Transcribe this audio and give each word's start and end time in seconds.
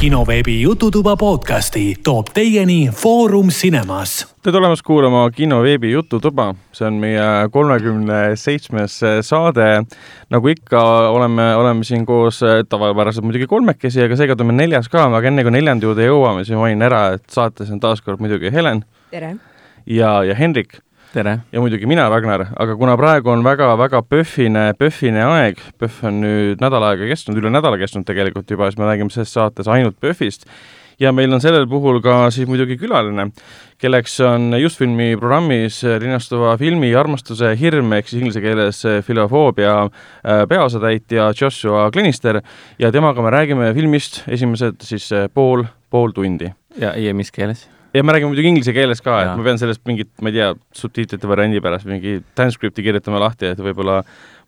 kinoveebi 0.00 0.62
Jututuba 0.62 1.16
podcasti 1.16 1.94
toob 2.04 2.26
teieni 2.34 2.90
Foorum 2.92 3.48
Cinemas. 3.48 4.34
tere 4.42 4.52
tulemast 4.52 4.82
kuulama 4.84 5.30
kinoveebi 5.30 5.90
Jututuba, 5.92 6.50
see 6.76 6.84
on 6.86 6.98
meie 7.00 7.48
kolmekümne 7.50 8.36
seitsmes 8.36 8.98
saade. 9.20 9.86
nagu 10.30 10.48
ikka, 10.52 10.82
oleme, 11.08 11.54
oleme 11.56 11.84
siin 11.84 12.06
koos 12.06 12.40
tavapäraselt 12.68 13.24
muidugi 13.24 13.46
kolmekesi, 13.46 14.02
aga 14.04 14.20
seekord 14.20 14.44
meil 14.44 14.60
neljas 14.66 14.92
ka, 14.92 15.08
aga 15.08 15.32
enne 15.32 15.46
kui 15.46 15.56
neljanda 15.56 15.88
juurde 15.88 16.10
jõuame, 16.10 16.44
siis 16.44 16.58
ma 16.58 16.66
mainin 16.66 16.84
ära, 16.90 17.02
et 17.16 17.24
saates 17.32 17.72
on 17.72 17.80
taas 17.80 18.04
kord 18.04 18.20
muidugi 18.20 18.52
Helen. 18.52 18.84
tere! 19.10 19.38
ja, 19.86 20.18
ja 20.28 20.36
Henrik 20.36 20.82
tere! 21.16 21.38
ja 21.52 21.62
muidugi 21.62 21.88
mina, 21.88 22.06
Ragnar, 22.12 22.50
aga 22.60 22.74
kuna 22.76 22.96
praegu 23.00 23.32
on 23.32 23.44
väga-väga 23.44 24.02
PÖFFine, 24.04 24.64
PÖFFine 24.76 25.22
aeg, 25.24 25.60
PÖFF 25.80 26.08
on 26.10 26.18
nüüd 26.20 26.62
nädal 26.62 26.84
aega 26.90 27.08
kestnud, 27.08 27.38
üle 27.40 27.52
nädala 27.52 27.78
kestnud 27.80 28.04
tegelikult 28.08 28.50
juba, 28.52 28.68
siis 28.68 28.80
me 28.80 28.88
räägime 28.88 29.12
selles 29.14 29.32
saates 29.32 29.70
ainult 29.72 29.96
PÖFFist 30.02 30.44
ja 31.00 31.12
meil 31.16 31.32
on 31.32 31.40
sellel 31.40 31.64
puhul 31.70 32.02
ka 32.04 32.26
siis 32.34 32.48
muidugi 32.50 32.76
külaline, 32.80 33.30
kelleks 33.80 34.18
on 34.28 34.58
Justfilmi 34.60 35.14
programmis 35.20 35.78
linnastuva 36.02 36.56
filmi 36.60 36.92
Armastuse 36.96 37.54
hirm 37.60 37.94
ehk 37.96 38.10
siis 38.10 38.20
inglise 38.20 38.42
keeles 38.44 38.82
filofoobia 39.06 39.76
peaosatäitja 40.50 41.30
Joshua 41.36 41.88
Glenister 41.94 42.42
ja 42.82 42.92
temaga 42.92 43.24
me 43.24 43.32
räägime 43.32 43.72
filmist 43.76 44.20
esimesed 44.28 44.84
siis 44.84 45.08
pool, 45.32 45.64
pool 45.90 46.12
tundi. 46.16 46.52
ja, 46.76 46.92
ja 46.92 47.16
mis 47.16 47.32
keeles? 47.32 47.64
Ja 47.96 48.04
me 48.04 48.14
räägime 48.14 48.32
muidugi 48.32 48.52
inglise 48.52 48.74
keeles 48.76 49.02
ka, 49.04 49.18
et 49.24 49.32
ma 49.38 49.46
pean 49.46 49.60
sellest 49.60 49.82
mingit, 49.88 50.10
ma 50.22 50.32
ei 50.32 50.36
tea, 50.36 50.50
subtiitrite 50.76 51.28
variandi 51.30 51.62
pärast 51.64 51.88
mingi 51.88 52.18
transcript'i 52.38 52.84
kirjutama 52.84 53.22
lahti, 53.22 53.52
et 53.54 53.62
võib-olla 53.62 54.02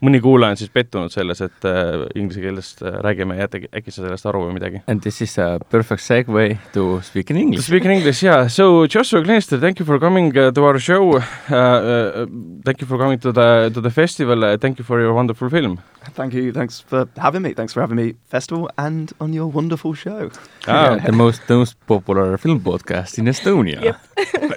mõni 0.05 0.21
kuulaja 0.23 0.55
on 0.55 0.61
siis 0.61 0.71
pettunud 0.75 1.13
selles, 1.13 1.41
et 1.43 1.67
äh, 1.69 2.05
inglise 2.19 2.43
keelest 2.43 2.83
äh, 2.83 2.99
räägime 3.05 3.39
ja 3.39 3.49
äkki, 3.49 3.71
äkki 3.75 3.95
sa 3.95 4.05
sellest 4.05 4.29
aru 4.31 4.45
või 4.47 4.57
midagi. 4.59 4.83
And 4.87 5.03
this 5.03 5.21
is 5.25 5.39
a 5.43 5.59
perfect 5.71 6.05
segue 6.05 6.47
to 6.75 7.01
speak 7.07 7.33
in 7.35 7.41
English. 7.43 7.65
To 7.65 7.67
speak 7.67 7.89
in 7.89 7.97
English, 7.97 8.23
yeah. 8.23 8.47
So 8.49 8.87
Joshua 8.87 9.23
Glenister, 9.23 9.61
thank 9.61 9.81
you 9.81 9.87
for 9.87 9.99
coming 9.99 10.31
uh, 10.37 10.51
to 10.53 10.65
our 10.65 10.79
show 10.79 11.19
uh,. 11.19 11.57
Uh, 11.59 12.27
thank 12.65 12.81
you 12.81 12.87
for 12.87 12.99
coming 12.99 13.19
to 13.19 13.33
the 13.33 13.71
to 13.75 13.81
the 13.81 13.91
festival 13.91 14.45
uh,. 14.45 14.57
Thank 14.59 14.79
you 14.79 14.85
for 14.85 15.01
your 15.01 15.15
wonderful 15.15 15.51
film. 15.51 15.79
Thank 16.15 16.35
you. 16.35 16.53
Thanks 16.53 16.81
for 16.81 17.09
having 17.17 17.43
me. 17.43 17.55
Thanks 17.55 17.73
for 17.73 17.81
having 17.81 17.97
me, 17.97 18.15
festival, 18.25 18.71
and 18.79 19.13
on 19.21 19.33
your 19.33 19.47
wonderful 19.47 19.95
show. 19.95 20.31
Ah, 20.67 20.97
the 21.05 21.13
most 21.13 21.49
most 21.49 21.77
popular 21.87 22.39
film 22.39 22.61
podcast 22.61 23.19
in 23.19 23.27
Estonia. 23.27 23.83
Yep. 23.83 23.97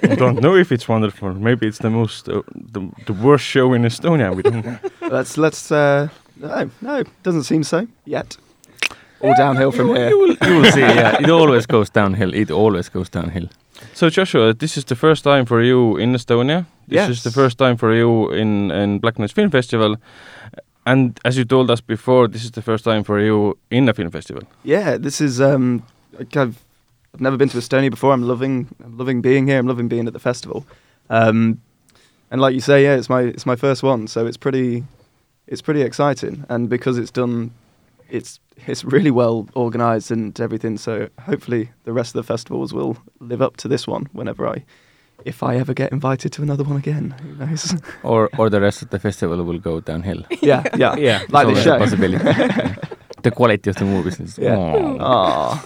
I 0.12 0.14
don't 0.14 0.40
know 0.40 0.56
if 0.56 0.72
it's 0.72 0.88
wonderful. 0.88 1.34
Maybe 1.34 1.66
it's 1.66 1.78
the 1.78 1.90
most 1.90 2.28
uh, 2.28 2.42
the, 2.54 2.80
the 3.06 3.12
worst 3.12 3.44
show 3.44 3.72
in 3.74 3.82
Estonia. 3.82 4.34
We 4.34 4.42
don't. 4.42 4.64
Let's 5.36 5.70
let's. 5.70 5.72
Uh, 5.72 6.08
no, 6.36 6.70
no, 6.80 7.04
doesn't 7.22 7.44
seem 7.44 7.62
so 7.62 7.86
yet. 8.04 8.36
All 9.20 9.34
downhill 9.36 9.72
from 9.72 9.88
you, 9.88 9.94
here. 9.94 10.08
You 10.08 10.18
will, 10.18 10.36
you 10.48 10.56
will 10.56 10.72
see. 10.72 10.80
Yeah, 10.80 11.16
it 11.20 11.30
always 11.30 11.66
goes 11.66 11.90
downhill. 11.90 12.34
It 12.34 12.50
always 12.50 12.88
goes 12.88 13.08
downhill. 13.08 13.48
So 13.94 14.10
Joshua, 14.10 14.54
this 14.54 14.76
is 14.76 14.84
the 14.84 14.96
first 14.96 15.24
time 15.24 15.46
for 15.46 15.62
you 15.62 15.96
in 15.96 16.12
Estonia. 16.14 16.66
This 16.88 16.96
yes. 16.96 17.08
is 17.10 17.22
the 17.22 17.30
first 17.30 17.58
time 17.58 17.76
for 17.76 17.94
you 17.94 18.30
in 18.32 18.70
in 18.70 18.98
Black 18.98 19.18
Nights 19.18 19.32
Film 19.32 19.50
Festival. 19.50 19.96
And 20.84 21.20
as 21.24 21.36
you 21.36 21.44
told 21.44 21.70
us 21.70 21.80
before, 21.80 22.28
this 22.28 22.44
is 22.44 22.50
the 22.50 22.62
first 22.62 22.84
time 22.84 23.04
for 23.04 23.20
you 23.20 23.56
in 23.70 23.88
a 23.88 23.94
film 23.94 24.10
festival. 24.10 24.42
Yeah, 24.64 24.98
this 24.98 25.20
is. 25.20 25.40
Um, 25.40 25.82
I've 26.18 26.56
I've 27.14 27.20
never 27.20 27.36
been 27.36 27.48
to 27.50 27.58
Estonia 27.58 27.90
before. 27.90 28.12
I'm 28.12 28.22
loving 28.28 28.66
I'm 28.84 28.98
loving 28.98 29.22
being 29.22 29.46
here. 29.46 29.58
I'm 29.58 29.68
loving 29.68 29.88
being 29.88 30.06
at 30.06 30.12
the 30.12 30.20
festival. 30.20 30.64
Um, 31.10 31.60
and 32.30 32.40
like 32.40 32.54
you 32.54 32.60
say, 32.60 32.82
yeah, 32.82 32.96
it's 32.96 33.08
my 33.08 33.22
it's 33.22 33.46
my 33.46 33.56
first 33.56 33.82
one, 33.82 34.08
so 34.08 34.26
it's 34.26 34.38
pretty 34.38 34.84
it's 35.46 35.62
pretty 35.62 35.82
exciting. 35.82 36.44
And 36.48 36.68
because 36.68 36.98
it's 36.98 37.10
done, 37.10 37.52
it's 38.08 38.40
it's 38.66 38.84
really 38.84 39.10
well 39.10 39.48
organised 39.56 40.10
and 40.10 40.38
everything. 40.40 40.78
So 40.78 41.08
hopefully 41.20 41.70
the 41.84 41.92
rest 41.92 42.14
of 42.14 42.24
the 42.24 42.32
festivals 42.32 42.72
will 42.72 42.96
live 43.20 43.42
up 43.42 43.56
to 43.58 43.68
this 43.68 43.86
one 43.86 44.08
whenever 44.12 44.46
I 44.48 44.64
if 45.24 45.42
I 45.42 45.56
ever 45.56 45.74
get 45.74 45.92
invited 45.92 46.32
to 46.32 46.42
another 46.42 46.64
one 46.64 46.76
again, 46.76 47.14
who 47.22 47.34
knows? 47.34 47.74
or 48.02 48.28
or 48.38 48.50
the 48.50 48.60
rest 48.60 48.82
of 48.82 48.90
the 48.90 48.98
festival 48.98 49.42
will 49.44 49.58
go 49.58 49.80
downhill. 49.80 50.24
yeah, 50.42 50.64
yeah, 50.76 50.96
yeah. 50.96 51.22
Like 51.28 51.46
the 51.48 51.60
show. 51.62 51.78
Possibility. 51.78 52.24
the 53.22 53.30
quality 53.30 53.70
of 53.70 53.76
the 53.76 53.84
movies 53.84 54.20
is. 54.20 54.38
Yeah. 54.38 54.56
Oh. 55.00 55.64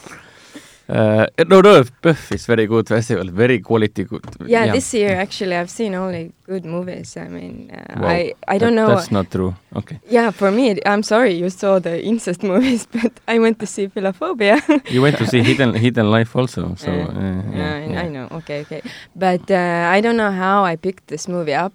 Uh, 0.89 1.27
no, 1.49 1.61
no, 1.61 1.83
Puff 2.01 2.31
is 2.33 2.47
very 2.47 2.67
good 2.67 2.87
festival, 2.87 3.29
very 3.31 3.59
quality 3.59 4.05
good. 4.05 4.25
Yeah, 4.47 4.67
yeah, 4.67 4.73
this 4.73 4.95
year 4.95 5.17
actually 5.17 5.57
I've 5.57 5.71
seen 5.71 5.95
only 5.97 6.33
good 6.45 6.65
movies. 6.65 7.17
I 7.17 7.27
mean, 7.29 7.73
uh, 7.73 8.01
well, 8.01 8.09
I 8.09 8.35
I 8.47 8.59
don't 8.59 8.77
that, 8.77 8.83
know. 8.83 8.95
That's 8.95 9.11
not 9.11 9.31
true. 9.31 9.55
Okay. 9.75 9.99
Yeah, 10.09 10.31
for 10.31 10.53
me, 10.53 10.79
I'm 10.87 11.03
sorry 11.03 11.33
you 11.33 11.51
saw 11.51 11.81
the 11.81 12.01
incest 12.05 12.43
movies, 12.53 12.87
but 12.87 13.13
I 13.27 13.39
went 13.41 13.59
to 13.59 13.67
see 13.67 13.89
Philophobia. 13.89 14.63
you 14.91 15.03
went 15.03 15.19
to 15.19 15.27
see 15.27 15.43
Hidden 15.43 15.75
Hidden 15.85 16.09
Life 16.09 16.37
also, 16.37 16.75
so. 16.77 16.91
Uh, 16.91 16.95
uh, 16.95 17.43
yeah, 17.53 17.87
yeah, 17.87 18.03
I 18.03 18.09
know. 18.09 18.29
Okay, 18.31 18.61
okay, 18.61 18.83
but 19.17 19.51
uh, 19.51 19.91
I 19.91 20.01
don't 20.01 20.17
know 20.17 20.31
how 20.31 20.65
I 20.65 20.77
picked 20.77 21.09
this 21.09 21.27
movie 21.27 21.55
up. 21.55 21.75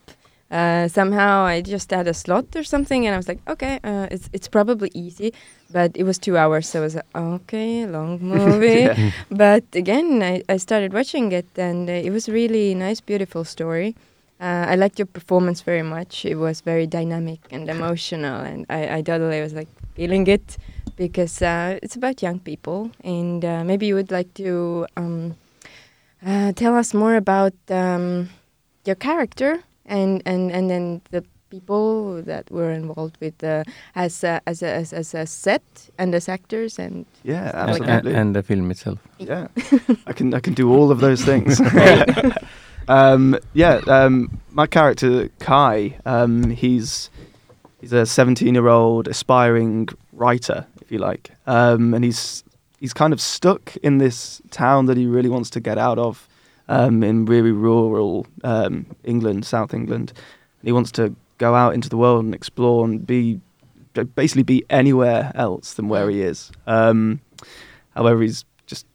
Uh, 0.52 0.90
somehow 0.90 1.44
I 1.46 1.62
just 1.62 1.92
had 1.92 2.08
a 2.08 2.14
slot 2.14 2.46
or 2.58 2.64
something, 2.64 3.08
and 3.08 3.14
I 3.14 3.18
was 3.18 3.30
like, 3.30 3.40
okay, 3.48 3.80
uh, 3.86 4.08
it's 4.12 4.30
it's 4.34 4.50
probably 4.50 4.92
easy, 4.94 5.34
but 5.72 5.96
it 5.96 6.04
was 6.04 6.20
two 6.20 6.36
hours, 6.38 6.68
so 6.68 6.80
I 6.80 6.84
was 6.84 6.96
like, 6.96 7.06
okay, 7.16 7.86
long 7.86 8.20
movie. 8.34 8.92
yeah. 8.92 9.12
But 9.30 9.64
again, 9.74 10.22
I, 10.22 10.44
I 10.50 10.58
started 10.58 10.92
watching 10.92 11.32
it, 11.32 11.48
and 11.56 11.90
uh, 11.90 11.94
it 11.94 12.12
was 12.12 12.28
really 12.28 12.76
nice, 12.76 13.00
beautiful 13.00 13.46
story. 13.46 13.96
Uh, 14.42 14.66
I 14.68 14.76
liked 14.76 15.00
your 15.00 15.06
performance 15.06 15.62
very 15.62 15.84
much. 15.84 16.26
It 16.26 16.36
was 16.36 16.60
very 16.62 16.86
dynamic 16.86 17.40
and 17.50 17.70
emotional, 17.70 18.42
and 18.42 18.66
I, 18.70 18.98
I 18.98 19.02
totally 19.04 19.40
was 19.40 19.54
like 19.54 19.70
feeling 19.96 20.28
it 20.28 20.58
because 20.98 21.42
uh, 21.42 21.80
it's 21.82 21.96
about 21.96 22.22
young 22.22 22.40
people, 22.40 22.92
and 23.06 23.46
uh, 23.46 23.64
maybe 23.64 23.86
you 23.86 23.96
would 23.96 24.12
like 24.12 24.34
to 24.34 24.86
um, 24.98 25.38
uh, 26.26 26.52
tell 26.54 26.76
us 26.76 26.94
more 26.94 27.16
about 27.16 27.54
um, 27.70 28.30
your 28.84 28.96
character 28.96 29.64
and 29.92 30.22
and 30.26 30.52
and 30.52 30.70
then 30.70 31.02
the 31.12 31.24
people 31.50 32.24
that 32.24 32.50
were 32.50 32.72
involved 32.72 33.18
with 33.22 33.44
uh, 33.44 33.64
as 33.94 34.24
a, 34.24 34.40
as, 34.48 34.64
a, 34.64 34.68
as 34.74 34.94
as 34.94 35.14
a 35.14 35.26
set 35.26 35.62
and 35.98 36.16
as 36.16 36.30
actors 36.30 36.80
and 36.80 37.06
Yeah, 37.24 37.52
And- 37.54 37.70
absolutely. 37.70 38.12
and, 38.12 38.20
and 38.20 38.36
the 38.36 38.42
film 38.44 38.72
itself. 38.72 39.00
yeah, 39.20 39.48
I 40.08 40.14
can 40.14 40.34
I 40.34 40.40
can 40.40 40.54
do 40.56 40.70
all 40.76 40.92
of 40.92 41.00
those 41.02 41.26
things. 41.26 41.60
um, 42.88 43.38
yeah, 43.54 43.82
um, 43.88 44.40
my 44.52 44.68
character 44.68 45.30
Kai, 45.40 45.98
um, 46.06 46.50
he's 46.52 47.10
he's 47.82 47.94
a 47.94 48.06
17 48.06 48.54
year 48.54 48.68
old 48.68 49.08
aspiring 49.08 49.90
writer, 50.14 50.66
if 50.82 50.92
you 50.92 51.00
like, 51.00 51.32
um, 51.48 51.94
and 51.94 52.04
he's 52.06 52.44
he's 52.80 52.94
kind 52.94 53.14
of 53.14 53.20
stuck 53.22 53.76
in 53.84 53.98
this 54.00 54.42
town 54.52 54.86
that 54.88 54.98
he 54.98 55.06
really 55.06 55.30
wants 55.30 55.50
to 55.52 55.60
get 55.60 55.78
out 55.78 56.00
of, 56.00 56.28
um, 56.72 57.04
in 57.04 57.26
really 57.26 57.52
rural 57.52 58.26
um, 58.44 58.86
England, 59.04 59.46
South 59.46 59.74
England. 59.74 60.14
And 60.60 60.68
he 60.68 60.72
wants 60.72 60.92
to 60.94 61.14
go 61.38 61.54
out 61.54 61.74
into 61.74 61.90
the 61.90 61.98
world 61.98 62.24
and 62.24 62.34
explore 62.34 62.86
and 62.86 63.06
be 63.06 63.42
basically 64.16 64.44
be 64.44 64.64
anywhere 64.70 65.34
else 65.36 65.74
than 65.74 65.90
where 65.90 66.10
he 66.10 66.22
is. 66.22 66.50
Um, 66.66 67.20
however, 67.94 68.22
he's 68.22 68.46
just 68.68 68.86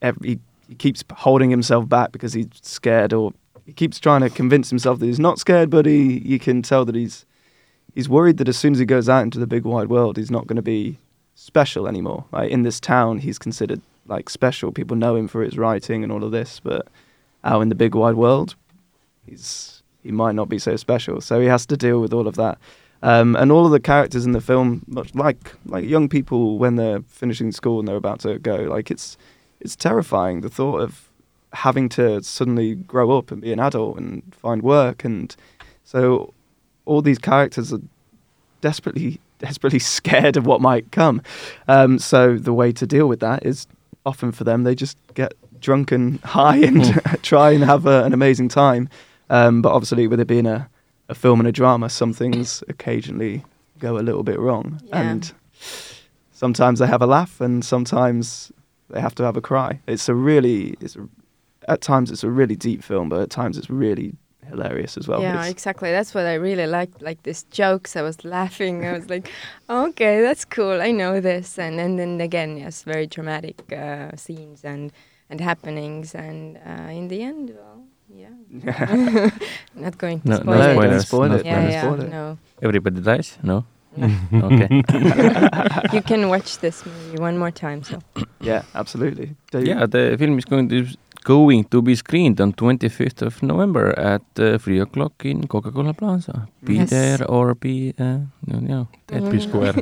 every, 0.00 0.38
he 0.68 0.74
keeps 0.76 1.02
holding 1.12 1.50
himself 1.50 1.88
back 1.88 2.12
because 2.12 2.34
he's 2.34 2.46
scared, 2.62 3.12
or 3.12 3.32
he 3.66 3.72
keeps 3.72 3.98
trying 3.98 4.20
to 4.20 4.30
convince 4.30 4.70
himself 4.70 5.00
that 5.00 5.06
he's 5.06 5.18
not 5.18 5.40
scared, 5.40 5.70
but 5.70 5.86
he 5.86 6.18
you 6.18 6.38
can 6.38 6.62
tell 6.62 6.84
that 6.84 6.94
he's 6.94 7.26
he's 7.96 8.08
worried 8.08 8.36
that 8.36 8.48
as 8.48 8.56
soon 8.56 8.74
as 8.74 8.78
he 8.78 8.84
goes 8.84 9.08
out 9.08 9.24
into 9.24 9.40
the 9.40 9.46
big 9.46 9.64
wide 9.64 9.88
world, 9.88 10.18
he's 10.18 10.30
not 10.30 10.46
going 10.46 10.56
to 10.56 10.62
be 10.62 10.98
special 11.34 11.88
anymore. 11.88 12.26
Like 12.30 12.52
in 12.52 12.62
this 12.62 12.78
town, 12.78 13.18
he's 13.18 13.38
considered 13.38 13.80
like 14.06 14.30
special. 14.30 14.70
People 14.70 14.96
know 14.96 15.16
him 15.16 15.26
for 15.26 15.42
his 15.42 15.58
writing 15.58 16.04
and 16.04 16.12
all 16.12 16.22
of 16.22 16.30
this, 16.30 16.60
but 16.60 16.86
out 17.44 17.60
in 17.60 17.68
the 17.68 17.74
big 17.74 17.94
wide 17.94 18.14
world, 18.14 18.54
he's 19.26 19.82
he 20.02 20.12
might 20.12 20.34
not 20.34 20.48
be 20.48 20.58
so 20.58 20.76
special. 20.76 21.20
So 21.20 21.40
he 21.40 21.46
has 21.46 21.66
to 21.66 21.76
deal 21.76 22.00
with 22.00 22.12
all 22.12 22.26
of 22.26 22.36
that. 22.36 22.58
Um, 23.02 23.36
and 23.36 23.52
all 23.52 23.64
of 23.64 23.72
the 23.72 23.80
characters 23.80 24.24
in 24.26 24.32
the 24.32 24.40
film, 24.40 24.84
much 24.86 25.14
like 25.14 25.54
like 25.66 25.84
young 25.84 26.08
people 26.08 26.58
when 26.58 26.76
they're 26.76 27.02
finishing 27.02 27.52
school 27.52 27.78
and 27.78 27.86
they're 27.86 27.96
about 27.96 28.20
to 28.20 28.38
go, 28.38 28.56
like 28.56 28.90
it's 28.90 29.16
it's 29.60 29.76
terrifying 29.76 30.40
the 30.40 30.48
thought 30.48 30.80
of 30.80 31.08
having 31.52 31.88
to 31.88 32.22
suddenly 32.22 32.74
grow 32.74 33.16
up 33.16 33.30
and 33.30 33.40
be 33.40 33.52
an 33.52 33.60
adult 33.60 33.98
and 33.98 34.22
find 34.34 34.62
work, 34.62 35.04
and 35.04 35.36
so 35.84 36.34
all 36.86 37.02
these 37.02 37.18
characters 37.18 37.72
are 37.72 37.80
desperately 38.60 39.20
desperately 39.38 39.78
scared 39.78 40.36
of 40.36 40.46
what 40.46 40.60
might 40.60 40.90
come. 40.90 41.22
Um, 41.68 42.00
so 42.00 42.36
the 42.36 42.52
way 42.52 42.72
to 42.72 42.86
deal 42.86 43.06
with 43.06 43.20
that 43.20 43.46
is 43.46 43.68
often 44.04 44.32
for 44.32 44.42
them 44.42 44.64
they 44.64 44.74
just 44.74 44.96
get 45.14 45.34
drunk 45.60 45.92
and 45.92 46.20
high 46.24 46.56
and 46.58 46.84
try 47.22 47.50
and 47.52 47.64
have 47.64 47.86
a, 47.86 48.04
an 48.04 48.12
amazing 48.12 48.48
time. 48.48 48.88
Um, 49.30 49.60
but 49.62 49.72
obviously, 49.72 50.06
with 50.06 50.20
it 50.20 50.26
being 50.26 50.46
a, 50.46 50.68
a 51.08 51.14
film 51.14 51.40
and 51.40 51.48
a 51.48 51.52
drama, 51.52 51.88
some 51.90 52.12
things 52.12 52.62
occasionally 52.68 53.44
go 53.78 53.98
a 53.98 54.00
little 54.00 54.22
bit 54.22 54.38
wrong. 54.38 54.80
Yeah. 54.86 55.00
And 55.02 55.32
sometimes 56.32 56.78
they 56.78 56.86
have 56.86 57.02
a 57.02 57.06
laugh, 57.06 57.40
and 57.40 57.64
sometimes 57.64 58.52
they 58.90 59.00
have 59.00 59.14
to 59.16 59.24
have 59.24 59.36
a 59.36 59.40
cry. 59.40 59.80
It's 59.86 60.08
a 60.08 60.14
really, 60.14 60.74
it's 60.80 60.96
a, 60.96 61.08
at 61.68 61.80
times 61.80 62.10
it's 62.10 62.24
a 62.24 62.30
really 62.30 62.56
deep 62.56 62.82
film, 62.82 63.08
but 63.08 63.20
at 63.20 63.30
times 63.30 63.58
it's 63.58 63.68
really 63.70 64.14
hilarious 64.48 64.96
as 64.96 65.06
well. 65.06 65.20
yeah, 65.20 65.32
It's- 65.34 65.50
exactly. 65.50 65.90
That's 65.90 66.14
what 66.14 66.24
I 66.24 66.34
really 66.34 66.66
liked. 66.66 67.02
Like 67.02 67.22
these 67.24 67.42
jokes, 67.50 67.96
I 67.96 68.02
was 68.02 68.24
laughing. 68.36 68.86
I 68.86 68.92
was 68.92 69.10
like, 69.10 69.30
okay, 69.68 70.22
that's 70.22 70.46
cool. 70.46 70.80
I 70.80 70.90
know 70.90 71.20
this. 71.20 71.58
And 71.58 71.78
and 71.78 71.98
then 71.98 72.20
again, 72.22 72.56
yes, 72.56 72.82
very 72.82 73.06
dramatic 73.06 73.70
uh, 73.72 74.16
scenes 74.16 74.64
and 74.64 74.90
and 75.30 75.40
happenings. 75.40 76.14
And 76.14 76.58
uh, 76.66 76.90
in 76.90 77.08
the 77.08 77.22
end, 77.22 77.52
well, 77.56 77.84
yeah. 78.08 78.34
Not 79.74 79.98
going 79.98 80.20
to 80.20 80.28
No- 80.28 80.36
spoil 80.36 80.58
no 80.58 80.60
it. 80.60 80.74
don't 80.74 81.00
spoilers, 81.00 81.06
spoil 81.06 81.28
no 81.28 81.34
it. 81.36 81.46
Yeah, 81.46 81.68
yeah, 81.70 81.82
spoil 81.82 82.00
it. 82.00 82.10
no. 82.10 82.38
Everybody 82.62 83.00
dies? 83.00 83.38
No? 83.42 83.64
no. 83.96 84.08
Okay. 84.48 84.68
you 85.92 86.02
can 86.02 86.28
watch 86.28 86.58
this 86.58 86.84
movie 86.86 87.18
one 87.18 87.36
more 87.38 87.50
time. 87.50 87.82
So 87.82 87.98
Yeah, 88.40 88.62
absolutely. 88.74 89.34
Do 89.50 89.58
you- 89.58 89.66
yeah, 89.74 89.86
the 89.86 90.16
film 90.18 90.38
is 90.38 90.44
going 90.44 90.68
to 90.68 90.86
going 91.24 91.64
to 91.64 91.82
be 91.82 91.94
screened 91.94 92.40
on 92.40 92.52
25th 92.52 93.22
of 93.22 93.42
November 93.42 93.92
at 93.98 94.22
uh, 94.38 94.56
3 94.56 94.80
o'clock 94.80 95.12
in 95.24 95.46
Coca-Cola 95.46 95.92
Plaza. 95.92 96.48
Be 96.64 96.74
Yes. 96.76 96.90
there 96.90 97.24
or 97.28 97.54
be, 97.54 97.92
uh, 97.98 98.18
no, 98.46 98.60
no, 98.60 98.88
at 99.12 99.22
Mhm. 99.22 99.30
Be 99.30 99.40
square. 99.40 99.74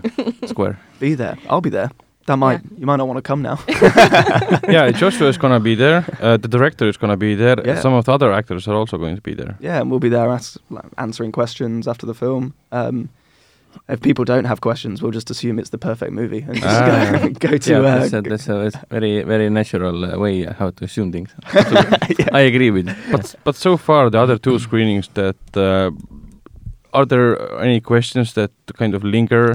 Square. 0.47 0.77
Be 0.99 1.15
there. 1.15 1.37
I'll 1.49 1.61
be 1.61 1.71
there. 1.71 1.91
That 2.27 2.37
might 2.39 2.61
you 2.79 2.87
might 2.87 2.97
not 2.97 3.07
want 3.09 3.19
to 3.19 3.23
come 3.23 3.43
now. 3.43 3.59
yeah, 4.69 4.91
Joshua 5.01 5.29
is 5.29 5.39
gonna 5.39 5.61
be 5.61 5.75
there. 5.77 6.05
Uh, 6.21 6.37
the 6.37 6.49
director 6.49 6.89
is 6.89 6.97
gonna 6.97 7.17
be 7.17 7.35
there. 7.37 7.57
Yeah. 7.65 7.81
Some 7.81 7.95
of 7.95 8.05
the 8.05 8.13
other 8.13 8.33
actors 8.33 8.67
are 8.69 8.75
also 8.75 8.99
going 8.99 9.15
to 9.17 9.23
be 9.23 9.35
there. 9.35 9.55
yeah, 9.61 9.81
and 9.81 9.91
we'll 9.91 10.01
be 10.01 10.09
there 10.11 10.31
as, 10.31 10.59
like, 10.71 10.85
answering 10.99 11.33
questions 11.33 11.87
after 11.87 12.07
the 12.07 12.15
film. 12.15 12.53
Um, 12.73 13.09
if 13.89 14.01
people 14.01 14.25
don't 14.25 14.47
have 14.47 14.61
questions, 14.61 15.03
we'll 15.03 15.13
just 15.15 15.31
assume 15.31 15.59
it's 15.61 15.71
the 15.71 15.79
perfect 15.79 16.11
movie 16.13 16.45
and 16.49 16.55
just 16.55 16.67
Ah. 16.67 17.11
go, 17.23 17.29
go 17.51 17.59
to. 17.59 17.71
yeah, 17.71 17.79
uh, 17.79 17.99
that's, 18.09 18.13
a, 18.13 18.21
that's 18.23 18.49
a 18.49 18.71
very 18.91 19.23
very 19.23 19.49
natural 19.51 20.05
uh, 20.05 20.19
way 20.19 20.45
how 20.59 20.71
to 20.71 20.85
assume 20.85 21.13
things. 21.13 21.31
yeah. 21.55 22.29
I 22.33 22.41
agree 22.41 22.71
with. 22.73 22.89
it. 22.89 22.97
But 23.13 23.35
but 23.45 23.55
so 23.57 23.77
far 23.77 24.11
the 24.11 24.19
other 24.19 24.39
two 24.39 24.59
screenings 24.59 25.09
that 25.15 25.37
uh, 25.57 25.91
are 26.93 27.07
there 27.07 27.37
any 27.61 27.81
questions 27.81 28.33
that 28.33 28.51
kind 28.79 28.95
of 28.95 29.03
linger 29.05 29.53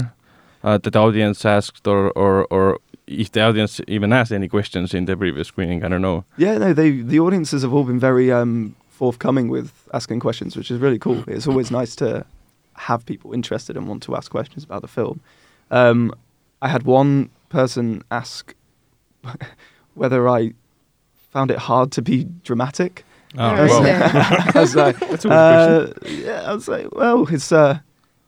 uh, 0.64 0.78
that 0.78 0.92
the 0.92 0.98
audience 0.98 1.44
asked 1.44 1.86
or, 1.86 2.10
or 2.12 2.46
or 2.50 2.78
if 3.06 3.32
the 3.32 3.42
audience 3.42 3.80
even 3.88 4.12
asked 4.12 4.32
any 4.32 4.48
questions 4.48 4.94
in 4.94 5.04
the 5.04 5.16
previous 5.16 5.48
screening, 5.48 5.84
I 5.84 5.88
don't 5.88 6.02
know. 6.02 6.24
Yeah, 6.36 6.58
no, 6.58 6.72
they 6.72 6.90
the 6.90 7.20
audiences 7.20 7.62
have 7.62 7.72
all 7.72 7.84
been 7.84 7.98
very 8.00 8.32
um, 8.32 8.74
forthcoming 8.90 9.48
with 9.48 9.72
asking 9.92 10.20
questions, 10.20 10.56
which 10.56 10.70
is 10.70 10.78
really 10.78 10.98
cool. 10.98 11.24
It's 11.26 11.46
always 11.46 11.70
nice 11.70 11.96
to 11.96 12.24
have 12.74 13.04
people 13.04 13.32
interested 13.32 13.76
and 13.76 13.88
want 13.88 14.02
to 14.04 14.16
ask 14.16 14.30
questions 14.30 14.64
about 14.64 14.82
the 14.82 14.88
film. 14.88 15.20
Um, 15.70 16.12
I 16.60 16.68
had 16.68 16.84
one 16.84 17.30
person 17.48 18.02
ask 18.10 18.54
whether 19.94 20.28
I 20.28 20.52
found 21.32 21.50
it 21.50 21.58
hard 21.58 21.92
to 21.92 22.02
be 22.02 22.24
dramatic. 22.44 23.04
Oh, 23.36 23.84
Yeah, 23.84 24.50
I 24.54 24.60
was 24.60 24.76
like, 24.84 24.98
That's 24.98 25.24
a 25.24 25.28
good 25.28 25.32
uh, 25.32 26.08
yeah, 26.08 26.42
I 26.46 26.54
was 26.54 26.68
like, 26.68 26.94
well, 26.94 27.26
it's 27.28 27.50
uh, 27.50 27.78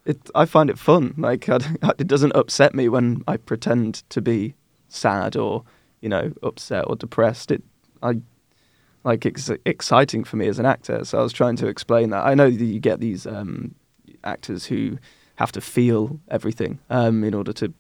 it. 0.05 0.31
I 0.35 0.45
find 0.45 0.71
it 0.71 0.79
fun. 0.79 1.15
Like, 1.17 1.49
I, 1.49 1.59
it 1.99 2.07
doesn't 2.07 2.33
upset 2.35 2.75
me 2.75 2.89
when 2.89 3.23
I 3.27 3.37
pretend 3.37 4.03
to 4.11 4.21
be 4.21 4.55
sad 4.89 5.37
or 5.37 5.65
you 6.01 6.09
know 6.09 6.33
upset 6.43 6.85
or 6.87 6.97
depressed. 6.97 7.51
It, 7.51 7.63
I 8.03 8.21
like 9.05 9.27
it's 9.27 9.51
exciting 9.65 10.25
for 10.25 10.37
me 10.37 10.49
as 10.49 10.59
an 10.59 10.67
actor. 10.67 11.05
So 11.05 11.19
I 11.19 11.23
was 11.23 11.33
trying 11.33 11.57
to 11.57 11.67
explain 11.67 12.11
that. 12.11 12.25
I 12.25 12.35
know 12.35 12.51
that 12.51 12.65
you 12.65 12.81
get 12.81 13.01
these 13.01 13.27
um, 13.27 13.75
actors 14.25 14.67
who 14.67 14.99
have 15.37 15.53
to 15.53 15.61
feel 15.61 16.21
everything 16.31 16.79
um, 16.91 17.25
in 17.25 17.35
order 17.35 17.53
to 17.53 17.73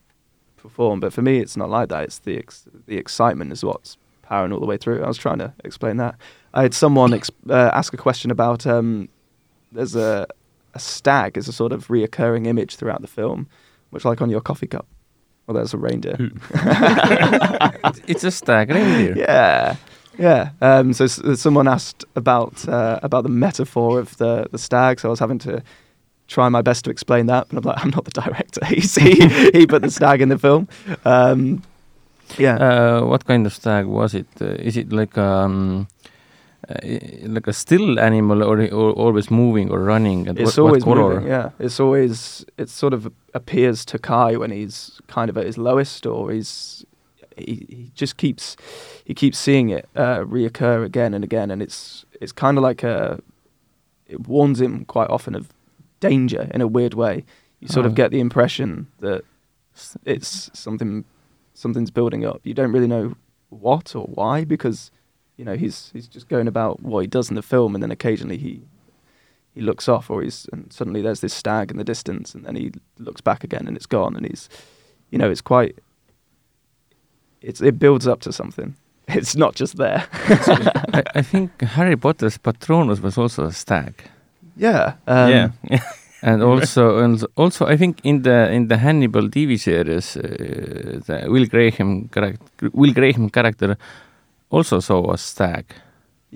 perform, 0.56 1.00
but 1.00 1.12
for 1.12 1.22
me, 1.22 1.38
it's 1.38 1.56
not 1.56 1.70
like 1.70 1.88
that. 1.88 2.04
It's 2.04 2.18
the 2.18 2.38
ex- 2.38 2.66
the 2.86 2.96
excitement 2.98 3.52
is 3.52 3.64
what's 3.64 3.96
powering 4.22 4.52
all 4.52 4.60
the 4.60 4.66
way 4.66 4.76
through. 4.76 5.02
I 5.02 5.08
was 5.08 5.18
trying 5.18 5.38
to 5.38 5.52
explain 5.64 5.98
that. 5.98 6.16
I 6.52 6.62
had 6.62 6.74
someone 6.74 7.12
uh, 7.12 7.70
ask 7.72 7.92
a 7.92 7.98
question 7.98 8.30
about 8.30 8.66
um, 8.66 9.08
there's 9.72 9.96
a 9.96 10.26
a 10.74 10.78
stag 10.78 11.36
is 11.38 11.48
a 11.48 11.52
sort 11.52 11.72
of 11.72 11.88
reoccurring 11.88 12.46
image 12.46 12.76
throughout 12.76 13.00
the 13.00 13.06
film, 13.08 13.46
much 13.92 14.04
like 14.04 14.20
on 14.22 14.30
your 14.30 14.40
coffee 14.40 14.66
cup. 14.66 14.86
Well, 15.46 15.54
there's 15.54 15.74
a 15.74 15.78
reindeer. 15.78 16.16
It's 18.06 18.24
a 18.24 18.30
stag 18.30 18.70
reindeer. 18.70 19.14
Yeah, 19.16 19.76
yeah. 20.18 20.50
Um, 20.60 20.92
so 20.92 21.04
s- 21.04 21.40
someone 21.40 21.68
asked 21.68 22.04
about 22.16 22.66
uh, 22.68 22.98
about 23.02 23.22
the 23.24 23.28
metaphor 23.30 23.98
of 24.00 24.16
the 24.16 24.46
the 24.50 24.58
stag. 24.58 25.00
So 25.00 25.08
I 25.08 25.10
was 25.10 25.20
having 25.20 25.38
to 25.40 25.62
try 26.26 26.48
my 26.48 26.62
best 26.62 26.84
to 26.84 26.90
explain 26.90 27.26
that, 27.26 27.48
but 27.48 27.58
I'm 27.58 27.62
like, 27.64 27.84
I'm 27.84 27.90
not 27.90 28.04
the 28.04 28.20
director. 28.22 28.64
He 28.66 28.80
he 29.58 29.66
put 29.66 29.82
the 29.82 29.90
stag 29.90 30.20
in 30.22 30.28
the 30.28 30.38
film. 30.38 30.66
Um, 31.04 31.62
yeah. 32.38 32.56
Uh, 32.56 33.06
what 33.06 33.24
kind 33.26 33.46
of 33.46 33.52
stag 33.52 33.86
was 33.86 34.14
it? 34.14 34.26
Uh, 34.40 34.46
is 34.68 34.76
it 34.76 34.92
like 34.92 35.18
um, 35.18 35.86
uh, 36.68 37.28
like 37.28 37.46
a 37.46 37.52
still 37.52 37.98
animal, 37.98 38.42
or, 38.42 38.60
or 38.72 38.92
always 38.92 39.30
moving 39.30 39.70
or 39.70 39.80
running? 39.80 40.28
And 40.28 40.38
It's 40.38 40.56
what, 40.56 40.64
always 40.66 40.84
what 40.84 40.96
moving, 40.98 41.26
yeah. 41.28 41.50
It's 41.58 41.80
always 41.80 42.44
it 42.58 42.68
sort 42.70 42.92
of 42.94 43.12
appears 43.34 43.84
to 43.86 43.98
Kai 43.98 44.36
when 44.36 44.50
he's 44.50 45.00
kind 45.06 45.28
of 45.30 45.36
at 45.38 45.46
his 45.46 45.58
lowest, 45.58 46.06
or 46.06 46.30
he's 46.32 46.84
he, 47.36 47.66
he 47.68 47.90
just 47.94 48.16
keeps 48.16 48.56
he 49.04 49.14
keeps 49.14 49.38
seeing 49.38 49.70
it 49.70 49.88
uh, 49.96 50.18
reoccur 50.20 50.84
again 50.84 51.14
and 51.14 51.24
again, 51.24 51.50
and 51.50 51.60
it's 51.62 52.04
it's 52.20 52.32
kind 52.32 52.56
of 52.58 52.62
like 52.62 52.82
a 52.82 53.20
it 54.06 54.28
warns 54.28 54.60
him 54.60 54.84
quite 54.84 55.10
often 55.10 55.34
of 55.34 55.48
danger 56.00 56.48
in 56.54 56.60
a 56.60 56.66
weird 56.66 56.94
way. 56.94 57.24
You 57.60 57.68
sort 57.68 57.86
Oh. 57.86 57.88
of 57.88 57.94
get 57.94 58.10
the 58.10 58.20
impression 58.20 58.86
that 59.00 59.22
it's 60.04 60.50
something 60.52 61.04
something's 61.54 61.90
building 61.90 62.24
up. 62.24 62.40
You 62.44 62.54
don't 62.54 62.72
really 62.72 62.86
know 62.86 63.14
what 63.48 63.94
or 63.96 64.06
why 64.06 64.44
because 64.44 64.90
you 65.36 65.44
know 65.44 65.56
he's 65.56 65.90
he's 65.92 66.08
just 66.08 66.28
going 66.28 66.48
about 66.48 66.80
what 66.80 67.00
he 67.00 67.06
does 67.06 67.28
in 67.28 67.36
the 67.36 67.42
film, 67.42 67.74
and 67.74 67.82
then 67.82 67.90
occasionally 67.90 68.38
he 68.38 68.62
he 69.54 69.60
looks 69.60 69.88
off, 69.88 70.10
or 70.10 70.22
he's 70.22 70.48
and 70.52 70.72
suddenly 70.72 71.02
there's 71.02 71.20
this 71.20 71.34
stag 71.34 71.70
in 71.70 71.76
the 71.76 71.84
distance, 71.84 72.34
and 72.34 72.44
then 72.44 72.56
he 72.56 72.72
looks 72.98 73.20
back 73.20 73.44
again, 73.44 73.66
and 73.66 73.76
it's 73.76 73.86
gone, 73.86 74.16
and 74.16 74.26
he's 74.26 74.48
you 75.10 75.18
know 75.18 75.30
it's 75.30 75.40
quite 75.40 75.78
it's 77.40 77.60
it 77.60 77.78
builds 77.78 78.06
up 78.06 78.20
to 78.20 78.32
something. 78.32 78.76
It's 79.06 79.36
not 79.36 79.54
just 79.54 79.76
there. 79.76 80.08
I, 80.94 81.02
I 81.16 81.20
think 81.20 81.60
Harry 81.60 81.94
Potter's 81.94 82.38
Patronus 82.38 83.00
was 83.02 83.18
also 83.18 83.44
a 83.44 83.52
stag, 83.52 84.02
yeah. 84.56 84.94
Um, 85.06 85.30
yeah. 85.30 85.50
and 86.22 86.42
also 86.42 86.98
and 86.98 87.24
also 87.36 87.66
I 87.66 87.76
think 87.76 88.00
in 88.02 88.22
the 88.22 88.50
in 88.50 88.68
the 88.68 88.76
Hannibal 88.76 89.28
TV 89.28 89.58
series, 89.58 90.16
uh, 90.16 91.00
the 91.06 91.26
Will 91.28 91.46
Graham 91.46 92.08
character 92.08 92.70
Will 92.72 92.92
Graham 92.92 93.28
character 93.30 93.76
also 94.54 94.80
saw 94.80 95.12
a 95.12 95.18
stag. 95.18 95.64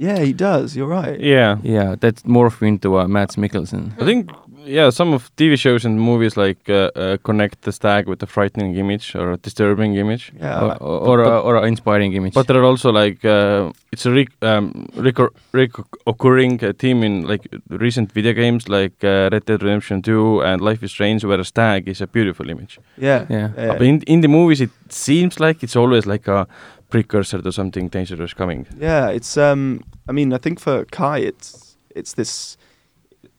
Yeah, 0.00 0.20
he 0.24 0.32
does. 0.32 0.76
You're 0.76 0.86
right. 1.02 1.20
yeah. 1.20 1.56
Yeah, 1.62 1.96
that 2.00 2.22
morphed 2.24 2.62
into 2.62 2.98
a 2.98 3.08
Mads 3.08 3.36
Mikkelsen. 3.36 3.90
I 4.00 4.04
think 4.04 4.30
yeah, 4.68 4.90
some 4.90 5.14
of 5.14 5.30
TV 5.36 5.56
shows 5.56 5.84
and 5.84 6.00
movies 6.00 6.36
like 6.36 6.68
uh, 6.68 6.90
uh, 6.94 7.16
connect 7.22 7.62
the 7.62 7.72
stag 7.72 8.06
with 8.06 8.22
a 8.22 8.26
frightening 8.26 8.76
image 8.76 9.14
or 9.16 9.32
a 9.32 9.36
disturbing 9.36 9.96
image. 9.96 10.32
Yeah. 10.40 10.76
or, 10.80 11.08
or, 11.08 11.22
a, 11.22 11.40
or 11.40 11.56
an 11.56 11.64
inspiring 11.64 12.12
image. 12.12 12.34
But 12.34 12.46
there 12.46 12.56
are 12.60 12.64
also 12.64 12.92
like 12.92 13.24
uh, 13.24 13.72
it's 13.92 14.06
a 14.06 14.10
rec- 14.12 14.42
um, 14.42 14.88
recur- 14.94 15.32
recurring 15.52 16.62
uh, 16.64 16.72
theme 16.78 17.02
in 17.02 17.26
like 17.26 17.48
recent 17.70 18.12
video 18.12 18.32
games 18.34 18.68
like 18.68 19.02
uh, 19.04 19.30
Red 19.32 19.44
Dead 19.46 19.62
Redemption 19.62 20.02
2 20.02 20.42
and 20.42 20.60
Life 20.60 20.82
is 20.82 20.90
Strange, 20.92 21.24
where 21.24 21.40
a 21.40 21.44
stag 21.44 21.88
is 21.88 22.00
a 22.00 22.06
beautiful 22.06 22.50
image. 22.50 22.78
yeah. 22.98 23.26
Yeah. 23.28 23.50
yeah. 23.56 23.72
But 23.72 23.82
in 23.82 24.02
in 24.02 24.20
the 24.20 24.28
movies, 24.28 24.60
it 24.60 24.70
seems 24.88 25.40
like 25.40 25.62
it's 25.64 25.76
always 25.76 26.06
like 26.06 26.28
a 26.30 26.46
precursor 26.90 27.40
to 27.42 27.52
something 27.52 27.88
dangerous 27.88 28.34
coming. 28.34 28.66
Yeah, 28.78 29.08
it's 29.08 29.36
um 29.36 29.82
I 30.08 30.12
mean, 30.12 30.32
I 30.32 30.38
think 30.38 30.60
for 30.60 30.84
Kai 30.86 31.18
it's 31.18 31.76
it's 31.94 32.14
this 32.14 32.56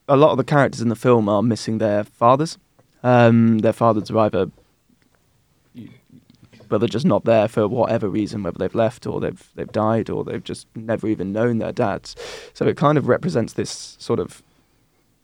a 0.07 0.17
lot 0.17 0.31
of 0.31 0.37
the 0.37 0.43
characters 0.43 0.81
in 0.81 0.89
the 0.89 0.95
film 0.95 1.29
are 1.29 1.41
missing 1.41 1.77
their 1.77 2.03
fathers. 2.03 2.57
Um 3.03 3.59
their 3.59 3.73
fathers 3.73 4.11
are 4.11 4.17
either 4.19 4.51
well, 6.69 6.79
they're 6.79 6.87
just 6.87 7.05
not 7.05 7.25
there 7.25 7.47
for 7.47 7.67
whatever 7.67 8.07
reason, 8.07 8.43
whether 8.43 8.57
they've 8.59 8.75
left 8.75 9.07
or 9.07 9.19
they've 9.19 9.49
they've 9.55 9.71
died 9.71 10.09
or 10.09 10.23
they've 10.23 10.43
just 10.43 10.67
never 10.75 11.07
even 11.07 11.33
known 11.33 11.57
their 11.57 11.71
dads. 11.71 12.15
So 12.53 12.67
it 12.67 12.77
kind 12.77 12.97
of 12.97 13.07
represents 13.07 13.53
this 13.53 13.95
sort 13.99 14.19
of 14.19 14.43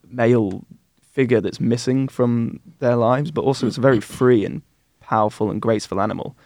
male 0.08 0.64
figure 1.12 1.40
that's 1.40 1.60
missing 1.60 2.08
from 2.08 2.60
their 2.80 2.96
lives, 2.96 3.30
but 3.30 3.42
also 3.42 3.66
it's 3.66 3.78
a 3.78 3.80
very 3.80 4.00
free 4.00 4.44
and 4.44 4.62
powerful 5.00 5.50
and 5.50 5.62
graceful 5.62 6.00
animal. 6.00 6.36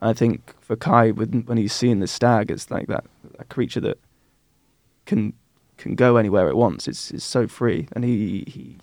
I 0.00 0.12
think 0.12 0.54
for 0.60 0.76
Kai, 0.76 1.10
when, 1.10 1.42
when 1.46 1.58
he's 1.58 1.72
seeing 1.72 2.00
the 2.00 2.06
stag, 2.06 2.50
it's 2.50 2.70
like 2.70 2.86
that 2.86 3.04
a 3.38 3.44
creature 3.44 3.80
that 3.80 3.98
can 5.06 5.32
can 5.76 5.94
go 5.94 6.16
anywhere 6.16 6.48
it 6.48 6.56
wants. 6.56 6.88
It's 6.88 7.10
it's 7.10 7.24
so 7.24 7.46
free, 7.46 7.88
and 7.92 8.04
he 8.04 8.44
he 8.46 8.76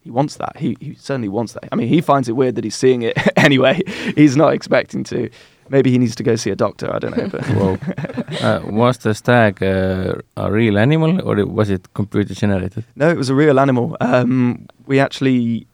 he 0.00 0.10
wants 0.10 0.36
that. 0.36 0.56
He 0.56 0.76
he 0.80 0.94
certainly 0.94 1.28
wants 1.28 1.52
that. 1.54 1.68
I 1.72 1.76
mean, 1.76 1.88
he 1.88 2.00
finds 2.00 2.28
it 2.28 2.32
weird 2.32 2.54
that 2.54 2.64
he's 2.64 2.76
seeing 2.76 3.02
it 3.02 3.16
anyway. 3.36 3.80
He's 4.14 4.36
not 4.36 4.52
expecting 4.52 5.04
to. 5.04 5.28
Maybe 5.70 5.90
he 5.90 5.96
needs 5.98 6.14
to 6.16 6.22
go 6.22 6.36
see 6.36 6.50
a 6.50 6.56
doctor. 6.56 6.94
I 6.94 6.98
don't 6.98 7.16
know. 7.16 7.28
But 7.28 8.42
uh, 8.42 8.60
was 8.66 8.98
the 8.98 9.14
stag 9.14 9.62
uh, 9.62 10.16
a 10.36 10.52
real 10.52 10.78
animal 10.78 11.22
or 11.26 11.46
was 11.46 11.70
it 11.70 11.94
computer 11.94 12.34
generated? 12.34 12.84
No, 12.96 13.08
it 13.08 13.16
was 13.16 13.30
a 13.30 13.34
real 13.34 13.58
animal. 13.58 13.96
Um, 14.00 14.66
we 14.86 15.00
actually 15.00 15.66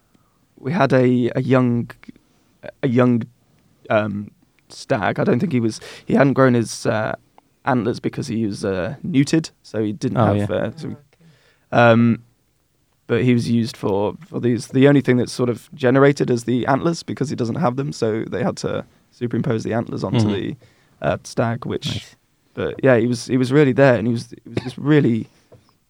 we 0.57 0.71
had 0.71 0.93
a, 0.93 1.29
a 1.35 1.41
young 1.41 1.89
a 2.83 2.87
young 2.87 3.23
um, 3.89 4.31
stag. 4.73 5.19
I 5.19 5.23
don't 5.23 5.39
think 5.39 5.51
he 5.53 5.59
was 5.59 5.79
he 6.05 6.13
hadn't 6.15 6.33
grown 6.33 6.53
his 6.53 6.85
uh, 6.85 7.15
antlers 7.65 7.99
because 7.99 8.27
he 8.27 8.45
was 8.45 8.63
uh, 8.65 8.95
neutered, 9.05 9.51
so 9.63 9.83
he 9.83 9.93
didn't 9.93 10.17
Oh, 10.17 10.33
have. 10.33 10.49
yeah. 10.49 10.55
Uh, 10.55 10.71
so 10.75 10.95
Um, 11.71 12.23
but 13.07 13.23
he 13.23 13.33
was 13.33 13.49
used 13.49 13.75
for, 13.77 14.15
for 14.25 14.39
these. 14.39 14.67
The 14.67 14.87
only 14.87 15.01
thing 15.01 15.17
that's 15.17 15.33
sort 15.33 15.49
of 15.49 15.69
generated 15.73 16.29
is 16.29 16.43
the 16.45 16.65
antlers 16.65 17.03
because 17.03 17.29
he 17.29 17.35
doesn't 17.35 17.55
have 17.55 17.75
them, 17.75 17.91
so 17.91 18.23
they 18.23 18.43
had 18.43 18.57
to 18.57 18.85
superimpose 19.11 19.63
the 19.63 19.73
antlers 19.73 20.03
onto 20.03 20.27
Mhm. 20.27 20.33
the 20.33 20.55
uh, 21.01 21.17
stag. 21.23 21.65
Which, 21.65 21.87
Nice. 21.87 22.15
but 22.53 22.75
yeah, 22.83 22.97
he 22.97 23.07
was 23.07 23.27
he 23.27 23.37
was 23.37 23.51
really 23.51 23.73
there, 23.73 23.95
and 23.95 24.07
he 24.07 24.13
was 24.13 24.29
he 24.31 24.49
was 24.49 24.63
this 24.63 24.77
really 24.77 25.27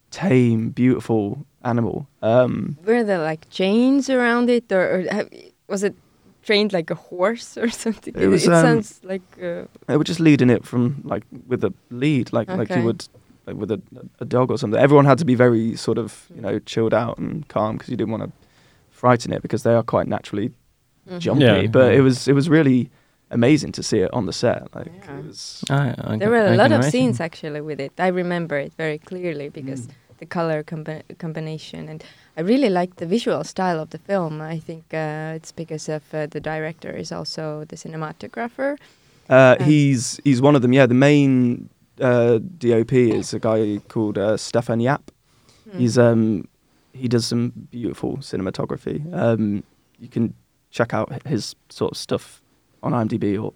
tame, 0.10 0.70
beautiful 0.72 1.46
animal. 1.64 2.08
Um, 2.22 2.78
Were 2.86 3.04
there 3.04 3.20
like 3.20 3.50
chains 3.50 4.10
around 4.10 4.50
it, 4.50 4.72
or, 4.72 4.82
or 4.82 5.02
have, 5.14 5.30
was 5.68 5.84
it 5.84 5.96
trained 6.44 6.74
like 6.74 6.90
a 6.92 6.96
horse 6.96 7.58
or 7.58 7.70
something? 7.84 8.14
It 8.16 8.28
was, 8.28 8.46
it 8.46 8.54
um, 8.54 8.62
sounds 8.66 9.00
like 9.04 9.22
uh, 9.42 9.66
They 9.88 9.98
were 9.98 10.04
just 10.04 10.20
leading 10.20 10.50
it 10.50 10.66
from 10.66 11.02
like 11.04 11.24
with 11.48 11.64
a 11.64 11.74
lead, 11.90 12.34
like 12.34 12.48
like 12.50 12.70
you 12.70 12.84
would 12.84 13.08
like 13.48 13.58
with 13.58 13.72
a, 13.72 13.82
a 14.20 14.26
dog 14.26 14.52
or 14.52 14.58
something. 14.58 14.80
Everyone 14.80 15.06
had 15.06 15.18
to 15.20 15.26
be 15.26 15.36
very 15.36 15.76
sort 15.76 15.98
of 15.98 16.28
you 16.36 16.42
know 16.42 16.60
chilled 16.60 16.94
out 16.94 17.18
and 17.18 17.48
calm 17.48 17.78
because 17.78 17.90
you 17.90 17.98
didn't 17.98 18.12
want 18.12 18.24
to 18.24 18.32
frighten 18.90 19.34
it 19.34 19.42
because 19.42 19.64
they 19.64 19.74
are 19.74 19.84
quite 19.84 20.08
naturally 20.08 20.52
mhm. 21.10 21.20
jumpy. 21.20 21.44
Yeah. 21.46 21.68
But 21.68 21.94
it 21.94 22.02
was 22.02 22.28
it 22.28 22.34
was 22.34 22.48
really 22.50 22.90
amazing 23.30 23.72
to 23.74 23.82
see 23.84 24.00
it 24.00 24.10
on 24.14 24.26
the 24.26 24.34
set. 24.34 24.64
Like 24.76 24.88
Yeah. 24.88 25.20
it 25.20 25.26
was. 25.26 25.64
I, 25.70 25.76
I 25.76 26.18
There 26.18 26.20
can- 26.20 26.30
were 26.30 26.46
a 26.48 26.52
I 26.54 26.56
lot 26.56 26.72
of 26.72 26.82
imagine. 26.82 26.92
scenes 26.92 27.20
actually 27.20 27.62
with 27.62 27.80
it. 27.80 27.92
I 27.98 28.08
remember 28.10 28.58
it 28.58 28.74
very 28.78 28.98
clearly 29.00 29.50
because 29.50 29.88
Mm. 29.88 29.92
the 30.20 30.26
color 30.26 30.64
combi- 30.64 31.04
combination 31.18 31.90
and 31.90 32.04
I 32.38 32.42
really 32.42 32.70
like 32.70 32.96
the 32.96 33.06
visual 33.06 33.44
style 33.44 33.80
of 33.80 33.90
the 33.90 33.98
film. 33.98 34.42
I 34.42 34.60
think 34.60 34.86
uh, 34.94 35.34
it's 35.36 35.52
because 35.52 35.90
of 35.90 36.04
uh, 36.14 36.28
the 36.28 36.40
director 36.40 36.92
is 36.92 37.12
also 37.12 37.66
the 37.66 37.76
cinematographer. 37.76 38.78
Uh, 39.30 39.62
he's 39.64 40.20
he's 40.24 40.42
one 40.42 40.56
of 40.56 40.62
them. 40.62 40.74
Yeah, 40.74 40.86
the 40.86 40.94
main 40.94 41.70
uh, 42.00 42.40
DOP 42.58 42.94
is 42.94 43.34
a 43.34 43.40
guy 43.40 43.80
called 43.88 44.18
uh, 44.18 44.38
Stefan 44.38 44.80
Yap. 44.80 45.12
Mm. 45.70 45.80
He's 45.80 45.98
um 45.98 46.48
he 46.94 47.08
does 47.08 47.26
some 47.26 47.54
beautiful 47.72 48.18
cinematography. 48.18 49.14
Um, 49.14 49.64
you 50.00 50.10
can 50.10 50.34
check 50.72 50.94
out 50.94 51.26
his 51.26 51.56
sort 51.70 51.92
of 51.92 51.98
stuff 51.98 52.42
on 52.84 52.94
IMDb 52.94 53.42
or 53.42 53.54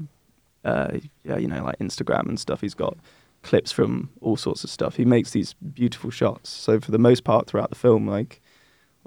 uh, 0.63 1.00
yeah, 1.24 1.38
you 1.38 1.48
know, 1.48 1.63
like 1.63 1.77
Instagram 1.79 2.27
and 2.27 2.39
stuff. 2.39 2.62
He's 2.62 2.74
got 2.74 2.98
clips 3.44 3.72
from 3.72 4.10
all 4.22 4.38
sorts 4.38 4.63
of 4.63 4.70
stuff. 4.70 4.96
He 4.96 5.05
makes 5.05 5.32
these 5.32 5.53
beautiful 5.53 6.10
shots. 6.10 6.50
So 6.50 6.79
for 6.79 6.91
the 6.91 6.98
most 6.98 7.24
part 7.24 7.48
throughout 7.48 7.70
the 7.70 7.75
film, 7.75 8.08
like 8.08 8.41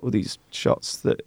all 0.02 0.10
these 0.10 0.38
shots 0.50 0.98
that 0.98 1.20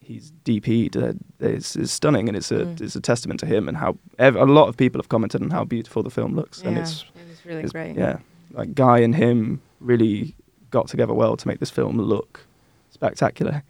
he's 0.00 0.32
DP'd 0.44 0.96
uh, 0.96 1.12
is, 1.40 1.76
is 1.76 1.90
stunning, 1.90 2.28
and 2.28 2.36
it's 2.36 2.50
a 2.52 2.60
Mm. 2.66 2.80
it's 2.80 2.96
a 2.96 3.00
testament 3.00 3.40
to 3.40 3.46
him 3.46 3.68
and 3.68 3.76
how 3.76 3.96
ev- 4.18 4.36
a 4.36 4.44
lot 4.44 4.68
of 4.68 4.76
people 4.76 4.98
have 5.00 5.08
commented 5.08 5.42
on 5.42 5.50
how 5.50 5.64
beautiful 5.64 6.02
the 6.02 6.10
film 6.10 6.34
looks, 6.34 6.62
and 6.62 6.76
yeah, 6.76 6.82
it's 6.82 7.04
it 7.14 7.28
was 7.28 7.46
really 7.46 7.58
it's- 7.60 7.72
great. 7.72 7.96
Yeah, 7.96 8.18
like 8.52 8.74
Guy 8.74 8.98
and 8.98 9.14
him 9.14 9.60
really 9.80 10.34
got 10.70 10.88
together 10.88 11.14
well 11.14 11.36
to 11.36 11.48
make 11.48 11.58
this 11.60 11.70
film 11.70 11.96
look 11.98 12.40
spectacular. 12.90 13.62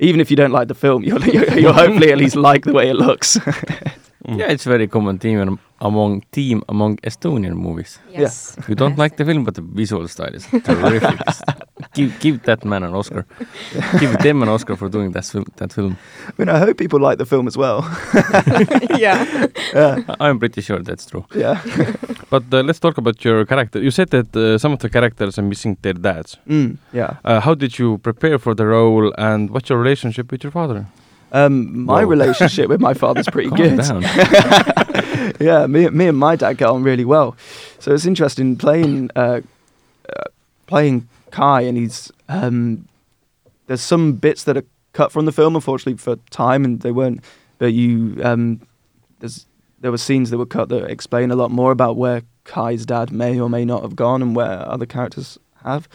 Even 0.00 0.20
if 0.20 0.30
you 0.30 0.36
don't 0.36 0.52
like 0.52 0.68
the 0.68 0.74
film, 0.74 1.02
you'll, 1.04 1.20
you'll, 1.26 1.58
you'll 1.58 1.72
hopefully 1.72 2.12
at 2.12 2.18
least 2.18 2.36
like 2.36 2.64
the 2.64 2.72
way 2.72 2.88
it 2.88 2.94
looks. 2.94 3.36
Mm. 4.28 4.38
Yeah, 4.40 4.50
it's 4.52 4.64
very 4.64 4.86
common 4.88 5.18
theme 5.18 5.58
among 5.80 6.22
team 6.32 6.62
among 6.68 6.96
Estonian 7.02 7.54
movies. 7.54 7.98
Yes. 8.12 8.56
You 8.68 8.74
don't 8.74 8.90
Yes. 8.90 8.98
like 8.98 9.16
the 9.16 9.24
film, 9.24 9.44
but 9.44 9.54
the 9.54 9.62
visual 9.62 10.06
style 10.08 10.34
is 10.34 10.44
terrific. 10.64 11.18
give 11.94 12.12
give 12.20 12.42
that 12.42 12.64
man 12.64 12.82
an 12.82 12.94
Oscar. 12.94 13.24
give 14.00 14.12
them 14.18 14.42
an 14.42 14.48
Oscar 14.48 14.76
for 14.76 14.88
doing 14.90 15.12
that 15.12 15.24
film. 15.24 15.44
That 15.56 15.72
film. 15.72 15.96
I 16.28 16.32
mean, 16.38 16.48
I 16.48 16.58
hope 16.58 16.76
people 16.76 17.00
like 17.00 17.16
the 17.18 17.24
film 17.26 17.46
as 17.46 17.56
well. 17.56 17.80
yeah. 18.98 19.46
yeah, 19.74 20.02
I- 20.08 20.28
I'm 20.28 20.38
pretty 20.38 20.60
sure 20.60 20.78
that's 20.82 21.06
true. 21.06 21.24
yeah. 21.34 21.60
But 22.30 22.42
uh, 22.52 22.60
let's 22.62 22.80
talk 22.80 22.98
about 22.98 23.24
your 23.24 23.46
character. 23.46 23.80
You 23.80 23.90
said 23.90 24.08
that 24.10 24.36
uh, 24.36 24.58
some 24.58 24.72
of 24.74 24.78
the 24.80 24.90
characters 24.90 25.38
are 25.38 25.42
missing 25.48 25.78
their 25.82 25.94
dads. 25.94 26.36
Mm, 26.46 26.76
yeah. 26.92 27.16
Uh, 27.24 27.40
how 27.40 27.54
did 27.54 27.78
you 27.78 27.96
prepare 27.98 28.38
for 28.38 28.54
the 28.54 28.66
role, 28.66 29.14
and 29.16 29.48
what's 29.50 29.70
your 29.70 29.78
relationship 29.80 30.30
with 30.30 30.44
your 30.44 30.52
father? 30.52 30.84
Um, 31.32 31.84
my 31.84 32.04
Whoa. 32.04 32.10
relationship 32.10 32.68
with 32.68 32.80
my 32.80 32.94
father's 32.94 33.26
pretty 33.26 33.50
good. 33.56 33.78
yeah, 35.40 35.66
me, 35.66 35.88
me 35.90 36.08
and 36.08 36.18
my 36.18 36.36
dad 36.36 36.54
get 36.58 36.68
on 36.68 36.82
really 36.82 37.04
well. 37.04 37.36
So 37.78 37.92
it's 37.92 38.06
interesting 38.06 38.56
playing 38.56 39.10
uh, 39.14 39.40
uh, 40.08 40.24
playing 40.66 41.08
Kai, 41.30 41.62
and 41.62 41.76
he's 41.76 42.10
um, 42.28 42.88
there's 43.66 43.82
some 43.82 44.14
bits 44.14 44.44
that 44.44 44.56
are 44.56 44.64
cut 44.92 45.12
from 45.12 45.26
the 45.26 45.32
film, 45.32 45.54
unfortunately 45.54 45.98
for 45.98 46.16
time, 46.30 46.64
and 46.64 46.80
they 46.80 46.92
weren't. 46.92 47.22
But 47.58 47.72
you 47.72 48.20
um, 48.22 48.60
there's 49.20 49.46
there 49.80 49.90
were 49.90 49.98
scenes 49.98 50.30
that 50.30 50.38
were 50.38 50.46
cut 50.46 50.68
that 50.70 50.84
explain 50.90 51.30
a 51.30 51.36
lot 51.36 51.50
more 51.50 51.70
about 51.70 51.96
where 51.96 52.22
Kai's 52.44 52.86
dad 52.86 53.12
may 53.12 53.38
or 53.38 53.48
may 53.50 53.64
not 53.64 53.82
have 53.82 53.96
gone, 53.96 54.22
and 54.22 54.34
where 54.34 54.68
other 54.68 54.86
characters 54.86 55.38
have. 55.64 55.88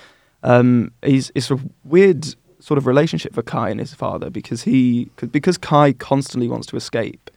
Um, 0.44 0.92
he's 1.02 1.32
it's 1.36 1.50
a 1.50 1.60
weird 1.84 2.36
sort 2.64 2.78
of 2.78 2.88
relationship 2.88 3.34
for 3.34 3.42
Kai 3.42 3.72
and 3.72 3.80
his 3.82 3.94
father 3.94 4.30
because 4.30 4.64
he 4.64 5.10
because 5.34 5.58
Kai 5.58 5.92
constantly 5.92 6.48
wants 6.48 6.66
to 6.68 6.78
escape. 6.78 7.30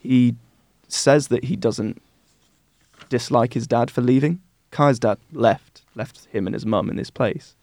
He 0.00 0.34
says 0.88 1.28
that 1.28 1.44
he 1.44 1.54
doesn't 1.54 2.02
dislike 3.08 3.54
his 3.54 3.68
dad 3.68 3.88
for 3.88 4.00
leaving. 4.00 4.40
Kai's 4.72 4.98
dad 4.98 5.18
left, 5.32 5.82
left 5.94 6.24
him 6.32 6.48
and 6.48 6.54
his 6.54 6.66
mum 6.66 6.90
in 6.90 6.96
this 6.96 7.08
place, 7.08 7.54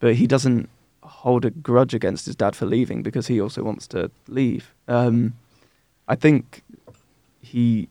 but 0.00 0.16
he 0.16 0.26
doesn't 0.26 0.68
hold 1.04 1.44
a 1.44 1.50
grudge 1.50 1.94
against 1.94 2.26
his 2.26 2.34
dad 2.34 2.56
for 2.56 2.66
leaving 2.66 3.04
because 3.04 3.28
he 3.28 3.40
also 3.40 3.62
wants 3.62 3.86
to 3.86 4.10
leave. 4.26 4.74
Um, 4.88 5.34
I 6.08 6.16
think 6.16 6.62
he 7.40 7.88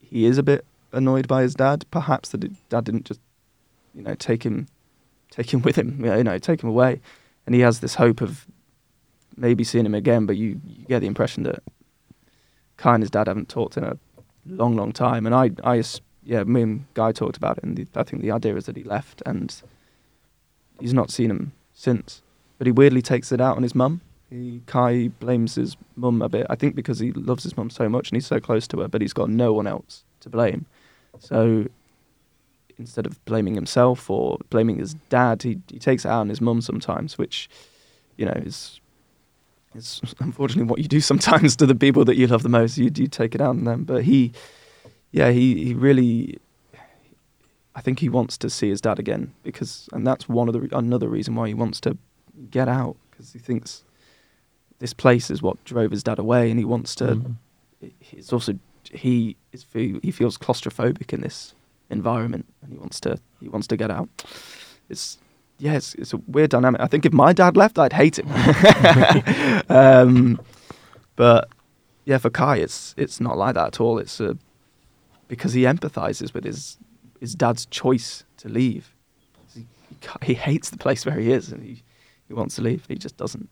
he 0.00 0.24
is 0.24 0.36
a 0.36 0.42
bit 0.42 0.64
annoyed 0.90 1.28
by 1.28 1.42
his 1.42 1.54
dad. 1.54 1.84
Perhaps 1.92 2.30
that 2.30 2.68
dad 2.68 2.86
didn't 2.86 3.04
just 3.04 3.20
you 3.94 4.02
know 4.02 4.16
take 4.16 4.42
him 4.42 4.66
take 5.30 5.54
him 5.54 5.62
with 5.66 5.76
him, 5.76 6.04
you 6.04 6.24
know, 6.24 6.38
take 6.38 6.60
him 6.60 6.70
away, 6.70 7.00
and 7.50 7.56
he 7.56 7.62
has 7.62 7.80
this 7.80 7.96
hope 7.96 8.20
of 8.20 8.46
maybe 9.36 9.64
seeing 9.64 9.84
him 9.84 9.96
again. 9.96 10.24
But 10.24 10.36
you, 10.36 10.60
you 10.64 10.86
get 10.86 11.00
the 11.00 11.08
impression 11.08 11.42
that 11.42 11.64
Kai 12.76 12.94
and 12.94 13.02
his 13.02 13.10
dad 13.10 13.26
haven't 13.26 13.48
talked 13.48 13.76
in 13.76 13.82
a 13.82 13.98
long, 14.46 14.76
long 14.76 14.92
time. 14.92 15.26
And 15.26 15.34
I, 15.34 15.50
I, 15.64 15.82
yeah, 16.22 16.44
me 16.44 16.62
and 16.62 16.84
Guy 16.94 17.10
talked 17.10 17.36
about 17.36 17.58
it, 17.58 17.64
and 17.64 17.76
the, 17.76 17.88
I 17.96 18.04
think 18.04 18.22
the 18.22 18.30
idea 18.30 18.54
is 18.54 18.66
that 18.66 18.76
he 18.76 18.84
left 18.84 19.20
and 19.26 19.52
he's 20.78 20.94
not 20.94 21.10
seen 21.10 21.28
him 21.28 21.50
since. 21.74 22.22
But 22.58 22.68
he 22.68 22.70
weirdly 22.70 23.02
takes 23.02 23.32
it 23.32 23.40
out 23.40 23.56
on 23.56 23.64
his 23.64 23.74
mum. 23.74 24.00
He, 24.30 24.62
Kai 24.66 25.08
blames 25.18 25.56
his 25.56 25.76
mum 25.96 26.22
a 26.22 26.28
bit. 26.28 26.46
I 26.48 26.54
think 26.54 26.76
because 26.76 27.00
he 27.00 27.10
loves 27.10 27.42
his 27.42 27.56
mum 27.56 27.68
so 27.70 27.88
much 27.88 28.10
and 28.10 28.16
he's 28.16 28.26
so 28.28 28.38
close 28.38 28.68
to 28.68 28.78
her, 28.78 28.86
but 28.86 29.00
he's 29.00 29.12
got 29.12 29.28
no 29.28 29.52
one 29.52 29.66
else 29.66 30.04
to 30.20 30.30
blame. 30.30 30.66
So 31.18 31.66
instead 32.80 33.06
of 33.06 33.22
blaming 33.26 33.54
himself 33.54 34.10
or 34.10 34.38
blaming 34.48 34.78
his 34.78 34.94
dad, 35.10 35.42
he, 35.42 35.60
he 35.70 35.78
takes 35.78 36.04
it 36.04 36.08
out 36.08 36.20
on 36.20 36.28
his 36.30 36.40
mum 36.40 36.60
sometimes, 36.60 37.18
which, 37.18 37.48
you 38.16 38.24
know, 38.24 38.32
is 38.34 38.80
is 39.74 40.00
unfortunately 40.18 40.68
what 40.68 40.80
you 40.80 40.88
do 40.88 41.00
sometimes 41.00 41.54
to 41.56 41.66
the 41.66 41.74
people 41.74 42.04
that 42.06 42.16
you 42.16 42.26
love 42.26 42.42
the 42.42 42.48
most. 42.48 42.78
You 42.78 42.90
do 42.90 43.06
take 43.06 43.34
it 43.34 43.40
out 43.40 43.50
on 43.50 43.64
them. 43.64 43.84
But 43.84 44.04
he, 44.04 44.32
yeah, 45.12 45.30
he, 45.30 45.64
he 45.64 45.74
really, 45.74 46.38
I 47.76 47.80
think 47.82 48.00
he 48.00 48.08
wants 48.08 48.36
to 48.38 48.50
see 48.50 48.70
his 48.70 48.80
dad 48.80 48.98
again 48.98 49.32
because, 49.42 49.88
and 49.92 50.06
that's 50.06 50.28
one 50.28 50.48
of 50.48 50.54
the 50.54 50.76
another 50.76 51.08
reason 51.08 51.34
why 51.34 51.48
he 51.48 51.54
wants 51.54 51.80
to 51.82 51.96
get 52.50 52.68
out 52.68 52.96
because 53.10 53.32
he 53.32 53.38
thinks 53.38 53.84
this 54.78 54.94
place 54.94 55.30
is 55.30 55.42
what 55.42 55.62
drove 55.64 55.90
his 55.90 56.02
dad 56.02 56.18
away, 56.18 56.50
and 56.50 56.58
he 56.58 56.64
wants 56.64 56.94
to. 56.96 57.04
Mhm. 57.04 57.34
It's 58.12 58.32
also 58.32 58.58
he 58.90 59.36
is 59.52 59.66
he 59.72 60.10
feels 60.10 60.36
claustrophobic 60.36 61.12
in 61.12 61.20
this 61.20 61.54
environment, 61.90 62.46
and 62.62 62.72
he 62.72 62.78
wants 62.78 63.00
to 63.00 63.18
he 63.40 63.48
wants 63.48 63.66
to 63.68 63.76
get 63.76 63.90
out. 63.90 64.08
It's 64.88 65.18
yeah, 65.58 65.74
it's, 65.74 65.94
it's 65.94 66.14
a 66.14 66.16
weird 66.26 66.50
dynamic. 66.50 66.80
I 66.80 66.86
think 66.86 67.04
if 67.04 67.12
my 67.12 67.32
dad 67.32 67.56
left, 67.56 67.78
I'd 67.78 67.92
hate 67.92 68.18
him. 68.18 68.28
um, 69.68 70.40
but 71.16 71.48
yeah, 72.06 72.18
for 72.18 72.30
Kai, 72.30 72.56
it's 72.56 72.94
it's 72.96 73.20
not 73.20 73.36
like 73.36 73.54
that 73.54 73.66
at 73.66 73.80
all. 73.80 73.98
It's 73.98 74.20
uh, 74.20 74.34
because 75.28 75.52
he 75.52 75.62
empathizes 75.62 76.32
with 76.32 76.44
his 76.44 76.78
his 77.20 77.34
dad's 77.34 77.66
choice 77.66 78.24
to 78.38 78.48
leave. 78.48 78.94
He, 79.54 79.66
he, 79.88 80.32
he 80.32 80.34
hates 80.34 80.70
the 80.70 80.78
place 80.78 81.04
where 81.04 81.18
he 81.18 81.30
is, 81.30 81.52
and 81.52 81.62
he, 81.62 81.82
he 82.26 82.34
wants 82.34 82.56
to 82.56 82.62
leave. 82.62 82.86
He 82.88 82.94
just 82.94 83.16
doesn't. 83.18 83.48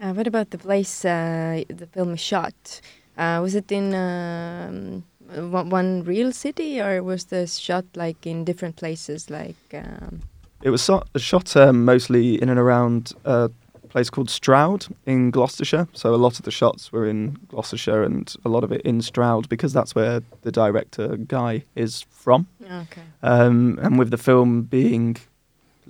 Uh, 0.00 0.12
what 0.12 0.26
about 0.26 0.50
the 0.50 0.58
place 0.58 1.04
uh, 1.04 1.62
the 1.68 1.86
film 1.86 2.14
is 2.14 2.20
shot? 2.20 2.80
Uh, 3.16 3.40
was 3.42 3.54
it 3.54 3.70
in 3.72 3.94
um, 3.94 5.04
one, 5.34 5.70
one 5.70 6.04
real 6.04 6.32
city, 6.32 6.80
or 6.80 7.02
was 7.02 7.24
this 7.26 7.56
shot 7.56 7.84
like 7.96 8.26
in 8.26 8.44
different 8.44 8.76
places? 8.76 9.30
Like 9.30 9.56
um, 9.74 10.20
It 10.62 10.70
was 10.70 10.82
so, 10.82 11.02
shot 11.16 11.56
um, 11.56 11.84
mostly 11.84 12.40
in 12.42 12.48
and 12.48 12.58
around 12.58 13.12
a 13.24 13.50
place 13.88 14.10
called 14.10 14.28
Stroud 14.30 14.86
in 15.06 15.30
Gloucestershire. 15.30 15.86
So 15.92 16.14
a 16.14 16.16
lot 16.16 16.38
of 16.38 16.44
the 16.44 16.50
shots 16.50 16.92
were 16.92 17.06
in 17.08 17.36
Gloucestershire 17.48 18.02
and 18.02 18.34
a 18.44 18.48
lot 18.48 18.64
of 18.64 18.72
it 18.72 18.80
in 18.82 19.00
Stroud 19.02 19.48
because 19.48 19.72
that's 19.72 19.94
where 19.94 20.20
the 20.42 20.52
director 20.52 21.16
Guy 21.16 21.64
is 21.74 22.02
from. 22.10 22.46
okay, 22.64 23.02
Um, 23.22 23.78
and 23.82 23.98
with 23.98 24.10
the 24.10 24.18
film 24.18 24.62
being 24.62 25.16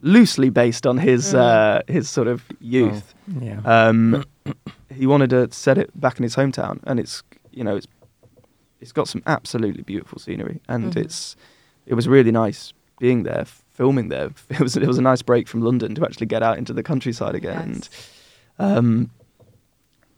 loosely 0.02 0.50
based 0.50 0.87
on 0.87 0.99
his 0.99 1.33
Mm. 1.33 1.38
uh, 1.38 1.83
his 1.93 2.09
sort 2.11 2.28
of 2.28 2.43
youth, 2.61 3.14
Yeah. 3.40 3.61
um, 3.64 4.25
he 4.95 5.07
wanted 5.07 5.31
to 5.31 5.49
set 5.52 5.78
it 5.78 5.90
back 5.99 6.19
in 6.19 6.23
his 6.23 6.37
hometown, 6.37 6.78
and 6.85 7.00
it's 7.00 7.23
you 7.50 7.64
know 7.64 7.76
it's 7.76 7.87
it's 8.80 8.92
got 8.92 9.09
some 9.09 9.23
absolutely 9.26 9.83
beautiful 9.83 10.18
scenery, 10.18 10.61
and 10.68 10.92
Mhm. 10.95 11.04
it's 11.04 11.37
it 11.87 11.95
was 11.95 12.06
really 12.09 12.30
nice 12.33 12.73
being 12.99 13.23
there 13.25 13.45
filming 13.73 14.09
there. 14.09 14.30
It 14.50 14.61
was 14.61 14.76
it 14.76 14.87
was 14.87 14.99
a 14.99 15.02
nice 15.02 15.23
break 15.23 15.49
from 15.49 15.61
London 15.62 15.95
to 15.95 16.04
actually 16.04 16.26
get 16.26 16.42
out 16.42 16.59
into 16.59 16.73
the 16.73 16.83
countryside 16.83 17.35
again. 17.35 17.75
Yes. 17.75 17.90
And, 18.59 18.78
um, 18.78 19.11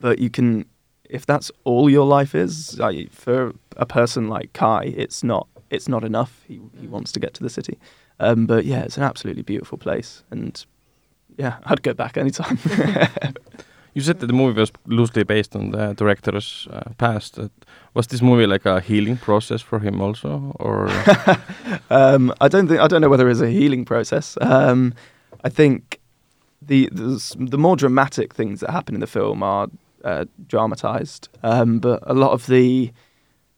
but 0.00 0.18
you 0.20 0.30
can, 0.30 0.64
if 1.10 1.26
that's 1.26 1.50
all 1.64 1.90
your 1.90 2.06
life 2.06 2.34
is, 2.34 2.78
for 3.10 3.52
a 3.76 3.86
person 3.86 4.28
like 4.28 4.52
Kai, 4.52 4.84
it's 4.96 5.24
not 5.24 5.48
it's 5.70 5.88
not 5.88 6.04
enough. 6.04 6.44
He 6.48 6.60
he 6.80 6.86
wants 6.86 7.12
to 7.12 7.20
get 7.20 7.34
to 7.34 7.42
the 7.42 7.50
city. 7.50 7.78
Um, 8.20 8.46
but 8.46 8.64
yeah, 8.64 8.82
it's 8.84 8.96
an 8.96 9.02
absolutely 9.02 9.42
beautiful 9.42 9.78
place, 9.78 10.22
and 10.30 10.64
yeah, 11.36 11.58
I'd 11.64 11.82
go 11.82 11.94
back 11.94 12.16
anytime. 12.16 12.58
You 13.98 14.04
said 14.04 14.20
that 14.20 14.28
the 14.28 14.32
movie 14.32 14.60
was 14.60 14.70
loosely 14.86 15.24
based 15.24 15.56
on 15.56 15.72
the 15.72 15.92
director's 15.92 16.68
uh, 16.70 16.90
past. 16.98 17.36
Uh, 17.36 17.48
was 17.94 18.06
this 18.06 18.22
movie 18.22 18.46
like 18.46 18.64
a 18.64 18.80
healing 18.80 19.16
process 19.16 19.60
for 19.60 19.80
him 19.80 20.00
also, 20.00 20.52
or 20.60 20.88
um, 21.90 22.32
I 22.40 22.46
don't 22.46 22.68
think 22.68 22.78
I 22.78 22.86
don't 22.86 23.00
know 23.00 23.08
whether 23.08 23.28
it's 23.28 23.40
a 23.40 23.50
healing 23.50 23.84
process. 23.84 24.38
Um, 24.40 24.94
I 25.42 25.48
think 25.48 25.98
the, 26.62 26.88
the 26.92 27.36
the 27.50 27.58
more 27.58 27.74
dramatic 27.74 28.34
things 28.34 28.60
that 28.60 28.70
happen 28.70 28.94
in 28.94 29.00
the 29.00 29.08
film 29.08 29.42
are 29.42 29.66
uh, 30.04 30.26
dramatized, 30.46 31.28
um, 31.42 31.80
but 31.80 32.00
a 32.06 32.14
lot 32.14 32.30
of 32.30 32.46
the 32.46 32.92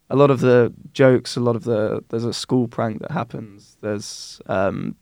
a 0.08 0.16
lot 0.16 0.30
of 0.30 0.40
the 0.40 0.72
jokes, 0.94 1.36
a 1.36 1.40
lot 1.40 1.54
of 1.54 1.64
the 1.64 2.02
there's 2.08 2.24
a 2.24 2.32
school 2.32 2.66
prank 2.66 3.02
that 3.02 3.10
happens. 3.10 3.76
There's 3.82 4.40
um, 4.46 4.96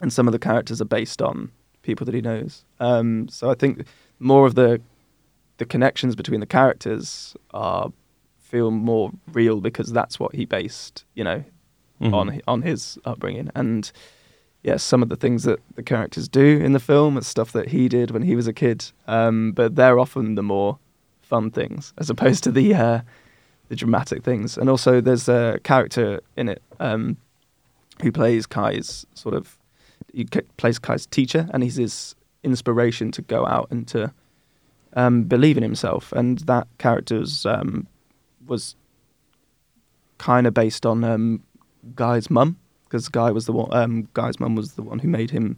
and 0.00 0.12
some 0.12 0.28
of 0.28 0.32
the 0.32 0.38
characters 0.38 0.80
are 0.80 0.84
based 0.98 1.20
on 1.20 1.50
people 1.82 2.04
that 2.04 2.14
he 2.14 2.20
knows. 2.20 2.64
Um, 2.78 3.28
so 3.28 3.50
I 3.50 3.54
think 3.54 3.86
more 4.22 4.46
of 4.46 4.54
the 4.54 4.80
the 5.58 5.64
connections 5.66 6.16
between 6.16 6.40
the 6.40 6.46
characters 6.46 7.36
are 7.52 7.92
feel 8.40 8.70
more 8.70 9.10
real 9.32 9.60
because 9.60 9.92
that's 9.92 10.18
what 10.20 10.34
he 10.34 10.44
based, 10.44 11.04
you 11.14 11.24
know, 11.24 11.44
Mhm. 12.00 12.14
on 12.14 12.40
on 12.48 12.62
his 12.62 12.98
upbringing. 13.04 13.50
And 13.54 13.90
yeah, 14.62 14.76
some 14.76 15.02
of 15.02 15.08
the 15.08 15.16
things 15.16 15.42
that 15.44 15.60
the 15.74 15.82
characters 15.82 16.28
do 16.28 16.58
in 16.64 16.72
the 16.72 16.80
film 16.80 17.16
are 17.18 17.22
stuff 17.22 17.52
that 17.52 17.68
he 17.68 17.88
did 17.88 18.10
when 18.10 18.22
he 18.22 18.34
was 18.36 18.46
a 18.46 18.52
kid. 18.52 18.90
Um, 19.06 19.52
but 19.52 19.76
they're 19.76 19.98
often 19.98 20.34
the 20.36 20.42
more 20.42 20.78
fun 21.20 21.50
things 21.50 21.92
as 21.98 22.10
opposed 22.10 22.44
to 22.44 22.52
the 22.52 22.74
uh, 22.74 23.00
the 23.68 23.76
dramatic 23.76 24.22
things. 24.22 24.58
And 24.58 24.68
also, 24.68 25.00
there's 25.00 25.28
a 25.28 25.58
character 25.64 26.20
in 26.36 26.48
it 26.48 26.62
um, 26.80 27.16
who 28.02 28.12
plays 28.12 28.46
Kai's 28.46 29.06
sort 29.14 29.34
of 29.34 29.58
he 30.12 30.24
plays 30.56 30.78
Kai's 30.78 31.06
teacher, 31.06 31.48
and 31.54 31.62
he's 31.62 31.76
his 31.76 32.14
inspiration 32.44 33.10
to 33.12 33.22
go 33.22 33.46
out 33.46 33.68
and 33.70 33.86
to 33.88 34.12
um, 34.94 35.24
believe 35.24 35.56
in 35.56 35.62
himself. 35.62 36.12
And 36.12 36.38
that 36.40 36.66
character's 36.78 37.46
um, 37.46 37.86
was 38.46 38.76
kind 40.18 40.46
of 40.46 40.54
based 40.54 40.86
on 40.86 41.02
um, 41.04 41.42
Guy's 41.94 42.30
mum, 42.30 42.58
because 42.84 43.08
Guy 43.08 43.30
was 43.30 43.46
the 43.46 43.52
one. 43.52 43.72
Um, 43.72 44.08
Guy's 44.14 44.38
mum 44.38 44.54
was 44.54 44.74
the 44.74 44.82
one 44.82 44.98
who 44.98 45.08
made 45.08 45.30
him 45.30 45.56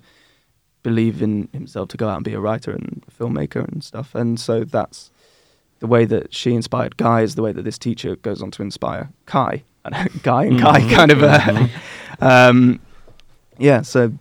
believe 0.83 1.23
in 1.23 1.49
himself 1.53 1.88
to 1.88 1.97
go 1.97 2.09
out 2.09 2.17
and 2.17 2.25
be 2.25 2.35
a 2.35 2.41
writer 2.41 2.71
and 2.71 3.03
a 3.09 3.11
filmmaker 3.11 3.67
and 3.67 3.83
stuff. 3.83 4.14
And 4.14 4.38
so 4.38 4.64
that's 4.64 5.11
the 5.81 5.87
way 5.87 6.05
that 6.05 6.33
she 6.35 6.55
inspired 6.55 6.97
Guy 6.97 7.23
is 7.23 7.35
the 7.35 7.43
way 7.43 7.53
that 7.53 7.62
this 7.64 7.79
teacher 7.79 8.17
goes 8.17 8.43
on 8.43 8.50
to 8.53 8.62
inspire 8.62 9.11
Kai. 9.26 9.64
And 9.85 9.95
Guy 10.23 10.45
and 10.45 10.61
Kai 10.61 10.81
Mhm. 10.81 10.95
kind 10.95 11.11
of, 11.11 11.23
uh, 11.23 11.69
um, 12.21 12.81
yeah. 13.59 13.83
So 13.83 14.12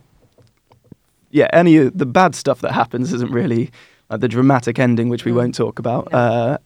yeah, 1.38 1.48
any 1.52 1.74
of 1.78 1.98
the 1.98 2.06
bad 2.06 2.34
stuff 2.34 2.58
that 2.60 2.72
happens 2.72 3.12
isn't 3.12 3.32
really 3.40 3.64
like 4.10 4.20
the 4.20 4.28
dramatic 4.28 4.78
ending, 4.78 5.08
which 5.10 5.24
we 5.24 5.32
Mm. 5.32 5.36
won't 5.40 5.54
talk 5.54 5.78
about. 5.84 6.02
No. 6.12 6.18
Uh, 6.18 6.56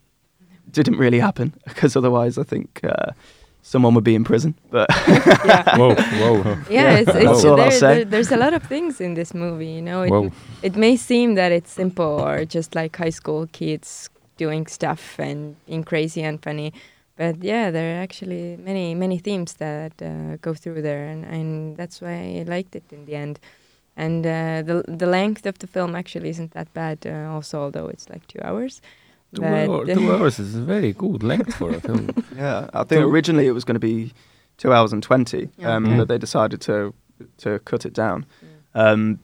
didn't 0.79 0.99
really 1.05 1.21
happen 1.21 1.49
because 1.71 1.97
otherwise, 2.01 2.35
I 2.43 2.45
think 2.45 2.69
uh, 2.85 3.11
someone 3.63 3.95
would 3.95 4.05
be 4.05 4.15
in 4.15 4.25
prison. 4.25 4.53
But 4.71 4.89
Yeah. 5.09 5.77
whoa, 5.79 5.95
whoa, 6.21 6.57
Yeah, 6.79 6.99
it's, 7.01 7.15
it's 7.15 7.43
That's 7.43 7.81
there, 7.81 7.95
there- 7.95 8.05
there's 8.13 8.33
a 8.33 8.37
lot 8.37 8.53
of 8.59 8.63
things 8.69 9.01
in 9.01 9.15
this 9.15 9.33
movie. 9.35 9.73
You 9.79 9.83
know, 9.83 10.03
it, 10.03 10.33
it 10.63 10.77
may 10.77 10.97
seem 10.97 11.35
that 11.37 11.51
it's 11.53 11.73
simple 11.73 12.21
or 12.29 12.45
just 12.45 12.75
like 12.75 12.93
high 13.05 13.15
school 13.21 13.47
kids 13.53 14.11
doing 14.37 14.67
stuff 14.69 15.19
and 15.19 15.57
being 15.67 15.85
crazy 15.85 16.23
and 16.23 16.43
funny, 16.43 16.73
but 17.17 17.35
yeah, 17.43 17.71
there 17.73 17.89
are 17.97 18.03
actually 18.03 18.57
many 18.71 18.95
many 18.95 19.19
themes 19.19 19.55
that 19.55 19.93
uh, 20.03 20.37
go 20.47 20.53
through 20.55 20.83
there, 20.83 21.05
and, 21.13 21.25
and 21.25 21.77
that's 21.79 22.01
why 22.03 22.15
I 22.41 22.45
liked 22.57 22.77
it 22.77 22.85
in 22.93 23.07
the 23.07 23.17
end. 23.17 23.39
And 23.99 24.25
uh, 24.27 24.63
the 24.63 24.97
the 24.99 25.07
length 25.07 25.47
of 25.47 25.59
the 25.59 25.67
film 25.67 25.95
actually 25.97 26.29
isn't 26.29 26.53
that 26.53 26.73
bad, 26.73 26.99
uh, 27.07 27.35
also, 27.35 27.59
although 27.61 27.89
it's 27.93 28.09
like 28.09 28.27
two 28.29 28.39
hours. 28.49 28.81
Two, 29.35 29.45
hour, 29.45 29.85
two 29.95 30.13
hours 30.15 30.39
is 30.39 30.55
a 30.55 30.61
very 30.67 30.93
good 30.93 31.23
length 31.23 31.55
for 31.57 31.71
a 31.71 31.81
film. 31.81 32.09
yeah, 32.37 32.69
I 32.73 32.85
think 32.85 33.03
So- 33.03 33.11
originally 33.11 33.47
it 33.47 33.55
was 33.55 33.65
going 33.65 33.81
to 33.81 33.87
be 33.87 34.13
two 34.57 34.73
hours 34.73 34.93
and 34.93 35.03
twenty, 35.03 35.49
Yeah. 35.59 35.77
um, 35.77 35.85
Mm. 35.87 35.97
but 35.99 36.09
they 36.09 36.19
decided 36.19 36.61
to 36.61 36.93
to 37.39 37.59
cut 37.65 37.85
it 37.85 37.93
down. 37.97 38.25
Mm. 38.75 38.93
Um, 38.93 39.19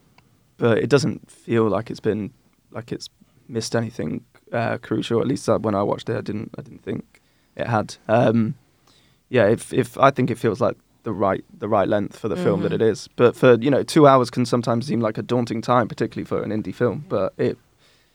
but 0.57 0.79
it 0.79 0.91
doesn't 0.91 1.31
feel 1.31 1.69
like 1.77 1.91
it's 1.93 2.03
been 2.03 2.31
like 2.77 2.95
it's 2.95 3.09
missed 3.49 3.77
anything 3.77 4.25
uh, 4.53 4.79
crucial. 4.83 5.21
At 5.21 5.27
least 5.29 5.49
uh, 5.49 5.59
when 5.59 5.75
I 5.75 5.83
watched 5.83 6.09
it, 6.09 6.17
I 6.19 6.21
didn't. 6.23 6.51
I 6.59 6.63
didn't 6.63 6.83
think 6.83 7.05
it 7.57 7.67
had. 7.67 7.97
Um, 8.09 8.55
yeah, 9.31 9.53
if 9.53 9.73
if 9.73 9.97
I 9.99 10.11
think 10.11 10.31
it 10.31 10.39
feels 10.39 10.61
like 10.61 10.77
the 11.05 11.13
right 11.13 11.45
the 11.59 11.69
right 11.69 11.89
length 11.89 12.19
for 12.19 12.29
the 12.29 12.37
film 12.37 12.63
that 12.63 12.73
Mhm. 12.73 12.77
it 12.77 12.83
is. 12.83 13.09
But 13.17 13.37
for 13.37 13.55
you 13.55 13.71
know, 13.71 13.83
two 13.83 14.07
hours 14.07 14.31
can 14.31 14.45
sometimes 14.47 14.87
seem 14.87 15.01
like 15.01 15.17
a 15.19 15.23
daunting 15.23 15.63
time, 15.63 15.87
particularly 15.89 16.25
for 16.27 16.43
an 16.43 16.51
indie 16.51 16.75
film. 16.75 17.05
But 17.09 17.33
it, 17.39 17.57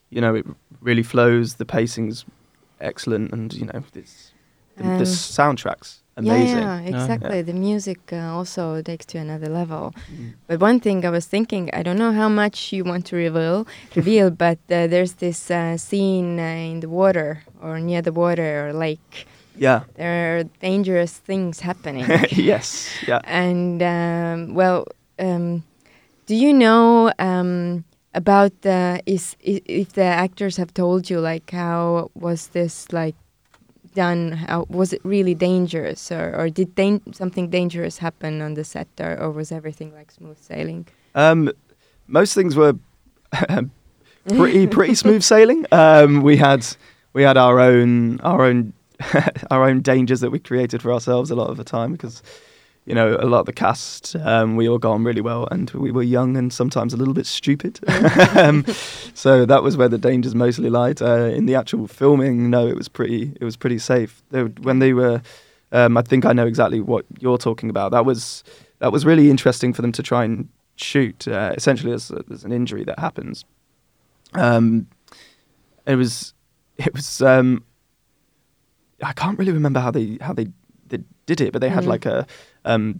you 0.09 0.21
know, 0.21 0.35
it 0.35 0.45
really 0.81 1.03
flows. 1.03 1.55
The 1.55 1.65
pacing's 1.65 2.25
excellent, 2.81 3.31
and 3.31 3.53
you 3.53 3.65
know, 3.65 3.81
it's 3.95 4.31
the, 4.77 4.83
the 4.83 5.05
soundtrack's 5.05 6.01
amazing. 6.17 6.57
Yeah, 6.59 6.81
yeah, 6.81 6.89
exactly. 6.91 7.37
Yeah. 7.37 7.41
The 7.43 7.53
music 7.53 7.99
uh, 8.11 8.17
also 8.37 8.81
takes 8.81 9.05
to 9.07 9.17
another 9.17 9.49
level. 9.49 9.93
Mm. 10.11 10.33
But 10.47 10.59
one 10.61 10.79
thing 10.79 11.05
I 11.05 11.09
was 11.09 11.25
thinking, 11.25 11.69
I 11.73 11.83
don't 11.83 11.97
know 11.97 12.11
how 12.11 12.29
much 12.29 12.73
you 12.73 12.83
want 12.83 13.05
to 13.07 13.15
reveal, 13.15 13.67
reveal, 13.95 14.29
but 14.45 14.57
uh, 14.71 14.87
there's 14.87 15.13
this 15.13 15.51
uh, 15.51 15.77
scene 15.77 16.39
uh, 16.39 16.43
in 16.73 16.79
the 16.79 16.89
water 16.89 17.43
or 17.61 17.79
near 17.79 18.01
the 18.01 18.11
water 18.13 18.67
or 18.69 18.73
lake. 18.73 19.27
Yeah. 19.59 19.83
There 19.95 20.39
are 20.39 20.43
dangerous 20.61 21.13
things 21.13 21.59
happening, 21.59 22.05
yes. 22.31 22.87
Yeah. 23.07 23.19
and 23.25 23.81
um, 23.83 24.53
well, 24.55 24.85
um, 25.19 25.63
do 26.25 26.35
you 26.35 26.53
know 26.53 27.11
um, 27.19 27.83
about 28.13 28.61
the 28.61 29.01
is 29.05 29.35
if 29.41 29.93
the 29.93 30.03
actors 30.03 30.57
have 30.57 30.73
told 30.73 31.09
you 31.09 31.19
like 31.19 31.51
how 31.51 32.09
was 32.15 32.47
this 32.47 32.91
like 32.93 33.15
done? 33.95 34.31
How 34.31 34.65
was 34.69 34.93
it 34.93 35.01
really 35.03 35.35
dangerous, 35.35 36.11
or, 36.11 36.33
or 36.35 36.49
did 36.49 36.75
dan- 36.75 37.01
something 37.13 37.49
dangerous 37.49 37.97
happen 37.97 38.41
on 38.41 38.53
the 38.53 38.63
set, 38.63 38.87
or, 38.99 39.19
or 39.19 39.31
was 39.31 39.51
everything 39.51 39.93
like 39.93 40.11
smooth 40.11 40.39
sailing? 40.39 40.87
Um, 41.15 41.51
most 42.07 42.33
things 42.33 42.55
were 42.55 42.73
pretty 44.27 44.67
pretty 44.67 44.95
smooth 44.95 45.23
sailing. 45.23 45.65
Um, 45.71 46.21
we 46.21 46.37
had 46.37 46.65
we 47.13 47.23
had 47.23 47.37
our 47.37 47.59
own 47.59 48.19
our 48.21 48.45
own 48.45 48.73
our 49.51 49.67
own 49.67 49.81
dangers 49.81 50.19
that 50.21 50.31
we 50.31 50.39
created 50.39 50.81
for 50.81 50.91
ourselves 50.91 51.31
a 51.31 51.35
lot 51.35 51.49
of 51.49 51.57
the 51.57 51.63
time 51.63 51.91
because 51.91 52.21
you 52.85 52.95
know 52.95 53.17
a 53.19 53.27
lot 53.27 53.41
of 53.41 53.45
the 53.45 53.53
cast 53.53 54.15
um, 54.17 54.55
we 54.55 54.67
all 54.67 54.77
got 54.77 54.91
on 54.91 55.03
really 55.03 55.21
well 55.21 55.47
and 55.51 55.69
we 55.71 55.91
were 55.91 56.03
young 56.03 56.35
and 56.35 56.51
sometimes 56.51 56.93
a 56.93 56.97
little 56.97 57.13
bit 57.13 57.25
stupid. 57.25 57.79
um, 58.35 58.65
so 59.13 59.45
that 59.45 59.63
was 59.63 59.77
where 59.77 59.89
the 59.89 59.97
dangers 59.97 60.35
mostly 60.35 60.69
lied. 60.69 61.01
Uh, 61.01 61.25
in 61.25 61.45
the 61.45 61.55
actual 61.55 61.87
filming, 61.87 62.49
no, 62.49 62.67
it 62.67 62.75
was 62.75 62.87
pretty 62.87 63.33
it 63.39 63.43
was 63.43 63.55
pretty 63.55 63.79
safe. 63.79 64.21
They, 64.31 64.43
when 64.43 64.79
they 64.79 64.93
were, 64.93 65.21
um, 65.71 65.97
I 65.97 66.01
think 66.01 66.25
I 66.25 66.33
know 66.33 66.47
exactly 66.47 66.81
what 66.81 67.05
you're 67.19 67.37
talking 67.37 67.69
about. 67.69 67.91
That 67.91 68.05
was 68.05 68.43
that 68.79 68.91
was 68.91 69.05
really 69.05 69.29
interesting 69.29 69.73
for 69.73 69.81
them 69.81 69.91
to 69.93 70.03
try 70.03 70.23
and 70.23 70.49
shoot. 70.75 71.27
Uh, 71.27 71.53
essentially, 71.55 71.91
there's, 71.91 72.11
there's 72.27 72.43
an 72.43 72.51
injury 72.51 72.83
that 72.85 72.99
happens. 72.99 73.45
Um, 74.33 74.87
it 75.85 75.95
was, 75.95 76.33
it 76.77 76.93
was. 76.93 77.21
I 79.03 79.13
can't 79.13 79.37
really 79.39 79.51
remember 79.53 79.79
how 79.79 79.91
they 79.91 80.17
how 80.21 80.33
they, 80.33 80.47
they 80.87 80.99
did 81.25 81.41
it, 81.41 81.51
but 81.53 81.61
they 81.61 81.69
had 81.69 81.83
Mhm. 81.83 81.87
like 81.87 82.05
a, 82.05 82.25
um, 82.65 82.99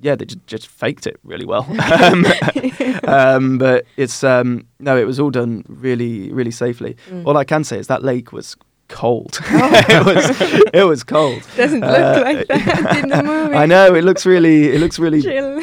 yeah, 0.00 0.14
they 0.14 0.24
just, 0.24 0.46
just 0.46 0.66
faked 0.68 1.06
it 1.06 1.18
really 1.24 1.44
well. 1.44 1.66
um, 2.02 2.24
um, 3.04 3.58
but 3.58 3.84
it's 3.96 4.22
um, 4.24 4.66
no, 4.78 4.96
it 4.96 5.06
was 5.06 5.18
all 5.20 5.30
done 5.30 5.64
really 5.68 6.32
really 6.32 6.50
safely. 6.52 6.96
Mm. 7.10 7.26
All 7.26 7.36
I 7.36 7.44
can 7.44 7.64
say 7.64 7.78
is 7.78 7.86
that 7.88 8.02
lake 8.02 8.32
was 8.32 8.56
cold. 8.88 9.38
it 9.50 10.04
was 10.06 10.40
it 10.72 10.84
was 10.86 11.04
cold. 11.04 11.42
Doesn't 11.56 11.80
look 11.80 11.90
Uh, 11.90 12.22
like 12.24 12.46
that 12.48 12.98
in 13.02 13.08
the 13.10 13.22
movie. 13.22 13.54
I 13.56 13.66
know 13.66 13.94
it 13.94 14.04
looks 14.04 14.24
really 14.24 14.68
it 14.74 14.80
looks 14.80 14.98
really 14.98 15.20
Chill. 15.20 15.62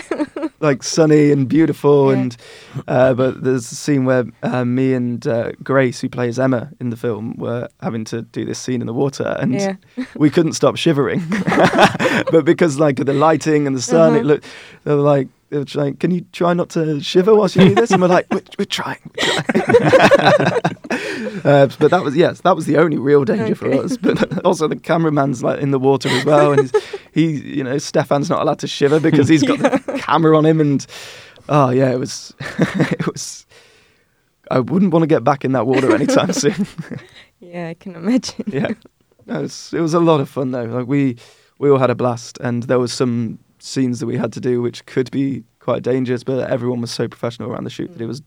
Like 0.60 0.84
sunny 0.84 1.32
and 1.32 1.48
beautiful 1.48 2.12
Yeah. 2.12 2.18
and 2.20 2.38
uh, 2.88 3.14
but 3.14 3.44
there's 3.44 3.72
a 3.72 3.76
scene 3.76 4.06
where 4.06 4.26
uh, 4.44 4.64
me 4.66 4.94
and 4.94 5.26
uh, 5.28 5.52
Grace 5.64 6.00
who 6.02 6.10
plays 6.10 6.40
Emma 6.40 6.70
in 6.80 6.90
the 6.90 6.98
film 6.98 7.36
were 7.38 7.68
having 7.82 8.06
to 8.06 8.22
do 8.22 8.46
this 8.46 8.60
scene 8.60 8.82
in 8.82 8.88
the 8.88 8.94
water 8.94 9.36
and 9.40 9.54
yeah. 9.54 9.76
we 10.16 10.30
couldn't 10.30 10.54
stop 10.54 10.76
shivering 10.78 11.22
but 12.32 12.46
because 12.46 12.80
like 12.80 13.00
of 13.00 13.06
the 13.06 13.14
lighting 13.14 13.68
and 13.68 13.76
the 13.76 13.82
sun 13.82 14.12
Uh-huh. 14.12 14.20
it 14.20 14.26
looked 14.26 14.46
they 14.84 14.94
were 14.96 15.02
like 15.02 15.28
they 15.50 15.58
were 15.58 15.66
trying 15.66 15.96
can 15.98 16.12
you 16.12 16.22
try 16.32 16.54
not 16.54 16.70
to 16.70 17.00
shiver 17.02 17.36
whilst 17.36 17.56
you 17.56 17.70
do 17.70 17.76
this 17.76 17.92
and 17.92 18.02
we're 18.02 18.08
like 18.08 18.26
we're, 18.32 18.42
we're 18.58 18.66
trying, 18.66 19.00
we're 19.16 19.42
trying. 19.42 20.76
uh, 21.46 21.68
but 21.80 21.92
that 21.92 22.02
was 22.04 22.16
yes, 22.16 22.42
that 22.42 22.56
was 22.56 22.66
the 22.66 22.78
only 22.78 22.98
real 22.98 23.24
danger 23.26 23.56
for 23.56 23.72
us. 23.72 23.98
But 24.02 24.44
also 24.46 24.68
the 24.68 24.76
cameraman's 24.76 25.44
like 25.44 25.60
in 25.60 25.72
the 25.72 25.80
water 25.80 26.10
as 26.10 26.26
well, 26.26 26.54
and 26.54 26.62
he's, 26.62 27.00
he, 27.12 27.58
you 27.58 27.64
know, 27.64 27.78
Stefan's 27.78 28.30
not 28.30 28.42
allowed 28.42 28.60
to 28.60 28.68
shiver 28.68 29.00
because 29.00 29.28
he's 29.28 29.44
got 29.44 29.60
the 29.60 30.00
camera 30.00 30.38
on 30.38 30.46
him, 30.46 30.60
and 30.60 30.86
oh 31.50 31.70
yeah, 31.70 31.92
it 31.92 32.00
was, 32.00 32.34
it 32.40 33.06
was. 33.06 33.46
I 34.52 34.60
wouldn't 34.60 34.94
want 34.94 35.04
to 35.04 35.08
get 35.08 35.24
back 35.24 35.44
in 35.44 35.54
that 35.54 35.66
water 35.66 35.94
anytime 35.94 36.32
soon. 36.34 36.68
Yeah, 37.40 37.70
I 37.70 37.74
can 37.74 37.96
imagine. 37.96 38.46
yeah, 38.48 38.70
no, 39.26 39.40
it, 39.40 39.42
was, 39.42 39.74
it 39.74 39.82
was 39.82 39.94
a 39.94 40.00
lot 40.00 40.20
of 40.22 40.30
fun 40.30 40.52
though. 40.52 40.66
Like 40.66 40.88
we, 40.88 41.18
we 41.60 41.70
all 41.70 41.80
had 41.80 41.90
a 41.90 41.96
blast, 41.96 42.38
and 42.40 42.64
there 42.64 42.80
was 42.80 42.94
some 42.94 43.40
scenes 43.66 44.00
that 44.00 44.06
we 44.06 44.18
had 44.18 44.32
to 44.34 44.40
do 44.40 44.62
which 44.62 44.86
could 44.86 45.10
be 45.12 45.44
quite 45.60 45.82
dangerous, 45.82 46.24
but 46.24 46.50
everyone 46.50 46.82
was 46.82 46.92
so 46.92 47.08
professional 47.08 47.52
around 47.52 47.64
the 47.64 47.70
shoot 47.70 47.92
that 47.92 48.02
it 48.02 48.06
was, 48.06 48.22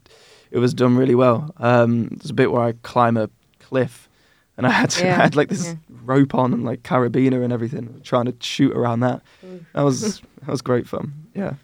it 0.50 0.58
was 0.58 0.74
done 0.74 0.96
really 0.96 1.14
well. 1.14 1.54
Um, 1.58 2.08
there's 2.08 2.30
a 2.30 2.34
bit 2.34 2.50
where 2.50 2.62
I 2.62 2.72
climb 2.82 3.16
a 3.16 3.30
cliff, 3.60 4.08
and 4.56 4.66
I 4.66 4.70
had 4.70 4.90
to, 4.90 5.08
I 5.10 5.14
had 5.14 5.36
like 5.36 5.48
this 5.48 5.66
yeah. 5.66 5.74
rope 6.04 6.34
on 6.34 6.52
and 6.52 6.64
like 6.64 6.82
carabiner 6.82 7.44
and 7.44 7.52
everything, 7.52 8.00
trying 8.02 8.26
to 8.26 8.34
shoot 8.40 8.76
around 8.76 9.00
that. 9.00 9.22
Mm. 9.46 9.64
That 9.74 9.82
was 9.82 10.20
that 10.40 10.48
was 10.48 10.62
great 10.62 10.88
fun. 10.88 11.12
Yeah, 11.34 11.54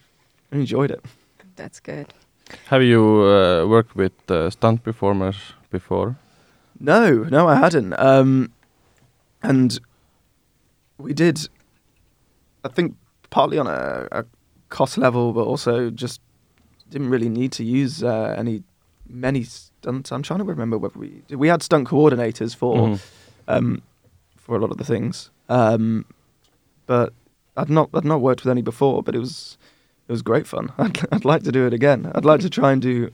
I 0.52 0.56
enjoyed 0.56 0.90
it. 0.90 1.04
That's 1.56 1.80
good. 1.80 2.14
Have 2.66 2.82
you 2.82 3.02
uh, 3.02 3.66
worked 3.66 3.96
with 3.96 4.12
uh, 4.30 4.50
stunt 4.50 4.84
performers 4.84 5.36
before? 5.70 6.16
No, 6.78 7.24
no, 7.24 7.48
I 7.48 7.56
hadn't. 7.56 7.94
Um, 7.98 8.52
and 9.42 9.78
we 10.98 11.14
did, 11.14 11.48
I 12.64 12.68
think, 12.68 12.96
partly 13.34 13.58
on 13.58 13.66
a, 13.66 14.06
a 14.20 14.24
cost 14.68 14.96
level, 14.96 15.32
but 15.32 15.44
also 15.52 15.90
just 15.90 16.20
didn't 16.90 17.10
really 17.10 17.28
need 17.28 17.50
to 17.52 17.64
use 17.64 18.02
uh, 18.04 18.34
any 18.38 18.62
many 19.08 19.42
stunts. 19.44 20.12
I'm 20.12 20.22
trying 20.22 20.38
to 20.38 20.44
remember 20.54 20.78
whether 20.78 20.98
we 20.98 21.10
we 21.42 21.48
had 21.48 21.62
stunt 21.62 21.88
coordinators 21.88 22.54
for 22.56 22.76
Mhm. 22.76 22.98
um, 23.48 23.82
for 24.36 24.56
a 24.56 24.60
lot 24.60 24.70
of 24.70 24.78
the 24.78 24.84
things, 24.84 25.30
um, 25.48 26.04
but 26.86 27.12
I'd 27.56 27.70
not 27.70 27.88
I'd 27.94 28.04
not 28.04 28.20
worked 28.20 28.44
with 28.44 28.50
any 28.50 28.62
before. 28.62 29.02
But 29.02 29.14
it 29.14 29.20
was 29.26 29.58
it 30.08 30.12
was 30.12 30.22
great 30.22 30.46
fun. 30.46 30.72
I'd, 30.78 30.96
I'd 31.12 31.24
like 31.24 31.42
to 31.44 31.52
do 31.52 31.66
it 31.66 31.74
again. 31.74 32.10
I'd 32.14 32.24
like 32.24 32.40
to 32.42 32.50
try 32.50 32.70
and 32.72 32.80
do 32.82 33.10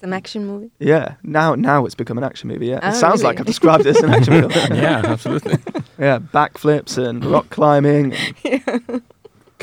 Some 0.00 0.12
action 0.12 0.46
movie. 0.46 0.70
yeah, 0.78 1.14
now 1.22 1.54
now 1.56 1.84
it's 1.86 1.96
become 1.96 2.18
an 2.18 2.24
action 2.30 2.48
movie. 2.48 2.66
Yeah, 2.72 2.80
Oh, 2.82 2.88
it 2.90 2.94
sounds 2.94 3.22
really? 3.22 3.24
like 3.34 3.40
I've 3.40 3.46
described 3.54 3.86
it 3.86 3.96
as 3.96 4.02
an 4.04 4.10
action 4.16 4.34
movie. 4.42 4.60
yeah, 4.84 5.02
absolutely. 5.14 5.56
yeah, 6.06 6.18
backflips 6.38 6.96
and 6.98 7.24
rock 7.24 7.48
climbing, 7.50 8.12
and 8.44 9.02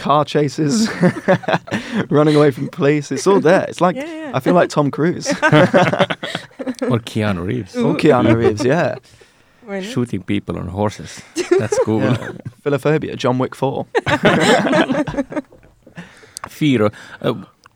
car 0.04 0.26
chases, 0.26 0.90
running 2.10 2.36
away 2.36 2.52
from 2.52 2.68
police. 2.70 3.12
It's 3.12 3.28
all 3.28 3.40
there. 3.42 3.66
It's 3.70 3.82
like 3.82 3.96
Yeah, 4.02 4.06
yeah. 4.06 4.32
I 4.38 4.40
feel 4.40 4.54
like 4.54 4.70
Tom 4.70 4.92
Cruise 4.92 5.28
or 6.92 7.00
Keanu 7.06 7.46
Reeves 7.46 7.76
or 7.76 7.96
Keanu 7.96 8.36
Reeves. 8.36 8.64
Yeah, 8.66 8.96
shooting 9.82 10.24
people 10.24 10.58
on 10.58 10.68
horses. 10.68 11.22
That's 11.60 11.78
cool. 11.86 12.02
yeah. 12.02 12.32
Philophobia, 12.64 13.16
John 13.16 13.38
Wick 13.40 13.56
Four. 13.56 13.86
Fear. 16.50 16.86
of- 16.86 16.94
Uh, 17.22 17.34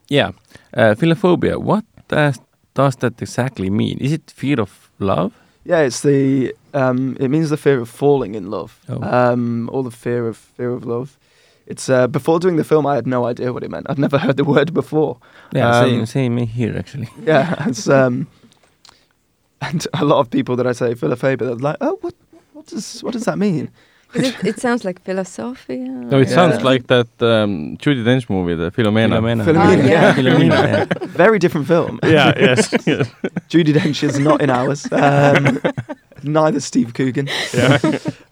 yeah, 0.09 0.31
uh, 0.73 0.95
philophobia. 0.95 1.57
What 1.57 1.83
does, 2.07 2.39
does 2.73 2.95
that 2.97 3.21
exactly 3.21 3.69
mean? 3.69 3.97
Is 3.99 4.11
it 4.11 4.31
fear 4.35 4.59
of 4.61 4.89
love? 4.99 5.31
Yeah, 5.63 5.79
it's 5.85 6.01
the 6.01 6.53
um, 6.73 7.15
it 7.19 7.29
means 7.29 7.49
the 7.49 7.57
fear 7.57 7.79
of 7.81 7.89
falling 7.89 8.35
in 8.35 8.49
love, 8.51 8.79
Oh. 8.88 9.01
um, 9.01 9.69
or 9.73 9.83
the 9.83 9.91
fear 9.91 10.27
of 10.27 10.38
fear 10.38 10.69
of 10.69 10.85
love. 10.85 11.17
It's 11.67 11.89
uh, 11.89 12.08
before 12.08 12.39
doing 12.39 12.58
the 12.58 12.63
film, 12.63 12.86
I 12.86 12.95
had 12.95 13.08
no 13.08 13.25
idea 13.25 13.51
what 13.51 13.63
it 13.63 13.71
meant. 13.71 13.88
I'd 13.89 13.97
never 13.99 14.17
heard 14.25 14.38
the 14.38 14.43
word 14.43 14.73
before. 14.73 15.17
Yeah, 15.51 15.69
Um, 15.80 15.89
same, 15.89 16.06
same 16.06 16.38
here 16.47 16.78
actually. 16.78 17.10
Yeah, 17.25 17.67
it's 17.67 17.89
um, 17.89 18.28
and 19.62 19.88
a 19.93 20.06
lot 20.06 20.19
of 20.19 20.30
people 20.30 20.56
that 20.58 20.67
I 20.67 20.73
say 20.73 20.93
philophobia, 20.95 21.38
they're 21.39 21.56
like, 21.56 21.78
oh, 21.82 21.97
what, 22.01 22.13
what 22.54 22.65
does 22.67 23.01
what 23.04 23.13
does 23.13 23.23
that 23.25 23.38
mean? 23.38 23.69
it, 24.13 24.36
it 24.45 24.60
sounds 24.60 24.86
like 24.86 25.01
philosophy. 25.04 25.78
No, 25.78 26.19
it 26.19 26.30
Yeah. 26.30 26.36
sounds 26.36 26.63
like 26.63 26.88
that 26.88 27.08
um, 27.21 27.75
Judi 27.78 28.04
Dench 28.04 28.30
movie, 28.30 28.56
the 28.56 28.71
Philomena. 28.71 29.17
Philomena. 29.19 29.43
Philomena, 29.43 29.84
Oh, 29.84 29.88
yeah. 29.88 30.13
Philomena, 30.17 30.49
yeah. 30.51 31.08
Very 31.08 31.39
different 31.39 31.67
film. 31.67 31.99
yeah, 32.04 32.32
yes. 32.39 32.71
yes. 32.86 33.10
Judi 33.49 33.73
Dench 33.73 34.04
is 34.04 34.19
not 34.19 34.41
in 34.41 34.49
ours. 34.49 34.88
Um, 34.91 35.60
neither 36.23 36.60
Steve 36.60 36.93
Coogan. 36.93 37.28
Yeah. 37.54 37.80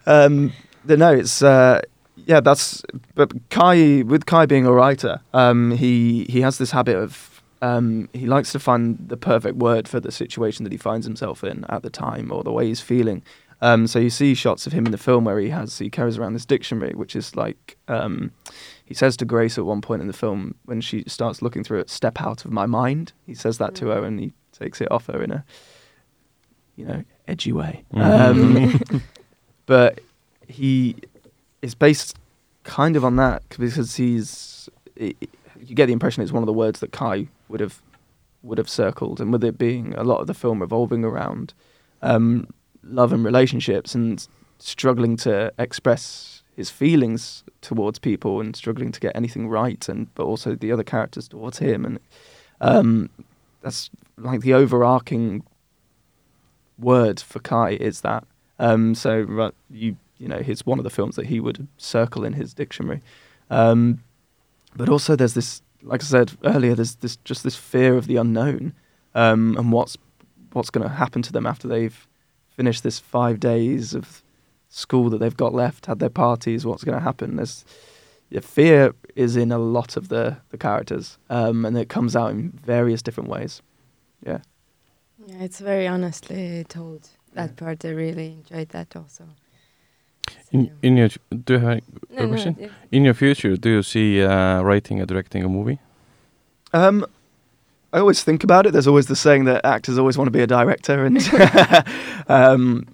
Um, 0.06 0.52
but 0.86 0.98
no, 0.98 1.12
it's 1.12 1.42
uh, 1.42 1.80
yeah, 2.26 2.40
that's 2.40 2.82
but 3.14 3.32
Kai 3.50 4.02
with 4.02 4.26
Kai 4.26 4.46
being 4.46 4.66
a 4.66 4.72
writer, 4.72 5.20
um, 5.32 5.72
he 5.72 6.24
he 6.24 6.40
has 6.40 6.58
this 6.58 6.70
habit 6.70 6.96
of 6.96 7.42
um, 7.62 8.08
he 8.12 8.26
likes 8.26 8.52
to 8.52 8.58
find 8.58 8.98
the 9.08 9.16
perfect 9.16 9.56
word 9.56 9.88
for 9.88 10.00
the 10.00 10.12
situation 10.12 10.64
that 10.64 10.72
he 10.72 10.78
finds 10.78 11.06
himself 11.06 11.42
in 11.42 11.64
at 11.68 11.82
the 11.82 11.90
time 11.90 12.30
or 12.30 12.42
the 12.42 12.52
way 12.52 12.66
he's 12.66 12.80
feeling. 12.80 13.22
Um, 13.60 13.86
so 13.86 13.98
you 13.98 14.10
see 14.10 14.34
shots 14.34 14.66
of 14.66 14.74
him 14.74 14.84
in 14.84 14.92
the 14.92 14.98
film 14.98 15.24
where 15.24 15.38
he 15.38 15.48
has 15.48 15.78
he 15.78 15.88
carries 15.88 16.18
around 16.18 16.34
this 16.34 16.44
dictionary, 16.44 16.92
which 16.94 17.16
is 17.16 17.34
like 17.36 17.76
um, 17.88 18.32
he 18.84 18.94
says 18.94 19.16
to 19.18 19.24
Grace 19.24 19.56
at 19.56 19.64
one 19.64 19.80
point 19.80 20.02
in 20.02 20.08
the 20.08 20.12
film 20.12 20.54
when 20.64 20.80
she 20.80 21.04
starts 21.06 21.40
looking 21.40 21.64
through 21.64 21.80
it, 21.80 21.90
"Step 21.90 22.20
out 22.20 22.44
of 22.44 22.50
my 22.50 22.66
mind." 22.66 23.12
He 23.26 23.34
says 23.34 23.58
that 23.58 23.74
to 23.76 23.88
her, 23.88 24.04
and 24.04 24.20
he 24.20 24.32
takes 24.52 24.80
it 24.80 24.90
off 24.90 25.06
her 25.06 25.22
in 25.22 25.30
a 25.30 25.44
you 26.76 26.84
know 26.84 27.04
edgy 27.26 27.52
way. 27.52 27.84
Um, 27.94 28.80
but 29.66 30.00
he 30.46 30.96
is 31.64 31.74
based 31.74 32.16
kind 32.62 32.96
of 32.96 33.04
on 33.04 33.16
that 33.16 33.42
because 33.48 33.96
he's 33.96 34.68
i 35.00 35.14
you 35.66 35.74
get 35.74 35.86
the 35.86 35.92
impression 35.92 36.22
it's 36.22 36.32
one 36.32 36.42
of 36.42 36.46
the 36.46 36.52
words 36.52 36.80
that 36.80 36.92
Kai 36.92 37.28
would 37.48 37.60
have 37.60 37.80
would 38.42 38.58
have 38.58 38.68
circled, 38.68 39.20
and 39.20 39.32
with 39.32 39.42
it 39.42 39.56
being 39.56 39.94
a 39.94 40.04
lot 40.04 40.20
of 40.20 40.26
the 40.26 40.34
film 40.34 40.60
revolving 40.60 41.02
around 41.04 41.54
um, 42.02 42.46
love 42.82 43.12
and 43.12 43.24
relationships 43.24 43.94
and 43.94 44.28
struggling 44.58 45.16
to 45.16 45.50
express 45.58 46.42
his 46.54 46.70
feelings 46.70 47.42
towards 47.62 47.98
people 47.98 48.40
and 48.40 48.54
struggling 48.54 48.92
to 48.92 49.00
get 49.00 49.16
anything 49.16 49.48
right, 49.48 49.88
and 49.88 50.14
but 50.14 50.24
also 50.24 50.54
the 50.54 50.70
other 50.70 50.84
characters 50.84 51.26
towards 51.26 51.58
him, 51.58 51.84
and 51.84 51.98
um, 52.60 53.08
that's 53.62 53.90
like 54.18 54.42
the 54.42 54.54
overarching 54.54 55.42
word 56.78 57.20
for 57.20 57.40
Kai 57.40 57.70
is 57.70 58.02
that. 58.02 58.24
Um, 58.58 58.94
so 58.94 59.20
ru- 59.20 59.52
you 59.70 59.96
you 60.24 60.30
know, 60.30 60.42
it's 60.42 60.64
one 60.64 60.78
of 60.78 60.84
the 60.84 60.90
films 60.90 61.16
that 61.16 61.26
he 61.26 61.38
would 61.38 61.68
circle 61.76 62.24
in 62.24 62.32
his 62.32 62.54
dictionary. 62.54 63.02
Um, 63.50 64.02
but 64.74 64.88
also, 64.88 65.14
there's 65.14 65.34
this, 65.34 65.60
like 65.82 66.02
I 66.02 66.06
said 66.06 66.32
earlier, 66.44 66.74
there's 66.74 66.94
this 66.96 67.16
just 67.24 67.44
this 67.44 67.56
fear 67.56 67.98
of 67.98 68.06
the 68.06 68.16
unknown 68.16 68.72
um, 69.14 69.54
and 69.58 69.70
what's 69.70 69.98
what's 70.54 70.70
going 70.70 70.88
to 70.88 70.94
happen 70.94 71.20
to 71.20 71.32
them 71.32 71.46
after 71.46 71.68
they've 71.68 72.08
finished 72.48 72.82
this 72.82 72.98
five 72.98 73.38
days 73.38 73.92
of 73.92 74.22
school 74.70 75.10
that 75.10 75.18
they've 75.18 75.36
got 75.36 75.52
left, 75.52 75.84
had 75.84 75.98
their 75.98 76.08
parties. 76.08 76.64
What's 76.64 76.84
going 76.84 76.96
to 76.96 77.04
happen? 77.04 77.36
There's 77.36 77.66
yeah, 78.30 78.40
fear 78.40 78.94
is 79.14 79.36
in 79.36 79.52
a 79.52 79.58
lot 79.58 79.98
of 79.98 80.08
the 80.08 80.38
the 80.48 80.56
characters, 80.56 81.18
um, 81.28 81.66
and 81.66 81.76
it 81.76 81.90
comes 81.90 82.16
out 82.16 82.30
in 82.30 82.50
various 82.64 83.02
different 83.02 83.28
ways. 83.28 83.60
Yeah. 84.26 84.38
Yeah, 85.26 85.42
it's 85.42 85.60
very 85.60 85.86
honestly 85.86 86.64
told. 86.66 87.10
That 87.34 87.56
part 87.56 87.84
I 87.84 87.88
really 87.88 88.26
enjoyed 88.32 88.68
that 88.68 88.94
also. 88.94 89.24
In, 90.52 90.70
in 90.82 90.96
your, 90.96 91.08
do 91.44 91.54
you 91.54 91.58
have 91.58 91.80
No, 92.10 92.16
a 92.18 92.22
no, 92.22 92.28
question? 92.28 92.56
yeah. 92.60 92.68
In 92.92 93.04
your 93.04 93.14
future, 93.14 93.56
do 93.56 93.68
you 93.70 93.82
see 93.82 94.22
uh, 94.22 94.62
writing 94.62 95.00
and 95.00 95.08
directing 95.08 95.42
a 95.44 95.48
movie? 95.48 95.78
Um, 96.72 97.04
I 97.92 97.98
always 97.98 98.22
think 98.24 98.44
about 98.44 98.66
it. 98.66 98.72
There's 98.72 98.86
always 98.88 99.06
the 99.06 99.16
saying 99.16 99.44
that 99.46 99.64
actors 99.64 99.98
always 99.98 100.16
want 100.18 100.26
to 100.26 100.32
be 100.32 100.42
a 100.42 100.46
director, 100.46 101.04
and 101.04 101.18
um, 102.28 102.86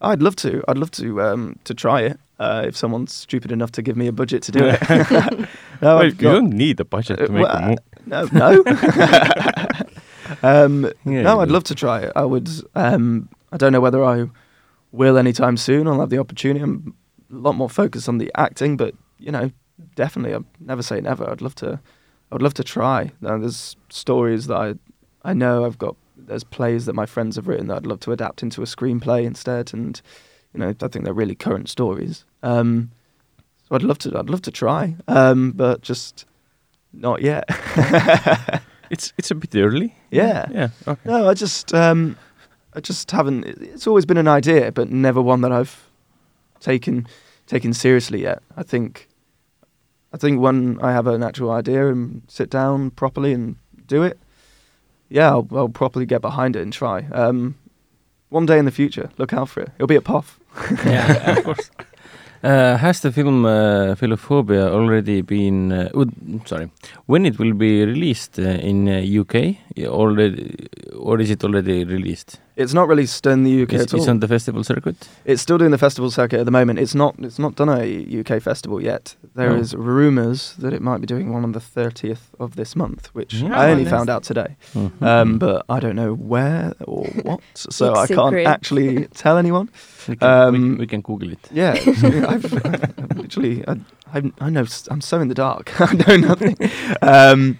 I'd 0.00 0.22
love 0.22 0.36
to. 0.36 0.62
I'd 0.68 0.78
love 0.78 0.90
to 0.92 1.20
um, 1.22 1.58
to 1.64 1.74
try 1.74 2.02
it 2.02 2.18
uh, 2.38 2.64
if 2.66 2.76
someone's 2.76 3.12
stupid 3.12 3.52
enough 3.52 3.70
to 3.72 3.82
give 3.82 3.96
me 3.96 4.06
a 4.06 4.12
budget 4.12 4.42
to 4.44 4.52
do 4.52 4.64
it. 4.64 4.80
no, 4.90 5.46
Well, 5.80 5.98
I've 5.98 6.20
you 6.22 6.28
don't 6.28 6.50
need 6.50 6.80
a 6.80 6.84
budget 6.84 7.18
to 7.18 7.24
Uh, 7.24 7.32
make 7.32 7.42
well, 7.42 7.56
a 7.56 7.76
no, 8.06 8.28
no. 8.32 8.64
um, 10.42 10.84
Yeah, 11.04 11.22
no, 11.22 11.40
I'd 11.40 11.48
do. 11.48 11.52
love 11.54 11.64
to 11.64 11.74
try 11.74 12.00
it. 12.00 12.12
I 12.16 12.24
would. 12.24 12.48
Um, 12.74 13.28
I 13.52 13.56
don't 13.56 13.72
know 13.72 13.80
whether 13.80 14.04
I 14.04 14.28
will 14.94 15.18
anytime 15.18 15.56
soon. 15.56 15.86
I'll 15.86 16.00
have 16.00 16.10
the 16.10 16.18
opportunity. 16.18 16.62
I'm 16.62 16.94
a 17.30 17.36
lot 17.36 17.54
more 17.54 17.68
focused 17.68 18.08
on 18.08 18.18
the 18.18 18.30
acting, 18.36 18.76
but 18.76 18.94
you 19.18 19.32
know, 19.32 19.50
definitely, 19.94 20.34
I'd 20.34 20.44
never 20.60 20.82
say 20.82 21.00
never. 21.00 21.28
I'd 21.28 21.42
love 21.42 21.54
to. 21.56 21.80
I 22.30 22.34
would 22.34 22.42
love 22.42 22.54
to 22.54 22.64
try. 22.64 23.12
Now, 23.20 23.38
there's 23.38 23.76
stories 23.90 24.46
that 24.46 24.56
I, 24.56 24.74
I 25.22 25.34
know 25.34 25.64
I've 25.64 25.78
got. 25.78 25.96
There's 26.16 26.44
plays 26.44 26.86
that 26.86 26.94
my 26.94 27.06
friends 27.06 27.36
have 27.36 27.48
written 27.48 27.66
that 27.68 27.76
I'd 27.76 27.86
love 27.86 28.00
to 28.00 28.12
adapt 28.12 28.42
into 28.42 28.62
a 28.62 28.66
screenplay 28.66 29.24
instead, 29.24 29.72
and 29.74 30.00
you 30.52 30.60
know, 30.60 30.74
I 30.80 30.88
think 30.88 31.04
they're 31.04 31.12
really 31.12 31.34
current 31.34 31.68
stories. 31.68 32.24
Um, 32.42 32.90
so 33.68 33.74
I'd 33.74 33.82
love 33.82 33.98
to. 33.98 34.18
I'd 34.18 34.30
love 34.30 34.42
to 34.42 34.50
try, 34.50 34.96
um, 35.08 35.52
but 35.52 35.82
just 35.82 36.24
not 36.92 37.20
yet. 37.22 37.44
It's 38.90 39.12
it's 39.16 39.30
a 39.30 39.34
bit 39.34 39.54
early. 39.56 39.94
yeah. 40.10 40.46
Yeah. 40.52 40.68
Okay. 40.86 41.00
No, 41.10 41.28
I 41.28 41.34
just 41.34 41.72
um, 41.74 42.16
I 42.74 42.80
just 42.80 43.10
haven't. 43.10 43.44
It's 43.44 43.86
always 43.86 44.04
been 44.04 44.16
an 44.16 44.28
idea, 44.28 44.72
but 44.72 44.90
never 44.90 45.22
one 45.22 45.40
that 45.42 45.52
I've 45.52 45.88
taken 46.60 47.06
taken 47.46 47.72
seriously 47.72 48.22
yet. 48.22 48.42
I 48.56 48.62
think 48.62 49.08
I 50.12 50.16
think 50.16 50.40
when 50.40 50.78
I 50.80 50.92
have 50.92 51.06
an 51.06 51.22
actual 51.22 51.50
idea 51.50 51.88
and 51.88 52.22
sit 52.28 52.50
down 52.50 52.90
properly 52.90 53.32
and 53.32 53.56
do 53.86 54.02
it, 54.02 54.18
yeah, 55.08 55.28
I'll, 55.28 55.48
I'll 55.52 55.68
properly 55.68 56.06
get 56.06 56.20
behind 56.20 56.56
it 56.56 56.62
and 56.62 56.72
try. 56.72 57.06
Um, 57.12 57.56
one 58.28 58.46
day 58.46 58.58
in 58.58 58.64
the 58.64 58.70
future, 58.70 59.10
look 59.18 59.32
out 59.32 59.48
for 59.48 59.62
it. 59.62 59.70
It'll 59.76 59.86
be 59.86 59.96
at 59.96 60.04
PÖFF. 60.04 60.38
yeah, 60.84 61.38
of 61.38 61.44
course. 61.44 61.70
Uh, 62.44 62.76
has 62.76 63.00
the 63.00 63.10
film 63.10 63.46
uh, 63.46 63.94
Philophobia 63.94 64.68
already 64.68 65.22
been? 65.22 65.72
Uh, 65.72 65.88
would, 65.94 66.12
sorry, 66.44 66.70
when 67.06 67.24
it 67.24 67.38
will 67.38 67.54
be 67.54 67.82
released 67.86 68.38
uh, 68.38 68.42
in 68.42 68.86
uh, 68.86 69.00
UK? 69.00 69.56
Already, 69.86 70.68
or 70.94 71.18
is 71.20 71.30
it 71.30 71.42
already 71.42 71.84
released? 71.84 72.40
It's 72.56 72.72
not 72.72 72.86
released 72.88 73.26
in 73.26 73.42
the 73.42 73.62
UK 73.64 73.72
It's, 73.72 73.82
at 73.84 73.94
all. 73.94 74.00
it's 74.00 74.08
on 74.08 74.20
the 74.20 74.28
festival 74.28 74.62
circuit. 74.62 75.08
It's 75.24 75.42
still 75.42 75.58
doing 75.58 75.72
the 75.72 75.78
festival 75.78 76.08
circuit 76.10 76.38
at 76.38 76.44
the 76.44 76.52
moment. 76.52 76.78
It's 76.78 76.94
not. 76.94 77.16
It's 77.18 77.38
not 77.38 77.56
done 77.56 77.68
a 77.68 78.20
UK 78.20 78.40
festival 78.40 78.80
yet. 78.80 79.16
There 79.34 79.56
is 79.56 79.74
Oh. 79.74 79.78
rumours 79.78 80.54
that 80.58 80.72
it 80.72 80.80
might 80.80 81.00
be 81.00 81.06
doing 81.06 81.32
one 81.32 81.42
on 81.42 81.50
the 81.50 81.58
thirtieth 81.58 82.30
of 82.38 82.54
this 82.54 82.76
month, 82.76 83.08
which. 83.12 83.42
I 83.42 83.70
only 83.72 83.82
nice. 83.82 83.90
found 83.90 84.08
out 84.08 84.22
today. 84.22 84.56
Mhm. 84.72 85.02
Um, 85.02 85.38
but 85.38 85.64
I 85.68 85.80
don't 85.80 85.96
know 85.96 86.14
where 86.14 86.74
or 86.86 87.04
what, 87.22 87.40
so 87.54 87.94
I 87.94 88.06
can't 88.06 88.30
secret. 88.30 88.46
actually 88.46 89.06
tell 89.14 89.36
anyone. 89.36 89.68
we, 90.08 90.14
can, 90.16 90.28
we, 90.28 90.32
um, 90.32 90.54
can- 90.54 90.78
we 90.78 90.86
can 90.86 91.00
Google 91.00 91.32
it. 91.32 91.48
Yeah, 91.50 91.72
I've, 92.32 92.44
I've 92.66 93.16
literally, 93.16 93.64
I, 93.66 93.80
I, 94.14 94.32
I 94.40 94.48
know, 94.50 94.62
s- 94.62 94.86
I'm 94.92 95.00
so 95.00 95.20
in 95.20 95.26
the 95.26 95.34
dark. 95.34 95.72
I 95.80 95.92
know 95.94 96.16
nothing. 96.28 96.56
Um, 97.02 97.58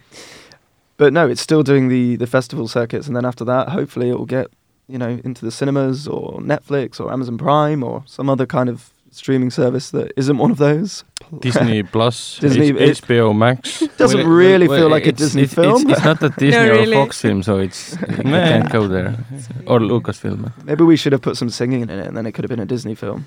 but 0.96 1.12
no, 1.12 1.26
it's 1.28 1.40
still 1.40 1.64
doing 1.64 1.88
the 1.88 2.14
the 2.14 2.26
festival 2.28 2.68
circuits, 2.68 3.08
and 3.08 3.16
then 3.16 3.24
after 3.24 3.44
that, 3.44 3.70
hopefully, 3.70 4.08
it 4.10 4.16
will 4.16 4.26
get 4.26 4.46
you 4.88 4.98
know 4.98 5.20
into 5.24 5.44
the 5.44 5.50
cinemas 5.50 6.06
or 6.06 6.38
Netflix 6.40 7.00
or 7.00 7.12
Amazon 7.12 7.38
Prime 7.38 7.82
or 7.82 8.02
some 8.06 8.28
other 8.28 8.46
kind 8.46 8.68
of 8.68 8.92
streaming 9.10 9.50
service 9.50 9.90
that 9.90 10.12
isn't 10.16 10.38
one 10.38 10.50
of 10.50 10.58
those. 10.58 11.04
Disney 11.40 11.82
Plus, 11.94 12.38
Disney- 12.38 12.68
H- 12.68 12.76
it- 12.76 13.06
HBO 13.06 13.34
Max. 13.36 13.80
Doesn't 13.96 14.20
Well, 14.20 14.28
really 14.28 14.68
well, 14.68 14.78
feel 14.78 14.88
like 14.90 15.04
a 15.06 15.08
it's- 15.08 15.18
Disney 15.18 15.42
it's, 15.42 15.54
film. 15.54 15.82
It's, 15.82 15.92
it's 15.98 16.04
not 16.04 16.22
a 16.22 16.28
Disney 16.38 16.56
or 16.68 16.72
really. 16.72 16.96
Fox 16.96 17.20
film, 17.20 17.42
so 17.42 17.58
it's 17.58 17.96
you 18.08 18.22
can't 18.24 18.70
go 18.70 18.86
there. 18.88 19.14
It's- 19.32 19.48
Or 19.66 19.80
Lucasfilm, 19.80 20.52
Maybe 20.64 20.84
we 20.84 20.96
should 20.96 21.12
have 21.12 21.22
put 21.22 21.36
some 21.36 21.48
singing 21.50 21.82
in 21.82 21.90
it, 21.90 22.06
and 22.06 22.16
then 22.16 22.26
it 22.26 22.32
could 22.32 22.44
have 22.44 22.50
been 22.50 22.60
a 22.60 22.66
Disney 22.66 22.94
film. 22.94 23.26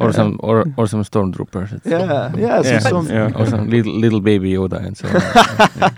or 0.00 0.12
some 0.12 0.38
or 0.42 0.64
or 0.76 0.86
some 0.86 1.02
stormtroopers. 1.04 1.72
It's- 1.72 1.86
Yeah, 1.86 2.32
yeah, 2.36 2.62
some 2.62 2.72
Yeah. 2.72 2.78
song- 2.90 3.08
Yeah. 3.10 3.32
or 3.38 3.46
some 3.46 3.68
little 3.70 3.92
little 4.04 4.20
baby 4.20 4.52
Yoda 4.52 4.78
and 4.86 4.96
so 4.96 5.08
on. 5.08 5.92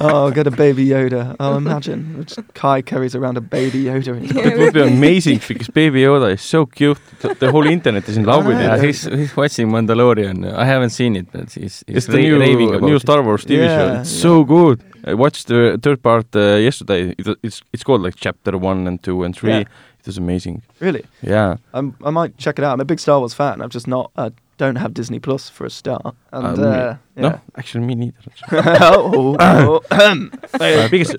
Oh, 0.00 0.30
get 0.30 0.46
a 0.46 0.50
baby 0.50 0.86
Yoda. 0.86 1.36
I'll 1.38 1.56
imagine 1.56 2.16
Which 2.18 2.34
Kai 2.54 2.82
carries 2.82 3.14
around 3.14 3.36
a 3.36 3.40
baby 3.40 3.84
Yoda. 3.84 4.16
In 4.16 4.24
his 4.24 4.32
Yeah. 4.36 4.48
It 4.48 4.58
would 4.58 4.72
be 4.74 4.82
amazing 4.82 5.40
because 5.48 5.68
Baby 5.68 6.02
Yoda 6.02 6.32
is 6.32 6.40
so 6.42 6.66
cute. 6.66 6.98
The, 7.20 7.34
the 7.34 7.50
whole 7.50 7.66
internet 7.66 8.08
is 8.08 8.16
in 8.16 8.24
love 8.24 8.46
with 8.46 8.58
Yeah, 8.60 8.76
it. 8.76 8.84
he's 8.84 9.04
he's 9.04 9.36
watching 9.36 9.68
Mandalorian. 9.70 10.44
Uh, 10.44 10.53
I 10.56 10.64
haven't 10.64 10.90
seen 10.90 11.16
it, 11.16 11.26
but 11.32 11.52
he's, 11.52 11.84
he's 11.86 11.96
It's 11.96 12.06
the 12.06 12.18
new 12.18 12.38
raving 12.38 12.74
about 12.74 12.82
new. 12.82 12.98
Star 12.98 13.22
Wars 13.22 13.44
TV 13.44 13.66
show. 13.66 14.00
It's 14.00 14.14
yeah. 14.14 14.22
so 14.22 14.44
good. 14.44 14.82
I 15.06 15.14
watched 15.14 15.48
the 15.48 15.78
third 15.82 16.02
part 16.02 16.26
uh, 16.34 16.56
yesterday. 16.56 17.14
It, 17.18 17.38
it's 17.42 17.62
it's 17.72 17.84
called 17.84 18.02
like 18.02 18.16
chapter 18.16 18.56
one 18.56 18.86
and 18.88 19.02
two 19.02 19.24
and 19.24 19.36
three. 19.36 19.50
Yeah. 19.50 19.60
It 20.00 20.06
was 20.06 20.18
amazing. 20.18 20.62
Really? 20.80 21.04
Yeah. 21.22 21.56
I'm, 21.72 21.96
I 22.04 22.10
might 22.10 22.36
check 22.36 22.58
it 22.58 22.64
out. 22.64 22.74
I'm 22.74 22.80
a 22.80 22.84
big 22.84 23.00
Star 23.00 23.18
Wars 23.18 23.34
fan. 23.34 23.62
I've 23.62 23.70
just 23.70 23.86
not. 23.86 24.10
I 24.16 24.32
don't 24.58 24.76
have 24.76 24.92
Disney 24.94 25.18
Plus 25.20 25.48
for 25.50 25.66
a 25.66 25.70
start. 25.70 26.02
And 26.32 26.46
Um, 26.58 26.64
uh, 26.64 26.94
No, 27.16 27.40
actually 27.56 27.84
me 27.86 27.94
neither. 27.94 28.18
oh, 28.80 29.36
oh, 29.40 29.80
oh. 29.90 30.20
Uh, 30.60 30.88
because 30.88 31.16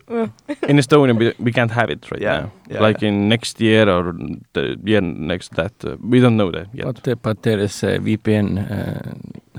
in 0.67 0.77
Estonia 0.77 1.15
we, 1.17 1.33
we 1.39 1.51
can't 1.51 1.71
have 1.71 1.89
it 1.89 2.11
right 2.11 2.21
Yeah, 2.21 2.39
now. 2.39 2.51
yeah, 2.69 2.81
like 2.81 3.01
in 3.07 3.29
next 3.29 3.61
year 3.61 3.89
or 3.89 4.13
the 4.53 4.77
year 4.83 5.01
next 5.01 5.55
that 5.55 5.73
uh, 5.85 5.95
we 6.01 6.19
don't 6.19 6.35
know 6.37 6.51
that 6.51 6.67
yet. 6.73 6.85
But, 6.85 7.07
uh, 7.07 7.15
but 7.21 7.41
there 7.43 7.59
is 7.59 7.83
a 7.83 7.99
VPN. 7.99 8.57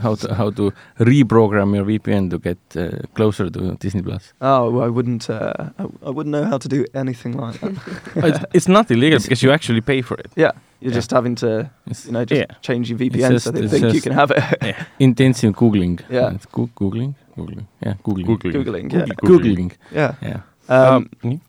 How 0.03 0.15
to 0.17 0.35
how 0.35 0.51
to 0.51 0.73
reprogram 0.99 1.75
your 1.75 1.85
VPN 1.85 2.31
to 2.31 2.39
get 2.39 2.59
uh, 2.77 3.07
closer 3.15 3.51
to 3.51 3.77
Disney 3.81 4.03
Plus. 4.03 4.33
oh, 4.41 4.71
well, 4.71 4.85
I 4.85 4.89
wouldn't. 4.89 5.29
Uh, 5.31 5.53
I, 5.79 5.85
I 6.07 6.11
wouldn't 6.11 6.33
know 6.33 6.45
how 6.45 6.59
to 6.59 6.69
do 6.69 6.85
anything 6.95 7.37
like 7.37 7.61
that. 7.61 7.73
it's, 8.17 8.45
it's 8.55 8.69
not 8.69 8.91
illegal 8.91 9.19
because 9.21 9.43
you 9.43 9.53
actually 9.53 9.81
pay 9.81 10.03
for 10.03 10.17
it. 10.19 10.31
Yeah, 10.37 10.53
you're 10.81 10.91
Yeah. 10.93 10.99
just 10.99 11.11
having 11.11 11.35
to, 11.37 11.71
you 12.05 12.13
know, 12.13 12.25
just 12.25 12.39
Yeah. 12.41 12.57
change 12.61 12.91
your 12.91 12.99
VPN 12.99 13.31
just- 13.31 13.45
so 13.45 13.51
they 13.51 13.69
think 13.69 13.95
you 13.95 14.01
can 14.03 14.13
have 14.13 14.31
it. 14.31 14.77
intensive 14.99 15.55
googling. 15.55 16.01
Yeah. 16.11 16.35
It's 16.35 16.47
goo- 16.47 16.71
googling, 16.77 17.15
googling. 17.37 17.67
Yeah, 17.85 17.95
googling. 18.05 18.27
Googling. 18.27 18.53
Googling, 18.53 18.93
yeah. 18.93 19.07
Googling. 19.23 19.73
yeah. 19.93 20.15
Yeah. 20.23 20.41
Um, 20.69 21.09
Um, 21.25 21.41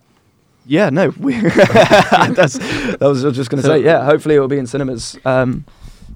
yeah, 0.69 0.89
no. 0.91 1.13
We 1.19 1.39
that's 1.41 2.57
that 2.57 2.97
was 3.01 3.23
I 3.23 3.27
was 3.27 3.38
just 3.38 3.49
going 3.49 3.62
to 3.63 3.67
So- 3.67 3.75
say. 3.79 3.83
Yeah, 3.86 4.03
hopefully 4.05 4.36
it 4.36 4.39
will 4.39 4.47
be 4.49 4.57
in 4.60 4.67
cinemas 4.67 5.17
um, 5.25 5.63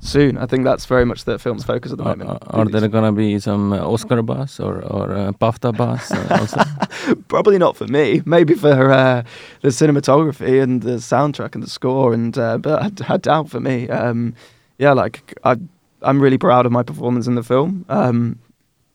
soon. 0.01 0.37
I 0.37 0.45
think 0.47 0.65
that's 0.65 0.85
very 0.85 1.05
much 1.05 1.23
the 1.23 1.37
film's 1.39 1.63
focus 1.63 1.91
at 1.91 1.97
the 1.97 2.03
moment. 2.03 2.29
are- 2.29 2.39
are 2.59 2.65
there 2.65 2.87
gonna 2.89 3.11
be 3.11 3.39
some 3.39 3.71
uh, 3.73 3.77
Oscar 3.93 4.21
buzz 4.21 4.59
or 4.59 4.81
or 4.83 5.11
uh, 5.13 5.31
BAFTA 5.39 5.71
buzz 5.77 6.11
uh. 6.11 7.15
Probably 7.27 7.57
not 7.57 7.77
for 7.77 7.87
me. 7.87 8.21
Maybe 8.25 8.55
for 8.55 8.91
uh, 8.91 9.23
the 9.61 9.69
cinematography 9.69 10.61
and 10.61 10.81
the 10.81 10.97
soundtrack 10.99 11.55
and 11.55 11.63
the 11.63 11.69
score. 11.69 12.13
And 12.13 12.37
uh, 12.37 12.57
but 12.57 12.81
I, 13.09 13.13
I 13.13 13.17
doubt 13.17 13.49
for 13.49 13.59
me. 13.59 13.87
Um, 13.89 14.33
yeah, 14.77 14.93
like 14.93 15.33
I, 15.43 15.55
I'm 16.01 16.19
really 16.21 16.37
proud 16.37 16.65
of 16.65 16.71
my 16.71 16.83
performance 16.83 17.27
in 17.27 17.35
the 17.35 17.43
film. 17.43 17.85
Um, 17.89 18.39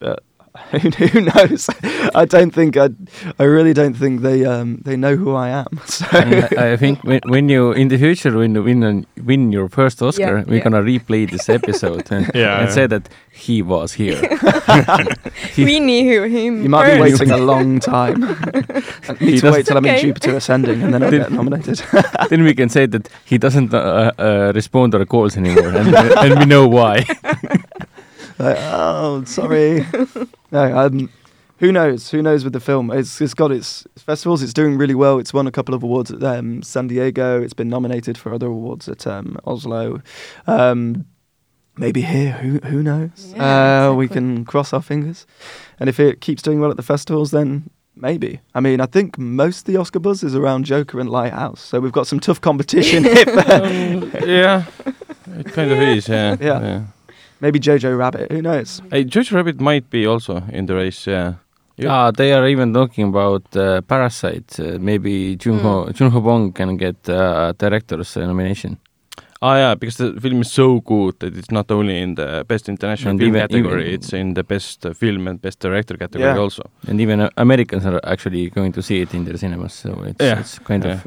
but 0.01 0.23
who, 0.71 0.79
who 1.07 1.21
knows? 1.21 1.69
I 2.15 2.25
don't 2.25 2.53
think 2.55 2.77
I. 2.77 2.89
I 3.39 3.45
really 3.45 3.73
don't 3.75 3.95
think 3.97 4.21
they 4.23 4.45
um, 4.45 4.79
they 4.85 4.97
know 4.97 5.17
who 5.17 5.35
I 5.35 5.49
am. 5.49 5.67
So 5.87 6.07
And 6.13 6.35
I 6.59 6.73
I 6.73 6.77
think 6.77 7.03
when, 7.05 7.21
when 7.27 7.49
you 7.49 7.73
in 7.73 7.89
the 7.89 7.99
future 7.99 8.37
when 8.37 8.55
you 8.55 8.63
win 8.63 8.83
an, 8.83 9.07
win 9.25 9.53
your 9.53 9.69
first 9.69 10.03
Oscar, 10.03 10.23
Yeah, 10.39 10.45
we're 10.47 10.57
yeah. 10.57 10.65
gonna 10.65 10.83
replay 10.83 11.31
this 11.31 11.49
episode 11.49 12.11
and, 12.13 12.31
Yeah, 12.35 12.59
and 12.61 12.69
yeah. 12.69 12.75
say 12.75 12.87
that 12.87 13.09
he 13.33 13.63
was 13.63 13.93
here. 13.95 14.21
we 15.57 15.81
knew 15.81 16.23
him. 16.25 16.63
you 16.63 16.69
might 16.69 16.95
be 16.95 17.01
waiting 17.01 17.31
a 17.31 17.37
long 17.37 17.81
time. 17.81 18.25
I 18.25 19.15
He 19.19 19.27
need 19.27 19.41
to 19.41 19.51
wait 19.53 19.67
till 19.67 19.77
I'm 19.77 19.85
in 19.87 20.01
Jupiter 20.01 20.37
Ascending 20.37 20.83
and 20.83 20.93
then 20.95 21.03
I'll 21.03 21.11
get 21.11 21.31
nominated. 21.33 21.83
then 22.31 22.43
we 22.45 22.55
can 22.55 22.69
say 22.69 22.87
that 22.87 23.09
he 23.25 23.39
doesn't 23.39 23.73
uh, 23.75 24.13
uh, 24.19 24.53
respond 24.55 24.93
to 24.93 24.99
our 24.99 25.07
calls 25.07 25.37
anymore, 25.37 25.69
and, 25.77 25.95
and 25.95 26.39
we 26.39 26.45
know 26.47 26.67
why. 26.69 27.05
Like, 28.39 28.57
oh, 28.61 29.25
sorry. 29.25 29.87
no, 30.51 30.79
um, 30.79 31.11
who 31.59 31.73
knows? 31.73 32.11
Who 32.11 32.23
knows 32.23 32.45
with 32.45 32.53
the 32.53 32.61
film? 32.61 32.91
It's 32.91 33.21
it's 33.21 33.35
got 33.35 33.51
its 33.51 33.87
festivals. 33.97 34.43
It's 34.43 34.53
doing 34.53 34.77
really 34.77 34.95
well. 34.95 35.19
It's 35.19 35.33
won 35.33 35.47
a 35.47 35.51
couple 35.51 35.75
of 35.75 35.83
awards 35.83 36.11
at 36.11 36.23
um, 36.23 36.63
San 36.63 36.87
Diego. 36.89 37.43
It's 37.43 37.55
been 37.55 37.69
nominated 37.69 38.19
for 38.19 38.33
other 38.35 38.47
awards 38.49 38.89
at 38.89 39.07
um, 39.07 39.39
Oslo. 39.45 40.03
Um, 40.47 41.07
maybe 41.79 42.03
here. 42.03 42.33
Who 42.33 42.59
who 42.59 42.83
knows? 42.83 43.33
Yeah, 43.35 43.89
uh, 43.89 43.95
We 43.95 44.09
can 44.09 44.45
cross 44.45 44.75
our 44.75 44.83
fingers. 44.83 45.27
And 45.81 45.89
if 45.89 45.99
it 45.99 46.21
keeps 46.21 46.43
doing 46.43 46.61
well 46.61 46.71
at 46.71 46.77
the 46.77 46.83
festivals, 46.83 47.31
then 47.31 47.71
maybe. 47.95 48.41
I 48.55 48.61
mean, 48.61 48.83
I 48.83 48.87
think 48.87 49.17
most 49.17 49.61
of 49.61 49.65
the 49.65 49.79
Oscar 49.79 49.99
buzz 49.99 50.23
is 50.23 50.35
around 50.35 50.67
Joker 50.67 51.01
and 51.01 51.09
Lighthouse. 51.09 51.63
So 51.63 51.81
we've 51.81 51.93
got 51.93 52.07
some 52.07 52.21
tough 52.21 52.43
competition. 52.43 53.05
if, 53.07 53.29
uh, 53.29 54.27
yeah, 54.27 54.65
it 55.39 55.47
kind 55.55 55.71
of 55.71 55.81
is. 55.81 56.07
Yeah. 56.07 56.37
Yeah. 56.39 56.85
Maybe 57.41 57.59
Jojo 57.61 57.97
Rabbit. 57.99 58.31
Who 58.33 58.43
knows? 58.43 58.83
Hey, 58.91 59.05
Jojo 59.05 59.33
Rabbit 59.37 59.61
might 59.61 59.89
be 59.91 60.07
also 60.07 60.43
in 60.53 60.67
the 60.67 60.75
race. 60.75 61.07
Yeah. 61.07 61.35
Yeah. 61.79 61.93
Ah, 61.93 62.11
they 62.11 62.33
are 62.33 62.47
even 62.49 62.73
talking 62.73 63.09
about 63.09 63.45
uh, 63.57 63.83
Parasite. 63.83 64.59
Uh, 64.59 64.79
maybe 64.81 65.37
Junho 65.37 65.91
Junho 65.93 66.23
Bong 66.23 66.53
can 66.53 66.77
get 66.79 66.97
uh, 67.09 67.53
director's 67.59 68.17
uh, 68.17 68.21
nomination. 68.27 68.79
Ah, 69.43 69.57
yeah, 69.57 69.75
because 69.75 69.99
the 69.99 70.19
film 70.21 70.41
is 70.41 70.51
so 70.51 70.81
good 70.81 71.15
that 71.19 71.37
it's 71.37 71.51
not 71.51 71.71
only 71.71 72.01
in 72.01 72.15
the 72.15 72.43
best 72.49 72.69
international 72.71 73.11
And 73.11 73.21
film 73.21 73.37
even- 73.37 73.41
category, 73.49 73.83
even- 73.83 73.95
it's 73.95 74.13
in 74.15 74.33
the 74.35 74.43
best 74.43 74.87
uh, 74.87 74.95
film 74.95 75.29
and 75.29 75.39
best 75.43 75.61
director 75.61 75.97
category 75.99 76.31
Yeah. 76.33 76.39
also. 76.45 76.63
And 76.89 76.99
even 77.01 77.21
uh, 77.21 77.29
Americans 77.37 77.85
are 77.85 78.01
actually 78.05 78.49
going 78.49 78.73
to 78.73 78.83
see 78.83 79.03
it 79.03 79.13
in 79.13 79.25
their 79.27 79.37
cinemas, 79.37 79.75
so 79.75 79.91
it's, 80.07 80.25
Yeah, 80.25 80.41
it's 80.41 80.59
kind 80.61 80.83
yeah. 80.85 80.93
of 80.93 81.07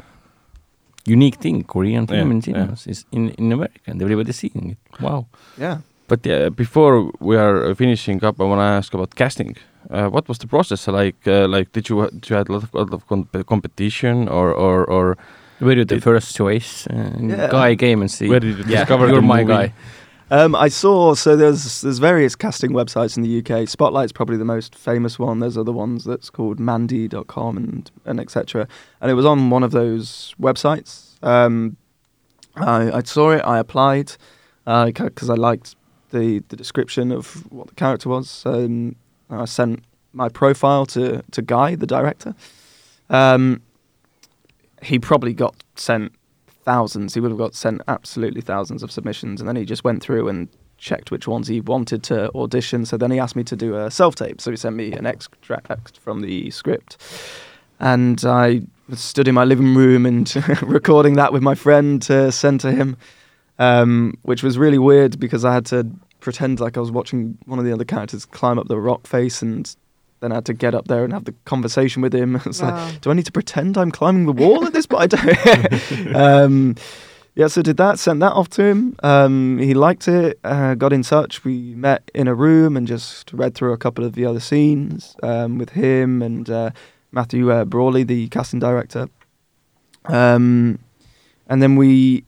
unique 1.04 1.36
thing. 1.40 1.64
Korean 1.64 2.06
film 2.06 2.18
Yeah, 2.28 2.30
in 2.30 2.36
yeah. 2.36 2.44
cinemas 2.44 2.86
is 2.86 3.04
in 3.10 3.30
in 3.38 3.52
America, 3.52 3.80
and 3.86 4.00
everybody's 4.00 4.36
seeing 4.38 4.70
it. 4.70 4.78
Wow. 5.02 5.26
Yeah. 5.58 5.78
But 6.10 6.26
yeah, 6.26 6.48
before 6.50 7.10
we 7.20 7.36
are 7.36 7.74
finishing 7.74 8.24
up, 8.24 8.40
I 8.40 8.44
want 8.44 8.58
to 8.60 8.64
ask 8.78 8.94
about 8.94 9.14
casting. 9.14 9.56
Uh, 9.90 10.08
what 10.14 10.28
was 10.28 10.38
the 10.38 10.46
process 10.46 10.88
like? 10.88 11.26
Uh, 11.26 11.46
like, 11.56 11.72
did 11.72 11.88
you 11.88 12.08
did 12.10 12.28
you 12.30 12.36
had 12.36 12.48
a 12.48 12.52
lot 12.52 12.62
of, 12.64 12.74
lot 12.74 12.92
of 12.92 13.06
comp- 13.06 13.46
competition, 13.46 14.28
or 14.28 14.52
or 14.52 14.84
or 14.90 15.16
Were 15.60 15.76
you 15.76 15.84
the 15.84 15.96
It- 15.96 16.02
first 16.02 16.36
choice? 16.36 16.86
Uh, 16.90 17.12
Yeah. 17.28 17.50
Guy 17.50 17.76
came 17.76 18.00
and 18.02 18.10
see. 18.10 18.28
where 18.28 18.40
did 18.40 18.58
you 18.58 18.64
yeah, 18.66 18.80
discover 18.80 19.06
you're 19.06 19.20
the 19.20 19.26
my 19.26 19.44
movie? 19.44 19.52
guy. 19.54 19.72
Um, 20.32 20.54
I 20.66 20.68
saw 20.70 21.14
so 21.14 21.36
there's 21.36 21.80
there's 21.82 21.98
various 22.00 22.36
casting 22.36 22.72
websites 22.72 23.16
in 23.16 23.22
the 23.22 23.38
UK. 23.40 23.68
Spotlight's 23.68 24.12
probably 24.12 24.36
the 24.38 24.44
most 24.54 24.74
famous 24.74 25.18
one. 25.18 25.40
There's 25.40 25.56
other 25.58 25.72
ones 25.72 26.04
that's 26.04 26.30
called 26.30 26.58
Mandy.com 26.60 27.56
and 27.56 27.90
and 28.04 28.20
etc. 28.20 28.66
And 29.00 29.10
it 29.10 29.14
was 29.14 29.26
on 29.26 29.50
one 29.50 29.64
of 29.66 29.70
those 29.72 30.34
websites. 30.40 31.16
Um, 31.22 31.76
I, 32.56 32.98
I 32.98 33.02
saw 33.04 33.32
it. 33.32 33.42
I 33.44 33.58
applied 33.58 34.16
because 34.64 35.30
I 35.30 35.34
liked 35.34 35.74
the 36.10 36.42
the 36.48 36.56
description 36.56 37.12
of 37.12 37.50
what 37.52 37.68
the 37.68 37.74
character 37.74 38.08
was. 38.08 38.44
Um, 38.46 38.96
I 39.28 39.44
sent 39.44 39.84
my 40.12 40.28
profile 40.28 40.86
to 40.86 41.22
to 41.30 41.42
Guy, 41.42 41.74
the 41.74 41.86
director. 41.86 42.34
Um, 43.08 43.62
he 44.82 44.98
probably 44.98 45.34
got 45.34 45.54
sent 45.76 46.12
thousands. 46.64 47.14
He 47.14 47.20
would 47.20 47.30
have 47.30 47.38
got 47.38 47.54
sent 47.54 47.82
absolutely 47.88 48.40
thousands 48.40 48.82
of 48.82 48.90
submissions, 48.90 49.40
and 49.40 49.48
then 49.48 49.56
he 49.56 49.64
just 49.64 49.84
went 49.84 50.02
through 50.02 50.28
and 50.28 50.48
checked 50.78 51.10
which 51.10 51.28
ones 51.28 51.46
he 51.46 51.60
wanted 51.60 52.02
to 52.04 52.34
audition. 52.34 52.86
So 52.86 52.96
then 52.96 53.10
he 53.10 53.18
asked 53.18 53.36
me 53.36 53.44
to 53.44 53.56
do 53.56 53.76
a 53.76 53.90
self 53.90 54.14
tape. 54.14 54.40
So 54.40 54.50
he 54.50 54.56
sent 54.56 54.76
me 54.76 54.92
an 54.92 55.06
extract 55.06 55.98
from 55.98 56.22
the 56.22 56.50
script, 56.50 56.96
and 57.78 58.24
I 58.24 58.62
stood 58.94 59.28
in 59.28 59.34
my 59.34 59.44
living 59.44 59.74
room 59.74 60.06
and 60.06 60.34
recording 60.62 61.14
that 61.14 61.32
with 61.32 61.42
my 61.42 61.54
friend 61.54 62.02
to 62.02 62.32
send 62.32 62.60
to 62.60 62.72
him, 62.72 62.96
um, 63.60 64.14
which 64.22 64.42
was 64.42 64.58
really 64.58 64.78
weird 64.78 65.20
because 65.20 65.44
I 65.44 65.52
had 65.54 65.66
to 65.66 65.86
pretend 66.18 66.58
like 66.58 66.76
I 66.76 66.80
was 66.80 66.90
watching 66.90 67.38
one 67.46 67.58
of 67.60 67.64
the 67.64 67.72
other 67.72 67.84
characters 67.84 68.26
climb 68.26 68.58
up 68.58 68.66
the 68.68 68.78
rock 68.78 69.06
face 69.06 69.40
and 69.42 69.72
then 70.20 70.32
I 70.32 70.34
had 70.36 70.44
to 70.46 70.52
get 70.54 70.74
up 70.74 70.88
there 70.88 71.04
and 71.04 71.12
have 71.12 71.24
the 71.24 71.34
conversation 71.44 72.02
with 72.02 72.14
him. 72.14 72.36
It's 72.46 72.60
Wow. 72.60 72.74
like, 72.74 73.00
do 73.00 73.10
I 73.10 73.14
need 73.14 73.26
to 73.26 73.32
pretend 73.32 73.78
I'm 73.78 73.90
climbing 73.90 74.26
the 74.26 74.32
wall 74.32 74.66
at 74.66 74.72
this 74.72 74.86
point? 74.86 75.14
I 75.14 75.16
don't. 75.16 76.14
um, 76.16 76.74
yeah, 77.36 77.46
so 77.46 77.62
did 77.62 77.76
that, 77.78 77.98
sent 77.98 78.20
that 78.20 78.32
off 78.32 78.48
to 78.50 78.64
him. 78.64 78.96
Um, 79.02 79.56
he 79.58 79.72
liked 79.72 80.08
it, 80.08 80.38
uh, 80.44 80.74
got 80.74 80.92
in 80.92 81.02
touch. 81.02 81.44
We 81.44 81.74
met 81.74 82.10
in 82.14 82.26
a 82.28 82.34
room 82.34 82.76
and 82.76 82.86
just 82.88 83.32
read 83.32 83.54
through 83.54 83.72
a 83.72 83.78
couple 83.78 84.04
of 84.04 84.14
the 84.14 84.26
other 84.26 84.40
scenes 84.40 85.16
um, 85.22 85.56
with 85.56 85.70
him 85.70 86.22
and 86.22 86.50
uh, 86.50 86.70
Matthew 87.12 87.50
uh, 87.50 87.64
Brawley, 87.64 88.02
the 88.02 88.28
casting 88.28 88.58
director. 88.60 89.08
Um, 90.06 90.78
and 91.48 91.62
then 91.62 91.76
we, 91.76 92.24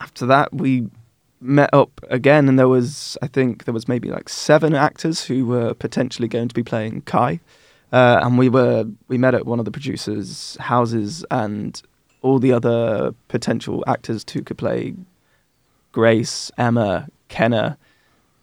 after 0.00 0.26
that, 0.26 0.52
we 0.52 0.88
met 1.40 1.70
up 1.72 2.00
again, 2.08 2.48
and 2.48 2.58
there 2.58 2.68
was, 2.68 3.18
I 3.22 3.26
think, 3.26 3.64
there 3.64 3.74
was 3.74 3.86
maybe 3.86 4.10
like 4.10 4.28
seven 4.28 4.74
actors 4.74 5.24
who 5.24 5.46
were 5.46 5.74
potentially 5.74 6.28
going 6.28 6.48
to 6.48 6.54
be 6.54 6.62
playing 6.62 7.02
Kai. 7.02 7.40
Uh, 7.92 8.18
and 8.22 8.38
we 8.38 8.48
were 8.48 8.84
we 9.08 9.18
met 9.18 9.34
at 9.34 9.46
one 9.46 9.58
of 9.58 9.64
the 9.64 9.70
producers' 9.70 10.56
houses, 10.58 11.24
and 11.30 11.80
all 12.22 12.38
the 12.38 12.52
other 12.52 13.14
potential 13.28 13.84
actors 13.86 14.24
who 14.32 14.42
could 14.42 14.58
play 14.58 14.94
Grace, 15.92 16.50
Emma, 16.56 17.06
Kenna, 17.28 17.78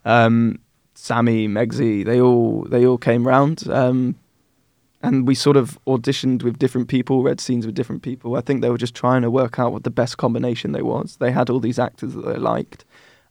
um, 0.05 0.59
Sammy, 0.93 1.47
Megsy. 1.47 2.05
They 2.05 2.21
all 2.21 2.63
they 2.69 2.85
all 2.85 2.99
came 2.99 3.27
round, 3.27 3.67
um, 3.69 4.15
and 5.03 5.27
we 5.27 5.35
sort 5.35 5.57
of 5.57 5.77
auditioned 5.85 6.43
with 6.43 6.59
different 6.59 6.87
people, 6.87 7.23
read 7.23 7.39
scenes 7.39 7.65
with 7.65 7.75
different 7.75 8.01
people. 8.03 8.35
I 8.35 8.41
think 8.41 8.61
they 8.61 8.69
were 8.69 8.77
just 8.77 8.95
trying 8.95 9.21
to 9.23 9.31
work 9.31 9.59
out 9.59 9.71
what 9.71 9.83
the 9.83 9.89
best 9.89 10.17
combination 10.17 10.71
they 10.71 10.81
was. 10.81 11.17
They 11.17 11.31
had 11.31 11.49
all 11.49 11.59
these 11.59 11.79
actors 11.79 12.13
that 12.13 12.25
they 12.25 12.37
liked. 12.37 12.85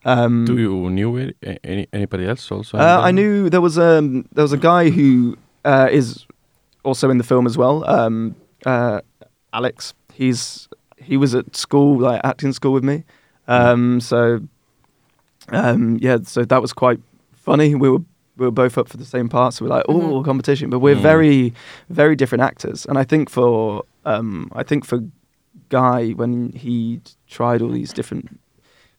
Um, 0.04 0.44
Do 0.46 0.56
you 0.59 0.90
knew 0.90 1.16
any, 1.16 1.59
any 1.62 1.87
anybody 1.92 2.26
else 2.26 2.50
also? 2.50 2.78
uh, 2.78 3.00
I 3.02 3.11
knew 3.11 3.50
there 3.50 3.61
was 3.61 3.78
um 3.78 4.24
there 4.33 4.42
was 4.42 4.52
a 4.52 4.56
guy 4.59 4.90
who 4.90 5.37
uh, 5.64 5.88
is 5.90 6.26
also 6.85 7.11
in 7.11 7.18
the 7.18 7.24
film 7.24 7.46
as 7.46 7.56
well. 7.59 7.85
Um, 7.88 8.35
uh, 8.66 9.00
Alex. 9.52 9.94
He's 10.12 10.68
he 10.96 11.16
was 11.16 11.35
at 11.35 11.56
school 11.56 11.98
like 11.98 12.20
acting 12.24 12.52
school 12.52 12.72
with 12.72 12.85
me. 12.85 13.04
Um, 13.48 14.00
so 14.00 14.40
um, 15.48 15.98
yeah, 16.00 16.18
so 16.24 16.44
that 16.44 16.62
was 16.62 16.72
quite 16.72 17.00
funny. 17.33 17.74
We 17.74 17.90
were 17.90 18.02
we 18.40 18.46
were 18.46 18.50
both 18.50 18.79
up 18.79 18.88
for 18.88 18.96
the 18.96 19.05
same 19.05 19.29
part, 19.29 19.53
so 19.55 19.64
we're 19.64 19.70
like, 19.70 19.85
oh, 19.88 20.22
Mhm. 20.22 20.24
competition. 20.24 20.70
But 20.70 20.79
we're 20.81 20.96
Mm. 20.96 21.03
very 21.03 21.55
very 21.90 22.16
different 22.16 22.42
actors, 22.42 22.87
and 22.87 22.98
I 22.98 23.05
think 23.05 23.29
for 23.31 23.85
um, 24.07 24.50
I 24.55 24.62
think 24.62 24.87
for 24.87 25.00
Guy 25.68 26.12
when 26.12 26.53
he 26.53 27.00
tried 27.29 27.61
all 27.61 27.68
these 27.68 27.92
different 27.92 28.40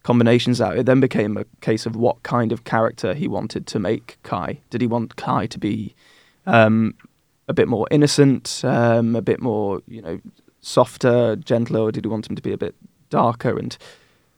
combinations 0.04 0.62
out, 0.62 0.78
it 0.78 0.86
then 0.86 1.00
became 1.00 1.38
a 1.38 1.46
case 1.60 1.88
of 1.88 1.96
what 1.96 2.22
kind 2.22 2.52
of 2.52 2.64
character 2.66 3.14
he 3.16 3.28
wanted 3.28 3.66
to 3.68 3.80
make 3.80 4.18
Kai. 4.24 4.60
Did 4.70 4.82
he 4.82 4.88
want 4.88 5.16
Kai 5.16 5.48
to 5.48 5.58
be 5.60 5.96
um, 6.46 6.94
a 7.48 7.54
bit 7.54 7.68
more 7.68 7.88
innocent, 7.92 8.62
um, 8.64 9.16
a 9.16 9.22
bit 9.22 9.42
more, 9.42 9.82
you 9.88 10.02
know, 10.02 10.20
softer, 10.62 11.36
gentler, 11.36 11.82
or 11.82 11.92
did 11.92 12.06
he 12.06 12.10
want 12.10 12.28
him 12.30 12.36
to 12.36 12.42
be 12.42 12.52
a 12.54 12.58
bit 12.58 12.76
darker 13.10 13.58
and 13.58 13.78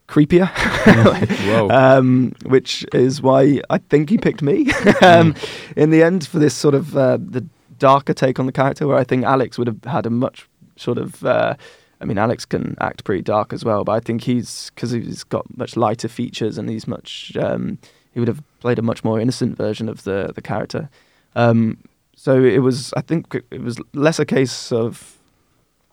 creepier? 0.08 0.50
Um, 1.70 2.34
which 2.46 2.86
is 2.94 3.22
why 3.22 3.62
I 3.70 3.78
think 3.78 4.10
he 4.10 4.18
picked 4.18 4.42
me 4.42 4.72
um, 5.02 5.36
in 5.76 5.90
the 5.90 6.04
end 6.04 6.28
for 6.28 6.40
this 6.40 6.54
sort 6.54 6.76
of 6.76 6.96
uh, 6.98 7.18
the 7.18 7.46
darker 7.78 8.14
take 8.14 8.40
on 8.40 8.46
the 8.46 8.52
character, 8.52 8.88
where 8.88 8.98
I 8.98 9.04
think 9.04 9.24
Alex 9.24 9.58
would 9.58 9.68
have 9.68 9.84
had 9.86 10.06
a 10.06 10.10
much 10.10 10.48
sort 10.76 10.98
of. 10.98 11.24
Uh, 11.24 11.56
I 12.02 12.06
mean, 12.06 12.18
Alex 12.18 12.44
can 12.46 12.76
act 12.82 13.06
pretty 13.06 13.22
dark 13.22 13.54
as 13.54 13.64
well, 13.64 13.86
but 13.86 13.94
I 13.94 14.00
think 14.02 14.24
he's 14.24 14.72
because 14.76 14.92
he's 14.92 15.24
got 15.24 15.46
much 15.58 15.78
lighter 15.78 16.10
features 16.10 16.58
and 16.58 16.70
he's 16.70 16.88
much. 16.88 17.36
Um, 17.38 17.78
he 18.14 18.20
would 18.20 18.28
have 18.28 18.44
played 18.60 18.78
a 18.78 18.82
much 18.82 19.04
more 19.04 19.20
innocent 19.20 19.58
version 19.58 19.88
of 19.88 20.04
the 20.04 20.32
the 20.36 20.42
character. 20.42 20.90
Um, 21.36 21.78
so 22.16 22.44
it 22.44 22.60
was. 22.60 22.94
I 22.96 23.02
think 23.02 23.34
it 23.52 23.62
was 23.62 23.78
less 23.94 24.20
a 24.20 24.26
case 24.26 24.72
of 24.72 25.18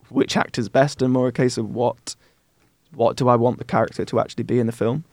which 0.09 0.37
actor's 0.37 0.68
best 0.68 1.03
and 1.03 1.12
more 1.12 1.29
a 1.29 1.33
case 1.33 1.57
of 1.57 1.73
what 1.73 2.16
what 2.92 3.16
do 3.16 3.29
I 3.29 3.37
want 3.37 3.59
the 3.59 3.64
character 3.64 4.05
to 4.05 4.20
actually 4.20 4.44
be 4.44 4.59
in 4.59 4.66
the 4.66 4.72
film. 4.72 5.05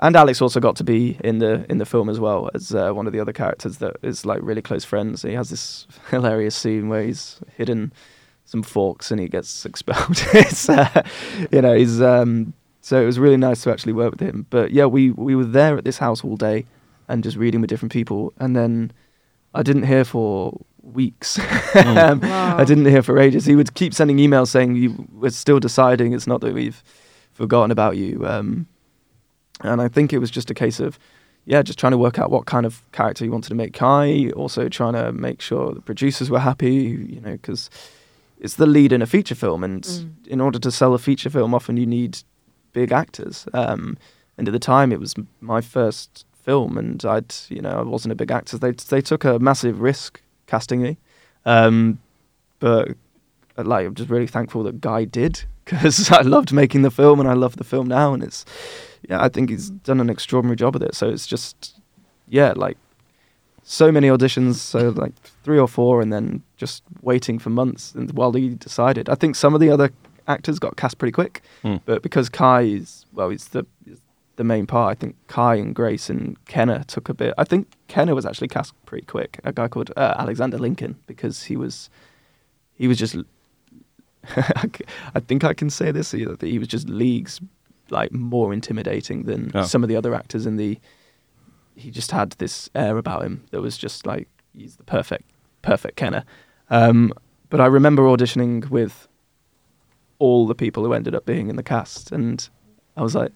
And 0.00 0.16
Alex 0.16 0.42
also 0.42 0.58
got 0.58 0.74
to 0.76 0.84
be 0.84 1.16
in 1.22 1.38
the 1.38 1.64
in 1.70 1.78
the 1.78 1.86
film 1.86 2.08
as 2.08 2.18
well 2.18 2.50
as 2.54 2.74
uh, 2.74 2.92
one 2.92 3.06
of 3.06 3.12
the 3.12 3.20
other 3.20 3.32
characters 3.32 3.78
that 3.78 3.96
is 4.02 4.26
like 4.26 4.40
really 4.42 4.62
close 4.62 4.84
friends. 4.84 5.22
He 5.22 5.34
has 5.34 5.48
this 5.50 5.86
hilarious 6.10 6.56
scene 6.56 6.88
where 6.88 7.04
he's 7.04 7.40
hidden 7.56 7.92
some 8.44 8.64
forks 8.64 9.12
and 9.12 9.20
he 9.20 9.28
gets 9.28 9.64
expelled. 9.70 10.20
it's 10.34 10.68
uh, 10.68 11.02
you 11.52 11.62
know 11.62 11.74
he's 11.74 12.02
um, 12.02 12.52
so 12.80 13.00
it 13.00 13.06
was 13.06 13.20
really 13.20 13.36
nice 13.36 13.62
to 13.62 13.70
actually 13.70 13.92
work 13.92 14.10
with 14.10 14.20
him. 14.20 14.46
But 14.50 14.72
yeah, 14.72 14.86
we 14.86 15.12
we 15.12 15.36
were 15.36 15.44
there 15.44 15.78
at 15.78 15.84
this 15.84 15.98
house 15.98 16.24
all 16.24 16.36
day 16.36 16.66
and 17.08 17.22
just 17.22 17.36
reading 17.36 17.60
with 17.60 17.70
different 17.70 17.92
people, 17.92 18.32
and 18.38 18.56
then 18.56 18.92
I 19.54 19.62
didn't 19.62 19.84
hear 19.84 20.04
for 20.04 20.60
weeks. 20.82 21.38
um, 21.76 22.20
Wow. 22.20 22.56
I 22.58 22.64
didn't 22.64 22.86
hear 22.86 23.02
for 23.02 23.20
ages. 23.20 23.46
He 23.46 23.54
would 23.54 23.74
keep 23.74 23.94
sending 23.94 24.16
emails 24.16 24.48
saying 24.48 25.08
we're 25.12 25.30
still 25.30 25.60
deciding. 25.60 26.12
It's 26.12 26.26
not 26.26 26.40
that 26.40 26.54
we've 26.54 26.82
forgotten 27.32 27.70
about 27.70 27.96
you. 27.96 28.26
Um, 28.26 28.66
and 29.62 29.80
I 29.80 29.88
think 29.88 30.12
it 30.12 30.18
was 30.18 30.30
just 30.30 30.50
a 30.50 30.54
case 30.54 30.80
of, 30.80 30.98
yeah, 31.44 31.62
just 31.62 31.78
trying 31.78 31.92
to 31.92 31.98
work 31.98 32.18
out 32.18 32.30
what 32.30 32.46
kind 32.46 32.66
of 32.66 32.82
character 32.92 33.24
you 33.24 33.30
wanted 33.32 33.48
to 33.48 33.54
make 33.54 33.72
Kai. 33.72 34.30
Also 34.36 34.68
trying 34.68 34.94
to 34.94 35.12
make 35.12 35.40
sure 35.40 35.72
the 35.74 35.80
producers 35.80 36.30
were 36.30 36.40
happy. 36.40 36.74
You 37.08 37.20
know, 37.20 37.32
because 37.32 37.70
it's 38.40 38.56
the 38.56 38.66
lead 38.66 38.92
in 38.92 39.02
a 39.02 39.06
feature 39.06 39.34
film, 39.36 39.62
and 39.64 39.82
Mm. 39.84 40.10
in 40.26 40.40
order 40.40 40.58
to 40.58 40.70
sell 40.70 40.94
a 40.94 40.98
feature 40.98 41.30
film, 41.30 41.54
often 41.54 41.76
you 41.76 41.86
need 41.86 42.18
big 42.72 42.90
actors. 42.92 43.46
Um, 43.52 43.96
and 44.38 44.48
at 44.48 44.52
the 44.52 44.58
time, 44.58 44.92
it 44.92 44.98
was 45.00 45.14
my 45.40 45.60
first 45.60 46.24
film, 46.42 46.76
and 46.78 47.04
I'd, 47.04 47.34
you 47.48 47.60
know, 47.60 47.78
I 47.78 47.82
wasn't 47.82 48.12
a 48.12 48.16
big 48.16 48.30
actor. 48.30 48.58
They 48.58 48.72
they 48.72 49.00
took 49.00 49.24
a 49.24 49.38
massive 49.38 49.80
risk 49.80 50.20
casting 50.46 50.82
me, 50.82 50.96
um, 51.44 51.98
but 52.58 52.88
uh, 53.56 53.64
like 53.64 53.86
I'm 53.86 53.94
just 53.94 54.10
really 54.10 54.26
thankful 54.26 54.62
that 54.64 54.80
Guy 54.80 55.04
did 55.04 55.44
because 55.64 56.10
I 56.10 56.22
loved 56.22 56.52
making 56.52 56.82
the 56.82 56.90
film 56.90 57.20
and 57.20 57.28
I 57.28 57.34
love 57.34 57.56
the 57.56 57.64
film 57.64 57.86
now, 57.88 58.12
and 58.14 58.22
it's 58.22 58.44
yeah, 59.08 59.22
I 59.22 59.28
think 59.28 59.50
he's 59.50 59.70
done 59.70 60.00
an 60.00 60.10
extraordinary 60.10 60.56
job 60.56 60.74
with 60.74 60.82
it. 60.82 60.94
So 60.94 61.08
it's 61.08 61.26
just 61.26 61.80
yeah, 62.28 62.52
like 62.56 62.76
so 63.64 63.92
many 63.92 64.08
auditions, 64.08 64.54
so 64.56 64.88
like 64.90 65.14
three 65.44 65.58
or 65.58 65.68
four, 65.68 66.00
and 66.02 66.12
then 66.12 66.42
just 66.56 66.82
waiting 67.02 67.38
for 67.38 67.50
months 67.50 67.94
and 67.94 68.10
while 68.12 68.32
he 68.32 68.50
decided. 68.50 69.08
I 69.08 69.14
think 69.14 69.36
some 69.36 69.54
of 69.54 69.60
the 69.60 69.70
other 69.70 69.90
actors 70.28 70.58
got 70.58 70.76
cast 70.76 70.98
pretty 70.98 71.12
quick, 71.12 71.42
Hmm. 71.62 71.76
but 71.84 72.02
because 72.02 72.28
Kai 72.28 72.62
is 72.62 73.06
well, 73.12 73.30
he's 73.30 73.48
the 73.48 73.66
the 74.36 74.44
main 74.44 74.66
part. 74.66 74.90
I 74.96 74.98
think 74.98 75.14
Kai 75.28 75.56
and 75.56 75.74
Grace 75.74 76.08
and 76.08 76.42
Kenna 76.46 76.84
took 76.84 77.08
a 77.08 77.14
bit. 77.14 77.34
I 77.36 77.44
think 77.44 77.68
Kenna 77.88 78.14
was 78.14 78.24
actually 78.24 78.48
cast 78.48 78.72
pretty 78.86 79.04
quick. 79.06 79.38
A 79.44 79.52
guy 79.52 79.68
called 79.68 79.90
uh, 79.96 80.14
Alexander 80.18 80.58
Lincoln 80.58 80.96
because 81.06 81.44
he 81.44 81.56
was 81.56 81.90
he 82.74 82.88
was 82.88 82.98
just. 82.98 83.16
I 85.14 85.20
think 85.20 85.44
I 85.44 85.52
can 85.54 85.70
say 85.70 85.90
this. 85.90 86.12
He, 86.12 86.24
that 86.24 86.40
he 86.42 86.58
was 86.58 86.68
just 86.68 86.88
leagues 86.88 87.40
like 87.90 88.12
more 88.12 88.52
intimidating 88.52 89.24
than 89.24 89.50
Oh. 89.54 89.64
some 89.64 89.82
of 89.82 89.88
the 89.88 89.96
other 89.96 90.14
actors 90.14 90.46
in 90.46 90.56
the. 90.56 90.78
He 91.74 91.90
just 91.90 92.10
had 92.10 92.32
this 92.32 92.68
air 92.74 92.98
about 92.98 93.24
him 93.24 93.44
that 93.50 93.60
was 93.62 93.76
just 93.78 94.06
like 94.06 94.28
he's 94.56 94.76
the 94.76 94.84
perfect, 94.84 95.24
perfect 95.62 95.96
Kenna. 95.96 96.24
Um, 96.70 97.12
but 97.50 97.60
I 97.60 97.66
remember 97.66 98.02
auditioning 98.04 98.68
with 98.70 99.08
all 100.18 100.46
the 100.46 100.54
people 100.54 100.84
who 100.84 100.92
ended 100.92 101.14
up 101.14 101.26
being 101.26 101.48
in 101.48 101.56
the 101.56 101.62
cast, 101.62 102.12
and 102.12 102.48
I 102.96 103.02
was 103.02 103.14
like, 103.14 103.32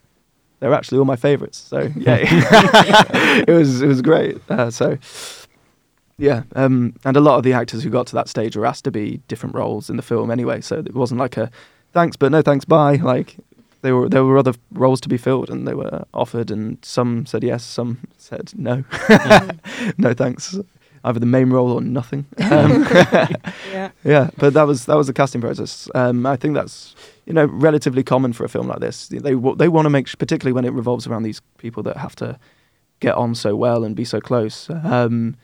they're 0.61 0.73
actually 0.75 0.99
all 0.99 1.05
my 1.05 1.17
favourites. 1.17 1.59
So 1.59 1.91
yeah, 1.97 2.19
it 3.49 3.53
was 3.53 3.83
it 3.83 3.87
was 3.89 4.03
great. 4.03 4.39
Uh, 4.51 4.71
so 4.71 4.97
yeah, 6.19 6.45
um, 6.55 6.95
and 7.05 7.17
a 7.17 7.21
lot 7.21 7.37
of 7.37 7.45
the 7.45 7.53
actors 7.53 7.83
who 7.83 7.91
got 7.91 8.07
to 8.09 8.15
that 8.15 8.29
stage 8.29 8.57
were 8.57 8.67
asked 8.67 8.85
to 8.85 8.91
be 8.91 9.21
different 9.29 9.55
roles 9.55 9.91
in 9.91 9.97
the 9.97 10.03
film 10.03 10.31
anyway. 10.31 10.61
So 10.61 10.79
it 10.79 10.95
wasn't 10.95 11.21
like 11.21 11.37
a 11.37 11.51
thanks, 11.93 12.17
but 12.17 12.33
no 12.33 12.43
thanks, 12.43 12.65
bye. 12.65 12.97
Like 12.97 13.37
they 13.83 13.93
were 13.93 14.09
there 14.09 14.25
were 14.25 14.39
other 14.39 14.55
roles 14.73 15.01
to 15.03 15.09
be 15.09 15.19
filled, 15.19 15.51
and 15.51 15.69
they 15.69 15.75
were 15.75 16.05
offered, 16.15 16.51
and 16.51 16.79
some 16.83 17.27
said 17.27 17.43
yes, 17.45 17.65
some 17.65 17.99
said 18.17 18.53
no, 18.57 18.85
no 19.99 20.15
thanks. 20.15 20.59
Either 21.05 21.21
the 21.21 21.27
main 21.27 21.51
role 21.51 21.71
or 21.71 21.81
nothing. 21.81 22.27
Um, 22.51 22.83
yeah. 23.71 23.91
yeah, 24.03 24.31
but 24.39 24.55
that 24.55 24.67
was 24.67 24.87
that 24.87 24.97
was 24.97 25.07
the 25.07 25.13
casting 25.13 25.41
process. 25.41 25.89
Um, 25.95 26.27
I 26.27 26.37
think 26.37 26.55
that's 26.55 26.95
you 27.27 27.33
know 27.33 27.45
relatively 27.45 28.03
common 28.03 28.33
for 28.33 28.45
a 28.45 28.49
film 28.49 28.69
like 28.69 28.81
this. 28.81 29.09
They 29.09 29.19
they 29.21 29.69
want 29.69 29.85
to 29.85 29.91
make, 29.91 30.07
particularly 30.19 30.53
when 30.53 30.65
it 30.65 30.73
revolves 30.73 31.07
around 31.07 31.25
these 31.25 31.41
people 31.59 31.83
that 31.85 31.99
have 31.99 32.17
to 32.17 32.39
get 33.01 33.15
on 33.15 33.35
so 33.35 33.55
well 33.55 33.85
and 33.85 33.95
be 33.95 34.05
so 34.05 34.21
close. 34.21 34.71
Um, 34.71 35.37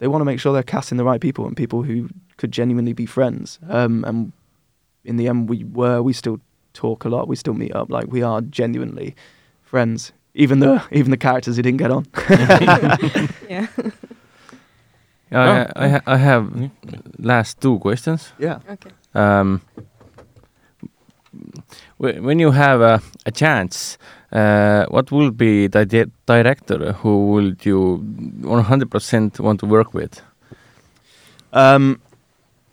they 0.00 0.08
want 0.08 0.20
to 0.20 0.24
make 0.24 0.40
sure 0.40 0.52
they're 0.52 0.62
casting 0.64 0.98
the 0.98 1.04
right 1.04 1.20
people 1.20 1.46
and 1.46 1.56
people 1.56 1.82
who 1.84 2.08
could 2.36 2.50
genuinely 2.52 2.92
be 2.92 3.06
friends. 3.06 3.58
Um, 3.68 4.04
and 4.04 4.32
in 5.04 5.16
the 5.16 5.28
end, 5.28 5.48
we 5.48 5.62
were. 5.64 6.02
We 6.02 6.12
still 6.12 6.40
talk 6.74 7.04
a 7.04 7.08
lot. 7.08 7.28
We 7.28 7.36
still 7.36 7.54
meet 7.54 7.74
up. 7.74 7.88
Like 7.90 8.06
we 8.12 8.22
are 8.22 8.40
genuinely 8.40 9.14
friends. 9.62 10.12
Even 10.34 10.58
the 10.60 10.82
even 10.90 11.10
the 11.10 11.16
characters 11.16 11.56
who 11.56 11.62
didn't 11.62 11.78
get 11.78 11.90
on. 11.90 12.06
yeah. 13.48 13.66
I, 15.32 15.66
I, 15.76 15.88
ha- 15.88 16.02
I 16.06 16.16
have 16.16 16.44
Mm. 16.44 16.70
last 17.18 17.60
two 17.60 17.78
questions. 17.78 18.32
yeah. 18.38 18.58
Okay. 18.68 18.90
Um, 19.14 19.60
when 21.98 22.38
you 22.40 22.50
have 22.50 22.80
a, 22.80 23.00
a 23.26 23.30
chance, 23.30 23.98
uh, 24.32 24.86
what 24.86 25.10
will 25.10 25.30
be 25.30 25.66
the 25.66 25.84
di- 25.86 26.10
director 26.26 26.92
who 26.92 27.26
would 27.32 27.64
you 27.66 27.98
100% 28.42 29.40
want 29.40 29.60
to 29.60 29.66
work 29.66 29.92
with? 29.94 30.22
Um, 31.52 32.00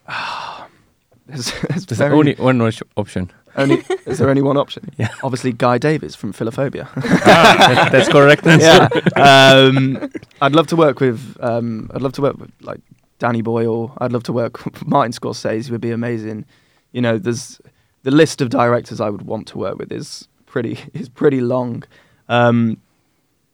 there's, 1.28 1.52
there's 1.88 2.02
only 2.02 2.36
one 2.36 2.62
option. 2.96 3.32
only, 3.56 3.84
is 4.06 4.18
there 4.20 4.30
only 4.30 4.42
one 4.52 4.58
option? 4.58 4.90
Yeah. 4.98 5.10
Obviously, 5.24 5.52
Guy 5.52 5.78
Davis 5.78 6.16
from 6.16 6.34
Philophobia. 6.34 6.88
That- 7.26 7.92
that's 7.92 8.10
correct 8.10 8.46
answer. 8.46 8.90
yeah. 9.16 9.68
Um, 9.68 10.10
I'd 10.42 10.54
love 10.56 10.68
to 10.68 10.76
work 10.76 11.00
with. 11.00 11.38
Um, 11.42 11.90
I'd 11.94 12.02
love 12.02 12.14
to 12.14 12.22
work 12.22 12.38
with 12.38 12.52
like 12.62 12.82
Danny 13.20 13.42
Boyle. 13.42 13.94
I'd 13.98 14.12
love 14.12 14.24
to 14.24 14.34
work 14.34 14.64
with 14.66 14.86
Martin 14.86 15.12
Scorsese. 15.12 15.66
He 15.66 15.72
would 15.72 15.82
be 15.82 15.92
amazing. 15.92 16.46
You 16.92 17.02
know, 17.02 17.18
there's 17.18 17.60
the 18.04 18.12
list 18.12 18.42
of 18.42 18.50
directors 18.50 19.02
I 19.02 19.10
would 19.10 19.24
want 19.24 19.48
to 19.50 19.58
work 19.58 19.78
with 19.78 19.92
is 19.92 20.28
pretty 20.48 20.80
is 20.94 21.10
pretty 21.10 21.42
long. 21.42 21.84
Um, 22.30 22.78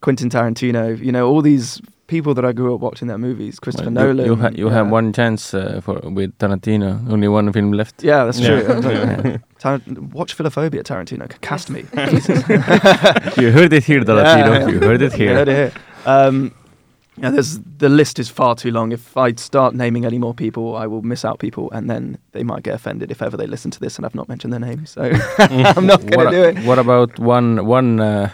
Quentin 0.01 0.29
Tarantino. 0.29 0.97
You 0.97 1.11
know, 1.11 1.27
all 1.27 1.41
these 1.41 1.81
people 2.07 2.33
that 2.33 2.43
I 2.45 2.51
grew 2.51 2.75
up 2.75 2.81
watching 2.81 3.07
their 3.07 3.17
movies. 3.17 3.59
Christopher 3.59 3.89
Well, 3.89 4.07
you- 4.07 4.13
Nolan. 4.13 4.25
You, 4.25 4.35
ha- 4.35 4.51
you 4.53 4.69
have 4.69 4.89
one 4.89 5.13
chance 5.13 5.53
uh, 5.53 5.79
for 5.81 5.99
with 6.03 6.37
Tarantino. 6.37 7.09
Only 7.09 7.27
one 7.27 7.51
film 7.53 7.71
left. 7.71 8.03
Yeah, 8.03 8.25
that's 8.25 8.39
Yeah. 8.39 8.61
true. 8.61 8.91
Yeah. 8.91 9.37
Tar- 9.59 9.81
watch 10.11 10.35
Philophobia, 10.37 10.83
Tarantino. 10.83 11.27
Cast 11.41 11.69
me. 11.69 11.85
you 13.41 13.51
heard 13.51 13.71
it 13.73 13.83
here, 13.85 14.01
Tarantino. 14.01 14.71
You 14.71 14.79
heard 14.79 15.01
it 15.01 15.11
You 15.13 15.17
here. 15.17 15.35
heard 15.35 15.47
it 15.47 15.55
here. 15.55 15.71
Um, 16.05 16.53
yeah, 17.17 17.29
there's 17.31 17.59
the 17.77 17.89
list 17.89 18.19
is 18.19 18.29
far 18.29 18.55
too 18.55 18.71
long. 18.71 18.91
If 18.91 19.15
I 19.17 19.33
start 19.35 19.75
naming 19.75 20.05
any 20.05 20.17
more 20.17 20.33
people, 20.33 20.75
I 20.75 20.87
will 20.87 21.01
miss 21.03 21.23
out 21.25 21.39
people, 21.39 21.69
and 21.71 21.89
then 21.89 22.17
they 22.31 22.43
might 22.43 22.63
get 22.63 22.73
offended 22.75 23.11
if 23.11 23.21
ever 23.21 23.37
they 23.37 23.47
listen 23.47 23.71
to 23.71 23.79
this 23.79 23.97
and 23.97 24.05
I've 24.05 24.15
not 24.15 24.27
mentioned 24.29 24.51
their 24.53 24.59
name. 24.59 24.85
So 24.85 25.01
I'm 25.39 25.85
not 25.85 26.01
going 26.01 26.17
what, 26.17 26.31
to 26.31 26.37
do 26.37 26.43
it. 26.59 26.65
what 26.65 26.79
about 26.79 27.19
one 27.19 27.65
one 27.65 27.99
uh, 27.99 28.29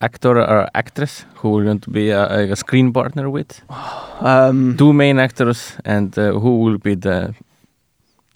actor 0.00 0.38
or 0.40 0.68
actress 0.74 1.24
who 1.36 1.50
will 1.50 1.64
want 1.64 1.82
to 1.82 1.90
be 1.90 2.10
a, 2.10 2.52
a 2.52 2.56
screen 2.56 2.92
partner 2.92 3.30
with? 3.30 3.60
Um, 4.20 4.76
Two 4.78 4.92
main 4.92 5.18
actors, 5.18 5.72
and 5.84 6.16
uh, 6.18 6.32
who 6.38 6.60
will 6.60 6.78
be 6.78 6.94
the 6.94 7.34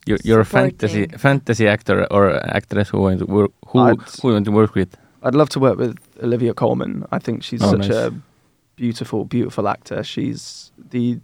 your, 0.06 0.18
your 0.24 0.44
fantasy 0.44 1.06
fantasy 1.16 1.68
actor 1.68 2.04
or 2.10 2.30
actress 2.56 2.88
who 2.90 3.00
want 3.02 3.20
to 3.20 3.26
work 3.26 3.50
who 3.68 3.78
I'd- 3.78 4.02
who 4.20 4.28
you 4.28 4.34
want 4.34 4.44
to 4.46 4.52
work 4.52 4.74
with? 4.74 4.96
I'd 5.22 5.34
love 5.36 5.48
to 5.50 5.60
work 5.60 5.78
with 5.78 5.96
Olivia 6.22 6.52
Colman. 6.54 7.04
I 7.12 7.18
think 7.20 7.42
she's 7.44 7.62
Oh, 7.62 7.70
such 7.70 7.88
nice. 7.88 7.90
a 7.90 8.12
beautiful, 8.78 9.24
beautiful 9.24 9.68
actor. 9.68 10.02
She's 10.02 10.72
the 10.90 11.20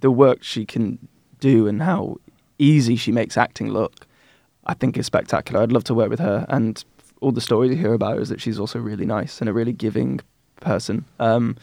the 0.00 0.10
work 0.10 0.42
she 0.42 0.64
can 0.66 1.08
do 1.38 1.68
and 1.68 1.82
how 1.82 2.16
easy 2.58 2.96
she 2.96 3.12
makes 3.12 3.36
acting 3.36 3.68
look. 3.68 4.06
I 4.66 4.74
think 4.74 4.96
is 4.96 5.06
spectacular. 5.06 5.62
I'd 5.62 5.70
love 5.70 5.84
to 5.84 5.94
work 5.94 6.10
with 6.10 6.18
her, 6.18 6.44
and 6.48 6.82
all 7.20 7.32
the 7.32 7.40
stories 7.40 7.70
you 7.70 7.76
hear 7.76 7.92
about 7.92 8.18
is 8.18 8.28
that 8.30 8.40
she's 8.40 8.58
also 8.58 8.78
really 8.78 9.06
nice 9.06 9.40
and 9.40 9.48
a 9.48 9.52
really 9.52 9.72
giving 9.72 10.20
person. 10.60 11.04
Um, 11.20 11.56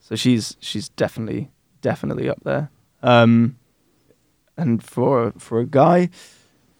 so 0.00 0.14
she's 0.14 0.56
she's 0.60 0.88
definitely 0.90 1.50
definitely 1.80 2.28
up 2.28 2.40
there. 2.44 2.70
Um, 3.02 3.56
and 4.56 4.82
for 4.84 5.32
for 5.38 5.60
a 5.60 5.66
guy, 5.66 6.10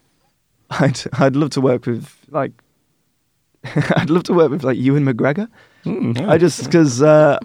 I'd 0.70 1.00
I'd 1.14 1.36
love 1.36 1.50
to 1.50 1.61
work 1.61 1.86
with 1.86 2.14
like 2.28 2.52
I'd 3.96 4.11
love 4.11 4.24
to 4.24 4.34
work 4.34 4.50
with 4.50 4.62
like 4.62 4.76
Ewan 4.76 5.05
McGregor. 5.05 5.48
Mm. 5.84 6.28
I 6.28 6.38
just 6.38 6.64
because 6.64 7.02
uh, 7.02 7.38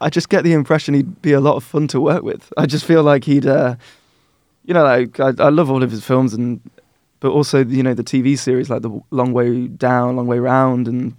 I 0.00 0.10
just 0.10 0.28
get 0.28 0.44
the 0.44 0.52
impression 0.52 0.94
he'd 0.94 1.22
be 1.22 1.32
a 1.32 1.40
lot 1.40 1.56
of 1.56 1.64
fun 1.64 1.86
to 1.88 2.00
work 2.00 2.22
with. 2.22 2.52
I 2.56 2.66
just 2.66 2.84
feel 2.84 3.02
like 3.02 3.24
he'd, 3.24 3.46
uh, 3.46 3.76
you 4.64 4.74
know, 4.74 4.82
like 4.84 5.18
I, 5.20 5.32
I 5.38 5.48
love 5.50 5.70
all 5.70 5.82
of 5.82 5.90
his 5.90 6.04
films 6.04 6.34
and, 6.34 6.60
but 7.20 7.30
also 7.30 7.64
you 7.64 7.82
know 7.82 7.94
the 7.94 8.04
TV 8.04 8.36
series 8.38 8.68
like 8.68 8.82
the 8.82 9.00
Long 9.10 9.32
Way 9.32 9.66
Down, 9.68 10.16
Long 10.16 10.26
Way 10.26 10.38
Round, 10.40 10.86
and 10.88 11.14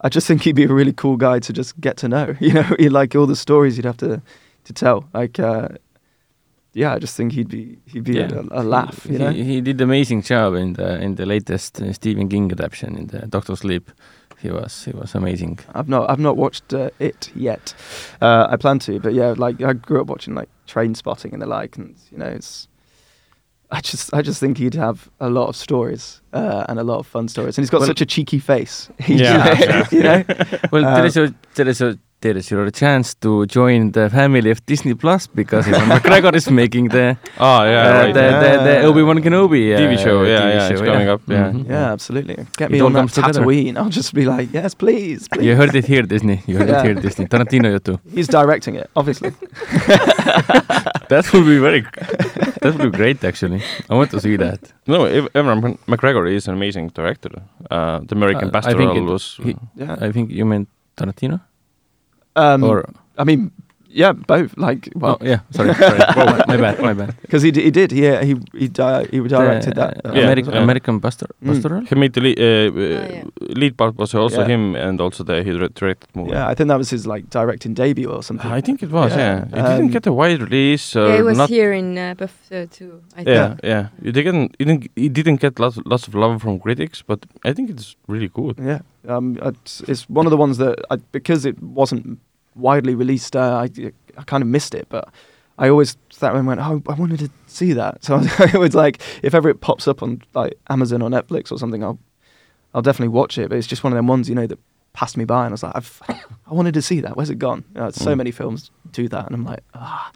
I 0.00 0.08
just 0.08 0.26
think 0.26 0.42
he'd 0.42 0.54
be 0.54 0.64
a 0.64 0.68
really 0.72 0.92
cool 0.92 1.16
guy 1.16 1.40
to 1.40 1.52
just 1.52 1.80
get 1.80 1.96
to 1.98 2.08
know. 2.08 2.34
You 2.40 2.52
know, 2.52 2.74
he'd 2.78 2.90
like 2.90 3.14
all 3.16 3.26
the 3.26 3.36
stories 3.36 3.76
he'd 3.76 3.84
have 3.84 3.96
to 3.98 4.20
to 4.64 4.72
tell. 4.72 5.08
Like, 5.14 5.40
uh, 5.40 5.68
yeah, 6.72 6.92
I 6.94 6.98
just 7.00 7.16
think 7.16 7.32
he'd 7.32 7.48
be 7.48 7.78
he'd 7.86 8.04
be 8.04 8.12
Yeah. 8.18 8.42
a, 8.50 8.60
a 8.60 8.62
laugh. 8.62 9.04
He, 9.04 9.12
You 9.14 9.18
know, 9.18 9.30
he, 9.30 9.44
he 9.44 9.60
did 9.60 9.80
amazing 9.80 10.22
job 10.22 10.54
in 10.54 10.74
the 10.74 11.00
in 11.02 11.14
the 11.16 11.26
latest 11.26 11.80
uh, 11.80 11.92
Stephen 11.92 12.28
King 12.28 12.52
adaptation 12.52 12.96
in 12.96 13.06
the 13.06 13.26
Doctor 13.26 13.56
Sleep. 13.56 13.90
He 14.38 14.50
was 14.50 14.84
he 14.84 14.92
was 14.92 15.14
amazing. 15.14 15.58
I've 15.74 15.88
not 15.88 16.10
I've 16.10 16.18
not 16.18 16.36
watched 16.36 16.74
uh, 16.74 16.90
it 16.98 17.30
yet. 17.34 17.74
Uh, 18.20 18.46
I 18.50 18.56
plan 18.56 18.78
to, 18.80 19.00
but 19.00 19.14
yeah, 19.14 19.34
like 19.36 19.62
I 19.62 19.72
grew 19.72 20.00
up 20.00 20.06
watching 20.08 20.34
like 20.34 20.48
Trainspotting 20.68 21.32
and 21.32 21.40
the 21.40 21.46
like, 21.46 21.76
and 21.76 21.96
you 22.12 22.18
know, 22.18 22.26
it's. 22.26 22.68
I 23.68 23.80
just 23.80 24.14
I 24.14 24.22
just 24.22 24.38
think 24.38 24.58
he'd 24.58 24.74
have 24.74 25.10
a 25.18 25.28
lot 25.28 25.48
of 25.48 25.56
stories 25.56 26.20
uh, 26.32 26.64
and 26.68 26.78
a 26.78 26.84
lot 26.84 26.98
of 26.98 27.06
fun 27.06 27.26
stories, 27.28 27.58
and 27.58 27.64
he's 27.64 27.70
got 27.70 27.80
Well- 27.80 27.88
such 27.88 28.00
a 28.00 28.06
cheeky 28.06 28.38
face. 28.38 28.88
Yeah, 29.08 29.86
you 29.90 30.02
know, 30.02 30.22
Well, 30.70 30.84
Uh, 30.84 30.94
there 30.96 31.06
is 31.06 31.16
a 31.16 31.34
there 31.56 31.68
is 31.68 31.80
a 31.80 31.98
there 32.26 32.36
is 32.40 32.50
your 32.50 32.70
chance 32.70 33.14
to 33.24 33.46
join 33.46 33.92
the 33.92 34.10
family 34.10 34.50
of 34.50 34.58
Disney 34.66 34.94
Plus 34.94 35.26
because 35.40 35.64
Ivan 35.68 35.88
McGregor 35.94 36.34
is 36.34 36.50
making 36.50 36.88
the 36.96 37.16
Oh 37.38 37.62
yeah, 37.64 37.86
uh, 37.88 37.92
right. 38.02 38.14
the, 38.18 38.26
the, 38.42 38.50
the 38.66 38.74
Yeah. 38.80 38.88
Obi 38.88 39.02
Wan 39.08 39.18
Kenobi 39.26 39.62
uh, 39.74 39.78
TV 39.80 39.92
show, 40.06 40.16
yeah, 40.24 40.40
TV 40.40 40.54
yeah, 40.54 40.68
it's 40.72 40.80
coming 40.90 41.08
up, 41.14 41.20
yeah. 41.28 41.52
Mhm. 41.52 41.68
yeah, 41.74 41.92
absolutely. 41.96 42.36
Get 42.60 42.68
It 42.70 42.72
me 42.72 42.80
on 42.80 42.92
that 42.92 42.98
comes 43.00 43.12
together. 43.18 43.40
Tatooine. 43.42 43.76
I'll 43.80 43.94
just 44.00 44.12
be 44.20 44.24
like, 44.34 44.48
yes, 44.58 44.74
please, 44.74 45.28
please. 45.28 45.44
You 45.46 45.54
heard 45.60 45.74
it 45.80 45.86
here, 45.92 46.02
Disney. 46.14 46.38
You 46.48 46.54
heard 46.58 46.68
Yeah. 46.68 46.80
it 46.80 46.86
here, 46.86 46.94
Disney. 47.06 47.26
Tarantino 47.32 47.68
you 47.74 47.78
too 47.88 47.98
He's 48.16 48.28
directing 48.38 48.74
it, 48.82 48.88
obviously. 49.00 49.30
That 51.12 51.24
would 51.32 51.46
be 51.46 51.58
very. 51.66 51.80
that 52.62 52.70
would 52.74 52.90
be 52.90 52.96
great, 53.00 53.22
actually. 53.30 53.62
I 53.90 53.94
want 53.94 54.10
to 54.10 54.20
see 54.20 54.36
that. 54.36 54.60
No, 54.86 55.04
Ev- 55.04 55.28
Evan 55.34 55.78
McGregor 55.86 56.24
is 56.36 56.48
an 56.48 56.54
amazing 56.54 56.86
director. 56.98 57.30
Uh, 57.70 58.00
the 58.08 58.14
American 58.20 58.48
Uh, 58.48 58.52
Pastoral 58.56 59.04
was. 59.12 59.24
he- 59.44 59.56
Yeah. 59.82 60.06
I 60.06 60.10
think 60.14 60.30
you 60.38 60.44
meant 60.44 60.68
Tarantino, 60.96 61.38
Um, 62.36 62.62
or 62.62 62.84
I 63.18 63.24
mean, 63.24 63.50
yeah, 63.88 64.12
both. 64.12 64.52
Like, 64.58 64.90
well, 64.94 65.16
oh, 65.20 65.24
yeah. 65.24 65.40
Sorry, 65.52 65.72
sorry. 65.74 65.98
Whoa, 66.16 66.26
my 66.46 66.56
bad, 66.58 66.78
my 66.80 66.92
bad. 66.92 67.14
because 67.22 67.40
he, 67.42 67.50
d- 67.50 67.62
he 67.62 67.70
did. 67.70 67.92
Yeah, 67.92 68.22
he 68.22 68.34
he 68.52 68.68
di- 68.68 69.06
he 69.10 69.20
directed 69.20 69.74
The, 69.74 69.80
that. 69.80 70.04
uh, 70.04 70.08
uh, 70.10 70.12
Yeah, 70.12 70.24
American, 70.24 70.52
yeah. 70.52 70.62
American 70.62 71.00
Pastor, 71.00 71.26
Mm. 71.42 71.48
Pastoral. 71.48 71.80
He 71.88 71.94
made 71.94 72.12
the 72.12 72.20
lead, 72.20 72.38
uh, 72.38 72.44
uh, 72.44 73.08
yeah. 73.14 73.24
lead 73.60 73.74
part 73.76 73.96
was 73.96 74.14
also 74.14 74.40
Yeah. 74.40 74.48
him, 74.52 74.76
and 74.76 75.00
also 75.00 75.24
the 75.24 75.42
he 75.42 75.50
directed 75.52 76.08
movie. 76.14 76.32
Yeah, 76.32 76.50
I 76.50 76.54
think 76.54 76.68
that 76.68 76.76
was 76.78 76.90
his 76.90 77.06
like 77.06 77.24
directing 77.30 77.72
debut 77.74 78.10
or 78.10 78.22
something. 78.22 78.52
I 78.58 78.60
think 78.60 78.82
it 78.82 78.90
was. 78.90 79.12
Yeah. 79.12 79.46
Yeah, 79.50 79.58
it 79.58 79.64
Um, 79.64 79.76
didn't 79.76 79.92
get 79.92 80.06
a 80.06 80.12
wide 80.12 80.40
release. 80.42 80.94
Or 81.00 81.08
yeah, 81.08 81.18
it 81.20 81.24
was 81.24 81.38
not, 81.38 81.48
here 81.48 81.72
in 81.72 81.96
uh, 81.96 82.14
PÖFF 82.18 82.52
uh, 82.52 82.66
too. 82.78 83.00
I 83.18 83.24
think. 83.24 83.28
Yeah, 83.28 83.54
yeah. 83.64 83.88
It 84.08 84.12
didn't. 84.12 84.56
It 84.58 84.64
didn't. 84.66 84.90
It 84.96 85.12
didn't 85.14 85.40
get 85.40 85.58
lots, 85.58 85.78
lots 85.86 86.06
of 86.08 86.14
love 86.14 86.42
from 86.42 86.58
critics, 86.60 87.02
but 87.06 87.20
I 87.48 87.54
think 87.54 87.70
it's 87.70 87.96
really 88.08 88.28
good. 88.28 88.58
Yeah, 88.58 88.80
um, 89.08 89.38
it's, 89.42 89.80
it's 89.88 90.04
one 90.10 90.26
of 90.26 90.30
the 90.30 90.36
ones 90.44 90.58
that 90.58 90.74
I, 90.90 90.96
because 91.12 91.48
it 91.48 91.56
wasn't 91.62 92.18
widely 92.56 92.94
released, 92.94 93.36
uh, 93.36 93.64
I 93.66 93.92
I 94.18 94.22
kind 94.24 94.42
of 94.42 94.48
missed 94.48 94.74
it, 94.74 94.86
but 94.88 95.08
I 95.58 95.68
always 95.68 95.96
sat 96.10 96.34
and 96.34 96.46
went, 96.46 96.60
oh, 96.60 96.82
I 96.88 96.94
wanted 96.94 97.18
to 97.20 97.30
see 97.46 97.72
that. 97.74 97.98
So 98.04 98.16
I 98.54 98.56
was 98.56 98.74
like, 98.74 99.00
if 99.22 99.34
ever 99.34 99.48
it 99.48 99.60
pops 99.60 99.86
up 99.88 100.02
on 100.02 100.22
like 100.34 100.58
Amazon 100.68 101.02
or 101.02 101.10
Netflix 101.10 101.50
or 101.52 101.58
something, 101.58 101.82
I'll 101.84 101.98
I'll 102.74 102.82
definitely 102.82 103.14
watch 103.20 103.38
it. 103.38 103.48
But 103.48 103.58
it's 103.58 103.66
just 103.66 103.84
one 103.84 103.92
of 103.92 103.96
them 103.96 104.06
ones, 104.06 104.28
you 104.28 104.34
know, 104.34 104.46
that 104.46 104.58
passed 104.92 105.16
me 105.16 105.24
by, 105.24 105.44
and 105.44 105.52
I 105.52 105.54
was 105.54 105.62
like, 105.62 105.76
I've 105.76 106.00
I 106.50 106.54
wanted 106.54 106.74
to 106.74 106.82
see 106.82 107.00
that. 107.00 107.16
Where's 107.16 107.30
it 107.30 107.38
gone? 107.38 107.64
You 107.74 107.80
know, 107.80 107.90
so 107.90 108.10
Mm. 108.12 108.16
many 108.18 108.30
films 108.32 108.70
do 108.92 109.08
that, 109.08 109.26
and 109.26 109.34
I'm 109.34 109.44
like, 109.44 109.62
ah, 109.74 110.10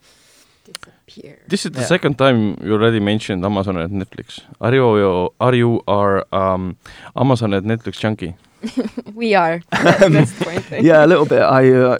Disappear. 0.64 1.38
This 1.48 1.64
is 1.66 1.72
the 1.72 1.80
Yeah. 1.80 1.86
second 1.86 2.18
time 2.18 2.56
you 2.62 2.72
already 2.74 3.00
mentioned 3.00 3.44
Amazon 3.44 3.76
and 3.76 3.92
Netflix. 4.02 4.40
Are 4.60 4.74
you 4.74 5.30
are 5.40 5.54
you 5.54 5.80
are 5.88 6.24
um, 6.32 6.76
Amazon 7.16 7.54
and 7.54 7.66
Netflix 7.66 7.98
junkie? 7.98 8.34
we 9.14 9.34
are. 9.34 9.60
That, 9.70 10.12
that's 10.12 10.32
the 10.32 10.44
point. 10.44 10.84
Yeah, 10.84 11.04
a 11.04 11.08
little 11.08 11.26
bit. 11.26 11.42
I 11.42 11.72
uh, 11.72 11.98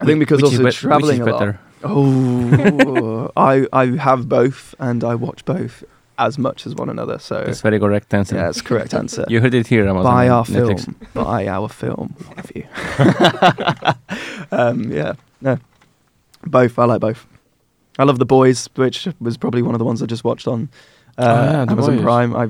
I 0.00 0.04
think 0.04 0.18
because 0.20 0.40
Which 0.42 0.52
is 0.52 0.58
also 0.60 0.64
bet- 0.64 0.74
traveling 0.74 1.20
which 1.20 1.28
a 1.28 1.30
is 1.30 1.32
lot. 1.32 1.38
better. 1.40 1.60
Oh, 1.84 3.30
I 3.36 3.66
I 3.72 3.86
have 3.98 4.28
both, 4.28 4.74
and 4.80 5.04
I 5.04 5.14
watch 5.14 5.44
both 5.44 5.84
as 6.18 6.36
much 6.38 6.66
as 6.66 6.74
one 6.74 6.88
another. 6.90 7.18
So 7.20 7.44
That's 7.44 7.60
very 7.60 7.78
correct 7.78 8.12
answer. 8.12 8.34
yeah, 8.34 8.44
that's 8.46 8.60
correct 8.62 8.92
answer. 8.94 9.24
You 9.28 9.40
heard 9.40 9.54
it 9.54 9.68
here, 9.68 9.86
Amazon. 9.88 10.12
Buy 10.12 10.24
and 10.24 10.32
our 10.32 10.44
Netflix. 10.44 10.84
film. 10.84 10.96
Buy 11.14 11.46
our 11.46 11.68
film. 11.68 12.14
One 12.26 12.38
of 12.38 12.50
you. 12.56 12.64
um, 14.52 14.90
yeah, 14.92 15.12
no, 15.40 15.58
both. 16.44 16.78
I 16.78 16.84
like 16.84 17.00
both. 17.00 17.26
I 17.98 18.04
love 18.04 18.18
the 18.18 18.26
boys, 18.26 18.68
which 18.76 19.08
was 19.20 19.36
probably 19.36 19.62
one 19.62 19.74
of 19.74 19.78
the 19.78 19.84
ones 19.84 20.02
I 20.02 20.06
just 20.06 20.24
watched 20.24 20.46
on 20.48 20.68
uh, 21.18 21.22
Oh, 21.22 21.24
yeah, 21.52 21.64
The 21.64 21.72
Amazon 21.72 21.94
Boys. 21.96 22.02
Prime. 22.04 22.36
I 22.36 22.48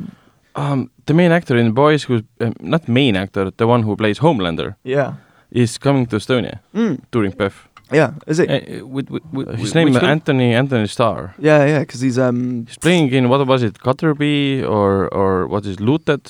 Um, 0.54 0.90
the 1.06 1.14
main 1.14 1.32
actor 1.32 1.56
in 1.56 1.72
Boys, 1.72 2.04
who's 2.04 2.22
um, 2.40 2.52
not 2.60 2.88
main 2.88 3.16
actor, 3.16 3.50
the 3.56 3.66
one 3.66 3.82
who 3.82 3.96
plays 3.96 4.18
Homelander, 4.18 4.74
yeah, 4.84 5.14
is 5.50 5.78
coming 5.78 6.06
to 6.06 6.16
Estonia 6.16 6.60
mm, 6.74 6.98
during 7.10 7.32
PÖFF. 7.32 7.54
yeah. 7.92 8.10
Is 8.26 8.38
it? 8.38 8.48
Uh, 8.50 8.86
with, 8.86 9.08
with, 9.10 9.22
with, 9.32 9.58
His 9.58 9.74
name 9.74 9.88
is? 9.88 9.96
Anthony 9.96 10.54
Anthony 10.54 10.86
Starr. 10.86 11.34
Yeah, 11.38 11.64
yeah. 11.66 11.78
Because 11.80 12.00
he's 12.02 12.18
um 12.18 12.66
He's 12.66 12.78
playing 12.78 13.12
in 13.12 13.28
what 13.28 13.46
was 13.46 13.62
it, 13.62 13.74
Gutterbee 13.78 14.62
or 14.62 15.08
or 15.14 15.46
what 15.46 15.64
is 15.66 15.80
Looted? 15.80 16.22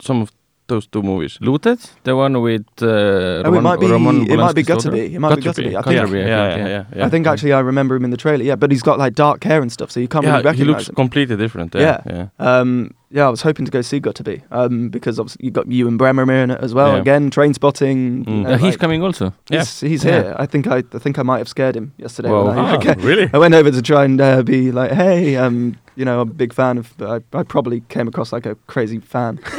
Some 0.00 0.22
of 0.22 0.30
those 0.68 0.86
two 0.86 1.02
movies? 1.02 1.38
Looted, 1.40 1.78
the 2.04 2.14
one 2.14 2.40
with. 2.42 2.66
Uh, 2.82 3.42
Oh, 3.46 3.54
it 3.54 3.62
might 3.62 3.80
be. 3.80 3.86
Roman 3.86 4.30
it 4.30 4.36
might 4.36 4.54
be 4.54 4.62
Polanski's? 4.62 4.84
Gutterbee. 4.84 5.14
It 5.14 5.18
might 5.18 5.36
be 5.36 5.42
Gutterbee. 5.42 5.74
I 5.76 5.82
think. 5.82 5.94
yeah, 5.96 6.02
Gutterby, 6.04 6.24
I 6.24 6.28
yeah, 6.28 6.54
think, 6.54 6.66
yeah, 6.66 6.68
yeah. 6.68 6.84
yeah, 6.96 7.06
I 7.06 7.08
think 7.08 7.26
actually 7.26 7.52
I 7.54 7.60
remember 7.60 7.96
him 7.96 8.04
in 8.04 8.10
the 8.10 8.16
trailer. 8.16 8.44
Yeah, 8.44 8.56
but 8.56 8.70
he's 8.70 8.82
got 8.82 8.98
like 8.98 9.14
dark 9.14 9.42
hair 9.44 9.62
and 9.62 9.72
stuff, 9.72 9.90
so 9.90 10.00
you 10.00 10.08
can't 10.08 10.24
yeah, 10.24 10.30
really 10.32 10.42
he 10.42 10.48
recognize 10.48 10.68
looks 10.68 10.88
him. 10.90 10.94
completely 10.94 11.36
different. 11.36 11.74
Yeah, 11.74 12.00
yeah. 12.06 12.26
Um, 12.38 12.92
yeah, 13.10 13.26
I 13.26 13.30
was 13.30 13.40
hoping 13.42 13.64
to 13.64 13.70
go 13.70 13.80
see 13.80 14.00
Gutterbee 14.00 14.42
um, 14.50 14.90
because 14.90 15.18
obviously 15.18 15.46
you 15.46 15.50
got 15.50 15.66
Ewen 15.70 15.96
Bremner 15.96 16.30
in 16.30 16.50
it 16.50 16.60
as 16.60 16.74
well. 16.74 16.92
Yeah. 16.94 17.00
Again, 17.00 17.30
Trainspotting. 17.30 18.24
Mm. 18.26 18.46
Uh, 18.46 18.58
he's 18.58 18.76
coming 18.76 19.02
also. 19.02 19.32
Yeah. 19.48 19.60
He's, 19.60 19.80
he's 19.80 20.04
Yeah. 20.04 20.22
here. 20.22 20.36
I 20.38 20.46
think 20.46 20.66
I, 20.66 20.78
I 20.92 20.98
think 20.98 21.18
I 21.18 21.22
might 21.22 21.38
have 21.38 21.48
scared 21.48 21.74
him 21.76 21.92
yesterday. 21.96 22.30
When 22.30 22.58
I, 22.58 22.74
Ah, 22.76 22.94
really? 22.98 23.30
I 23.32 23.38
went 23.38 23.54
over 23.54 23.70
to 23.70 23.80
try 23.82 24.04
and 24.04 24.20
uh, 24.20 24.42
be 24.42 24.70
like, 24.72 24.90
hey, 24.92 25.36
um, 25.36 25.78
you 25.96 26.04
know, 26.04 26.20
I'm 26.20 26.28
a 26.30 26.32
big 26.34 26.52
fan 26.52 26.78
of. 26.78 26.92
I, 27.00 27.20
I 27.32 27.42
probably 27.44 27.80
came 27.88 28.08
across 28.08 28.32
like 28.32 28.46
a 28.46 28.54
crazy 28.66 28.98
fan. 29.00 29.40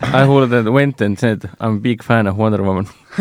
I 0.00 0.26
would 0.28 0.50
went 0.68 1.00
and 1.00 1.18
said, 1.18 1.50
I'm 1.60 1.76
a 1.76 1.80
big 1.80 2.02
fan 2.02 2.26
of 2.26 2.36
Wonder 2.36 2.62
Woman. 2.62 2.86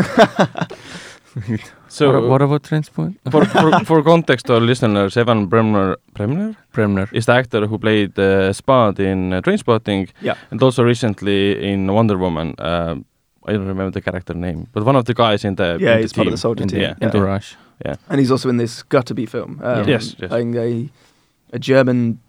So 1.94 2.12
what, 2.12 2.30
what 2.30 2.42
about 2.42 2.64
Transport? 2.64 3.14
for, 3.32 3.46
for, 3.46 3.86
for 3.86 4.04
context 4.04 4.46
to 4.48 4.54
our 4.56 4.60
listeners, 4.62 5.16
Evan 5.18 5.46
Bremner, 5.46 5.96
Bremner 6.14 6.56
Bremner. 6.72 7.08
is 7.12 7.26
the 7.26 7.34
actor 7.34 7.68
who 7.68 7.78
played 7.78 8.18
uh, 8.18 8.52
Spud 8.52 9.00
in 9.00 9.34
uh, 9.34 9.42
Trainspotting 9.42 10.10
Yeah. 10.22 10.36
and 10.52 10.62
also 10.64 10.84
recently 10.84 11.72
in 11.72 11.92
Wonder 11.94 12.18
Woman. 12.18 12.56
Uh, 12.58 12.96
I 13.46 13.52
don't 13.54 13.68
remember 13.68 13.92
the 13.92 14.02
character 14.02 14.34
name, 14.34 14.68
but 14.74 14.84
one 14.84 14.96
of 14.96 15.06
the 15.06 15.14
guys 15.14 15.46
in 15.46 15.56
the, 15.56 15.78
yeah, 15.80 15.96
in 15.96 16.02
he's 16.02 16.12
the 16.12 16.16
part 16.16 16.26
team. 16.26 16.28
of 16.30 16.34
the 16.34 16.38
soldier 16.42 16.64
In, 16.64 16.70
team. 16.70 16.82
yeah. 16.82 16.96
yeah. 17.00 17.08
Entourage. 17.08 17.54
And 18.10 18.20
he's 18.20 18.32
also 18.32 18.50
in 18.50 18.58
this 18.58 18.82
Gutterbee 18.84 19.28
film. 19.30 19.60
Um, 19.62 19.88
Yes, 19.88 20.16
yes. 20.18 20.30
Playing 20.30 20.56
a, 20.58 20.90
a 21.52 21.60
German 21.60 22.20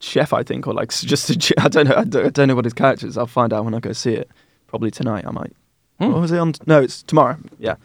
chef, 0.00 0.32
I 0.32 0.42
think, 0.42 0.66
or 0.66 0.72
like 0.74 0.90
just 0.90 1.30
a, 1.30 1.54
I 1.64 1.68
don't 1.68 1.86
know. 1.88 1.94
I 1.96 2.04
don't, 2.04 2.26
I 2.26 2.30
don't 2.30 2.48
know 2.48 2.54
what 2.56 2.64
his 2.64 2.74
character 2.74 3.06
is. 3.06 3.16
I'll 3.18 3.26
find 3.26 3.52
out 3.52 3.64
when 3.64 3.74
I 3.74 3.80
go 3.80 3.92
see 3.92 4.14
it. 4.14 4.28
Probably 4.66 4.90
tonight. 4.90 5.24
I 5.26 5.30
might. 5.30 5.54
Hmm. 6.00 6.12
What 6.12 6.20
was 6.22 6.32
it 6.32 6.38
on? 6.38 6.54
No, 6.66 6.80
it's 6.80 7.02
tomorrow. 7.02 7.36
Yeah. 7.58 7.76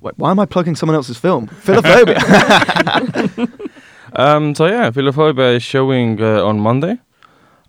Wait, 0.00 0.14
why 0.18 0.30
am 0.30 0.38
I 0.38 0.46
plugging 0.46 0.76
someone 0.76 0.94
else's 0.96 1.18
film? 1.18 1.46
Philophobia. 1.48 2.16
Um, 4.18 4.54
so 4.54 4.64
yeah, 4.66 4.90
Philophobia 4.90 5.56
is 5.56 5.62
showing 5.62 6.22
uh, 6.22 6.42
on 6.46 6.58
Monday. 6.58 6.98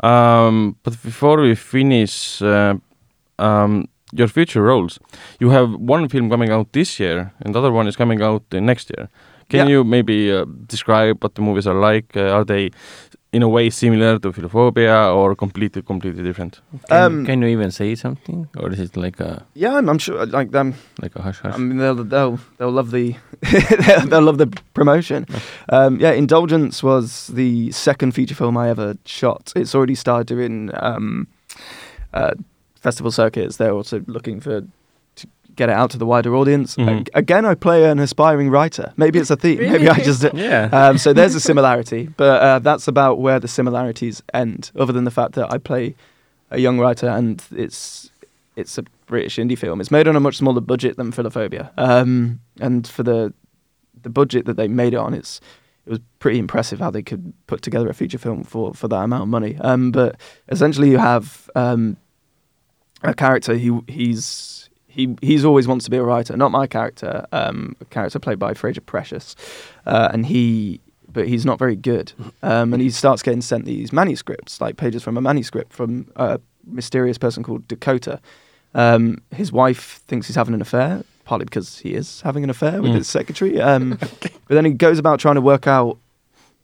Um, 0.02 0.76
but 0.84 0.94
before 1.04 1.42
we 1.42 1.56
finish 1.56 2.42
uh, 2.42 2.76
um, 3.40 3.90
your 4.14 4.28
future 4.30 4.62
roles, 4.62 4.98
you 5.42 5.50
have 5.50 5.74
one 5.74 6.08
film 6.08 6.30
coming 6.30 6.50
out 6.52 6.72
this 6.72 7.00
year, 7.02 7.34
and 7.42 7.54
the 7.54 7.60
other 7.60 7.72
one 7.72 7.88
is 7.88 7.98
coming 7.98 8.22
out 8.22 8.44
uh, 8.54 8.60
next 8.62 8.92
year. 8.96 9.10
Can 9.50 9.68
Yeah. 9.68 9.72
you 9.74 9.84
maybe 9.84 10.32
uh, 10.32 10.46
describe 10.68 11.22
what 11.24 11.36
the 11.36 11.42
movies 11.42 11.68
are 11.68 11.76
like? 11.92 12.16
Uh, 12.16 12.30
are 12.38 12.46
they 12.46 12.70
in 13.38 13.44
a 13.44 13.48
way 13.48 13.70
similar 13.70 14.18
to 14.20 14.32
Philophobia 14.32 15.16
or 15.16 15.36
completely, 15.36 15.82
completely 15.84 16.24
different? 16.24 16.60
Can, 16.90 17.04
Um, 17.04 17.26
can 17.26 17.42
you 17.42 17.48
even 17.48 17.72
say 17.72 17.96
something? 17.96 18.48
Or 18.58 18.72
is 18.74 18.80
it 18.80 18.98
like 18.98 19.20
a 19.20 19.46
yeah, 19.54 19.78
I'm, 19.78 19.88
I'm 19.90 20.00
sure. 20.00 20.26
Like 20.26 20.52
them. 20.52 20.74
like 21.02 21.16
a 21.16 21.22
hush 21.22 21.40
hush? 21.44 21.54
I 21.54 21.58
mean, 21.58 21.78
they'll 21.78 22.04
they'll 22.04 22.40
they'll 22.58 22.72
love 22.80 22.90
the 22.92 23.16
they'll, 23.88 24.08
they'll 24.10 24.22
love 24.30 24.38
the 24.40 24.48
promotion. 24.74 25.26
Um, 25.70 26.00
yeah, 26.00 26.12
Indulgence 26.14 26.84
was 26.84 27.28
the 27.28 27.72
second 27.72 28.12
feature 28.14 28.36
film 28.36 28.58
I 28.58 28.70
ever 28.70 28.96
shot. 29.06 29.54
It's 29.56 29.76
already 29.76 29.96
started 29.96 30.28
doing 30.28 30.72
um, 30.74 31.28
uh, 32.14 32.34
festival 32.82 33.12
circuits. 33.12 33.58
They're 33.58 33.74
also 33.74 34.04
looking 34.08 34.40
for 34.42 34.62
to 34.62 34.68
get 35.58 35.68
it 35.70 35.74
out 35.74 35.89
to 35.91 35.97
the 35.97 36.05
wider 36.05 36.34
audience. 36.36 36.76
Mhm. 36.78 36.99
Ag- 37.01 37.10
again, 37.14 37.45
I 37.45 37.55
play 37.55 37.89
an 37.89 37.99
aspiring 37.99 38.49
writer. 38.49 38.93
Maybe 38.95 39.20
it's 39.20 39.30
a 39.30 39.36
theme. 39.36 39.60
Maybe 39.60 39.89
I 39.89 39.99
just. 39.99 40.24
yeah. 40.34 40.70
Um, 40.72 40.97
so 40.97 41.12
there's 41.12 41.36
a 41.36 41.39
similarity, 41.51 42.08
but 42.16 42.41
uh, 42.41 42.60
that's 42.60 42.88
about 42.88 43.20
where 43.20 43.39
the 43.39 43.47
similarities 43.49 44.24
end. 44.34 44.72
Other 44.80 44.93
than 44.93 45.03
the 45.03 45.12
fact 45.12 45.34
that 45.34 45.51
I 45.51 45.58
play 45.58 45.95
a 46.49 46.60
young 46.60 46.80
writer 46.80 47.10
and 47.10 47.43
it's 47.51 48.10
it's 48.55 48.78
a 48.78 48.84
British 49.08 49.36
indie 49.38 49.58
film. 49.58 49.82
It's 49.82 49.91
made 49.91 50.08
on 50.08 50.16
a 50.16 50.20
much 50.20 50.38
smaller 50.38 50.62
budget 50.62 50.95
than 50.97 51.12
Philophobia, 51.12 51.72
um, 51.78 52.39
and 52.62 52.88
for 52.88 53.03
the 53.03 53.34
the 54.01 54.10
budget 54.10 54.45
that 54.45 54.55
they 54.58 54.68
made 54.68 54.93
it 54.93 54.97
on, 54.97 55.14
it's 55.14 55.41
it 55.86 55.89
was 55.91 55.99
pretty 56.20 56.39
impressive 56.39 56.80
how 56.80 56.89
they 56.91 57.01
could 57.03 57.34
put 57.47 57.62
together 57.62 57.89
a 57.89 57.93
feature 57.93 58.18
film 58.18 58.43
for 58.43 58.74
for 58.74 58.88
that 58.88 59.03
amount 59.03 59.24
of 59.24 59.30
money. 59.30 59.58
Um, 59.62 59.91
but 59.91 60.16
essentially, 60.49 60.89
you 60.89 60.97
have 60.97 61.49
um, 61.55 61.97
a 63.03 63.14
character. 63.14 63.53
He 63.55 63.78
he's 63.88 64.57
he 64.98 65.16
he's 65.22 65.45
always 65.45 65.66
wants 65.68 65.86
to 65.86 65.91
be 65.91 65.98
a 65.98 66.04
writer. 66.04 66.36
Not 66.36 66.52
my 66.52 66.68
character. 66.68 67.26
Um, 67.32 67.76
a 67.80 67.86
character 67.86 68.20
played 68.20 68.39
by 68.39 68.54
Fraser 68.54 68.82
Precious, 68.82 69.36
uh, 69.86 70.10
and 70.12 70.26
he. 70.26 70.82
But 71.10 71.28
he's 71.30 71.45
not 71.45 71.58
very 71.58 71.76
good, 71.78 72.12
um, 72.43 72.74
and 72.74 72.82
he 72.82 72.89
starts 72.91 73.24
getting 73.24 73.41
sent 73.41 73.64
these 73.66 73.91
manuscripts, 73.93 74.60
like 74.62 74.76
pages 74.78 75.02
from 75.02 75.18
a 75.18 75.22
manuscript 75.22 75.72
from 75.74 76.12
a 76.18 76.39
mysterious 76.66 77.18
person 77.18 77.43
called 77.43 77.68
Dakota. 77.68 78.20
Um, 78.76 79.22
his 79.34 79.52
wife 79.52 80.02
thinks 80.08 80.28
he's 80.28 80.36
having 80.36 80.54
an 80.54 80.62
affair, 80.62 81.04
partly 81.24 81.45
because 81.45 81.80
he 81.80 81.95
is 81.95 82.22
having 82.22 82.43
an 82.43 82.50
affair 82.52 82.82
with 82.82 82.91
Mm. 82.91 82.95
his 82.95 83.08
secretary. 83.08 83.60
Um, 83.60 83.98
But 84.48 84.56
then 84.56 84.66
he 84.66 84.72
goes 84.74 85.00
about 85.00 85.20
trying 85.20 85.36
to 85.36 85.41
work 85.41 85.66
out 85.66 85.98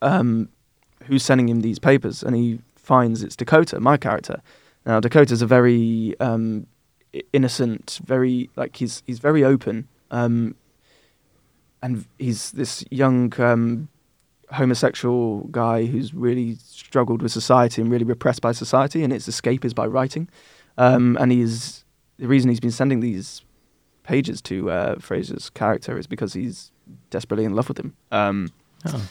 um, 0.01 0.49
who's 1.05 1.23
sending 1.23 1.49
him 1.49 1.61
these 1.61 1.79
papers, 1.79 2.21
and 2.21 2.35
he 2.35 2.59
finds 2.75 3.23
it's 3.23 3.35
Dakota, 3.37 3.79
my 3.79 3.97
character. 3.97 4.41
Now 4.85 4.99
Dakota's 4.99 5.41
a 5.41 5.47
very 5.47 6.15
um, 6.19 6.67
innocent, 7.31 7.99
very 8.05 8.49
like 8.55 8.75
he's 8.75 9.03
he's 9.05 9.19
very 9.19 9.43
open, 9.43 9.87
um, 10.11 10.55
and 11.81 12.05
he's 12.19 12.51
this 12.51 12.83
young 12.91 13.33
um, 13.41 13.87
homosexual 14.51 15.41
guy 15.51 15.85
who's 15.85 16.13
really 16.13 16.55
struggled 16.55 17.21
with 17.21 17.31
society 17.31 17.81
and 17.81 17.91
really 17.91 18.05
repressed 18.05 18.41
by 18.41 18.51
society, 18.51 19.03
and 19.03 19.11
its 19.13 19.27
escape 19.27 19.65
is 19.65 19.73
by 19.73 19.85
writing. 19.85 20.27
Um, 20.77 21.17
and 21.19 21.31
he's 21.31 21.85
the 22.17 22.27
reason 22.27 22.49
he's 22.49 22.59
been 22.59 22.71
sending 22.71 22.99
these 22.99 23.41
pages 24.03 24.41
to 24.41 24.69
uh, 24.71 24.95
Fraser's 24.99 25.49
character 25.51 25.97
is 25.97 26.07
because 26.07 26.33
he's 26.33 26.71
desperately 27.09 27.45
in 27.45 27.53
love 27.55 27.67
with 27.69 27.79
him. 27.79 27.95
Um, 28.11 28.49
Oh. 28.85 29.07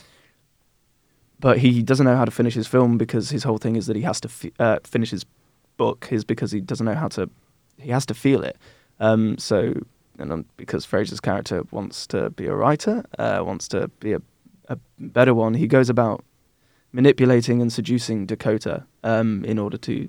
but 1.41 1.59
he 1.59 1.83
doesn't 1.83 2.05
know 2.05 2.15
how 2.17 2.27
to 2.27 2.31
finish 2.31 2.53
his 2.55 2.67
film 2.67 2.99
because 2.99 3.31
his 3.31 3.43
whole 3.45 3.57
thing 3.59 3.75
is 3.77 3.87
that 3.87 3.97
he 3.97 4.03
has 4.03 4.21
to 4.21 4.29
f- 4.29 4.53
uh, 4.61 4.79
finish 4.85 5.11
his 5.11 5.25
book 5.79 6.09
is 6.11 6.25
because 6.25 6.53
he 6.53 6.61
doesn't 6.61 6.85
know 6.85 6.95
how 6.95 7.09
to 7.09 7.31
he 7.83 7.91
has 7.91 8.07
to 8.07 8.15
feel 8.15 8.43
it 8.43 8.57
um, 9.01 9.37
so 9.39 9.75
and 10.19 10.31
um, 10.33 10.45
because 10.57 10.85
Fraser's 10.85 11.21
character 11.21 11.63
wants 11.71 12.07
to 12.07 12.31
be 12.31 12.47
a 12.47 12.55
writer 12.55 13.05
uh, 13.19 13.43
wants 13.45 13.67
to 13.69 13.89
be 14.01 14.13
a, 14.13 14.21
a 14.69 14.77
better 14.99 15.35
one 15.35 15.55
he 15.55 15.67
goes 15.67 15.89
about 15.91 16.25
manipulating 16.93 17.61
and 17.63 17.73
seducing 17.73 18.27
Dakota 18.27 18.85
um, 19.03 19.45
in 19.45 19.59
order 19.59 19.79
to 19.79 20.09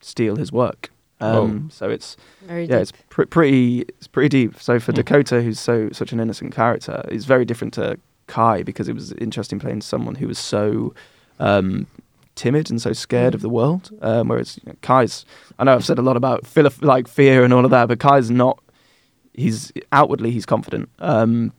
steal 0.00 0.36
his 0.36 0.52
work 0.52 0.90
um, 1.20 1.70
so 1.72 1.88
it's 1.88 2.16
Very 2.42 2.62
yeah, 2.62 2.76
deep. 2.78 2.82
it's 2.82 2.92
pr- 3.08 3.24
pretty 3.24 3.80
it's 3.82 4.08
pretty 4.08 4.28
deep. 4.28 4.60
So 4.60 4.78
for 4.78 4.92
Mm. 4.92 4.96
Dakota, 4.96 5.40
who's 5.42 5.58
so 5.60 5.88
such 5.92 6.12
an 6.12 6.20
innocent 6.20 6.52
character, 6.54 7.02
is 7.08 7.24
very 7.24 7.46
different 7.46 7.72
to 7.74 7.98
Kai 8.26 8.62
because 8.62 8.88
it 8.88 8.94
was 8.94 9.12
interesting 9.12 9.58
playing 9.58 9.80
someone 9.82 10.16
who 10.16 10.26
was 10.28 10.38
so 10.38 10.92
um, 11.38 11.86
timid 12.34 12.70
and 12.70 12.80
so 12.80 12.92
scared 12.92 13.34
of 13.34 13.40
the 13.40 13.48
world. 13.48 13.90
Um, 14.02 14.28
whereas 14.28 14.58
you 14.64 14.72
know, 14.72 14.76
Kai's, 14.82 15.24
I 15.58 15.64
know 15.64 15.74
I've 15.74 15.84
said 15.84 15.98
a 15.98 16.02
lot 16.02 16.16
about 16.16 16.46
philo- 16.46 16.70
like 16.80 17.08
fear 17.08 17.44
and 17.44 17.52
all 17.52 17.64
of 17.64 17.70
that, 17.70 17.88
but 17.88 18.00
Kai's 18.00 18.30
not. 18.30 18.60
He's 19.32 19.72
outwardly 19.90 20.30
he's 20.30 20.46
confident, 20.46 20.88
um, 21.00 21.52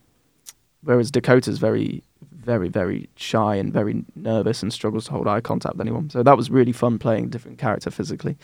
whereas 0.82 1.12
Dakota's 1.12 1.58
very, 1.60 2.04
very, 2.32 2.70
very 2.70 3.10
shy 3.18 3.56
and 3.56 3.74
very 3.74 4.06
nervous 4.16 4.64
and 4.64 4.72
struggles 4.72 5.06
to 5.06 5.12
hold 5.12 5.28
eye 5.28 5.42
contact 5.42 5.76
with 5.76 5.82
anyone. 5.82 6.10
So 6.10 6.24
that 6.24 6.38
was 6.38 6.50
really 6.50 6.72
fun 6.72 7.00
playing 7.00 7.26
a 7.26 7.28
different 7.28 7.58
character 7.58 7.92
physically. 7.92 8.38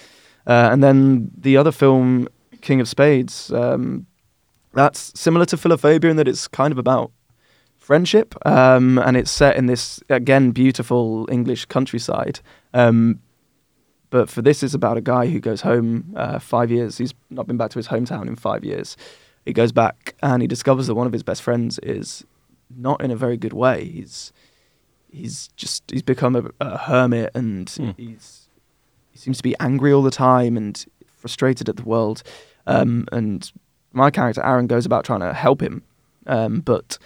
Uh, 0.45 0.69
and 0.71 0.83
then 0.83 1.31
the 1.37 1.55
other 1.55 1.71
film, 1.71 2.27
King 2.59 2.81
of 2.81 2.89
Spades, 2.89 3.53
um, 3.53 4.05
that's 4.73 5.17
similar 5.19 5.45
to 5.45 5.55
Philophobia 5.55 6.09
in 6.09 6.17
that 6.17 6.27
it's 6.27 6.47
kind 6.47 6.71
of 6.71 6.77
about 6.77 7.11
friendship, 7.81 8.35
um, 8.45 8.97
and 8.99 9.17
it's 9.17 9.31
set 9.31 9.57
in 9.57 9.65
this 9.65 9.99
again 10.07 10.51
beautiful 10.51 11.27
English 11.31 11.65
countryside. 11.65 12.39
Um, 12.73 13.19
but 14.09 14.29
for 14.29 14.41
this, 14.41 14.61
is 14.63 14.73
about 14.73 14.97
a 14.97 15.01
guy 15.01 15.27
who 15.27 15.39
goes 15.39 15.61
home 15.61 16.13
uh, 16.15 16.37
five 16.39 16.69
years. 16.71 16.97
He's 16.97 17.13
not 17.29 17.47
been 17.47 17.57
back 17.57 17.71
to 17.71 17.79
his 17.79 17.87
hometown 17.87 18.27
in 18.27 18.35
five 18.35 18.63
years. 18.63 18.95
He 19.45 19.53
goes 19.53 19.71
back 19.71 20.15
and 20.21 20.41
he 20.41 20.47
discovers 20.47 20.87
that 20.87 20.95
one 20.95 21.07
of 21.07 21.13
his 21.13 21.23
best 21.23 21.41
friends 21.41 21.79
is 21.79 22.23
not 22.69 23.01
in 23.01 23.09
a 23.11 23.15
very 23.15 23.37
good 23.37 23.53
way. 23.53 23.85
He's 23.85 24.31
he's 25.11 25.49
just 25.57 25.83
he's 25.91 26.03
become 26.03 26.35
a, 26.35 26.43
a 26.59 26.77
hermit 26.77 27.31
and 27.33 27.69
Hmm. 27.69 27.91
he's 27.97 28.47
he 29.11 29.17
seems 29.17 29.37
to 29.37 29.43
be 29.43 29.55
angry 29.59 29.91
all 29.91 30.03
the 30.03 30.11
time 30.11 30.55
and 30.57 30.85
frustrated 31.07 31.67
at 31.69 31.75
the 31.77 31.83
world. 31.83 32.21
Um, 32.67 33.07
and 33.11 33.51
my 33.93 34.11
character 34.11 34.43
Aaron 34.45 34.67
goes 34.67 34.85
about 34.85 35.03
trying 35.05 35.19
to 35.21 35.33
help 35.33 35.61
him, 35.61 35.83
um, 36.27 36.59
but 36.61 36.97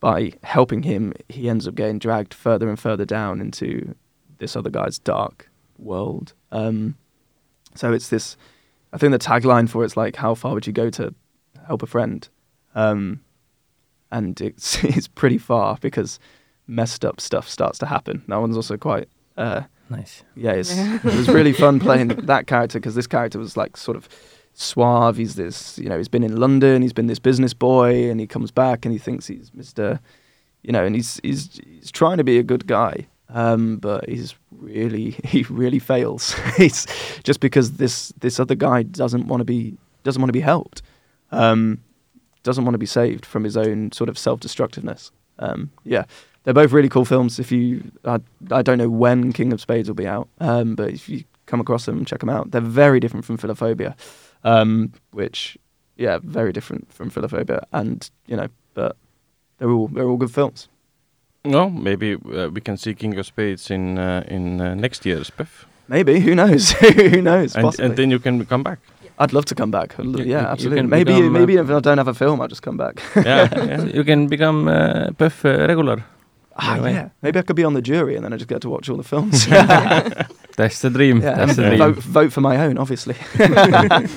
by 0.00 0.32
helping 0.44 0.82
him, 0.84 1.12
he 1.28 1.48
ends 1.48 1.66
up 1.66 1.74
getting 1.74 1.98
dragged 1.98 2.32
further 2.34 2.68
and 2.68 2.78
further 2.78 3.04
down 3.04 3.40
into 3.40 3.94
this 4.38 4.54
other 4.56 4.70
guy's 4.70 4.98
dark 4.98 5.50
world. 5.78 6.32
Um, 6.52 6.96
so 7.74 7.92
it's 7.92 8.08
this. 8.08 8.36
I 8.92 8.98
think 8.98 9.12
the 9.12 9.18
tagline 9.18 9.68
for 9.68 9.84
it's 9.84 9.96
like, 9.96 10.16
"How 10.16 10.34
far 10.34 10.54
would 10.54 10.66
you 10.66 10.72
go 10.72 10.88
to 10.90 11.14
help 11.66 11.82
a 11.82 11.86
friend?" 11.86 12.28
Um, 12.74 13.20
and 14.10 14.40
it's 14.40 14.82
it's 14.84 15.08
pretty 15.08 15.38
far 15.38 15.78
because 15.80 16.18
messed 16.66 17.04
up 17.04 17.20
stuff 17.20 17.48
starts 17.48 17.78
to 17.80 17.86
happen. 17.86 18.22
That 18.28 18.36
one's 18.36 18.56
also 18.56 18.76
quite 18.76 19.08
uh, 19.36 19.62
Nice. 19.90 20.22
Yeah, 20.36 20.52
it's, 20.52 20.76
Yeah. 20.76 20.96
it 20.96 21.04
was 21.04 21.28
really 21.28 21.52
fun 21.54 21.80
playing 21.88 22.08
that 22.08 22.46
character 22.46 22.78
because 22.78 22.94
this 22.94 23.06
character 23.06 23.38
was 23.38 23.56
like 23.56 23.76
sort 23.76 23.96
of 23.96 24.08
suave. 24.58 25.16
He's 25.16 25.36
this, 25.36 25.78
you 25.78 25.88
know, 25.88 25.96
he's 25.96 26.08
been 26.08 26.24
in 26.24 26.36
London. 26.36 26.82
He's 26.82 26.92
been 26.92 27.06
this 27.06 27.18
business 27.18 27.54
boy, 27.54 28.10
and 28.10 28.20
he 28.20 28.26
comes 28.26 28.50
back 28.50 28.84
and 28.84 28.92
he 28.92 28.98
thinks 28.98 29.26
he's 29.26 29.50
Mister, 29.54 30.00
you 30.62 30.72
know, 30.72 30.84
and 30.84 30.94
he's 30.94 31.20
he's 31.22 31.60
he's 31.64 31.90
trying 31.90 32.18
to 32.18 32.24
be 32.24 32.38
a 32.38 32.42
good 32.42 32.66
guy, 32.66 33.06
um, 33.30 33.76
but 33.76 34.08
he's 34.08 34.34
really 34.50 35.10
he 35.24 35.44
really 35.48 35.78
fails. 35.78 36.34
he's 36.56 36.86
just 37.22 37.40
because 37.40 37.72
this 37.72 38.12
this 38.18 38.38
other 38.40 38.54
guy 38.54 38.82
doesn't 38.82 39.28
want 39.28 39.40
to 39.40 39.44
be 39.44 39.76
doesn't 40.02 40.20
want 40.20 40.28
to 40.28 40.34
be 40.34 40.40
helped, 40.40 40.82
um, 41.30 41.80
doesn't 42.42 42.64
want 42.64 42.74
to 42.74 42.78
be 42.78 42.86
saved 42.86 43.24
from 43.24 43.44
his 43.44 43.56
own 43.56 43.92
sort 43.92 44.10
of 44.10 44.18
self 44.18 44.40
destructiveness. 44.40 45.10
Um, 45.38 45.70
yeah, 45.84 46.04
they're 46.42 46.54
both 46.54 46.72
really 46.72 46.88
cool 46.88 47.04
films. 47.04 47.38
If 47.38 47.52
you, 47.52 47.92
I, 48.04 48.18
I 48.50 48.62
don't 48.62 48.78
know 48.78 48.88
when 48.88 49.32
King 49.32 49.52
of 49.52 49.60
Spades 49.60 49.88
will 49.88 49.94
be 49.94 50.06
out, 50.06 50.28
um, 50.40 50.74
but 50.74 50.90
if 50.90 51.08
you 51.08 51.22
come 51.46 51.60
across 51.60 51.86
them, 51.86 52.04
check 52.04 52.20
them 52.20 52.28
out. 52.28 52.50
They're 52.50 52.60
very 52.60 52.98
different 53.00 53.24
from 53.24 53.38
Philophobia, 53.38 53.94
um, 54.44 54.92
which, 55.12 55.56
yeah, 55.96 56.18
very 56.22 56.52
different 56.52 56.92
from 56.92 57.10
Philophobia, 57.10 57.60
and 57.72 58.10
you 58.26 58.36
know, 58.36 58.48
but 58.74 58.96
they're 59.58 59.70
all 59.70 59.88
they're 59.88 60.08
all 60.08 60.16
good 60.18 60.30
films. 60.34 60.68
No, 61.44 61.70
maybe 61.70 62.14
uh, 62.14 62.48
we 62.52 62.60
can 62.60 62.76
see 62.76 62.94
King 62.94 63.18
of 63.18 63.26
Spades 63.26 63.70
in 63.70 63.98
uh, 63.98 64.22
in 64.28 64.60
uh, 64.60 64.74
next 64.74 65.06
year's 65.06 65.30
PÖFF, 65.30 65.64
Maybe 65.88 66.20
who 66.20 66.34
knows? 66.34 66.70
who 67.12 67.22
knows? 67.22 67.56
and, 67.56 67.80
and 67.80 67.96
then 67.96 68.10
you 68.10 68.18
can 68.18 68.44
come 68.46 68.62
back. 68.62 68.78
I'd 69.20 69.32
love 69.32 69.44
to 69.46 69.54
come 69.54 69.70
back. 69.70 69.98
I'd 69.98 70.04
You- 70.04 70.18
you- 70.18 70.24
yeah, 70.32 70.40
you 70.42 70.46
absolutely. 70.52 70.78
can 70.82 70.88
Maybe 70.90 71.12
become, 71.14 71.36
uh, 71.36 71.38
maybe 71.38 71.54
if 71.56 71.70
I 71.70 71.80
don't 71.80 71.98
have 71.98 72.08
a 72.10 72.14
film, 72.14 72.40
I'll 72.40 72.48
just 72.48 72.62
come 72.62 72.76
back. 72.76 73.02
Yeah, 73.16 73.48
yeah. 73.66 73.84
You 73.96 74.04
can 74.04 74.28
become 74.28 74.68
uh, 74.68 75.10
PÖFF 75.18 75.44
uh, 75.44 75.66
regular. 75.66 76.04
Ah, 76.58 76.74
Anyway. 76.74 76.92
yeah. 76.92 77.08
Maybe 77.22 77.38
I 77.38 77.42
could 77.42 77.56
be 77.56 77.64
on 77.64 77.74
the 77.74 77.82
jury, 77.82 78.16
and 78.16 78.24
then 78.24 78.32
I 78.32 78.36
just 78.36 78.48
get 78.48 78.60
to 78.62 78.68
watch 78.70 78.88
all 78.90 78.96
the 78.96 79.04
films. 79.04 79.46
That's 80.56 80.80
the 80.80 80.90
dream. 80.90 81.20
yeah, 81.22 81.34
That's 81.36 81.56
the 81.56 81.62
dream. 81.68 81.78
vote, 81.78 81.96
vote 82.02 82.32
for 82.32 82.40
my 82.40 82.56
own, 82.66 82.78
obviously. 82.78 83.14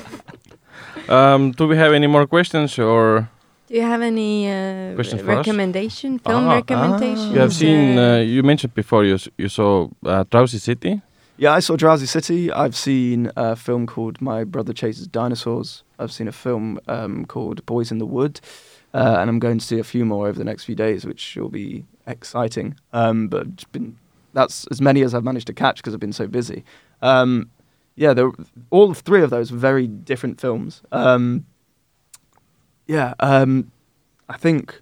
Um, 1.10 1.52
do 1.52 1.68
we 1.68 1.76
have 1.78 1.94
any 1.94 2.08
more 2.08 2.26
questions 2.28 2.78
or 2.80 3.28
Do 3.68 3.76
you 3.76 3.82
have 3.82 4.02
any 4.02 4.48
uh, 4.50 4.96
Questions 4.96 5.22
for 5.22 5.32
us? 5.32 5.38
recommendation, 5.38 6.20
film 6.20 6.46
Ah. 6.48 6.56
recommendations? 6.56 7.34
you 7.34 7.40
have 7.40 7.54
seen? 7.54 7.98
uh, 7.98 8.02
Uh, 8.02 8.18
you 8.20 8.44
mentioned 8.44 8.74
before 8.74 9.04
you 9.06 9.18
you 9.38 9.50
saw 9.50 9.88
uh, 10.06 10.24
Drowsy 10.30 10.58
City. 10.60 11.02
Yeah, 11.38 11.58
I 11.58 11.62
saw 11.62 11.76
Drowsy 11.76 12.06
City. 12.08 12.50
I've 12.52 12.76
seen 12.76 13.32
a 13.36 13.56
film 13.56 13.86
called 13.88 14.22
My 14.22 14.44
Brother 14.46 14.74
Chases 14.74 15.08
Dinosaurs. 15.08 15.84
I've 16.00 16.12
seen 16.12 16.28
a 16.28 16.32
film 16.32 16.78
um, 16.88 17.26
called 17.26 17.66
Boyz 17.66 17.92
in 17.92 17.98
the 18.00 18.06
Wood. 18.06 18.40
Uh, 18.94 19.16
and 19.20 19.30
I'm 19.30 19.40
going 19.40 19.58
to 19.60 19.66
see 19.66 19.80
a 19.80 19.84
few 19.84 20.06
more 20.06 20.28
over 20.28 20.38
the 20.38 20.46
next 20.46 20.66
few 20.66 20.76
days, 20.76 21.06
which 21.06 21.36
will 21.38 21.50
be 21.50 21.84
exciting. 22.12 22.76
Um, 22.94 23.28
but 23.28 23.72
been, 23.72 23.98
that's 24.34 24.68
as 24.72 24.82
many 24.82 25.02
as 25.02 25.14
I've 25.14 25.24
managed 25.24 25.48
to 25.48 25.54
catch 25.54 25.78
because 25.78 25.94
I've 25.94 26.00
been 26.00 26.14
so 26.14 26.28
busy. 26.28 26.64
Um, 27.02 27.50
yeah, 27.96 28.14
they're, 28.14 28.32
all 28.70 28.94
three 28.94 29.22
of 29.22 29.30
those 29.30 29.50
very 29.50 29.88
different 29.88 30.40
films. 30.40 30.82
Um, 30.92 31.46
yeah, 32.88 33.14
um, 33.20 33.72
I 34.30 34.38
think 34.38 34.82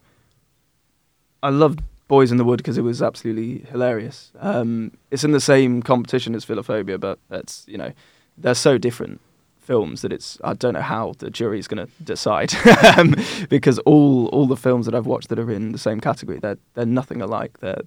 I 1.42 1.50
loved 1.50 1.82
Boyz 2.10 2.32
in 2.32 2.38
the 2.38 2.44
Wood 2.44 2.58
because 2.58 2.78
it 2.78 2.82
was 2.82 3.02
absolutely 3.02 3.70
hilarious. 3.70 4.32
Um, 4.40 4.92
it's 5.12 5.24
in 5.24 5.32
the 5.32 5.40
same 5.40 5.82
competition 5.82 6.36
as 6.36 6.46
Philophobia, 6.46 7.00
but 7.00 7.20
that's 7.30 7.66
you 7.68 7.78
know 7.78 7.94
they're 8.38 8.56
so 8.56 8.78
different 8.78 9.22
films 9.70 10.02
that 10.02 10.12
it's 10.12 10.40
I 10.44 10.54
don't 10.56 10.74
know 10.74 10.82
how 10.82 11.14
the 11.20 11.30
jury 11.30 11.60
is 11.60 11.68
going 11.68 11.86
to 11.86 11.92
decide 12.04 12.52
um, 12.98 13.14
because 13.50 13.78
all 13.80 14.26
all 14.34 14.48
the 14.48 14.58
films 14.58 14.88
that 14.88 14.96
I've 14.96 15.06
watched 15.06 15.30
that 15.30 15.38
are 15.38 15.52
in 15.52 15.74
the 15.74 15.78
same 15.78 16.00
category 16.00 16.40
they're 16.40 16.58
they're 16.74 16.88
nothing 16.88 17.22
alike. 17.22 17.60
They're 17.60 17.84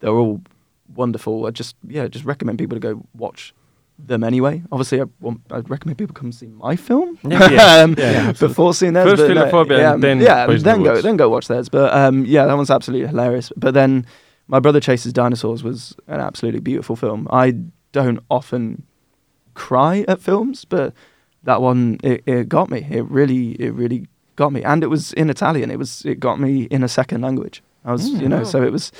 they're 0.00 0.18
all 0.22 0.40
wonderful. 0.92 1.46
I 1.46 1.50
just 1.52 1.76
yeah 1.86 2.08
just 2.08 2.24
recommend 2.24 2.58
people 2.58 2.74
to 2.74 2.80
go 2.80 3.06
watch 3.14 3.54
them 3.96 4.24
anyway. 4.24 4.62
Obviously, 4.72 5.00
I 5.00 5.04
want, 5.20 5.42
I'd 5.52 5.70
recommend 5.70 5.98
people 5.98 6.14
come 6.14 6.32
see 6.32 6.48
my 6.48 6.74
film 6.74 7.16
Yeah, 7.22 7.50
yeah, 7.58 7.82
um, 7.82 7.94
yeah, 7.96 8.04
absolutely. 8.30 8.48
before 8.48 8.74
seeing 8.74 8.92
theirs. 8.94 9.10
First 9.10 9.22
but 9.28 9.34
no, 9.34 9.44
Philophobia 9.44 9.78
yeah, 9.78 9.94
and 9.94 10.02
then 10.02 10.20
yeah, 10.20 10.46
then 10.46 10.82
go 10.82 11.00
then 11.00 11.16
go 11.16 11.28
watch 11.28 11.46
theirs. 11.46 11.68
But 11.68 11.94
um, 11.94 12.24
yeah, 12.26 12.46
that 12.46 12.56
one's 12.56 12.70
absolutely 12.70 13.06
hilarious. 13.06 13.52
But 13.56 13.74
then 13.74 14.04
my 14.48 14.58
brother 14.58 14.80
chases 14.80 15.12
dinosaurs 15.12 15.62
was 15.62 15.94
an 16.08 16.18
absolutely 16.18 16.60
beautiful 16.60 16.96
film. 16.96 17.28
I 17.30 17.54
don't 17.92 18.18
often 18.28 18.82
cry 19.54 20.04
at 20.08 20.20
films, 20.20 20.64
but 20.64 20.92
that 21.44 21.60
one 21.62 21.98
it, 22.02 22.22
it 22.26 22.48
got 22.48 22.70
me. 22.70 22.86
It 22.90 23.04
really 23.10 23.52
it 23.60 23.72
really 23.74 24.06
got 24.36 24.52
me, 24.52 24.62
and 24.62 24.82
it 24.82 24.88
was 24.88 25.12
in 25.14 25.30
Italian. 25.30 25.70
It 25.70 25.78
was 25.78 26.04
it 26.04 26.20
got 26.20 26.38
me 26.40 26.62
in 26.70 26.82
a 26.84 26.88
second 26.88 27.20
language. 27.22 27.62
I 27.84 27.92
was 27.92 28.10
Mm. 28.10 28.20
you 28.22 28.28
know 28.28 28.38
Wow. 28.38 28.44
so 28.44 28.62
it 28.62 28.72
was. 28.72 28.92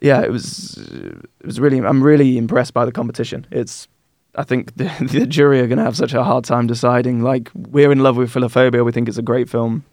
Yeah, 0.00 0.22
it 0.22 0.30
was. 0.30 0.78
It 0.78 1.46
was 1.46 1.60
really. 1.60 1.78
I'm 1.78 2.02
really 2.02 2.38
impressed 2.38 2.72
by 2.72 2.84
the 2.86 2.92
competition. 2.92 3.46
It's. 3.50 3.86
I 4.34 4.44
think 4.44 4.74
the, 4.76 4.90
the 5.12 5.26
jury 5.26 5.60
are 5.60 5.66
going 5.66 5.78
to 5.78 5.84
have 5.84 5.96
such 5.96 6.14
a 6.14 6.24
hard 6.24 6.44
time 6.44 6.66
deciding. 6.66 7.22
Like 7.22 7.50
we're 7.54 7.92
in 7.92 7.98
love 8.02 8.16
with 8.16 8.32
Philophobia. 8.32 8.82
We 8.84 8.92
think 8.92 9.08
it's 9.08 9.18
a 9.18 9.22
great 9.22 9.50
film, 9.50 9.84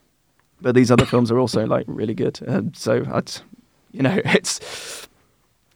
but 0.61 0.75
these 0.75 0.91
other 0.91 1.05
films 1.05 1.29
are 1.31 1.39
also 1.39 1.65
like 1.65 1.85
really 1.89 2.13
good. 2.13 2.39
Uh, 2.47 2.61
so 2.73 3.03
I'd, 3.11 3.31
you 3.91 4.01
know, 4.01 4.17
it's. 4.25 5.07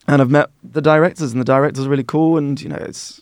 And 0.08 0.22
I've 0.22 0.32
met 0.32 0.50
the 0.64 0.82
directors, 0.82 1.32
and 1.34 1.42
the 1.42 1.46
directors 1.46 1.86
are 1.86 1.90
really 1.90 2.04
cool. 2.04 2.38
And 2.38 2.60
you 2.62 2.70
know, 2.70 2.78
it's. 2.80 3.22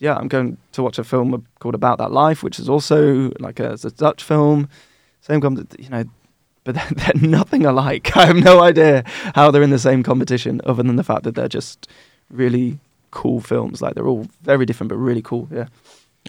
Yeah, 0.00 0.16
I'm 0.16 0.28
going 0.28 0.56
to 0.72 0.82
watch 0.82 0.98
a 0.98 1.04
film 1.04 1.46
called 1.60 1.74
About 1.74 1.98
That 1.98 2.10
Life, 2.10 2.42
which 2.42 2.58
is 2.58 2.68
also 2.68 3.30
like 3.38 3.60
a, 3.60 3.76
a 3.84 3.90
Dutch 3.90 4.22
film. 4.24 4.68
Same 5.20 5.40
com, 5.40 5.66
you 5.78 5.88
know, 5.90 6.04
but 6.64 6.74
they're, 6.76 6.90
they're 6.96 7.28
nothing 7.30 7.64
alike. 7.66 8.16
I 8.16 8.26
have 8.26 8.36
no 8.36 8.60
idea 8.62 9.04
how 9.34 9.50
they're 9.50 9.62
in 9.62 9.70
the 9.70 9.78
same 9.78 10.02
competition, 10.02 10.60
other 10.64 10.82
than 10.82 10.96
the 10.96 11.04
fact 11.04 11.24
that 11.24 11.34
they're 11.34 11.48
just 11.48 11.86
really 12.30 12.78
cool 13.10 13.40
films. 13.40 13.82
Like 13.82 13.94
they're 13.94 14.06
all 14.08 14.26
very 14.42 14.64
different, 14.66 14.88
but 14.88 14.96
really 14.96 15.22
cool. 15.22 15.48
Yeah. 15.52 15.66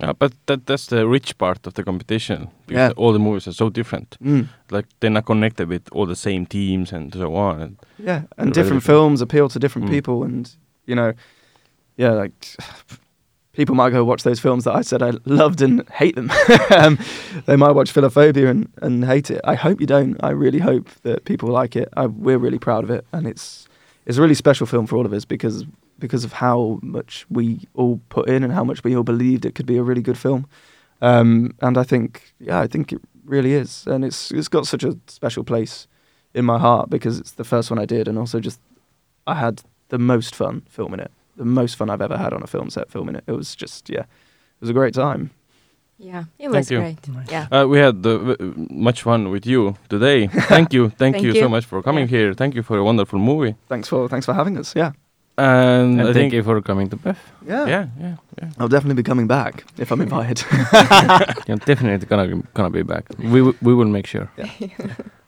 Yeah, 0.02 0.14
but 0.14 0.32
that 0.46 0.66
that's 0.66 0.88
the 0.88 1.06
rich 1.08 1.38
part 1.38 1.68
of 1.68 1.74
the 1.74 1.84
competition 1.84 2.48
because 2.66 2.90
Yeah. 2.90 2.94
all 2.98 3.12
the 3.14 3.20
movies 3.20 3.48
are 3.48 3.54
so 3.54 3.70
different. 3.70 4.18
Mm. 4.24 4.48
Like 4.72 4.86
they're 5.00 5.10
not 5.14 5.26
connected 5.26 5.68
with 5.70 5.82
all 5.92 6.06
the 6.06 6.16
same 6.16 6.46
teams 6.46 6.94
and 6.94 7.14
so 7.14 7.36
on. 7.36 7.62
And 7.62 7.78
Yeah, 7.98 8.22
and 8.38 8.54
different 8.54 8.54
different. 8.54 8.84
films 8.84 9.22
appeal 9.22 9.50
to 9.50 9.60
different 9.60 9.88
Mm. 9.88 9.92
people, 9.92 10.24
and 10.24 10.50
you 10.86 10.96
know, 10.96 11.14
yeah, 11.98 12.12
like 12.12 12.34
people 13.54 13.76
might 13.76 13.90
go 13.90 14.04
watch 14.04 14.24
those 14.24 14.40
films 14.40 14.64
that 14.64 14.76
I 14.76 14.82
said 14.82 15.02
I 15.02 15.14
loved 15.26 15.62
and 15.62 15.88
hate 15.90 16.16
them. 16.16 16.32
um, 16.78 16.98
they 17.46 17.56
might 17.56 17.72
watch 17.72 17.94
Philophobia 17.94 18.50
and, 18.50 18.72
and 18.82 19.06
hate 19.06 19.30
it. 19.30 19.42
I 19.44 19.56
hope 19.56 19.82
you 19.82 19.88
don't. 19.88 20.18
I 20.24 20.30
really 20.30 20.60
hope 20.60 20.90
that 21.04 21.26
people 21.26 21.50
like 21.50 21.76
it. 21.76 21.90
I, 21.96 22.06
we're 22.08 22.38
really 22.38 22.60
proud 22.60 22.84
of 22.84 22.90
it, 22.90 23.06
and 23.12 23.28
it's 23.28 23.68
it's 24.06 24.18
a 24.18 24.22
really 24.22 24.36
special 24.36 24.66
film 24.66 24.88
for 24.88 24.98
all 24.98 25.06
of 25.06 25.14
us 25.14 25.26
because 25.26 25.66
because 26.00 26.24
of 26.24 26.34
how 26.34 26.80
much 26.82 27.26
we 27.30 27.68
all 27.76 28.02
put 28.10 28.28
in 28.28 28.44
and 28.44 28.52
how 28.52 28.64
much 28.64 28.84
we 28.84 28.96
all 28.96 29.04
believed 29.04 29.46
it 29.46 29.56
could 29.56 29.68
be 29.68 29.78
a 29.78 29.84
really 29.84 30.02
good 30.02 30.18
film. 30.18 30.48
Um, 31.02 31.54
and 31.62 31.78
I 31.78 31.84
think, 31.84 32.34
yeah, 32.40 32.60
I 32.60 32.68
think 32.68 32.92
it 32.92 33.02
really 33.26 33.54
is, 33.54 33.86
and 33.88 34.04
it's 34.04 34.32
it's 34.32 34.48
got 34.48 34.68
such 34.68 34.84
a 34.84 34.98
special 35.08 35.44
place 35.44 35.88
in 36.34 36.46
my 36.46 36.58
heart 36.58 36.90
because 36.90 37.20
it's 37.20 37.32
the 37.32 37.44
first 37.44 37.70
one 37.70 37.80
I 37.80 37.86
did, 37.86 38.08
and 38.08 38.18
also 38.18 38.40
just 38.40 38.60
I 39.28 39.36
had 39.36 39.62
the 39.90 40.00
most 40.00 40.36
fun 40.36 40.64
filming 40.70 41.00
it, 41.00 41.12
the 41.38 41.46
most 41.46 41.76
fun 41.76 41.90
I've 41.90 42.02
ever 42.02 42.18
had 42.18 42.34
on 42.34 42.44
a 42.44 42.48
film 42.48 42.70
set 42.70 42.90
filming 42.92 43.16
it. 43.16 43.24
It 43.28 43.32
was 43.34 43.56
just 43.56 43.90
yeah, 43.90 44.02
it 44.02 44.62
was 44.62 44.70
a 44.70 44.74
great 44.74 44.94
time. 44.94 45.32
Yeah, 45.98 46.24
it 46.40 46.50
Thank 46.50 46.54
was 46.56 46.72
you. 46.72 46.80
great. 46.80 46.98
Yeah. 47.30 47.48
uh, 47.52 47.68
we 47.68 47.78
had 47.78 47.98
uh, 48.06 48.18
w- 48.18 48.68
much 48.72 49.04
fun 49.04 49.30
with 49.30 49.46
you 49.46 49.76
today. 49.88 50.28
Thank 50.50 50.74
you, 50.74 50.90
thank, 50.90 51.16
Thank 51.16 51.24
you, 51.24 51.34
you. 51.34 51.40
so 51.42 51.48
much 51.48 51.66
for 51.66 51.84
coming 51.84 52.08
here. 52.08 52.34
Thank 52.34 52.56
you 52.56 52.64
for 52.64 52.78
a 52.78 52.84
wonderful 52.84 53.20
movie. 53.20 53.56
Thanks 53.70 53.88
for 53.88 54.10
thanks 54.10 54.26
for 54.26 54.34
having 54.34 54.58
us. 54.58 54.76
Yeah, 54.76 54.94
And, 55.42 56.00
And 56.00 56.02
I 56.02 56.04
thank 56.14 56.16
think 56.16 56.34
you 56.34 56.44
for 56.44 56.62
coming 56.62 56.90
to 56.90 56.98
PÖFF. 56.98 57.18
yeah, 57.48 57.68
yeah, 57.74 57.86
yeah, 58.04 58.16
yeah. 58.42 58.50
I'll 58.60 58.68
definitely 58.76 59.02
be 59.04 59.08
coming 59.12 59.28
back 59.28 59.64
if 59.78 59.92
I'm 59.92 60.02
invited. 60.08 60.40
You're 61.48 61.58
definitely 61.66 62.06
gonna 62.12 62.28
gonna 62.54 62.70
be 62.70 62.84
back. 62.84 63.06
We 63.34 63.40
w- 63.40 63.58
we 63.62 63.74
will 63.74 63.90
make 63.98 64.08
sure. 64.08 64.28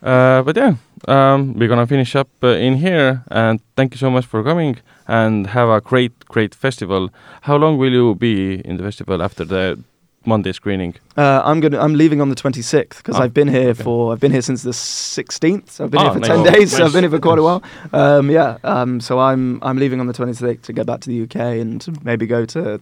Uh, 0.05 0.41
but 0.43 0.57
yeah, 0.57 0.73
um, 1.07 1.53
we're 1.57 1.69
gonna 1.69 1.87
finish 1.87 2.13
up 2.15 2.27
uh, 2.43 2.47
in 2.67 2.73
here. 2.75 3.23
And 3.31 3.59
thank 3.77 3.93
you 3.93 3.97
so 3.97 4.09
much 4.09 4.25
for 4.25 4.43
coming. 4.43 4.75
And 5.07 5.47
have 5.47 5.69
a 5.69 5.79
great, 5.79 6.11
great 6.27 6.53
festival. 6.55 7.09
How 7.43 7.55
long 7.55 7.77
will 7.77 7.93
you 7.93 8.13
be 8.15 8.59
in 8.69 8.75
the 8.77 8.83
festival 8.83 9.21
after 9.23 9.45
the 9.45 9.77
Monday 10.25 10.51
screening? 10.53 10.95
Uh, 11.17 11.41
I'm 11.43 11.59
gonna. 11.59 11.79
I'm 11.79 11.95
leaving 11.95 12.21
on 12.21 12.29
the 12.29 12.35
26th 12.35 12.97
because 12.97 13.15
Ah, 13.15 13.23
I've 13.23 13.33
been 13.33 13.47
here 13.47 13.69
okay. 13.69 13.83
for. 13.83 14.13
I've 14.13 14.19
been 14.19 14.31
here 14.31 14.41
since 14.41 14.63
the 14.63 14.71
16th. 14.71 15.69
So 15.69 15.83
I've 15.83 15.91
been 15.91 15.99
Ah, 16.01 16.03
here 16.05 16.13
for 16.13 16.19
nice. 16.19 16.43
10 16.43 16.53
days. 16.53 16.75
So 16.77 16.85
I've 16.85 16.93
been 16.93 17.03
here 17.03 17.11
for 17.11 17.19
quite 17.19 17.39
a 17.39 17.43
while. 17.43 17.61
Um, 17.93 18.29
yeah. 18.31 18.57
Um, 18.63 18.99
so 19.01 19.19
I'm 19.19 19.59
I'm 19.61 19.77
leaving 19.77 19.99
on 19.99 20.07
the 20.07 20.13
26th 20.13 20.61
to 20.63 20.73
go 20.73 20.83
back 20.83 20.99
to 21.01 21.09
the 21.09 21.23
UK 21.23 21.35
and 21.61 21.85
maybe 22.03 22.25
go 22.25 22.45
to 22.45 22.79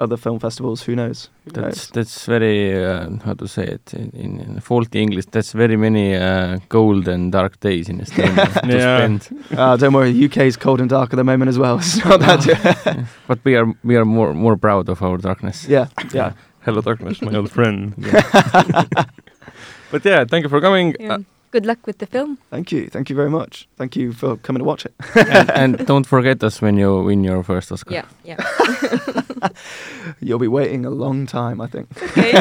other 0.00 0.16
film 0.16 0.38
festivals. 0.40 0.82
Who 0.82 0.96
knows? 0.96 1.28
Who 1.44 1.50
That's 1.52 1.64
knows? 1.64 1.90
that's 1.94 2.24
very 2.26 2.84
uh, 2.84 3.10
how 3.24 3.34
to 3.34 3.46
say 3.46 3.64
it 3.64 3.94
in, 3.94 4.10
in, 4.14 4.40
in 4.40 4.60
faulty 4.60 5.00
English. 5.00 5.26
That's 5.30 5.52
very 5.52 5.76
many 5.76 6.16
uh, 6.16 6.58
cold 6.68 7.06
and 7.08 7.30
dark 7.32 7.60
days 7.60 7.88
in 7.88 8.00
Estonia 8.00 8.46
to 8.62 8.76
Yeah. 8.76 8.96
spend. 8.98 9.44
Uh, 9.56 9.76
don't 9.76 9.92
worry. 9.94 10.24
UK 10.24 10.36
is 10.46 10.56
cold 10.56 10.80
and 10.80 10.90
dark 10.90 11.12
at 11.12 11.16
the 11.16 11.24
moment 11.24 11.48
as 11.50 11.58
well. 11.58 11.76
It's 11.82 12.04
not 12.04 12.20
that. 12.20 13.06
But 13.28 13.38
we 13.44 13.54
are 13.56 13.66
we 13.84 13.96
are 13.96 14.04
more 14.04 14.34
more 14.34 14.56
proud 14.56 14.88
of 14.88 15.02
our 15.02 15.18
darkness. 15.18 15.68
yeah. 15.68 15.86
Yeah. 16.14 16.32
Hello, 16.64 16.80
darkness, 16.80 17.20
my 17.22 17.34
old 17.34 17.50
friend. 17.50 17.94
but 19.90 20.04
yeah, 20.04 20.24
thank 20.24 20.44
you 20.44 20.48
for 20.48 20.60
coming. 20.60 20.94
Yeah. 21.00 21.14
Uh, 21.14 21.18
good 21.50 21.66
luck 21.66 21.86
with 21.88 21.98
the 21.98 22.06
film. 22.06 22.38
Thank 22.50 22.70
you, 22.70 22.88
thank 22.88 23.10
you 23.10 23.16
very 23.16 23.30
much. 23.30 23.66
Thank 23.76 23.96
you 23.96 24.12
for 24.12 24.36
coming 24.36 24.60
to 24.60 24.64
watch 24.64 24.86
it. 24.86 24.94
and, 25.16 25.50
and 25.78 25.86
don't 25.86 26.06
forget 26.06 26.44
us 26.44 26.62
when 26.62 26.78
you 26.78 27.02
win 27.02 27.24
your 27.24 27.42
first 27.42 27.72
Oscar. 27.72 27.92
Yeah, 27.92 28.06
yeah. 28.24 28.36
You'll 30.20 30.38
be 30.38 30.46
waiting 30.46 30.86
a 30.86 30.90
long 30.90 31.26
time, 31.26 31.60
I 31.60 31.66
think. 31.66 31.88
Okay. 32.02 32.32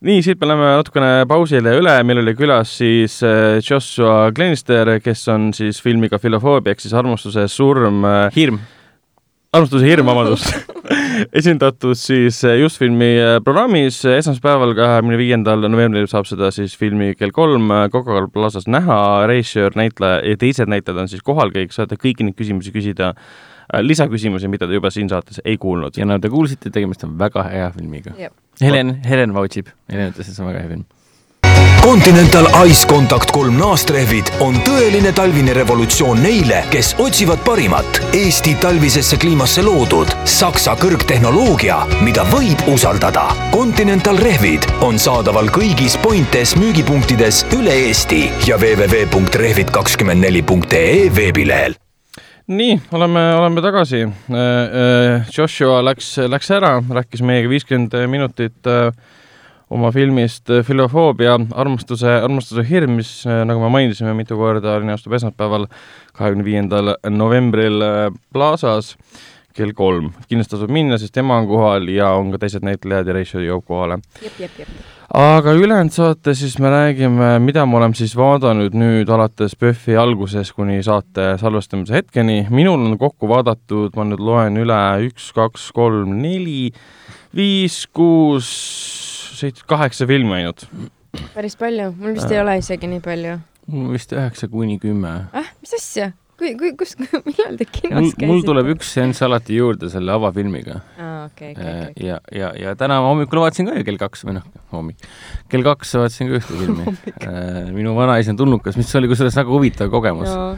nii, 0.00 0.22
siit 0.22 0.40
me 0.40 0.46
läheme 0.48 0.70
natukene 0.78 1.26
pausile 1.28 1.72
üle, 1.76 1.92
meil 2.04 2.20
oli 2.20 2.34
külas 2.36 2.72
siis 2.78 3.18
äh, 3.24 3.58
Joshua 3.60 4.30
Glenister, 4.32 4.94
kes 5.04 5.28
on 5.32 5.50
siis 5.56 5.80
filmiga 5.82 6.20
Filofoobia 6.20 6.72
ehk 6.72 6.80
siis 6.84 6.94
armastuse 6.96 7.48
surm, 7.52 8.04
hirm. 8.36 8.60
Armastuse 9.54 9.86
hirm, 9.86 10.08
vabandust, 10.08 10.50
esindatud 11.40 11.98
siis 11.98 12.42
äh, 12.44 12.58
just 12.60 12.80
filmi 12.80 13.08
äh, 13.20 13.36
programmis. 13.44 13.98
Esmaspäeval, 14.10 14.74
kahekümne 14.78 15.18
viiendal 15.20 15.66
novembril 15.70 16.08
saab 16.10 16.28
seda 16.28 16.50
siis 16.54 16.76
filmi 16.78 17.12
kell 17.18 17.34
kolm 17.36 17.70
Coca-Cola 17.92 18.30
Plazas 18.32 18.68
näha, 18.70 18.98
režissöör, 19.30 19.76
näitleja 19.78 20.22
ja 20.26 20.40
teised 20.40 20.72
näitlejad 20.72 21.04
on 21.04 21.12
siis 21.12 21.24
kohal. 21.26 21.54
Kõik, 21.54 21.74
saate 21.76 21.98
kõiki 22.00 22.26
neid 22.26 22.38
küsimusi 22.38 22.74
küsida, 22.74 23.14
lisaküsimusi, 23.82 24.50
mida 24.50 24.68
te 24.68 24.78
juba 24.78 24.92
siin 24.94 25.10
saates 25.10 25.40
ei 25.44 25.56
kuulnud. 25.60 25.96
ja 25.98 26.06
nagu 26.06 26.22
te 26.22 26.30
kuulsite, 26.32 26.70
tegemist 26.74 27.04
on 27.06 27.16
väga 27.18 27.46
hea 27.50 27.70
filmiga. 27.74 28.14
Helen, 28.62 28.98
Helen 29.04 29.34
vouchib, 29.34 29.72
Helen 29.92 30.14
ütles, 30.14 30.28
et 30.28 30.36
see 30.36 30.44
on 30.44 30.52
väga 30.52 30.62
hea 30.64 30.74
film. 30.76 30.86
Continental 31.86 32.66
Ice 32.66 32.82
Contact 32.88 33.30
kolm 33.30 33.54
naastrehvid 33.60 34.24
on 34.42 34.56
tõeline 34.66 35.12
talvine 35.14 35.52
revolutsioon 35.54 36.18
neile, 36.18 36.66
kes 36.72 36.96
otsivad 36.98 37.38
parimat 37.46 38.00
Eesti 38.10 38.56
talvisesse 38.58 39.14
kliimasse 39.22 39.62
loodud 39.62 40.10
Saksa 40.26 40.74
kõrgtehnoloogia, 40.82 41.86
mida 42.02 42.26
võib 42.32 42.58
usaldada. 42.72 43.28
Continental 43.54 44.18
rehvid 44.18 44.66
on 44.82 44.98
saadaval 44.98 45.46
kõigis 45.54 45.94
Pointes 46.02 46.56
müügipunktides 46.58 47.46
üle 47.54 47.70
Eesti 47.86 48.34
ja 48.48 48.58
www.rehvid24.ee 48.58 51.14
veebilehel 51.14 51.78
nii, 52.46 52.78
oleme, 52.94 53.34
oleme 53.34 53.60
tagasi. 53.62 54.08
Joshua 55.38 55.84
läks, 55.86 56.18
läks 56.34 56.50
ära, 56.58 56.82
rääkis 56.98 57.22
meiega 57.26 57.48
viiskümmend 57.50 57.94
minutit 58.10 58.66
äh, 58.70 58.90
oma 59.70 59.90
filmist 59.94 60.50
äh, 60.50 60.64
Filofoobia, 60.66 61.38
armastuse, 61.54 62.10
armastuse 62.22 62.66
hirm, 62.68 62.98
mis 63.00 63.10
äh, 63.26 63.42
nagu 63.48 63.62
me 63.62 63.70
mainisime 63.74 64.14
mitu 64.18 64.38
korda, 64.38 64.78
linastub 64.82 65.16
esmaspäeval, 65.18 65.66
kahekümne 66.16 66.46
viiendal 66.46 66.94
novembril 67.10 67.82
äh, 67.82 68.04
Plaza's 68.32 68.94
kell 69.56 69.72
kolm. 69.72 70.10
kindlasti 70.28 70.56
tasub 70.56 70.72
minna, 70.72 70.98
sest 71.00 71.14
tema 71.16 71.38
on 71.40 71.48
kohal 71.48 71.88
ja 71.88 72.10
on 72.18 72.28
ka 72.34 72.40
teised 72.42 72.66
näitlejad 72.66 73.08
ja 73.08 73.16
režissöör 73.16 73.46
jõuab 73.46 73.64
kohale. 73.70 73.98
aga 75.16 75.54
ülejäänud 75.56 75.94
saate 75.94 76.34
siis 76.36 76.58
me 76.60 76.70
räägime, 76.72 77.30
mida 77.40 77.64
me 77.66 77.78
oleme 77.80 77.96
siis 77.96 78.12
vaadanud 78.18 78.76
nüüd 78.76 79.10
alates 79.12 79.56
PÖFFi 79.56 79.96
algusest 79.96 80.52
kuni 80.56 80.82
saate 80.84 81.34
salvestamise 81.40 81.96
hetkeni. 81.96 82.46
minul 82.50 82.84
on 82.90 82.98
kokku 83.00 83.28
vaadatud, 83.32 83.96
ma 83.96 84.04
nüüd 84.04 84.20
loen 84.20 84.60
üle, 84.60 84.80
üks, 85.08 85.32
kaks, 85.36 85.70
kolm, 85.72 86.18
neli, 86.20 86.70
viis, 87.34 87.86
kuus, 87.96 88.50
seitse, 89.38 89.64
kaheksa 89.68 90.08
filmi 90.08 90.40
ainult. 90.40 90.66
päris 91.34 91.56
palju, 91.60 91.92
mul 91.96 92.16
vist 92.18 92.32
ei 92.32 92.42
ole 92.42 92.58
isegi 92.60 92.90
nii 92.90 93.02
palju. 93.04 93.40
mul 93.72 93.96
vist 93.96 94.14
üheksa 94.16 94.48
kuni 94.52 94.78
kümme. 94.82 95.18
ah, 95.32 95.52
mis 95.62 95.76
asja? 95.78 96.12
kui, 96.38 96.52
kui, 96.58 96.72
kus, 96.78 96.94
millal 97.26 97.56
te 97.58 97.66
kinos 97.68 97.94
mul, 97.94 98.10
käisite? 98.10 98.28
mul 98.28 98.42
tuleb 98.46 98.70
üks 98.76 98.92
seanss 98.96 99.24
alati 99.26 99.56
juurde 99.56 99.90
selle 99.92 100.14
avafilmiga. 100.16 100.80
aa, 101.00 101.26
okei, 101.26 101.52
okei, 101.54 101.74
okei. 101.90 102.08
ja, 102.08 102.18
ja, 102.34 102.50
ja 102.60 102.74
täna 102.78 102.98
hommikul 103.04 103.40
vaatasin 103.42 103.70
ka 103.70 103.76
ju 103.78 103.86
kell 103.88 104.00
kaks 104.00 104.26
või 104.28 104.38
noh, 104.38 104.48
hommik, 104.74 105.06
kell 105.52 105.66
kaks 105.66 105.94
vaatasin 106.00 106.32
ka 106.32 106.40
ühte 106.40 106.58
filmi. 106.60 106.96
minu 107.76 107.94
vanaisa 107.96 108.34
on 108.34 108.40
tulnukas, 108.40 108.78
mis 108.80 108.92
oli 108.98 109.10
kusjuures 109.12 109.38
väga 109.40 109.52
huvitav 109.52 109.92
kogemus 109.92 110.32
no.. 110.32 110.48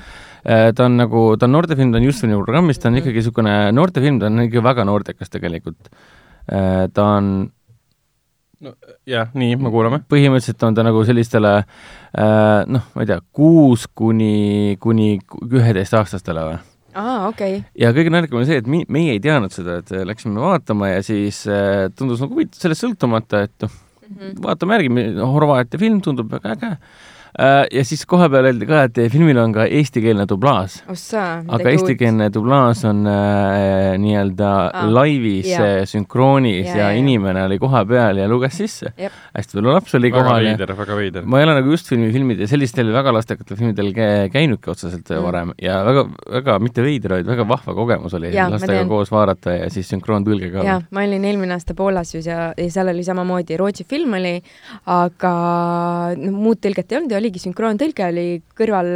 ta 0.42 0.88
on 0.88 0.98
nagu, 1.00 1.24
ta 1.38 1.46
on 1.48 1.54
noortefilm, 1.56 1.94
ta 1.94 2.02
on 2.02 2.08
just 2.08 2.24
filmi 2.24 2.38
programmis, 2.38 2.82
ta 2.82 2.90
on 2.90 2.98
ikkagi 3.02 3.22
niisugune 3.22 3.58
noortefilm, 3.74 4.18
ta 4.22 4.30
on 4.30 4.48
ikka 4.48 4.64
väga 4.66 4.88
noortekas 4.88 5.30
tegelikult. 5.34 5.92
ta 6.48 7.06
on 7.18 7.32
jah, 9.06 9.30
nii, 9.38 9.56
me 9.60 9.70
kuulame. 9.74 10.00
põhimõtteliselt 10.10 10.64
on 10.66 10.78
ta 10.78 10.86
nagu 10.86 11.04
sellistele 11.06 11.54
äh, 11.58 12.64
noh, 12.66 12.88
ma 12.94 13.04
ei 13.04 13.10
tea, 13.12 13.20
kuus 13.32 13.86
kuni, 13.94 14.76
kuni 14.82 15.18
üheteistaastastele 15.46 16.46
või? 16.50 16.60
aa, 16.98 17.28
okei. 17.28 17.60
ja 17.78 17.92
kõige 17.96 18.14
naljakam 18.14 18.40
on 18.42 18.48
see, 18.48 18.58
et 18.62 18.70
mi-, 18.70 18.86
meie 18.88 19.16
ei 19.16 19.22
teadnud 19.22 19.54
seda, 19.54 19.80
et 19.82 19.92
läksime 20.08 20.40
vaatama 20.42 20.94
ja 20.96 21.04
siis 21.06 21.44
äh, 21.46 21.86
tundus 21.94 22.24
nagu 22.24 22.34
huvitav 22.34 22.64
sellest 22.64 22.86
sõltumata, 22.86 23.44
et 23.46 23.66
noh, 23.66 23.84
Mhm. 24.08 24.40
vaatame 24.40 24.78
järgi, 24.78 25.02
Horvaatia 25.20 25.80
film 25.80 26.00
tundub 26.04 26.30
väga 26.32 26.54
äge 26.56 26.70
äh,. 26.72 26.78
Ja 27.72 27.84
siis 27.84 28.04
kohapeal 28.08 28.48
öeldi 28.50 28.66
ka, 28.68 28.82
et 28.88 28.98
filmil 29.12 29.38
on 29.42 29.52
ka 29.54 29.66
eestikeelne 29.66 30.26
dublaaž. 30.28 30.78
ossa, 30.90 31.24
aga 31.48 31.70
eestikeelne 31.70 32.30
dublaaž 32.34 32.84
on 32.88 33.04
äh, 33.06 33.96
nii-öelda 34.00 34.50
Aa, 34.72 34.86
laivis 34.94 35.48
jaa. 35.52 35.66
äh, 35.80 35.82
sünkroonis 35.88 36.66
Jaa, 36.66 36.76
ja, 36.76 36.88
ja 36.92 36.98
inimene 36.98 37.44
oli 37.44 37.58
kohapeal 37.62 38.16
ja 38.22 38.28
luges 38.30 38.56
sisse 38.58 38.92
Jep.. 38.98 39.12
hästi 39.36 39.58
palju 39.58 39.74
lapsi 39.74 39.96
oli 40.00 40.10
väga 40.12 40.24
kohal 40.24 40.44
ja 40.46 40.54
veider, 40.56 40.74
väga 40.78 40.96
veider. 40.98 41.26
ma 41.26 41.40
ei 41.40 41.46
ole 41.48 41.54
nagu 41.60 41.70
just 41.74 41.88
filmi 41.92 42.10
filmide, 42.14 42.46
sellistel 42.50 42.92
väga 42.94 43.12
lastekatel 43.18 43.56
filmidel 43.60 43.92
kä- 43.96 44.28
käinudki 44.32 44.70
otseselt 44.70 45.08
Mm. 45.08 45.16
mm. 45.18 45.24
varem 45.24 45.52
ja 45.62 45.78
väga, 45.86 46.02
väga 46.32 46.58
mitte 46.60 46.82
veider, 46.84 47.12
vaid 47.18 47.26
väga 47.26 47.44
vahva 47.48 47.74
kogemus 47.74 48.14
oli 48.18 48.32
ma 48.34 48.48
lastega 48.52 48.84
koos 48.90 49.10
vaadata 49.12 49.54
ja 49.56 49.68
siis 49.72 49.88
sünkroontõlge 49.92 50.50
ka. 50.52 50.64
jaa, 50.66 50.80
ma 50.90 51.04
olin 51.06 51.24
eelmine 51.24 51.54
aasta 51.54 51.74
Poolas 51.78 52.14
ju 52.14 52.20
ja, 52.24 52.52
ja 52.56 52.70
seal 52.70 52.88
oli 52.92 53.04
samamoodi 53.06 53.56
Rootsi 53.56 53.84
film 53.88 54.12
oli, 54.18 54.34
aga 54.86 55.32
no 56.18 56.32
muud 56.34 56.60
tõlget 56.64 56.92
ei 56.92 56.98
olnud 57.00 57.14
ja 57.14 57.17
oligi 57.18 57.42
sünkroontõlge 57.42 58.08
oli 58.08 58.26
kõrval, 58.58 58.90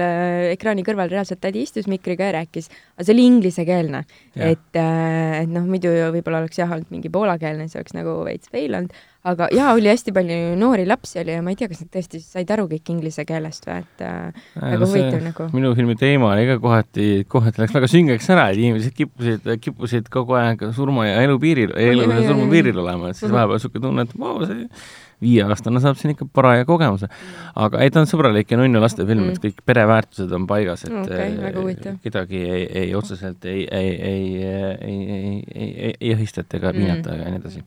ekraani 0.54 0.84
kõrval 0.86 1.12
reaalselt 1.12 1.42
tädi 1.42 1.64
istus 1.66 1.88
mikriga 1.90 2.30
ja 2.30 2.38
rääkis, 2.40 2.70
aga 2.96 3.06
see 3.06 3.16
oli 3.16 3.28
inglisekeelne. 3.30 4.04
Et, 4.32 4.68
et 4.78 5.50
noh, 5.52 5.66
muidu 5.68 5.92
võib-olla 6.14 6.42
oleks 6.42 6.60
jah 6.60 6.70
olnud 6.72 6.92
mingi 6.94 7.12
poolakeelne, 7.12 7.68
see 7.68 7.80
oleks 7.82 7.96
nagu 7.96 8.20
veits 8.26 8.52
fail 8.52 8.78
olnud, 8.78 8.94
aga 9.28 9.46
jaa, 9.54 9.74
oli 9.76 9.90
hästi 9.90 10.14
palju 10.14 10.38
noori 10.58 10.86
lapsi 10.88 11.20
oli 11.22 11.36
ja 11.36 11.42
ma 11.44 11.52
ei 11.52 11.58
tea, 11.58 11.68
kas 11.70 11.84
nad 11.84 11.90
tõesti 11.94 12.20
said 12.24 12.50
aru 12.54 12.66
kõik 12.70 12.90
inglise 12.94 13.24
keelest 13.28 13.68
või, 13.68 13.84
et 13.84 14.04
äh, 14.06 14.40
väga 14.56 14.88
huvitav 14.88 15.22
nagu. 15.22 15.46
minu 15.54 15.70
filmi 15.78 15.96
teema 16.00 16.32
oli 16.32 16.48
ka 16.48 16.58
kohati, 16.62 17.06
kohati 17.30 17.62
läks 17.62 17.76
väga 17.76 17.90
süngeks 17.92 18.32
ära, 18.34 18.48
et 18.50 18.58
inimesed 18.62 18.96
kippusid, 18.98 19.46
kippusid 19.62 20.10
kogu 20.12 20.38
aeg 20.40 20.66
surma 20.74 21.06
ja 21.06 21.22
elu 21.22 21.38
piiril, 21.42 21.76
elu 21.78 22.08
ja 22.08 22.26
surma 22.26 22.50
piiril 22.50 22.82
olema, 22.82 23.12
et 23.12 23.20
siis 23.20 23.30
vahepeal 23.30 23.60
niisugune 23.60 23.86
tunne, 23.86 24.08
et 24.08 24.18
vau, 24.18 24.36
see 24.48 24.66
viieaastane 25.22 25.80
saab 25.80 25.96
siin 26.00 26.12
ikka 26.16 26.26
paraja 26.34 26.64
kogemuse. 26.68 27.08
aga 27.56 27.80
ei, 27.84 27.90
ta 27.94 28.00
on 28.02 28.06
sõbralik 28.10 28.50
ja 28.50 28.58
nunnu 28.60 28.80
lastefilm, 28.82 29.28
et 29.30 29.38
Mm. 29.38 29.42
kõik 29.46 29.62
pereväärtused 29.66 30.32
on 30.32 30.46
paigas, 30.50 30.84
et 30.84 31.10
eh, 31.10 31.52
huvitav. 31.56 31.98
kedagi 32.02 32.42
ei, 32.44 32.64
ei 32.82 32.94
otseselt 32.94 33.44
ei, 33.44 33.66
ei, 33.70 33.90
ei, 34.12 34.42
ei, 34.42 34.82
ei, 34.82 35.44
ei, 35.54 35.94
ei 36.00 36.12
jõhistata 36.14 36.56
ega 36.58 36.72
Mm. 36.72 36.76
piinata 36.78 37.14
ega 37.14 37.30
nii 37.30 37.40
edasi. 37.42 37.62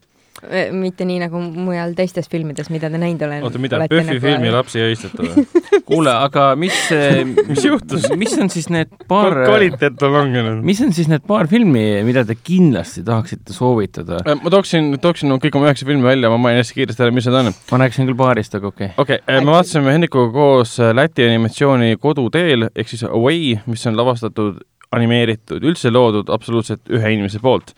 Äh, 0.46 0.72
mitte 0.76 1.06
nii 1.08 1.18
nagu 1.24 1.40
mujal 1.40 1.94
teistes 1.98 2.28
filmides, 2.32 2.70
mida 2.74 2.90
te 2.92 3.00
näinud 3.02 3.24
olen. 3.26 3.44
oota, 3.48 3.62
mida, 3.62 3.80
PÖFFi 3.90 4.18
filmi 4.24 4.52
lapsi 4.54 4.82
ei 4.82 4.94
õistata 4.94 5.24
või? 5.26 5.46
kuule, 5.90 6.12
aga 6.14 6.48
mis, 6.60 6.76
Mis 7.50 7.66
juhtus? 7.66 8.08
mis 8.20 8.36
on 8.42 8.52
siis 8.54 8.70
need 8.74 8.92
paar, 9.10 9.36
kvaliteet 9.46 10.06
on 10.06 10.14
langenud. 10.16 10.62
mis 10.66 10.82
on 10.86 10.94
siis 10.96 11.10
need 11.12 11.26
paar 11.28 11.50
filmi, 11.52 11.84
mida 12.08 12.26
te 12.28 12.38
kindlasti 12.38 13.04
tahaksite 13.08 13.56
soovitada? 13.56 14.22
Äh, 14.26 14.38
ma 14.42 14.54
tooksin, 14.54 14.94
tooksin 15.02 15.32
no, 15.32 15.40
kõik 15.44 15.58
oma 15.58 15.70
üheksa 15.70 15.88
filmi 15.88 16.06
välja, 16.06 16.32
ma 16.34 16.40
mainin 16.42 16.64
hästi 16.64 16.80
kiiresti 16.80 17.08
ära, 17.08 17.16
mis 17.16 17.30
need 17.30 17.40
on. 17.42 17.52
ma 17.72 17.82
rääkisin 17.84 18.10
küll 18.12 18.20
paarist, 18.20 18.58
aga 18.60 18.72
okei 18.72 18.92
okay.. 18.92 19.04
okei 19.04 19.22
okay,, 19.24 19.42
me 19.42 19.56
vaatasime 19.56 19.96
Hendrikuga 19.96 20.32
koos 20.36 20.78
äh, 20.84 20.94
Läti 20.96 21.26
animatsiooni 21.28 21.98
Koduteel 22.02 22.70
ehk 22.74 22.92
siis 22.92 23.06
Away, 23.08 23.56
mis 23.70 23.86
on 23.90 23.98
lavastatud, 23.98 24.62
animeeritud, 24.96 25.64
üldse 25.66 25.92
loodud 25.92 26.30
absoluutselt 26.34 26.94
ühe 26.94 27.16
inimese 27.16 27.42
poolt. 27.44 27.74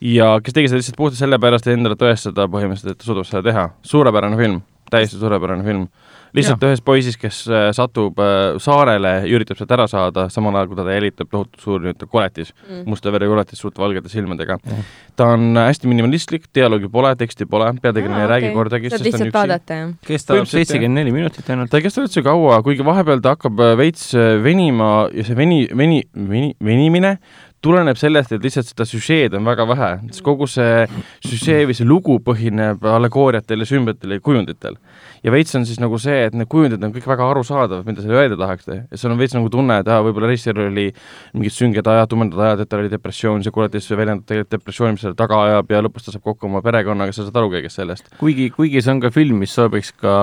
Ja 0.00 0.34
kes 0.44 0.56
tegi 0.56 0.70
seda 0.70 0.80
lihtsalt 0.80 1.00
puhtalt 1.00 1.20
sellepärast, 1.20 1.68
et 1.68 1.76
endale 1.76 1.98
tõestada 2.00 2.48
põhimõtteliselt, 2.52 2.96
et 2.96 3.02
ta 3.02 3.10
suudab 3.10 3.28
seda 3.28 3.44
teha. 3.50 3.66
suurepärane 3.82 4.38
film, 4.40 4.62
täiesti 4.90 5.20
suurepärane 5.20 5.64
film. 5.66 5.88
lihtsalt 6.30 6.62
ühest 6.62 6.84
poisist, 6.86 7.18
kes 7.18 7.40
äh, 7.50 7.72
satub 7.74 8.20
äh, 8.22 8.54
saarele 8.62 9.10
ja 9.24 9.30
üritab 9.34 9.58
sealt 9.58 9.72
ära 9.74 9.88
saada, 9.90 10.28
samal 10.30 10.54
ajal 10.54 10.68
kui 10.70 10.76
teda 10.78 10.92
jälitab 10.94 11.26
tohutu 11.32 11.58
suur 11.58 11.80
nii-öelda 11.82 12.06
koletis 12.06 12.52
Mm. 12.60 12.84
musta 12.86 13.10
vere 13.10 13.26
koletis 13.26 13.58
suurte 13.58 13.82
valgete 13.82 14.08
silmadega 14.08 14.58
Jah.. 14.62 14.84
ta 15.16 15.26
on 15.34 15.56
äh, 15.56 15.66
hästi 15.66 15.90
minimalistlik, 15.90 16.46
dialoogi 16.54 16.86
pole, 16.88 17.10
teksti 17.18 17.48
pole, 17.50 17.72
peategelane 17.82 18.22
ei 18.22 18.30
räägi 18.30 18.52
kordagi, 18.54 18.92
saad 18.92 19.02
sest 19.02 19.10
ta 19.10 19.16
on 19.16 19.26
lihtsalt 19.26 19.34
vaadata, 19.40 19.80
jah? 19.80 19.90
kestab 20.06 20.46
seitsekümmend 20.52 21.00
neli 21.02 21.16
minutit 21.18 21.50
ainult. 21.50 21.70
ta 21.70 21.80
ei 21.80 21.88
kesta 21.88 22.06
üldse 22.06 22.22
kaua, 22.22 22.62
kuigi 22.62 22.86
vahepeal 22.86 23.20
ta 23.24 23.34
hakkab 23.34 23.66
veits 23.82 24.12
venima 24.44 25.08
ja 25.10 25.26
see 25.26 25.34
veni, 25.34 25.64
veni, 25.74 26.04
veni, 26.14 26.54
venimine 26.62 27.16
tuleneb 27.64 27.98
sellest, 28.00 28.32
et 28.32 28.44
lihtsalt 28.44 28.70
seda 28.70 28.86
süžeed 28.88 29.34
on 29.36 29.44
väga 29.44 29.66
vähe, 29.68 29.90
kogu 30.24 30.46
see 30.48 30.86
süžee 31.26 31.66
või 31.68 31.76
see 31.76 31.86
lugu 31.88 32.16
põhineb 32.24 32.84
allegooriatel 32.88 33.64
ja 33.64 33.68
sümbolitel 33.68 34.14
ja 34.16 34.22
kujunditel. 34.24 34.78
ja 35.22 35.32
veits 35.32 35.54
on 35.58 35.66
siis 35.68 35.80
nagu 35.82 35.98
see, 36.00 36.24
et 36.28 36.36
need 36.36 36.48
kujundid 36.48 36.80
on 36.84 36.94
kõik 36.94 37.08
väga 37.10 37.26
arusaadavad, 37.34 37.84
mida 37.84 38.00
seal 38.00 38.16
öelda 38.16 38.38
tahakse 38.40 38.78
ja 38.88 39.00
sul 39.00 39.12
on 39.12 39.20
veits 39.20 39.36
nagu 39.36 39.50
tunne, 39.52 39.76
et 39.82 39.90
aa, 39.92 40.00
võib-olla 40.06 40.30
režissööril 40.30 40.70
oli 40.70 40.86
mingid 41.34 41.56
sünged 41.56 41.90
ajad, 41.92 42.08
tumedad 42.08 42.40
ajad, 42.46 42.64
et 42.64 42.72
tal 42.72 42.80
oli 42.84 42.92
depressioon, 42.92 43.44
see 43.44 43.52
kurat 43.52 43.76
siis 43.76 43.92
väljendab 43.92 44.24
tegelikult 44.30 44.56
depressiooni, 44.56 44.96
mis 44.96 45.04
selle 45.04 45.20
taga 45.20 45.42
ajab 45.50 45.76
ja 45.76 45.82
lõpus 45.84 46.08
ta 46.08 46.16
saab 46.16 46.24
kokku 46.30 46.48
oma 46.48 46.64
perekonnaga, 46.64 47.12
sa 47.12 47.26
saad 47.26 47.36
aru 47.42 47.52
kõigest 47.58 47.82
sellest. 47.82 48.08
kuigi, 48.22 48.48
kuigi 48.56 48.80
see 48.80 48.94
on 48.96 49.04
ka 49.04 49.12
film, 49.12 49.44
mis 49.44 49.52
sobiks 49.52 49.92
ka 50.00 50.16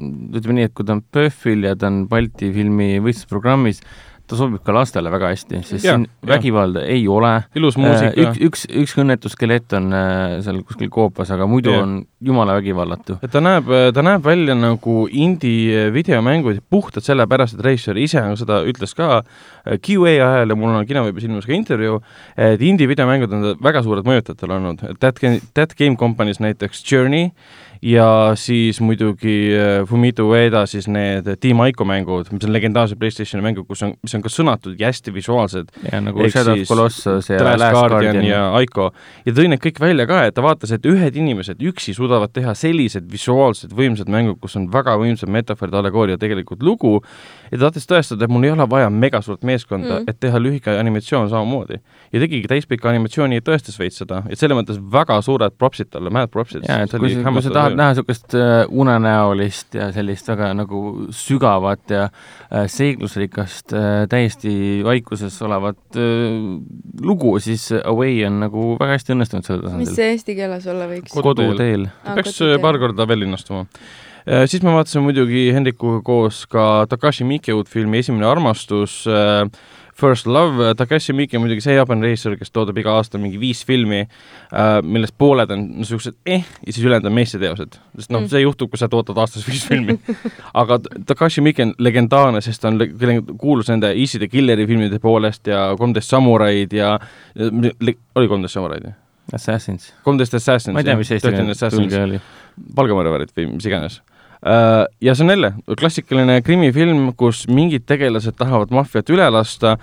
ütleme 0.00 0.58
nii, 0.62 0.70
et 0.70 0.76
kui 0.76 0.88
ta 0.88 0.96
on 0.96 1.04
PÖFFil 1.12 1.68
ja 1.68 1.76
ta 1.76 1.92
on 1.92 2.06
Balti 2.08 2.48
filmi 2.56 2.94
võistlusprogrammis, 3.04 3.84
ta 4.26 4.36
sobib 4.38 4.62
ka 4.64 4.72
lastele 4.72 5.10
väga 5.12 5.28
hästi, 5.34 5.58
sest 5.68 5.84
Ja, 5.84 5.94
siin 5.98 6.06
ja. 6.08 6.28
vägivalda 6.34 6.80
ei 6.88 7.02
ole. 7.08 7.32
ilus 7.56 7.76
muusika. 7.76 8.12
üks, 8.16 8.38
üks, 8.40 8.62
üks 8.82 8.94
õnnetuskelett 9.02 9.74
on 9.76 9.90
äh, 9.92 10.38
seal 10.44 10.62
kuskil 10.64 10.88
koopas, 10.92 11.30
aga 11.34 11.46
muidu 11.50 11.74
Jah. 11.74 11.82
on 11.84 12.06
jumala 12.24 12.54
vägivallatu. 12.56 13.18
ta 13.30 13.42
näeb, 13.44 13.68
ta 13.94 14.02
näeb 14.06 14.24
välja 14.24 14.54
nagu 14.56 15.04
indie 15.12 15.90
videomängud 15.92 16.62
puhtalt 16.70 17.04
sellepärast, 17.04 17.58
et 17.58 17.64
režissöör 17.66 18.00
ise 18.00 18.22
seda 18.40 18.62
ütles 18.64 18.96
ka 18.96 19.10
äh, 19.20 19.76
QA 19.76 20.14
ajal 20.16 20.54
ja 20.54 20.56
mul 20.56 20.72
on 20.72 20.86
kinoveebis 20.88 21.28
ilmus 21.28 21.44
ka 21.44 21.52
intervjuu, 21.52 22.00
et 22.36 22.62
indie 22.64 22.88
videomängud 22.88 23.32
on 23.36 23.50
väga 23.60 23.82
suured 23.84 24.08
mõjutajad 24.08 24.40
tal 24.40 24.56
olnud, 24.56 24.80
That 25.04 25.20
Game, 25.20 25.40
That 25.54 25.76
Game 25.76 25.96
Company's 26.00 26.40
näiteks 26.40 26.80
Journey 26.90 27.30
ja 27.84 28.32
siis 28.40 28.80
muidugi 28.80 29.52
äh, 29.54 29.84
Fumito 29.88 30.26
Ueda 30.28 30.64
siis 30.70 30.88
need 30.88 31.28
Team 31.40 31.60
Ico 31.68 31.86
mängud, 31.88 32.30
mis 32.32 32.46
on 32.46 32.52
legendaarsed 32.54 32.98
PlayStationi 33.00 33.44
mängud, 33.44 33.68
kus 33.68 33.84
on, 33.86 33.94
mis 34.02 34.14
on 34.16 34.24
ka 34.24 34.32
sõnatud 34.32 34.80
ja 34.80 34.90
hästi 34.90 35.14
visuaalsed 35.14 35.70
ja 35.92 36.00
nagu 36.02 36.24
Ehk 36.24 36.34
Shadow 36.34 36.58
of 36.58 36.68
Colossus 36.68 37.30
ja 37.30 37.38
Last 37.44 37.76
Guardian, 37.76 38.18
Guardian 38.18 38.26
ja 38.26 38.42
Aiko 38.58 38.90
ja 39.26 39.36
tõi 39.36 39.46
need 39.52 39.62
kõik 39.62 39.80
välja 39.84 40.08
ka, 40.10 40.24
et 40.26 40.36
ta 40.36 40.44
vaatas, 40.44 40.74
et 40.74 40.88
ühed 40.88 41.16
inimesed 41.20 41.62
üksi 41.70 41.94
suudavad 41.96 42.34
teha 42.34 42.56
sellised 42.58 43.06
visuaalsed 43.12 43.76
võimsad 43.76 44.10
mängud, 44.12 44.40
kus 44.42 44.58
on 44.58 44.66
väga 44.72 44.96
võimsad 45.00 45.30
metafoorid, 45.32 45.76
allegooria, 45.78 46.18
tegelikult 46.20 46.64
lugu, 46.66 46.96
ja 47.50 47.58
ta 47.58 47.68
tahtis 47.68 47.88
tõestada, 47.90 48.26
et 48.26 48.32
mul 48.32 48.48
ei 48.48 48.54
ole 48.54 48.66
vaja 48.70 48.90
mega 48.90 49.22
suurt 49.24 49.44
meeskonda 49.46 49.84
Mm. 49.84 50.00
mm., 50.00 50.10
et 50.10 50.20
teha 50.20 50.38
lühike 50.38 50.78
animatsioon 50.78 51.28
samamoodi. 51.30 51.78
ja 52.12 52.20
tegigi 52.20 52.48
täispika 52.48 52.88
animatsiooni 52.88 53.40
ja 53.40 53.42
tõestas 53.44 53.78
veits 53.78 53.98
seda, 53.98 54.22
et 54.30 54.38
selles 54.38 54.56
mõttes 54.56 54.78
väga 54.78 55.20
suured 55.22 55.56
propsid 55.58 55.90
talle, 55.90 56.10
mad 56.10 56.30
propsid. 56.30 56.62
jaa, 56.68 56.82
et 56.84 56.90
kui 56.90 57.10
sa, 57.14 57.22
kui 57.30 57.42
sa 57.42 57.50
tahad 57.50 57.73
näha 57.78 57.92
niisugust 57.92 58.34
äh, 58.38 58.64
unenäolist 58.68 59.74
ja 59.78 59.90
sellist 59.94 60.28
väga 60.30 60.50
nagu 60.56 60.80
sügavat 61.14 61.92
ja 61.94 62.04
äh, 62.06 62.64
seiklusrikast 62.70 63.74
äh,, 63.76 64.04
täiesti 64.10 64.54
vaikuses 64.86 65.36
olevat 65.46 65.98
äh, 65.98 66.38
lugu, 67.02 67.36
siis 67.44 67.70
Away 67.84 68.24
on 68.28 68.40
nagu 68.44 68.72
väga 68.80 68.98
hästi 68.98 69.14
õnnestunud 69.16 69.48
sellel 69.48 69.62
mis 69.64 69.70
tasandil. 69.70 69.94
see 69.98 70.10
eesti 70.14 70.38
keeles 70.38 70.66
olla 70.70 70.88
võiks? 70.90 71.14
Koduteel. 71.14 71.86
Aa, 72.04 72.16
peaks 72.18 72.34
koduteel. 72.34 72.58
paar 72.64 72.80
korda 72.82 73.08
veel 73.10 73.24
linnastuma. 73.26 73.66
siis 74.48 74.62
me 74.64 74.72
vaatasime 74.72 75.04
muidugi 75.04 75.50
Hendrikuga 75.52 76.00
koos 76.04 76.44
ka 76.48 76.86
Takashi 76.88 77.26
Miike 77.28 77.52
uut 77.52 77.68
filmi 77.68 78.00
Esimene 78.00 78.26
armastus 78.30 79.02
äh, 79.04 79.44
First 79.94 80.26
Love, 80.26 80.72
Takashi 80.74 81.12
Miike 81.14 81.36
on 81.38 81.44
muidugi 81.44 81.62
see 81.62 81.74
Jaapani 81.76 82.02
režissöör, 82.08 82.34
kes 82.40 82.50
toodab 82.50 82.78
iga 82.82 82.96
aasta 82.98 83.18
mingi 83.18 83.38
viis 83.38 83.60
filmi 83.66 84.00
äh,, 84.02 84.80
millest 84.82 85.14
pooled 85.18 85.50
on 85.54 85.62
niisugused 85.78 86.16
eh 86.26 86.42
ja 86.66 86.72
siis 86.72 86.82
ülejäänud 86.86 87.06
on 87.06 87.14
meistriteosed. 87.14 87.78
sest 87.98 88.10
noh 88.10 88.20
Mm. 88.24 88.28
see 88.32 88.40
juhtub, 88.42 88.70
kui 88.70 88.78
sa 88.78 88.88
toodad 88.88 89.16
aastas 89.22 89.46
viis 89.48 89.62
filmi. 89.68 89.98
aga 90.54 90.78
Takashi 91.06 91.40
Miike 91.40 91.62
on 91.62 91.74
legendaarne, 91.78 92.40
sest 92.42 92.60
ta 92.62 92.68
on 92.68 92.80
kuulus 93.38 93.68
nende 93.70 93.92
Easy 93.94 94.18
the 94.18 94.28
Killeri 94.28 94.66
filmide 94.66 94.98
poolest 94.98 95.46
ja 95.46 95.74
Kolmteist 95.78 96.10
samuraid 96.10 96.72
ja 96.72 96.98
le- 97.36 97.94
oli 98.14 98.28
Kolmteist 98.28 98.54
samuraid 98.54 98.84
ju? 98.84 98.92
Assassins. 99.32 99.92
kolmteist 100.04 100.34
Assassins. 100.34 100.74
ma 100.74 100.80
ei 100.80 100.84
tea, 100.84 100.96
mis 100.96 101.10
eesti 101.10 101.30
keeles 101.32 101.62
tõlge 101.62 102.02
oli. 102.04 102.18
palgamõrvarid 102.76 103.30
või 103.36 103.46
mis 103.54 103.64
iganes. 103.66 104.00
Ja 105.00 105.14
see 105.14 105.24
on 105.24 105.30
jälle 105.30 105.52
klassikaline 105.80 106.40
krimifilm, 106.44 107.12
kus 107.16 107.46
mingid 107.48 107.86
tegelased 107.88 108.36
tahavad 108.36 108.72
maffiat 108.74 109.08
üle 109.14 109.28
lasta, 109.32 109.78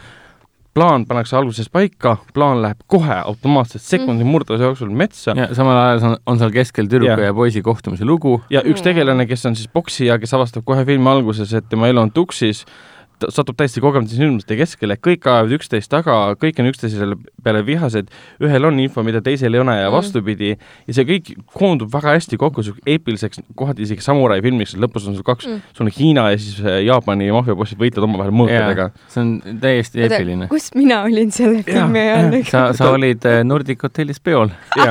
plaan 0.74 1.06
pannakse 1.08 1.36
alguses 1.36 1.70
paika, 1.70 2.16
plaan 2.34 2.62
läheb 2.64 2.80
kohe 2.88 3.18
automaatselt 3.26 3.84
sekundi 3.84 4.24
murdluse 4.28 4.64
jooksul 4.64 4.92
metsa 4.96 5.36
ja 5.36 5.50
samal 5.56 5.80
ajal 5.82 6.06
on, 6.12 6.16
on 6.26 6.40
seal 6.40 6.54
keskel 6.56 6.88
tüdruku 6.88 7.12
Jah. 7.12 7.26
ja 7.32 7.34
poisi 7.36 7.64
kohtumise 7.66 8.06
lugu. 8.08 8.38
ja 8.50 8.64
üks 8.68 8.84
tegelane, 8.86 9.26
kes 9.28 9.46
on 9.50 9.58
siis 9.60 9.68
poksija, 9.68 10.20
kes 10.22 10.34
avastab 10.38 10.66
kohe 10.68 10.86
filmi 10.88 11.10
alguses, 11.12 11.52
et 11.58 11.68
tema 11.70 11.92
elu 11.92 12.06
on 12.06 12.14
tuksis, 12.16 12.64
satub 13.30 13.56
täiesti 13.60 13.82
kogemata 13.84 14.16
sündmuste 14.16 14.56
keskele, 14.58 14.96
kõik 14.98 15.26
ajavad 15.30 15.52
üksteist 15.58 15.90
taga, 15.92 16.36
kõik 16.42 16.60
on 16.60 16.70
üksteisele 16.72 17.16
peale 17.44 17.62
vihased, 17.66 18.10
ühel 18.42 18.66
on 18.66 18.80
info, 18.80 19.04
mida 19.04 19.22
teisel 19.22 19.54
ei 19.54 19.60
ole 19.62 19.76
ja 19.78 19.90
Mm. 19.90 19.94
vastupidi, 19.96 20.50
ja 20.88 20.94
see 20.94 21.04
kõik 21.06 21.34
koondub 21.54 21.92
väga 21.94 22.16
hästi 22.16 22.38
kokku 22.38 22.64
siuke 22.64 22.80
eepiliseks, 22.86 23.42
kohati 23.56 23.82
isegi 23.84 24.02
samurai 24.02 24.42
filmiks, 24.42 24.76
lõpus 24.80 25.08
on 25.08 25.16
sul 25.16 25.24
kaks 25.24 25.48
Mm. 25.48 25.62
sul 25.74 25.86
on 25.86 25.92
Hiina 25.98 26.30
ja 26.32 26.38
siis 26.38 26.60
äh, 26.66 26.82
Jaapani 26.86 27.32
maffiabossid 27.32 27.78
võitlevad 27.78 28.08
omavahel 28.10 28.32
mõõtudega. 28.32 28.90
see 29.08 29.22
on 29.22 29.42
täiesti 29.62 30.02
eepiline. 30.06 30.48
kus 30.48 30.70
mina 30.76 31.02
olin 31.04 31.32
selle 31.32 31.64
filmi 31.64 32.00
ajal? 32.00 32.44
sa, 32.50 32.74
sa 32.74 32.92
olid 32.92 33.26
äh, 33.26 33.44
Nordic 33.44 33.82
Hotellis 33.84 34.20
peol 34.20 34.50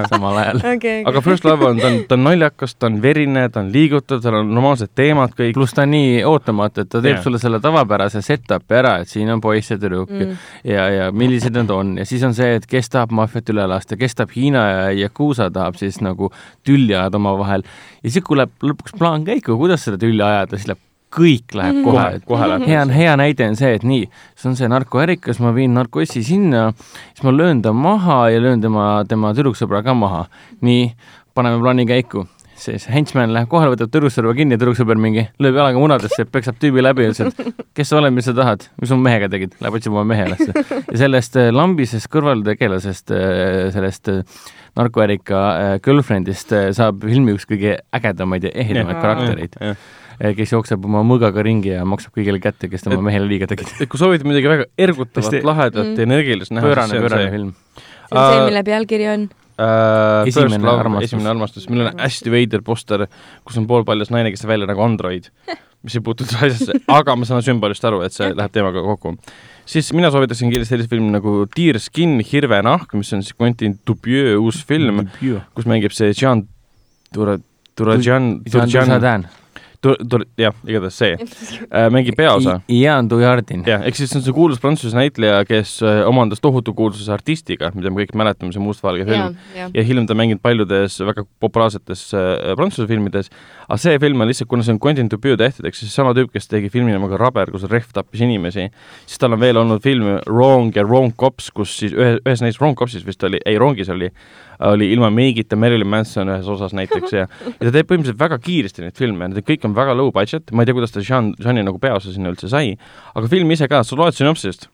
samal 0.09 0.37
ajal. 0.39 0.57
okei, 0.77 1.03
aga 1.07 1.21
First 1.21 1.45
Love 1.45 1.65
on, 1.67 1.79
ta 1.79 1.87
on, 1.87 1.99
ta 2.09 2.15
on 2.15 2.25
naljakas, 2.25 2.75
ta 2.77 2.87
on 2.87 3.01
verine, 3.03 3.49
ta 3.51 3.61
on 3.61 3.71
liigutav, 3.73 4.21
tal 4.23 4.35
on 4.41 4.51
normaalsed 4.55 4.91
teemad 4.95 5.33
kõik, 5.39 5.55
pluss 5.55 5.75
ta 5.75 5.83
on 5.87 5.91
nii 5.95 6.23
ootamatu, 6.29 6.81
et 6.85 6.89
ta 6.93 7.01
teeb 7.01 7.17
Jaa. 7.19 7.23
sulle 7.23 7.39
selle 7.39 7.61
tavapärase 7.61 8.20
set-up'i 8.25 8.79
ära, 8.81 8.97
et 9.03 9.11
siin 9.11 9.31
on 9.33 9.41
poiss 9.45 9.73
ja 9.73 9.79
tüdruk 9.81 10.11
mm. 10.11 10.37
ja, 10.69 10.87
ja 10.95 11.09
millised 11.13 11.57
nad 11.57 11.71
on 11.75 11.97
ja 12.01 12.07
siis 12.09 12.25
on 12.27 12.37
see, 12.37 12.57
et 12.59 12.69
kes 12.71 12.93
tahab 12.93 13.15
maffiat 13.17 13.51
üle 13.55 13.67
lasta, 13.71 13.99
kes 14.01 14.19
tahab 14.19 14.37
Hiina 14.37 14.67
ja 14.69 14.85
Yakuusa 15.07 15.51
tahab 15.55 15.81
siis 15.81 16.01
nagu 16.05 16.31
tülli 16.67 16.95
ajada 16.97 17.21
omavahel 17.21 17.67
ja 17.67 18.07
siis, 18.09 18.25
kui 18.27 18.39
läheb 18.41 18.71
lõpuks 18.71 18.97
plaan 18.99 19.27
käiku, 19.29 19.59
kuidas 19.61 19.85
seda 19.87 20.01
tülli 20.01 20.25
ajada, 20.25 20.59
siis 20.59 20.73
läheb 20.73 20.87
kõik 21.11 21.55
läheb 21.59 21.81
kohe 21.85 22.03
kohe, 22.03 22.21
kohe 22.27 22.49
läheb. 22.53 22.67
hea, 22.71 22.83
hea 22.95 23.15
näide 23.19 23.49
on 23.51 23.57
see, 23.59 23.73
et 23.77 23.87
nii, 23.87 24.05
see 24.39 24.51
on 24.53 24.59
see 24.59 24.71
narkoärikas, 24.71 25.41
ma 25.43 25.51
viin 25.57 25.75
narkossi 25.75 26.23
sinna, 26.27 26.69
siis 27.11 27.25
ma 27.27 27.35
löön 27.35 27.63
ta 27.65 27.75
maha 27.75 28.23
ja 28.31 28.43
löön 28.43 28.63
tema, 28.63 28.93
tema 29.09 29.35
tüdruksõbra 29.35 29.83
ka 29.87 29.95
maha. 29.99 30.27
nii, 30.63 30.93
paneme 31.35 31.59
plaani 31.63 31.87
käiku 31.89 32.27
siis 32.61 32.87
henchman 32.93 33.33
läheb 33.35 33.49
kohale, 33.51 33.75
võtab 33.75 33.91
tüdruksõbra 33.95 34.35
kinni 34.39 34.57
ja 34.57 34.61
tüdruksõber 34.61 35.01
mingi 35.01 35.27
lööb 35.43 35.59
jalaga 35.59 35.81
munadesse, 35.81 36.27
peksab 36.29 36.61
tüübi 36.61 36.85
läbi 36.85 37.07
ja 37.07 37.15
ütleb, 37.15 37.33
et 37.33 37.67
kes 37.77 37.91
sa 37.91 37.99
oled, 38.01 38.15
mis 38.15 38.29
sa 38.29 38.35
tahad, 38.37 38.67
mis 38.81 38.91
sa 38.91 38.97
oma 38.97 39.09
mehega 39.09 39.31
tegid, 39.33 39.57
läheb 39.63 39.79
otsib 39.81 39.97
oma 39.97 40.05
mehe 40.13 40.29
ülesse. 40.29 40.53
ja 40.81 41.01
sellest 41.05 41.39
äh, 41.41 41.51
lambisest 41.55 42.11
kõrvaltegelasest, 42.13 43.15
sellest 43.75 44.13
äh, 44.13 44.21
narkoärika 44.79 45.41
äh, 45.41 45.73
girlfriend'ist 45.85 46.55
äh, 46.55 46.69
saab 46.77 47.03
filmi 47.07 47.35
üks 47.37 47.49
kõige 47.51 47.79
ägedamaid 47.97 48.47
ja 48.49 48.53
ehedamaid 48.63 49.01
karaktereid, 49.03 49.59
kes 50.37 50.55
jookseb 50.55 50.85
oma 50.87 51.03
mõõgaga 51.07 51.45
ringi 51.47 51.73
ja 51.73 51.85
maksab 51.89 52.15
kõigile 52.19 52.43
kätte, 52.43 52.69
kes 52.71 52.85
tema 52.87 53.01
mehele 53.05 53.29
liiga 53.31 53.49
tegid. 53.51 53.71
et 53.81 53.91
kui 53.91 54.01
soovite 54.01 54.29
midagi 54.29 54.53
väga 54.53 54.69
ergutavat 54.79 55.47
lahedat 55.49 55.95
ja 55.97 56.07
energilist 56.07 56.55
näha, 56.55 56.75
siis 56.75 56.93
see 56.93 57.01
on 57.01 57.07
pöörane 57.09 57.27
see. 57.27 57.35
film. 57.37 57.53
see 57.81 58.19
on 58.19 58.33
see, 58.35 58.43
mille 58.51 58.65
pealkiri 58.69 59.09
on? 59.15 59.29
Uh, 59.61 60.29
Esimene 60.31 60.65
Love, 60.65 60.87
armastus. 60.87 61.11
esimene 61.11 61.29
armastus, 61.35 61.67
millel 61.69 61.91
on 61.91 61.99
hästi 62.01 62.33
veider 62.33 62.63
poster, 62.65 63.05
kus 63.45 63.59
on 63.61 63.67
poolpaljas 63.69 64.09
naine, 64.15 64.31
kes 64.33 64.45
näeb 64.45 64.55
välja 64.55 64.69
nagu 64.71 64.81
android, 64.85 65.29
mis 65.85 65.97
ei 65.99 66.05
puutu 66.05 66.25
üldse 66.25 66.39
asjasse, 66.47 66.79
aga 66.89 67.17
ma 67.19 67.29
saan 67.29 67.45
sümbolist 67.45 67.85
aru, 67.85 68.01
et 68.07 68.17
see 68.17 68.31
läheb 68.33 68.55
teemaga 68.55 68.81
kokku. 68.87 69.13
siis 69.69 69.91
mina 69.97 70.09
soovitaksin 70.15 70.49
kindlasti 70.53 70.77
sellist 70.77 70.93
filmi 70.93 71.13
nagu 71.13 71.43
Deer 71.57 71.81
Skin, 71.83 72.23
Hirvenahk, 72.25 72.95
mis 72.97 73.13
on 73.17 73.27
siis 73.27 73.37
Quentin 73.37 73.77
Dupieux 73.87 74.41
uus 74.41 74.63
film, 74.65 75.05
kus 75.53 75.69
mängib 75.69 75.93
see 75.97 76.15
Jean 76.17 76.47
Tura-, 77.15 77.41
Turajan, 77.77 78.33
Turjan, 79.81 80.09
Tur-, 80.13 80.27
jah, 80.41 80.57
igatahes 80.69 80.97
see 81.01 81.15
äh,, 81.17 81.87
mängib 81.93 82.17
peaosa. 82.19 82.59
Ian 82.69 83.09
Dujardin. 83.11 83.63
jah, 83.69 83.85
ehk 83.87 83.97
siis 83.97 84.11
see 84.13 84.21
on 84.21 84.25
see 84.27 84.35
kuulus 84.37 84.61
prantsuse 84.61 84.97
näitleja, 84.97 85.41
kes 85.49 85.79
äh, 85.87 86.03
omandas 86.09 86.43
tohutu 86.45 86.75
kuulsuse 86.77 87.13
artistiga, 87.15 87.71
mida 87.77 87.93
me 87.93 88.05
kõik 88.05 88.13
mäletame, 88.19 88.53
see 88.55 88.63
mustvalge 88.63 89.07
film. 89.09 89.39
ja, 89.57 89.85
hiljem 89.87 90.09
ta 90.09 90.17
on 90.17 90.21
mänginud 90.21 90.43
paljudes 90.45 90.99
väga 91.05 91.25
populaarsetes 91.43 92.05
äh, 92.13 92.53
prantsuse 92.61 92.89
filmides, 92.91 93.33
aga 93.67 93.81
see 93.81 93.97
film 94.03 94.21
on 94.21 94.31
lihtsalt, 94.31 94.51
kuna 94.53 94.67
see 94.67 94.77
on 94.77 94.83
Quentin 94.83 95.09
Dupieux 95.13 95.41
tehtud, 95.41 95.69
ehk 95.71 95.79
siis 95.79 95.95
sama 95.97 96.13
tüüp, 96.17 96.33
kes 96.35 96.51
tegi 96.51 96.69
filmi 96.73 96.93
nimega 96.93 97.21
Rubber, 97.21 97.53
kus 97.55 97.65
Rehv 97.71 97.95
tappis 97.97 98.25
inimesi, 98.27 98.69
siis 99.07 99.23
tal 99.23 99.37
on 99.37 99.41
veel 99.41 99.61
olnud 99.61 99.81
film 99.85 100.19
Wrong 100.29 100.77
ja 100.77 100.85
Wrong 100.85 101.17
Cops, 101.17 101.49
kus 101.57 101.79
siis 101.81 101.97
ühe, 101.97 102.19
ühes 102.21 102.45
neist 102.45 102.61
Wrong 102.61 102.77
Copsis 102.79 103.07
vist 103.07 103.25
oli, 103.25 103.41
ei 103.49 103.57
Wrongis 103.61 103.89
oli, 103.93 104.13
oli 104.61 104.91
ilma 104.93 105.11
meigita 105.11 105.57
Marilyn 105.57 105.89
Manson 105.89 106.29
ühes 106.29 106.49
osas 106.51 106.75
näiteks 106.77 107.15
ja 107.15 107.27
ja 107.61 107.63
ta 107.63 107.73
teeb 107.73 107.89
põhimõtteliselt 107.89 108.21
väga 108.21 108.39
kiiresti 108.45 108.85
neid 108.85 108.99
filme, 108.99 109.31
need 109.31 109.47
kõik 109.47 109.65
on 109.69 109.77
väga 109.77 109.95
low 109.97 110.13
budget, 110.15 110.53
ma 110.53 110.65
ei 110.65 110.69
tea, 110.69 110.77
kuidas 110.77 110.93
ta 110.95 111.05
Jean, 111.05 111.33
Jean'i 111.41 111.65
nagu 111.67 111.81
peaosa 111.83 112.13
sinna 112.13 112.33
üldse 112.33 112.51
sai, 112.53 112.75
aga 113.15 113.31
film 113.33 113.51
ise 113.55 113.69
ka, 113.71 113.83
sa 113.87 113.99
loed 113.99 114.17
sünopsist, 114.17 114.69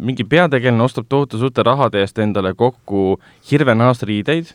mingi 0.00 0.24
peategelane 0.24 0.82
ostab 0.84 1.06
tohutu 1.12 1.38
suurte 1.38 1.64
rahade 1.66 2.00
eest 2.02 2.18
endale 2.22 2.54
kokku 2.58 3.20
hirvenaast 3.50 4.06
riideid 4.08 4.54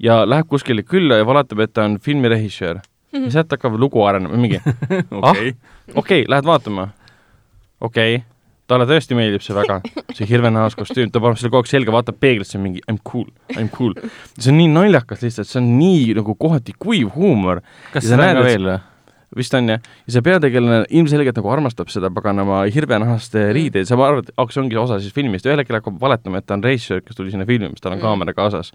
ja 0.00 0.22
läheb 0.28 0.48
kuskile 0.48 0.84
külla 0.86 1.20
ja 1.20 1.26
valetab, 1.28 1.60
et 1.64 1.74
ta 1.74 1.84
on 1.84 1.98
filmirežissöör. 2.00 2.80
ja 3.12 3.30
sealt 3.30 3.50
hakkab 3.50 3.74
lugu 3.78 4.04
arenema, 4.06 4.36
mingi 4.38 4.60
ah, 4.64 5.30
okei 5.30 5.54
okay,, 5.94 6.24
lähed 6.28 6.46
vaatama. 6.46 6.88
okei 7.80 8.14
okay., 8.16 8.26
talle 8.70 8.86
tõesti 8.88 9.16
meeldib 9.18 9.42
see 9.44 9.56
väga, 9.56 9.80
see 10.16 10.28
hirvenahas 10.30 10.76
kostüüm, 10.78 11.10
ta 11.12 11.20
paneb 11.22 11.40
selle 11.40 11.50
kogu 11.52 11.64
aeg 11.66 11.72
selga, 11.72 11.94
vaatab 11.98 12.20
peeglisse 12.22 12.60
mingi 12.62 12.80
I 12.86 12.94
m 12.94 13.00
cool, 13.04 13.26
I 13.56 13.64
m 13.66 13.68
cool. 13.74 13.94
see 14.38 14.52
on 14.54 14.60
nii 14.62 14.70
naljakas 14.76 15.24
lihtsalt, 15.26 15.50
see 15.50 15.58
on 15.62 15.72
nii 15.80 16.14
nagu 16.20 16.34
kohati 16.38 16.76
kuiv 16.78 17.10
huumor. 17.18 17.60
kas 17.92 18.06
seda 18.08 18.22
näed 18.30 18.40
veel 18.46 18.68
või? 18.70 18.78
vist 19.38 19.54
on 19.54 19.68
jah, 19.70 19.78
ja 20.08 20.10
see 20.16 20.22
peategelane 20.26 20.80
ilmselgelt 20.90 21.36
nagu 21.38 21.50
armastab 21.54 21.86
seda 21.92 22.08
paganama 22.10 22.64
hirvenahast 22.74 23.36
Mm. 23.38 23.52
riideid, 23.54 23.86
sa 23.86 23.94
arvad, 23.94 24.32
ah, 24.36 24.46
see 24.50 24.58
ongi 24.64 24.74
osa 24.80 24.96
siis 24.98 25.14
filmist 25.14 25.46
ühel 25.46 25.60
hetkel 25.62 25.76
hakkab 25.78 26.00
valetama, 26.02 26.38
et 26.42 26.46
ta 26.50 26.56
on 26.58 26.64
režissöör, 26.66 26.98
kes 27.06 27.14
tuli 27.14 27.30
sinna 27.30 27.46
filmima, 27.46 27.70
sest 27.78 27.84
tal 27.86 27.92
on 27.94 27.98
Mm. 28.00 28.08
kaamera 28.08 28.34
kaasas. 28.34 28.72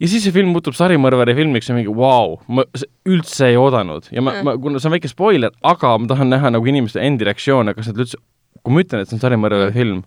ja 0.00 0.08
siis 0.10 0.24
see 0.26 0.32
film 0.34 0.50
muutub 0.52 0.74
sarimõrvari 0.76 1.32
filmiks 1.38 1.68
ja 1.70 1.74
mingi 1.76 1.88
vau 1.88 2.34
wow,, 2.34 2.38
ma 2.48 2.64
üldse 3.08 3.46
ei 3.48 3.56
oodanud 3.56 4.08
ja 4.12 4.20
ma, 4.20 4.32
Mm. 4.34 4.44
ma, 4.44 4.56
kuna 4.60 4.78
see 4.82 4.90
on 4.90 4.96
väike 4.98 5.08
spoiler, 5.08 5.50
aga 5.62 5.96
ma 5.98 6.06
tahan 6.10 6.28
näha 6.34 6.50
nagu 6.52 6.66
inimeste 6.66 7.00
endi 7.00 7.24
reaktsioone, 7.24 7.72
kas 7.74 7.88
nad 7.92 7.96
üldse, 8.04 8.18
kui 8.62 8.72
ma 8.74 8.80
ütlen, 8.84 9.00
et 9.02 9.08
see 9.08 9.16
on 9.16 9.20
sarimõrvari 9.24 9.70
Mm. 9.70 9.72
film, 9.72 10.02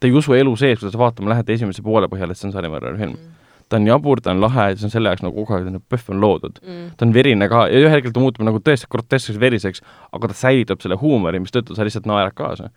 te 0.00 0.08
ei 0.08 0.12
usu 0.18 0.34
elu 0.34 0.56
sees, 0.56 0.80
kui 0.80 0.90
te 0.90 0.98
vaatama 0.98 1.30
lähete 1.30 1.52
esimese 1.54 1.82
poole 1.82 2.08
põhjal, 2.08 2.30
et 2.30 2.36
see 2.36 2.48
on 2.48 2.52
sarimõrvari 2.56 2.98
film. 2.98 3.16
ta 3.68 3.76
on 3.78 3.86
jabur, 3.86 4.20
ta 4.20 4.30
on 4.34 4.40
lahe, 4.40 4.76
see 4.76 4.84
on 4.84 4.90
selle 4.90 5.08
jaoks 5.08 5.22
nagu 5.22 5.32
kogu 5.44 5.54
aeg, 5.56 5.64
nagu 5.72 5.82
PÖFF 5.88 6.10
on 6.10 6.20
loodud 6.20 6.58
Mm. 6.60 6.90
ta 6.96 7.06
on 7.06 7.12
verine 7.14 7.48
ka 7.48 7.68
ja 7.68 7.78
ühel 7.80 7.94
hetkel 7.94 8.12
ta 8.12 8.20
muutub 8.20 8.44
nagu 8.44 8.58
tõesti 8.60 8.84
groteskseks 8.90 9.38
veriseks, 9.40 9.80
aga 10.12 10.28
ta 10.28 10.34
säilitab 10.34 10.82
selle 10.82 10.96
huumori, 11.00 11.38
mistõttu 11.40 11.74
sa 11.74 11.82
lihtsalt 11.84 12.04
naerad 12.06 12.34
kaasa. 12.34 12.68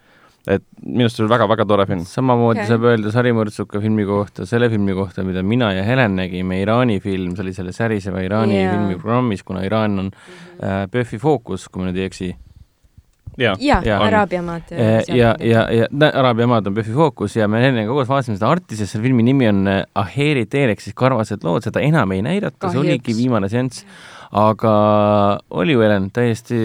et 0.48 0.62
minu 0.86 1.02
arust 1.08 1.18
see 1.18 1.24
on 1.26 1.30
väga-väga 1.30 1.66
tore 1.68 1.86
film. 1.88 2.06
samamoodi 2.06 2.60
Okei. 2.62 2.68
saab 2.70 2.84
öelda 2.86 3.12
sarimõrtsuka 3.12 3.82
filmi 3.82 4.06
kohta, 4.06 4.46
selle 4.46 4.70
filmi 4.70 4.94
kohta, 4.94 5.24
mida 5.26 5.42
mina 5.44 5.74
ja 5.74 5.84
Helen 5.84 6.16
nägime, 6.16 6.62
Iraani 6.62 7.00
film, 7.02 7.36
see 7.36 7.42
oli 7.44 7.54
selle 7.54 7.72
säriseva 7.74 8.22
Iraani 8.22 8.54
yeah. 8.54 8.72
filmi 8.78 8.96
programmis, 9.02 9.42
kuna 9.44 9.64
Iraan 9.66 10.00
on 10.00 10.12
äh, 10.64 10.86
PÖFFi 10.88 11.18
fookus, 11.18 11.68
kui 11.68 11.82
ma 11.82 11.90
nüüd 11.90 11.98
ei 11.98 12.06
eksi. 12.06 12.36
Jaa, 13.38 13.56
jaa 13.60 13.82
Jaa. 13.82 13.82
ja,, 13.86 14.00
Araabia 14.08 14.42
maad. 14.42 14.72
ja, 14.72 15.02
ja, 15.16 15.36
ja, 15.40 15.68
ja 15.72 15.88
na- 15.92 16.12
Araabia 16.14 16.48
maad 16.48 16.68
on 16.68 16.74
PÖFFi 16.76 16.94
fookus 16.94 17.36
ja 17.36 17.48
me 17.48 17.62
Heleniga 17.64 17.92
koos 17.94 18.10
vaatasime 18.10 18.38
seda 18.38 18.50
Artises, 18.52 18.92
selle 18.92 19.04
filmi 19.08 19.24
nimi 19.24 19.48
on 19.52 19.68
äh, 19.68 19.84
Aheri 19.96 20.46
teel 20.46 20.70
ehk 20.74 20.82
siis 20.82 20.96
Karvased 20.98 21.44
lood, 21.44 21.64
seda 21.68 21.82
enam 21.84 22.12
ei 22.16 22.22
näidata, 22.26 22.70
see 22.72 22.80
oligi 22.84 23.16
viimane 23.18 23.50
seanss. 23.50 23.86
aga 24.36 24.72
oli 25.50 25.72
ju 25.76 25.80
Helen 25.82 26.10
täiesti 26.12 26.56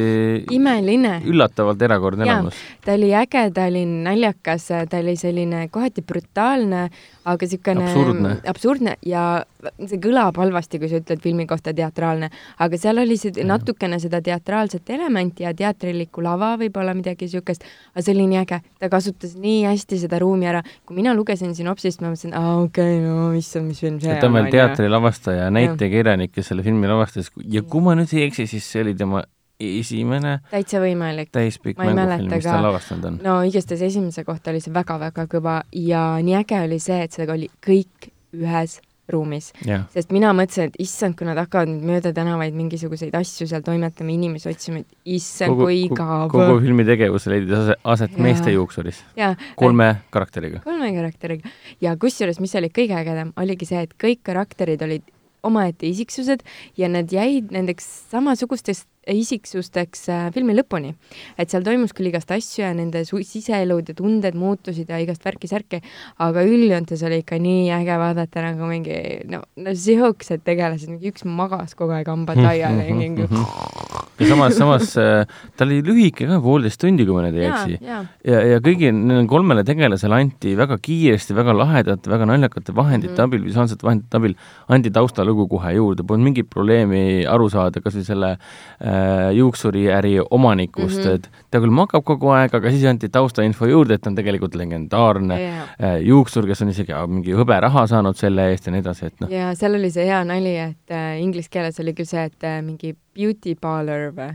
imeline. 0.51 1.21
üllatavalt 1.29 1.83
erakordne 1.83 2.25
elamus. 2.27 2.55
ta 2.85 2.93
oli 2.97 3.13
äge, 3.15 3.45
ta 3.55 3.67
oli 3.69 3.85
naljakas, 3.87 4.67
ta 4.91 4.99
oli 4.99 5.17
selline 5.17 5.69
kohati 5.71 6.03
brutaalne, 6.03 6.89
aga 7.25 7.47
niisugune 7.47 7.85
Absurdne. 7.85 8.37
absurdne 8.49 8.97
ja 9.07 9.45
see 9.87 10.01
kõlab 10.03 10.39
halvasti, 10.41 10.81
kui 10.81 10.91
sa 10.91 11.01
ütled 11.01 11.23
filmi 11.23 11.47
kohta 11.51 11.75
teatraalne, 11.77 12.31
aga 12.59 12.81
seal 12.81 13.03
oli 13.03 13.17
see 13.21 13.45
natukene 13.47 14.01
seda 14.03 14.23
teatraalset 14.25 14.91
elementi 14.95 15.47
ja 15.47 15.55
teatrilikku 15.57 16.25
lava 16.25 16.53
võib-olla 16.61 16.95
midagi 16.97 17.29
niisugust, 17.29 17.67
aga 17.95 18.05
see 18.05 18.15
oli 18.17 18.29
nii 18.33 18.41
äge, 18.43 18.61
ta 18.81 18.91
kasutas 18.93 19.35
nii 19.41 19.65
hästi 19.69 20.01
seda 20.05 20.21
ruumi 20.23 20.51
ära, 20.51 20.63
kui 20.87 20.99
mina 20.99 21.15
lugesin 21.17 21.55
sünopsist, 21.57 22.03
ma 22.05 22.13
mõtlesin, 22.13 22.37
aa 22.37 22.57
okei 22.63 22.97
okay,, 22.99 23.03
no 23.05 23.33
issand, 23.39 23.71
mis 23.71 23.83
film 23.83 24.01
see 24.03 24.17
ta 24.21 24.31
on 24.31 24.39
veel 24.39 24.51
teatrilavastaja, 24.55 25.51
näitekirjanik, 25.55 26.33
kes 26.35 26.53
selle 26.53 26.65
filmi 26.67 26.89
lavastas. 26.91 27.31
Ja 27.51 27.63
kui 27.67 27.85
ma 27.85 27.97
nüüd 27.99 28.13
ei 28.17 28.27
eksi, 28.29 28.47
siis 28.51 28.67
see 28.71 28.85
oli 28.85 28.97
tema 28.99 29.25
esimene 29.61 30.39
täitsa 30.51 30.81
võimalik. 30.83 31.31
täispikk 31.35 31.81
mängufilm, 31.81 32.31
mis 32.33 32.47
ta 32.47 32.61
lavastanud 32.65 33.09
on. 33.11 33.19
no 33.25 33.41
igastahes 33.47 33.83
esimese 33.91 34.25
kohta 34.25 34.55
oli 34.55 34.63
see 34.65 34.73
väga-väga 34.75 35.27
kõva 35.31 35.61
ja 35.77 36.05
nii 36.25 36.39
äge 36.41 36.63
oli 36.65 36.81
see, 36.83 37.03
et 37.05 37.17
see 37.17 37.29
oli 37.29 37.51
kõik 37.67 38.11
ühes 38.37 38.79
ruumis, 39.13 39.51
jah, 39.67 39.87
sest 39.95 40.15
mina 40.15 40.33
mõtlesin, 40.37 40.71
et 40.71 40.81
issand, 40.83 41.17
kui 41.19 41.29
nad 41.29 41.39
hakkavad 41.41 41.71
nüüd 41.73 41.87
mööda 41.91 42.15
tänavaid 42.17 42.57
mingisuguseid 42.57 43.15
asju 43.19 43.49
seal 43.51 43.65
toimetama, 43.67 44.15
inimesi 44.15 44.51
otsima, 44.53 44.83
et 44.85 45.17
issand, 45.19 45.55
kogu 45.55 45.69
kui, 45.69 45.85
kogu 45.93 46.41
igav. 46.41 46.65
filmi 46.67 46.89
tegevus 46.89 47.29
leidis 47.31 47.57
aset, 47.59 47.85
aset 47.95 48.19
Jaa. 48.19 48.25
meeste 48.29 48.57
juuksuris, 48.57 49.05
jaa, 49.21 49.35
kolme 49.61 49.93
karakteriga. 50.15 50.65
kolme 50.67 50.93
karakteriga 50.97 51.55
ja 51.85 51.97
kusjuures, 52.01 52.41
mis 52.43 52.55
oli 52.61 52.73
kõige 52.75 52.99
ägedam, 52.99 53.35
oligi 53.41 53.69
see, 53.69 53.87
et 53.87 53.97
kõik 54.01 54.23
karakterid 54.31 54.83
olid 54.87 55.07
omaette 55.47 55.89
isiksused 55.89 56.45
ja 56.79 56.89
nad 56.93 57.13
jäid 57.13 57.53
nendeks 57.55 57.87
samasugusteks 58.13 58.87
isiksusteks 59.11 60.03
äh, 60.13 60.27
filmi 60.35 60.55
lõpuni. 60.55 60.93
et 61.41 61.51
seal 61.51 61.65
toimus 61.65 61.95
küll 61.97 62.11
igast 62.11 62.31
asju 62.35 62.65
ja 62.65 62.73
nende 62.77 63.03
siseelud 63.07 63.89
ja 63.89 63.97
tunded 63.97 64.37
muutusid 64.39 64.91
ja 64.93 65.01
igast 65.01 65.25
värki-särki, 65.25 65.81
aga 66.21 66.45
üldjoontes 66.47 67.05
oli 67.09 67.23
ikka 67.25 67.41
nii 67.41 67.71
äge 67.81 67.97
vaadata 68.03 68.45
nagu 68.45 68.69
mingi 68.71 68.99
no, 69.31 69.43
no 69.57 69.75
siuksed 69.75 70.45
tegelased, 70.47 70.93
mingi 70.93 71.15
üks 71.15 71.25
magas 71.25 71.75
kogu 71.79 71.97
aeg 71.97 72.13
hambad 72.13 72.43
laiali 72.45 72.93
mingi 72.93 73.29
ja 74.21 74.31
samas, 74.31 74.57
samas 74.59 74.93
äh, 75.01 75.25
ta 75.57 75.67
oli 75.69 75.81
lühike 75.87 76.29
ka, 76.29 76.41
poolteist 76.45 76.81
tundi, 76.81 77.07
kui 77.09 77.17
ma 77.17 77.27
nüüd 77.27 77.41
ei 77.41 77.49
eksi. 77.51 77.79
jaa, 77.81 78.03
ja, 78.27 78.43
ja 78.55 78.61
kõigi 78.65 78.93
kolmele 79.31 79.65
tegelasele 79.67 80.21
anti 80.21 80.55
väga 80.59 80.79
kiiresti, 80.83 81.37
väga 81.37 81.57
lahedate, 81.57 82.11
väga 82.11 82.29
naljakate 82.31 82.75
vahendite 82.77 83.21
Mhm. 83.21 83.29
abil, 83.29 83.45
visuaalsete 83.45 83.87
vahendite 83.87 84.17
abil, 84.17 84.35
anti 84.69 84.91
taustalugu 84.91 85.47
kohe 85.51 85.73
juurde, 85.77 86.05
polnud 86.07 86.31
mingit 86.31 86.49
probleemi 86.51 87.25
aru 87.29 87.49
saada 87.53 87.83
kas 87.85 87.97
või 87.99 88.07
selle 88.07 88.31
äh, 88.37 89.31
juuksuriäri 89.37 90.17
omanikust 90.31 91.01
mm. 91.01 91.05
-hmm. 91.05 91.15
et 91.15 91.29
ta 91.51 91.61
küll 91.63 91.75
magab 91.75 92.05
kogu 92.05 92.33
aeg, 92.35 92.55
aga 92.55 92.71
siis 92.71 92.85
anti 92.89 93.09
taustainfo 93.09 93.67
juurde, 93.67 93.95
et 93.95 94.03
ta 94.05 94.11
on 94.11 94.19
tegelikult 94.19 94.55
legendaarne 94.59 95.41
jaa. 95.41 95.67
äh, 95.83 95.99
juuksur, 96.07 96.47
kes 96.47 96.63
on 96.63 96.73
isegi 96.75 96.95
äh, 96.97 97.07
mingi 97.09 97.37
hõberaha 97.37 97.87
saanud 97.91 98.17
selle 98.17 98.51
eest 98.51 98.67
ja 98.67 98.75
nii 98.75 98.85
edasi, 98.85 99.07
et 99.11 99.21
noh, 99.25 99.31
ja 99.33 99.53
seal 99.59 99.77
oli 99.79 99.91
see 99.91 100.07
hea 100.09 100.23
nali, 100.25 100.57
et 100.71 100.95
äh, 100.95 101.21
inglise 101.21 101.51
keeles 101.51 101.81
oli 101.81 101.95
küll 101.95 102.09
see, 102.09 102.25
et 102.31 102.45
äh, 102.47 102.61
mingi 102.65 102.95
beauty 103.15 103.55
parlor 103.61 104.10
või, 104.17 104.33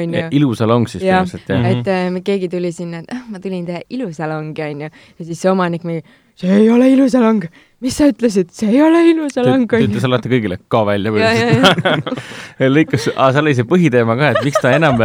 onju. 0.00 0.24
ilusalong 0.38 0.88
siis 0.90 1.02
põhimõtteliselt 1.04 1.52
jah. 1.52 1.68
Et 1.70 1.92
äh, 1.92 2.18
keegi 2.26 2.50
tuli 2.52 2.72
sinna, 2.74 3.02
et 3.02 3.14
ah, 3.14 3.22
ma 3.32 3.40
tulin 3.42 3.64
teie 3.68 3.84
ilusalongi, 3.96 4.64
onju. 4.66 4.90
ja 4.90 5.28
siis 5.28 5.42
see 5.44 5.52
omanik 5.52 5.86
mingi, 5.88 6.04
see 6.38 6.52
ei 6.60 6.68
ole 6.72 6.90
ilusalong. 6.92 7.46
mis 7.82 7.96
sa 7.98 8.10
ütlesid, 8.10 8.52
see 8.54 8.70
ei 8.72 8.82
ole 8.84 9.02
ilusalong, 9.10 9.66
ta 9.70 9.82
ütles 9.82 10.06
alati 10.08 10.32
kõigile 10.32 10.60
ka 10.72 10.84
välja 10.88 11.14
ja, 11.22 11.32
ja, 11.38 11.96
ja, 12.58 12.70
lõikas, 12.70 13.08
seal 13.10 13.44
oli 13.44 13.56
see 13.58 13.68
põhiteema 13.68 14.18
ka, 14.18 14.34
et 14.36 14.46
miks 14.46 14.62
ta 14.62 14.74
enam, 14.76 15.02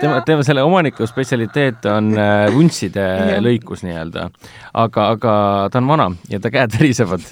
tema, 0.00 0.20
tema 0.26 0.44
selle 0.46 0.62
omaniku 0.66 1.06
spetsialiteet 1.08 1.86
on 1.92 2.10
äh, 2.18 2.46
vuntside 2.54 3.04
lõikus 3.46 3.84
nii-öelda. 3.86 4.28
aga, 4.84 5.06
aga 5.16 5.34
ta 5.72 5.82
on 5.82 5.90
vana 5.90 6.08
ja 6.32 6.40
ta 6.42 6.52
käed 6.54 6.74
värisevad 6.76 7.24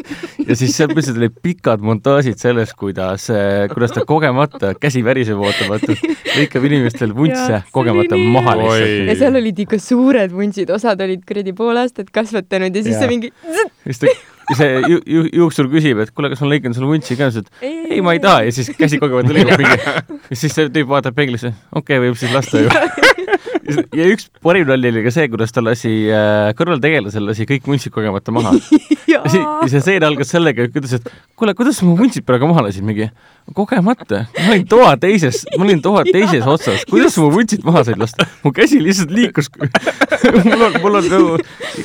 ja 0.46 0.56
siis 0.58 0.76
seal 0.76 0.90
põhimõtteliselt 0.92 1.20
olid 1.22 1.40
pikad 1.44 1.84
montaažid 1.86 2.40
sellest, 2.42 2.76
kuidas, 2.78 3.28
kuidas 3.72 3.96
ta 3.96 4.04
kogemata, 4.08 4.74
käsi 4.80 5.02
väriseb 5.06 5.40
ootamatult, 5.42 6.04
lõikab 6.36 6.68
inimestel 6.70 7.14
vuntse 7.16 7.62
kogemata 7.74 8.20
maha 8.20 8.56
lihtsalt. 8.62 9.10
ja 9.10 9.18
seal 9.24 9.42
olid 9.42 9.66
ikka 9.66 9.80
suured 9.82 10.32
vuntsid, 10.34 10.72
osad 10.74 11.02
olid 11.06 11.26
kuradi 11.28 11.54
pool 11.56 11.82
aastat 11.82 12.10
kasvatanud 12.14 12.74
ja 12.74 12.86
siis 12.86 12.96
Jaa. 12.96 13.04
see 13.04 13.12
mingi 13.12 13.32
see 14.54 14.82
ju, 14.86 15.00
ju, 15.02 15.24
juuksur 15.40 15.70
küsib, 15.72 16.00
et 16.04 16.12
kuule, 16.14 16.30
kas 16.32 16.42
ma 16.44 16.52
lõikan 16.52 16.76
sulle 16.76 16.90
vuntsi 16.90 17.18
ka, 17.18 17.30
siis 17.34 17.46
ütled 17.46 17.90
ei, 17.90 18.00
ma 18.04 18.14
ei 18.16 18.22
taha 18.22 18.46
ja 18.46 18.54
siis 18.54 18.70
käsi 18.78 19.00
kogemata 19.02 19.34
lõikab 19.34 19.62
mingi. 19.62 19.96
ja 20.30 20.38
siis 20.38 20.54
see 20.54 20.70
tüüp 20.70 20.90
vaatab 20.92 21.16
peeglisse, 21.18 21.54
okei 21.72 21.98
okay,, 21.98 22.04
võib 22.06 22.20
siis 22.20 22.34
lasta 22.36 22.62
ju. 22.62 22.70
ja 23.96 24.08
üks 24.12 24.28
parim 24.44 24.68
nali 24.68 24.92
oli 24.92 25.04
ka 25.06 25.12
see, 25.14 25.28
kuidas 25.32 25.54
ta 25.54 25.64
lasi 25.64 25.92
äh, 26.10 26.52
kõrvaltegelasel 26.58 27.26
lasi 27.30 27.46
kõik 27.48 27.66
vuntsid 27.68 27.94
kogemata 27.94 28.34
maha. 28.34 28.54
ja 29.12 29.22
ja 29.26 29.68
see 29.70 29.80
stseen 29.80 30.04
algas 30.06 30.30
sellega, 30.32 30.66
et 30.66 30.74
kuidas, 30.74 30.96
et 30.98 31.08
kuule, 31.38 31.54
kuidas 31.56 31.80
mu 31.86 31.96
vuntsid 31.98 32.26
praegu 32.26 32.48
maha 32.50 32.66
lasid, 32.66 32.84
mingi 32.86 33.08
kogemata, 33.54 34.24
ma 34.34 34.52
olin 34.52 34.66
toa 34.68 34.94
teises, 35.00 35.44
ma 35.56 35.66
olin 35.66 35.82
toa 35.82 36.02
teises 36.16 36.46
otsas, 36.50 36.84
kuidas 36.90 37.16
mu 37.22 37.28
vuntsid 37.34 37.64
maha 37.66 37.84
said 37.86 38.00
lasta? 38.00 38.26
mu 38.42 38.52
käsi 38.54 38.80
lihtsalt 38.82 39.12
liikus. 39.14 39.50
mul 40.46 40.66
on, 40.68 40.78
mul 40.82 41.00
on 41.00 41.08
nagu 41.10 41.36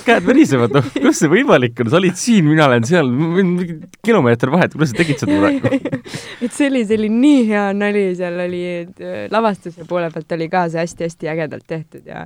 käed 0.05 0.25
värisevad, 0.25 0.73
noh, 0.75 0.87
kuidas 0.95 1.21
see 1.21 1.31
võimalik 1.31 1.83
on, 1.83 1.91
sa 1.93 1.99
olid 1.99 2.17
siin, 2.19 2.47
mina 2.49 2.67
olen 2.69 2.87
seal, 2.87 3.11
mingi 3.11 3.77
kilomeeter 4.05 4.51
vahet, 4.53 4.75
kuidas 4.75 4.93
sa 4.93 5.01
tegid 5.01 5.21
seda 5.21 5.37
praegu? 5.37 6.01
et 6.41 6.49
see 6.49 6.69
oli, 6.71 6.83
see 6.87 6.97
oli 6.99 7.11
nii 7.13 7.45
hea 7.51 7.67
nali, 7.77 8.05
seal 8.17 8.39
oli 8.47 8.63
et, 8.81 8.95
äh, 9.03 9.25
lavastuse 9.31 9.85
poole 9.89 10.09
pealt 10.13 10.37
oli 10.37 10.49
ka 10.51 10.65
see 10.71 10.81
hästi-hästi 10.81 11.31
ägedalt 11.31 11.70
tehtud 11.71 12.05
ja 12.11 12.25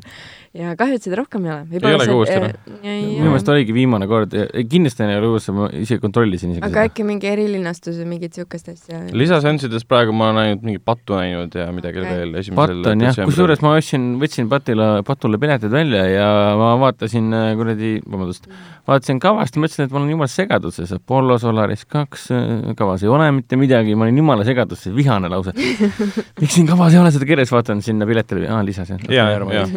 ja 0.55 0.71
kahju, 0.79 0.97
et 0.99 1.05
seda 1.05 1.17
rohkem 1.19 1.45
ei 1.45 1.51
ole. 1.51 1.65
Ei 1.75 1.95
olegi 1.97 2.15
uuesti, 2.15 2.37
noh? 2.41 2.75
minu 2.85 3.27
meelest 3.27 3.49
oligi 3.51 3.75
viimane 3.75 4.07
kord, 4.09 4.35
kindlasti 4.71 5.03
ei 5.03 5.17
ole 5.19 5.31
uus, 5.33 5.47
ma 5.55 5.67
isegi 5.75 6.01
kontrollisin 6.03 6.53
isegi 6.53 6.65
aga 6.65 6.85
äkki 6.87 7.05
mingi 7.07 7.27
erilinastus 7.29 7.97
või 8.01 8.15
mingit 8.15 8.37
siukest 8.37 8.69
asja? 8.71 9.01
lisasensides 9.15 9.85
praegu 9.89 10.15
ma 10.15 10.29
olen 10.31 10.41
ainult 10.43 10.63
mingi 10.67 10.81
pattu 10.83 11.17
näinud 11.19 11.55
ja 11.59 11.67
midagi 11.75 12.01
Okei. 12.01 12.13
veel 12.19 12.39
esimesel 12.41 12.79
patt 12.83 12.91
on 12.93 13.03
jah, 13.03 13.19
kusjuures 13.27 13.63
ma 13.65 13.73
ostsin, 13.79 14.07
võtsin 14.21 14.49
patile, 14.51 14.89
patule 15.07 15.39
piletid 15.41 15.73
välja 15.73 16.05
ja 16.09 16.29
ma 16.59 16.71
vaatasin 16.85 17.35
äh, 17.35 17.49
kuradi, 17.59 17.91
vabandust, 18.05 18.47
vaatasin 18.87 19.19
kavast 19.23 19.57
ja 19.57 19.63
mõtlesin, 19.65 19.89
et 19.89 19.95
ma 19.95 20.01
olen 20.01 20.13
jumala 20.15 20.31
segaduses, 20.31 20.95
Apollo 20.95 21.39
Solaris 21.43 21.85
kaks 21.89 22.29
äh, 22.35 22.55
kavas 22.79 23.03
ei 23.03 23.11
ole 23.11 23.27
mitte 23.35 23.59
midagi, 23.59 23.97
ma 23.97 24.07
olin 24.07 24.23
jumala 24.23 24.47
segaduses, 24.47 24.93
vihane 24.95 25.31
lausa. 25.31 25.55
miks 26.41 26.55
siin 26.55 26.69
kavas 26.69 26.95
ei 26.95 27.01
ole 27.01 27.11
seda 27.15 27.27
kirjas, 27.27 27.51
vaatan 27.51 27.83
sinna 27.85 28.07
piletile, 28.07 28.47
aa 28.51 28.63
lisasin. 28.65 29.03
ja, 29.11 29.29
ja, 29.35 29.67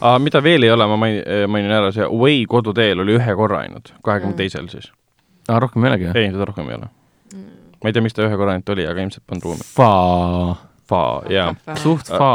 aga 0.00 0.23
mida 0.24 0.40
veel 0.44 0.66
ei 0.66 0.72
ole, 0.74 0.86
ma 0.90 0.96
mainin, 1.00 1.22
mainin 1.52 1.72
ära, 1.76 1.92
see 1.94 2.04
Away 2.06 2.44
koduteel 2.50 3.04
oli 3.04 3.16
ühe 3.18 3.36
korra 3.38 3.62
ainult, 3.64 3.92
kahekümne 4.04 4.36
teisel 4.38 4.68
siis. 4.72 4.90
aa, 5.48 5.58
rohkem 5.62 5.84
ei 5.84 5.92
olegi 5.92 6.10
ei, 6.14 6.30
seda 6.32 6.46
rohkem 6.50 6.68
ei 6.72 6.78
ole. 6.80 6.88
ma 7.34 7.90
ei 7.90 7.96
tea, 7.96 8.04
miks 8.04 8.16
ta 8.16 8.24
ühe 8.28 8.38
korra 8.40 8.56
ainult 8.56 8.72
oli, 8.76 8.86
aga 8.88 9.04
ilmselt 9.04 9.24
polnud 9.28 9.50
ruumi. 9.50 9.66
Faa. 9.76 10.54
fa 10.88 11.02
ja 11.32 11.50
suht 11.80 12.08
fa. 12.12 12.32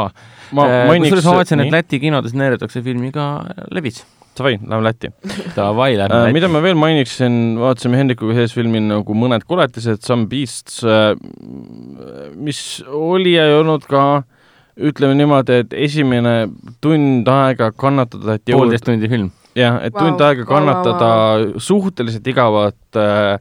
ma 0.56 0.64
mainiks 0.90 1.10
kusjuures 1.10 1.28
ma 1.28 1.36
vaatasin, 1.40 1.66
et 1.66 1.74
Läti 1.74 2.00
kinodes 2.02 2.34
näidatakse 2.38 2.82
filmi 2.86 3.12
ka 3.14 3.28
levits. 3.70 4.02
Davai, 4.40 4.54
lähme 4.62 4.84
Lätti. 4.86 5.08
Davai, 5.56 5.96
lähme 5.98 6.14
Äh, 6.14 6.20
Lätti. 6.22 6.32
mida 6.38 6.48
ma 6.48 6.62
veel 6.64 6.78
mainiksin, 6.78 7.58
vaatasime 7.60 7.98
Hendrikuga 7.98 8.36
sees 8.38 8.54
filmi 8.56 8.80
nagu 8.80 9.14
Mõned 9.18 9.42
koletised, 9.44 10.00
Some 10.06 10.30
Beasts, 10.30 10.80
mis 12.40 12.60
oli 12.86 13.34
ja 13.34 13.48
ei 13.50 13.56
olnud 13.58 13.84
ka 13.90 14.22
ütleme 14.76 15.16
niimoodi, 15.18 15.62
et 15.64 15.74
esimene 15.86 16.34
tund 16.84 17.28
aega 17.28 17.70
kannatada, 17.72 18.38
et 18.38 18.52
poolteist 18.52 18.86
tundi 18.86 19.10
film. 19.10 19.30
jah, 19.58 19.80
et 19.84 19.94
Vau, 19.94 20.06
tund 20.06 20.22
aega 20.24 20.46
kannatada 20.48 21.10
suhteliselt 21.58 22.26
igavat 22.30 23.00
äh, 23.00 23.38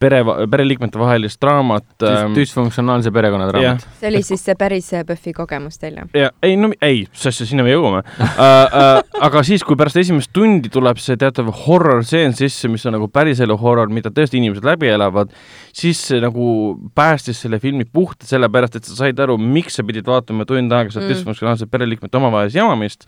pere, 0.00 0.20
pereliikmete 0.50 0.98
vahelist 1.00 1.40
draamat 1.42 2.06
ähm,. 2.08 2.34
düsfunktsionaalse 2.36 3.12
perekonna 3.12 3.48
draamat. 3.50 3.86
see 4.00 4.08
oli 4.08 4.22
siis 4.26 4.44
see 4.44 4.56
päris 4.58 4.88
äh, 4.96 5.04
PÖFFi 5.06 5.34
kogemus 5.36 5.78
teil 5.80 5.98
jah? 6.00 6.08
ja 6.16 6.30
ei 6.42 6.56
no 6.56 6.70
ei, 6.80 7.04
asja, 7.12 7.46
sinna 7.46 7.66
me 7.66 7.74
jõuame 7.74 8.02
uh,. 8.04 8.38
Uh, 8.40 9.20
aga 9.26 9.42
siis, 9.46 9.64
kui 9.66 9.76
pärast 9.78 9.98
esimest 10.00 10.32
tundi 10.36 10.70
tuleb 10.72 11.00
see 11.02 11.18
teatav 11.20 11.50
horror-stseen 11.66 12.32
sisse, 12.38 12.70
mis 12.72 12.86
on 12.88 12.96
nagu 12.96 13.10
päriselu 13.12 13.56
horror, 13.60 13.90
mida 13.92 14.12
tõesti 14.14 14.40
inimesed 14.40 14.64
läbi 14.66 14.88
elavad, 14.90 15.34
siis 15.76 16.00
see 16.10 16.20
nagu 16.22 16.46
päästis 16.96 17.42
selle 17.44 17.60
filmi 17.60 17.84
puhtalt 17.84 18.28
sellepärast, 18.30 18.80
et 18.80 18.88
sa 18.88 18.96
said 19.02 19.20
aru, 19.20 19.36
miks 19.40 19.76
sa 19.76 19.84
pidid 19.86 20.08
vaatama 20.08 20.48
tund 20.48 20.72
aega 20.72 20.94
seda 20.94 21.10
Mm. 21.10 21.14
disfunktsionaalset 21.14 21.70
pereliikmete 21.70 22.18
omavahelist 22.20 22.56
jamamist 22.56 23.06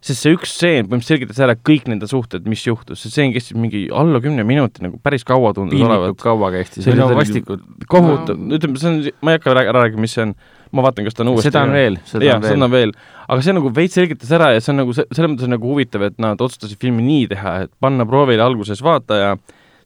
sest 0.00 0.22
see 0.22 0.34
üks 0.36 0.52
stseen 0.54 0.86
põhimõtteliselt 0.86 1.10
selgitas 1.14 1.40
ära 1.42 1.54
kõik 1.58 1.88
nende 1.90 2.06
suhted, 2.10 2.44
mis 2.46 2.62
juhtus, 2.66 3.00
see 3.02 3.10
stseen 3.10 3.32
kestis 3.34 3.56
mingi 3.58 3.86
alla 3.90 4.20
kümne 4.22 4.44
minuti 4.46 4.84
nagu 4.84 5.00
päris 5.02 5.24
kaua 5.26 5.50
tundus 5.56 5.74
piinlikult 5.74 5.98
olevat. 5.98 6.20
kaua 6.22 6.50
kestis. 6.54 6.84
See 6.86 6.94
no 6.94 7.08
oli- 7.08 7.18
vastikult. 7.18 7.64
kohutav, 7.90 8.38
ütleme, 8.58 8.78
see 8.78 8.88
on, 8.92 9.00
ma 9.22 9.34
ei 9.34 9.40
hakka 9.40 9.54
ära 9.56 9.66
rääkima, 9.80 10.04
mis 10.06 10.14
see 10.14 10.22
on, 10.28 10.34
ma 10.72 10.84
vaatan, 10.86 11.04
kas 11.08 11.14
ta 11.18 11.24
on 11.24 11.32
uuesti 11.34 11.50
seda 11.50 11.62
on 11.66 11.72
veel, 11.74 11.98
seda 12.06 12.24
jah, 12.28 12.38
on 12.38 12.46
seda 12.46 12.54
veel. 12.54 12.62
on 12.68 12.70
veel, 12.76 12.92
aga 13.28 13.42
see 13.46 13.56
nagu 13.58 13.70
veits 13.74 13.98
selgitas 13.98 14.30
ära 14.38 14.52
ja 14.54 14.60
see 14.62 14.72
on 14.74 14.82
nagu 14.84 14.94
se- 14.94 15.06
selles 15.10 15.32
mõttes 15.34 15.50
nagu 15.50 15.72
huvitav, 15.74 16.04
et 16.10 16.18
nad 16.22 16.38
otsustasid 16.46 16.78
filmi 16.78 17.02
nii 17.02 17.28
teha, 17.34 17.54
et 17.66 17.72
panna 17.80 18.06
proovile 18.06 18.44
alguses 18.44 18.82
vaataja, 18.84 19.34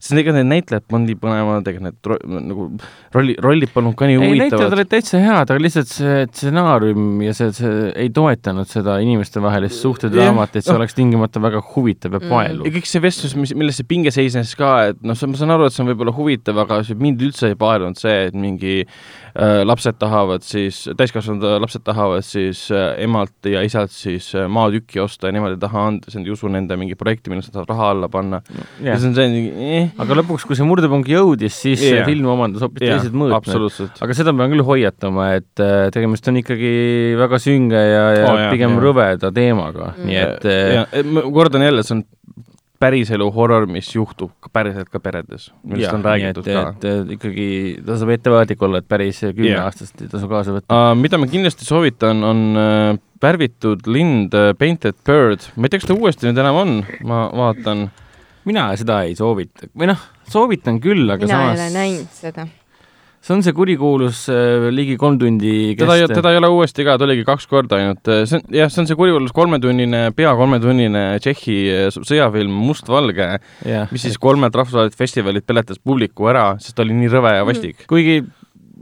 sest 0.03 0.17
ega 0.19 0.33
need 0.35 0.49
näitlejad 0.51 0.83
polnud 0.91 1.07
nii 1.07 1.17
põnevad, 1.21 1.67
ega 1.71 1.79
need 1.85 2.09
ro- 2.11 2.17
nagu 2.27 2.65
rolli, 3.15 3.35
rollid 3.45 3.71
polnud 3.71 3.95
ka 3.99 4.09
nii 4.09 4.17
ei, 4.17 4.19
näitlejad 4.33 4.57
huvitavad. 4.57 4.75
olid 4.77 4.89
täitsa 4.91 5.21
head, 5.23 5.53
aga 5.53 5.63
lihtsalt 5.63 5.91
see 5.93 6.17
stsenaarium 6.33 7.21
ja 7.23 7.33
see, 7.37 7.49
see 7.55 7.71
ei 8.05 8.09
toetanud 8.13 8.67
seda 8.67 8.97
inimestevahelist 9.05 9.79
suhtedraamat, 9.83 10.57
et 10.59 10.67
see 10.67 10.75
oleks 10.75 10.97
tingimata 10.97 11.41
väga 11.43 11.63
huvitav 11.73 12.17
ja 12.17 12.23
Mm. 12.23 12.29
paeluv 12.31 12.67
ja. 12.67 12.73
kõik 12.77 12.87
see 12.91 13.01
vestlus, 13.03 13.33
mis, 13.39 13.55
milles 13.57 13.79
see 13.79 13.87
pinge 13.89 14.11
seisnes 14.13 14.53
ka, 14.59 14.73
et 14.91 15.01
noh, 15.03 15.15
ma 15.15 15.39
saan 15.39 15.55
aru, 15.55 15.65
et 15.67 15.73
see 15.75 15.83
on 15.85 15.89
võib-olla 15.93 16.13
huvitav, 16.15 16.59
aga 16.65 16.81
see 16.87 16.95
mind 16.99 17.23
üldse 17.29 17.53
ei 17.53 17.57
paelunud 17.59 17.99
see, 17.99 18.27
et 18.27 18.35
mingi 18.37 18.83
lapsed 19.65 19.97
tahavad 19.97 20.43
siis, 20.45 20.83
täiskasvanud 20.97 21.43
lapsed 21.63 21.81
tahavad 21.85 22.21
siis 22.25 22.67
äh, 22.71 22.93
emalt 23.01 23.47
ja 23.49 23.63
isalt 23.65 23.91
siis 23.93 24.27
äh, 24.37 24.45
maatükki 24.51 25.01
osta 25.01 25.29
ja 25.29 25.33
nemad 25.37 25.55
ei 25.55 25.61
taha 25.61 25.87
anda, 25.89 26.05
siis 26.05 26.19
nad 26.19 26.29
ei 26.29 26.35
usu 26.35 26.51
nende 26.53 26.77
mingi 26.77 26.97
projekti, 26.99 27.31
millesse 27.33 27.49
nad 27.49 27.57
tahavad 27.57 27.73
raha 27.73 27.89
alla 27.95 28.09
panna 28.13 28.41
ja 28.83 28.97
see 29.01 29.09
on 29.09 29.17
see 29.17 29.43
eh,, 29.79 29.89
aga 29.97 30.19
lõpuks, 30.21 30.45
kui 30.47 30.57
see 30.59 30.67
murdepunkt 30.67 31.09
jõudis, 31.09 31.57
siis 31.65 31.81
see 31.81 31.95
Jah. 31.97 32.05
film 32.09 32.29
omandas 32.33 32.61
hoopis 32.65 32.85
jah, 32.85 33.01
teised 33.01 33.17
mõõtmed. 33.17 33.97
aga 34.05 34.17
seda 34.19 34.35
pean 34.37 34.53
küll 34.53 34.65
hoiatama, 34.69 35.29
et 35.39 35.63
äh, 35.65 35.87
tegemist 35.95 36.29
on 36.29 36.41
ikkagi 36.43 36.73
väga 37.19 37.41
sünge 37.41 37.81
ja, 37.81 38.03
ja 38.19 38.27
oh, 38.29 38.37
jah, 38.37 38.51
pigem 38.53 38.77
jah. 38.77 38.83
rõveda 38.87 39.33
teemaga, 39.33 39.93
Mm. 39.93 40.07
nii 40.09 40.17
et 40.19 40.45
äh, 40.49 40.73
ja 40.73 41.03
ma 41.09 41.21
kordan 41.33 41.65
jälle, 41.65 41.83
see 41.85 41.97
on 41.97 42.03
päriselu 42.83 43.29
horror, 43.35 43.67
mis 43.71 43.89
juhtub 43.93 44.33
ka 44.43 44.51
päriselt 44.53 44.91
ka 44.91 45.01
peredes, 45.03 45.49
millest 45.63 45.87
jah, 45.87 45.95
on 45.97 46.05
räägitud 46.05 46.49
et, 46.51 46.57
ka 46.57 46.91
et 46.91 47.15
ikkagi 47.17 47.47
tasub 47.87 48.11
ettevaatlik 48.13 48.65
olla, 48.67 48.83
et 48.83 48.89
päris 48.89 49.21
kümneaastast 49.23 50.03
ei 50.03 50.11
tasu 50.11 50.29
kaasa 50.31 50.57
võtta. 50.57 50.69
uh,. 50.69 50.93
mida 50.99 51.19
ma 51.21 51.29
kindlasti 51.31 51.67
soovitan, 51.67 52.23
on 52.27 52.43
uh, 52.53 53.01
värvitud 53.23 53.87
lind 53.87 54.35
uh, 54.37 54.51
Painted 54.59 54.99
Bird, 55.07 55.47
ma 55.55 55.67
ei 55.67 55.73
tea, 55.73 55.83
kas 55.83 55.91
ta 55.91 55.97
uuesti 55.97 56.29
nüüd 56.29 56.41
enam 56.43 56.59
on, 56.63 56.73
ma 57.07 57.25
vaatan. 57.43 57.87
mina 58.49 58.67
seda 58.79 59.03
ei 59.07 59.15
soovita 59.19 59.71
või 59.71 59.93
noh, 59.93 60.09
soovitan 60.29 60.81
küll, 60.83 61.07
aga 61.07 61.29
mina 61.29 61.39
ei 61.39 61.53
ole 61.53 61.63
samas 61.63 61.79
näinud 61.79 62.19
seda. 62.19 62.49
See 63.23 63.35
on 63.35 63.43
see 63.45 63.55
kurikuulus 63.55 64.25
äh, 64.31 64.67
ligi 64.75 64.97
kolm 64.99 65.17
tundi 65.21 65.73
teda, 65.79 65.95
kestev 65.95 66.17
teda 66.19 66.33
ei 66.33 66.39
ole 66.41 66.51
uuesti 66.51 66.83
ka, 66.87 66.97
ta 66.99 67.07
oligi 67.07 67.23
kaks 67.27 67.47
korda 67.51 67.79
ainult, 67.79 68.11
see 68.27 68.39
on 68.39 68.45
jah, 68.57 68.71
see 68.73 68.83
on 68.83 68.89
see 68.89 68.99
kurikuulus 68.99 69.35
kolmetunnine, 69.35 70.05
pea 70.17 70.33
kolmetunnine 70.39 71.05
Tšehhi 71.23 71.57
äh, 71.71 71.87
sõjafilm 71.95 72.53
Mustvalge, 72.67 73.29
mis 73.93 74.07
siis 74.07 74.19
kolmelt 74.21 74.55
rahvusvahelisel 74.59 74.99
festivalilt 74.99 75.47
peletas 75.47 75.79
publiku 75.79 76.27
ära, 76.31 76.51
sest 76.63 76.75
ta 76.77 76.83
oli 76.83 76.97
nii 76.99 77.13
rõve 77.15 77.35
ja 77.37 77.47
vastik. 77.47 77.87
kuigi 77.89 78.21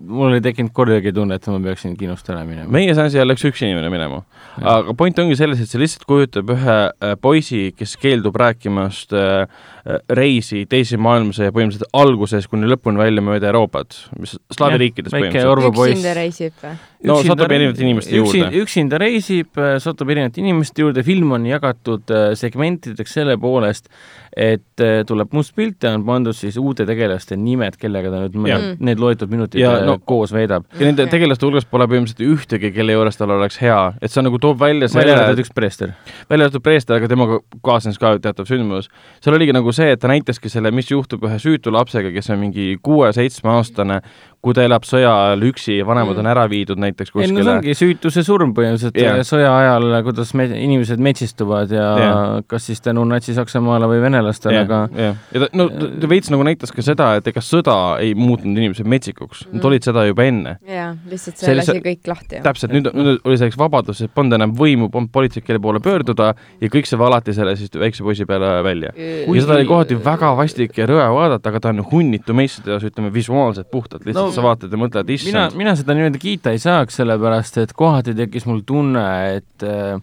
mul 0.08 0.36
ei 0.36 0.42
tekkinud 0.44 0.72
kordagi 0.76 1.12
tunne, 1.16 1.38
et 1.38 1.48
ma 1.52 1.60
peaksin 1.64 1.94
kinost 1.98 2.30
ära 2.32 2.44
minema. 2.48 2.70
meie 2.74 2.94
seansi 2.98 3.20
ajal 3.20 3.30
läks 3.32 3.44
üks 3.48 3.62
inimene 3.66 3.90
minema. 3.94 4.22
aga 4.58 4.96
point 4.98 5.20
ongi 5.22 5.38
selles, 5.40 5.62
et 5.62 5.72
see 5.72 5.82
lihtsalt 5.82 6.06
kujutab 6.10 6.52
ühe 6.56 6.78
äh, 6.90 7.16
poisi, 7.22 7.62
kes 7.78 7.96
keeldub 8.02 8.38
rääkimast 8.42 9.16
äh, 9.18 9.44
äh, 9.46 10.00
reisi 10.18 10.64
teise 10.72 11.00
maailmasõja 11.02 11.54
põhimõtteliselt 11.56 11.92
alguses 11.98 12.48
kuni 12.52 12.70
lõpuni 12.72 13.02
välja 13.02 13.26
mööda 13.26 13.52
Euroopat, 13.52 13.98
mis 14.20 14.38
slaavi 14.54 14.82
riikides 14.86 15.14
põhimõtteliselt. 15.16 15.92
Üksinda 15.92 16.16
reisib 16.18 16.58
või? 16.62 16.80
No 17.02 17.18
satub 17.26 17.50
erinevate 17.50 17.82
inimeste 17.82 18.14
juurde. 18.14 18.50
üksinda 18.62 19.00
reisib, 19.02 19.58
satub 19.82 20.10
erinevate 20.14 20.42
inimeste 20.44 20.84
juurde, 20.84 21.02
film 21.06 21.34
on 21.38 21.48
jagatud 21.50 22.14
segmentideks 22.38 23.16
selle 23.18 23.40
poolest, 23.42 23.90
et 24.38 24.84
tuleb 25.10 25.34
must 25.36 25.56
pilt 25.58 25.84
ja 25.84 25.96
on 25.98 26.06
pandud 26.08 26.38
siis 26.38 26.60
uute 26.62 26.86
tegelaste 26.88 27.36
nimed, 27.40 27.76
kellega 27.82 28.14
ta 28.14 28.22
nüüd 28.22 28.38
mõned, 28.38 28.84
need 28.86 29.02
loetud 29.02 29.34
minutid 29.34 29.64
ja, 29.64 29.74
no- 29.82 29.91
no, 29.96 30.02
koos 30.06 30.34
veedab. 30.36 30.66
ja 30.80 30.90
nende 30.90 31.08
tegelaste 31.12 31.48
hulgas 31.48 31.70
pole 31.70 31.88
põhimõtteliselt 31.92 32.26
ühtegi, 32.28 32.74
kelle 32.76 32.98
juures 32.98 33.20
tal 33.20 33.38
oleks 33.38 33.62
hea, 33.62 33.80
et 34.02 34.12
see 34.12 34.26
nagu 34.26 34.42
toob 34.42 34.60
välja 34.60 34.72
välja 34.72 34.88
selle 34.92 35.16
arvatud, 35.16 35.42
üks 35.44 35.54
preester. 35.54 35.94
välja 36.30 36.48
arvatud 36.48 36.64
Preester, 36.64 36.98
aga 36.98 37.10
temaga 37.12 37.40
kaasnes 37.66 38.00
ka 38.02 38.14
teatav 38.22 38.48
sündmus. 38.50 38.90
seal 39.24 39.36
oligi 39.36 39.54
nagu 39.56 39.74
see, 39.76 39.92
et 39.94 40.02
ta 40.02 40.10
näitaski 40.12 40.50
selle, 40.50 40.72
mis 40.72 40.92
juhtub 40.92 41.24
ühe 41.28 41.38
süütu 41.42 41.74
lapsega, 41.74 42.12
kes 42.14 42.32
on 42.34 42.40
mingi 42.42 42.78
kuue-seitsmeaastane, 42.84 44.02
kui 44.42 44.56
ta 44.58 44.64
elab 44.66 44.86
sõja 44.88 45.12
ajal 45.28 45.44
üksi 45.52 45.78
ja 45.80 45.86
vanemad 45.86 46.16
Mm. 46.18 46.20
on 46.26 46.28
ära 46.32 46.44
viidud 46.50 46.80
näiteks 46.82 47.12
ei 47.14 47.14
no 47.14 47.22
see 47.22 47.36
kuskile. 47.36 47.52
ongi 47.60 47.74
süütuse 47.78 48.24
surm 48.26 48.54
põhimõtteliselt 48.58 48.96
yeah. 48.98 49.20
sõja 49.28 49.52
ajal, 49.54 49.86
kuidas 50.04 50.34
me, 50.34 50.48
inimesed 50.50 51.00
metsistuvad 51.00 51.72
ja 51.72 51.88
yeah. 51.98 52.42
kas 52.50 52.66
siis 52.66 52.82
tänu 52.82 53.04
Natsi-Saksamaale 53.06 53.86
või 53.92 54.02
venelastele, 54.02 54.64
aga 54.66 54.80
jah, 54.98 55.16
ja 55.34 55.44
ta, 55.44 55.50
no 55.54 55.68
ta 55.70 56.10
veits 56.10 56.32
nagu 56.34 56.44
näitas 56.48 56.74
ka 56.74 56.82
seda, 56.82 57.12
et 57.22 57.28
ega 57.30 57.44
sõda 57.46 57.76
ei 58.02 58.16
muutnud 58.18 58.50
inimesi 58.58 58.84
metsikuks, 58.84 59.46
nad 59.52 59.62
Mm. 59.62 59.68
olid 59.70 59.84
seda 59.86 60.06
juba 60.08 60.24
enne. 60.26 60.58
jaa, 60.68 60.96
lihtsalt 61.10 61.38
See 61.38 61.46
see 61.46 61.56
lihtsalt- 61.56 61.78
lasi 61.78 61.86
kõik 61.86 62.08
lahti. 62.10 62.42
täpselt, 62.42 62.72
nüüd, 62.74 62.90
nüüd 62.98 63.20
oli 63.24 63.38
selleks 63.38 63.58
vabadus, 63.62 64.02
et 64.02 64.12
polnud 64.14 64.34
enam 64.34 64.56
võimu, 64.58 64.90
polnud 64.92 65.12
politseid, 65.12 65.46
kelle 65.46 65.60
poole 65.62 65.80
pöörduda 65.80 66.34
ja 66.62 66.68
kõik 66.68 66.86
see 66.90 66.98
valati 66.98 67.34
selle 67.34 67.56
siis 67.56 67.70
väikse 67.78 68.04
poisi 68.04 68.26
peale 68.26 68.64
välja. 68.64 68.90
ja 68.98 69.42
seda 69.42 69.54
oli 69.60 69.66
kohati 69.70 69.96
väga 70.04 70.34
vastik 70.36 70.78
ja 70.78 70.88
rõve 70.88 71.08
vaadata, 71.14 71.50
aga 71.50 71.60
ta 71.60 71.70
on 71.70 71.86
hunnitu 71.92 72.34
meistriteos, 72.34 72.84
ütleme 72.84 73.14
visuaalselt 73.14 73.70
puhtalt, 73.72 74.06
lihtsalt 74.06 74.26
no, 74.26 74.31
sa 74.36 74.46
vaatad 74.46 74.72
ja 74.72 74.80
mõtled, 74.80 75.12
mina 75.12 75.18
issand,, 75.18 75.60
mina 75.60 75.76
seda 75.80 75.98
niimoodi 75.98 76.22
kiita 76.22 76.56
ei 76.56 76.62
saaks, 76.62 77.00
sellepärast 77.02 77.62
et 77.62 77.76
kohati 77.78 78.16
tekkis 78.18 78.48
mul 78.50 78.64
tunne, 78.68 79.06
et 79.38 79.68
äh, 79.68 80.00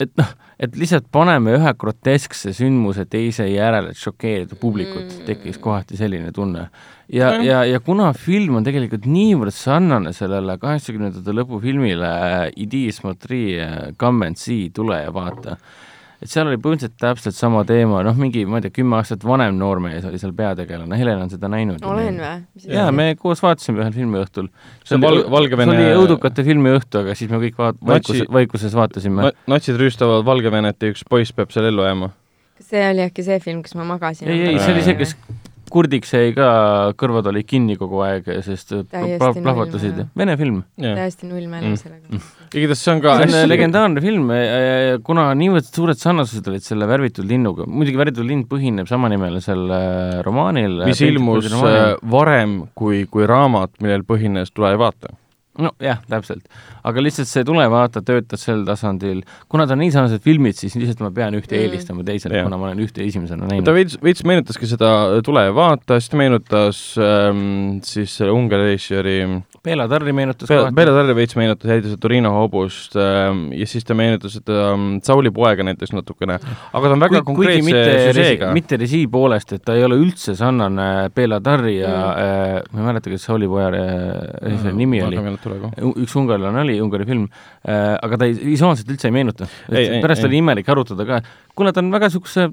et 0.00 0.12
noh, 0.18 0.32
et 0.60 0.76
lihtsalt 0.76 1.08
paneme 1.12 1.54
ühe 1.56 1.72
groteskse 1.78 2.52
sündmuse 2.56 3.06
teise 3.08 3.46
järele, 3.48 3.92
et 3.92 4.00
šokeerida 4.00 4.58
publikut 4.60 5.04
mm., 5.04 5.24
tekkis 5.28 5.58
kohati 5.62 5.98
selline 6.00 6.32
tunne. 6.36 6.68
ja 7.12 7.32
Nojah. 7.32 7.44
ja, 7.46 7.64
ja 7.64 7.80
kuna 7.80 8.10
film 8.16 8.58
on 8.60 8.66
tegelikult 8.66 9.06
niivõrd 9.08 9.54
sarnane 9.54 10.12
sellele 10.16 10.58
kaheksakümnendate 10.60 11.36
lõpu 11.36 11.60
filmile 11.62 12.12
Idis 12.56 13.02
Motri 13.04 13.58
Come 14.00 14.32
and 14.32 14.40
see, 14.40 14.70
tule 14.74 15.00
ja 15.02 15.12
vaata, 15.14 15.56
et 16.22 16.30
seal 16.32 16.48
oli 16.48 16.58
põhimõtteliselt 16.62 16.96
täpselt 17.00 17.36
sama 17.36 17.62
teema, 17.68 18.02
noh, 18.06 18.16
mingi, 18.18 18.44
ma 18.48 18.60
ei 18.60 18.66
tea, 18.66 18.74
kümme 18.78 18.98
aastat 18.98 19.24
vanem 19.26 19.56
noormees 19.60 20.04
oli 20.08 20.20
seal 20.22 20.32
peategelane, 20.36 20.98
Helen 20.98 21.24
on 21.26 21.32
seda 21.32 21.50
näinud. 21.52 21.84
olen 21.84 22.20
või? 22.22 22.68
jaa, 22.72 22.90
me 22.92 23.10
koos 23.20 23.42
vaatasime 23.44 23.82
ühel 23.84 23.94
filmiõhtul. 23.96 24.50
See 24.84 24.96
on 24.96 25.04
Val- 25.04 25.24
Valgevene- 25.32 25.76
see 25.76 25.88
oli 25.90 26.04
õudukate 26.04 26.44
filmiõhtu, 26.46 27.02
aga 27.04 27.16
siis 27.18 27.30
me 27.32 27.40
kõik 27.42 27.58
vaat-, 27.60 27.80
vaikus 27.92 28.22
vaikuses 28.32 28.76
vaatasime. 28.76 29.32
natsid 29.46 29.76
rüüstavad 29.80 30.24
Valgevenet 30.26 30.80
ja 30.82 30.94
üks 30.94 31.04
poiss 31.08 31.32
peab 31.36 31.52
seal 31.54 31.68
ellu 31.72 31.84
jääma. 31.86 32.12
kas 32.56 32.70
see 32.72 32.86
oli 32.90 33.04
äkki 33.04 33.24
see 33.26 33.40
film, 33.44 33.62
kus 33.62 33.76
ma 33.76 33.84
magasin? 33.84 34.28
ei, 34.32 34.54
ei, 34.54 34.58
see 34.58 34.72
oli 34.72 34.82
see, 34.86 34.96
kes 34.96 35.16
kurdiks 35.72 36.12
jäi 36.14 36.32
ka, 36.36 36.48
kõrvad 37.00 37.26
olid 37.32 37.46
kinni 37.48 37.76
kogu 37.80 38.00
aeg, 38.06 38.28
sest 38.46 38.72
plahvatasid. 38.90 40.02
Vene 40.16 40.36
film. 40.40 40.62
täiesti 40.80 41.26
null 41.28 41.46
mälu 41.50 41.66
Mm. 41.66 41.76
sellega. 41.80 42.20
igatahes 42.54 42.82
see 42.84 42.92
on 42.94 43.00
ka 43.02 43.16
see 43.26 43.42
on 43.42 43.48
legendaarne 43.50 44.00
film, 44.04 44.30
kuna 45.04 45.26
niivõrd 45.34 45.66
suured 45.66 45.98
sarnasused 45.98 46.46
olid 46.48 46.62
selle 46.62 46.86
Värvitud 46.86 47.26
linnuga, 47.26 47.66
muidugi 47.66 47.98
Värvitud 47.98 48.26
lind 48.28 48.46
põhineb 48.50 48.86
samanimelisel 48.88 49.64
äh, 49.70 50.22
romaanil. 50.26 50.84
mis 50.86 51.00
ilmus 51.00 51.50
äh, 51.52 51.96
varem 52.02 52.68
kui, 52.74 53.04
kui 53.10 53.26
raamat, 53.26 53.74
millel 53.82 54.02
põhines 54.06 54.52
Tule 54.54 54.70
ja 54.72 54.78
vaata. 54.80 55.14
Nojah, 55.58 55.98
täpselt. 56.10 56.44
aga 56.86 57.00
lihtsalt 57.02 57.26
see 57.28 57.44
Tule 57.44 57.64
vaata 57.70 58.02
töötas 58.06 58.42
sel 58.46 58.64
tasandil, 58.66 59.22
kuna 59.48 59.66
ta 59.66 59.72
on 59.74 59.80
nii 59.82 59.90
sarnased 59.94 60.22
filmid, 60.22 60.54
siis 60.58 60.74
lihtsalt 60.76 61.00
ma 61.00 61.10
pean 61.10 61.34
ühte 61.34 61.56
Mm. 61.56 61.62
eelistama 61.66 62.04
teisele, 62.06 62.42
kuna 62.44 62.56
ma 62.58 62.66
olen 62.70 62.78
ühte 62.84 63.02
esimesena 63.06 63.46
ta 63.46 63.54
näinud. 63.54 63.72
veits, 63.74 63.96
veits 64.02 64.24
meenutaski 64.24 64.66
seda 64.70 65.20
Tule 65.24 65.44
ja 65.48 65.52
vaata, 65.56 65.98
siis 66.00 66.10
ta 66.12 66.16
meenutas 66.20 66.80
ähm, 66.98 67.80
siis 67.82 68.16
selle 68.18 68.32
Ungari 68.36 68.72
režissööri 68.74 69.42
Bela 69.66 69.88
Tarri 69.90 70.12
meenutas 70.14 70.46
Pele 70.48 70.68
kohati. 70.70 70.84
Tarri 70.94 71.14
veits 71.18 71.36
meenutas 71.36 71.70
seda 71.70 71.96
Torino 72.00 72.30
hobust 72.36 72.94
ähm, 72.96 73.48
ja 73.56 73.66
siis 73.66 73.84
ta 73.84 73.94
meenutas 73.98 74.36
seda 74.38 74.72
ähm, 74.74 74.98
Sauli 75.02 75.30
poega 75.34 75.64
näiteks 75.66 75.92
natukene, 75.96 76.36
aga 76.72 76.86
ta 76.86 76.92
on 76.94 77.00
väga 77.02 77.22
Kui- 77.22 77.34
konkreetse 77.34 78.12
süžeega. 78.12 78.52
mitte 78.54 78.76
režii 78.78 79.06
poolest, 79.10 79.52
et 79.56 79.64
ta 79.66 79.74
ei 79.74 79.82
ole 79.84 79.96
üldse 79.98 80.36
sarnane 80.38 81.08
Bela 81.16 81.40
Tarri 81.40 81.78
ja 81.80 81.94
Mm. 81.96 82.22
äh, 82.22 82.62
ma 82.72 82.80
ei 82.80 82.86
mäleta, 82.92 83.10
kes 83.10 83.24
Sauli 83.26 83.46
poja 83.48 83.68
äh, 83.68 83.74
režissööri 84.42 84.76
nimi 84.76 85.00
oli, 85.02 85.16
üks 85.92 86.16
ungarlane 86.18 86.62
oli, 86.64 86.76
Ungari 86.82 87.06
film 87.08 87.26
äh,, 87.26 87.94
aga 87.96 88.20
ta 88.20 88.28
ei, 88.28 88.36
visuaalselt 88.54 88.90
üldse 88.94 89.10
ei 89.10 89.16
meenuta. 89.16 89.48
Pärast 89.68 90.24
ei. 90.24 90.28
oli 90.30 90.40
imelik 90.42 90.68
arutada 90.72 91.06
ka, 91.08 91.20
kuna 91.56 91.72
ta 91.72 91.80
on 91.80 91.90
väga 91.92 92.06
niisuguse 92.10 92.50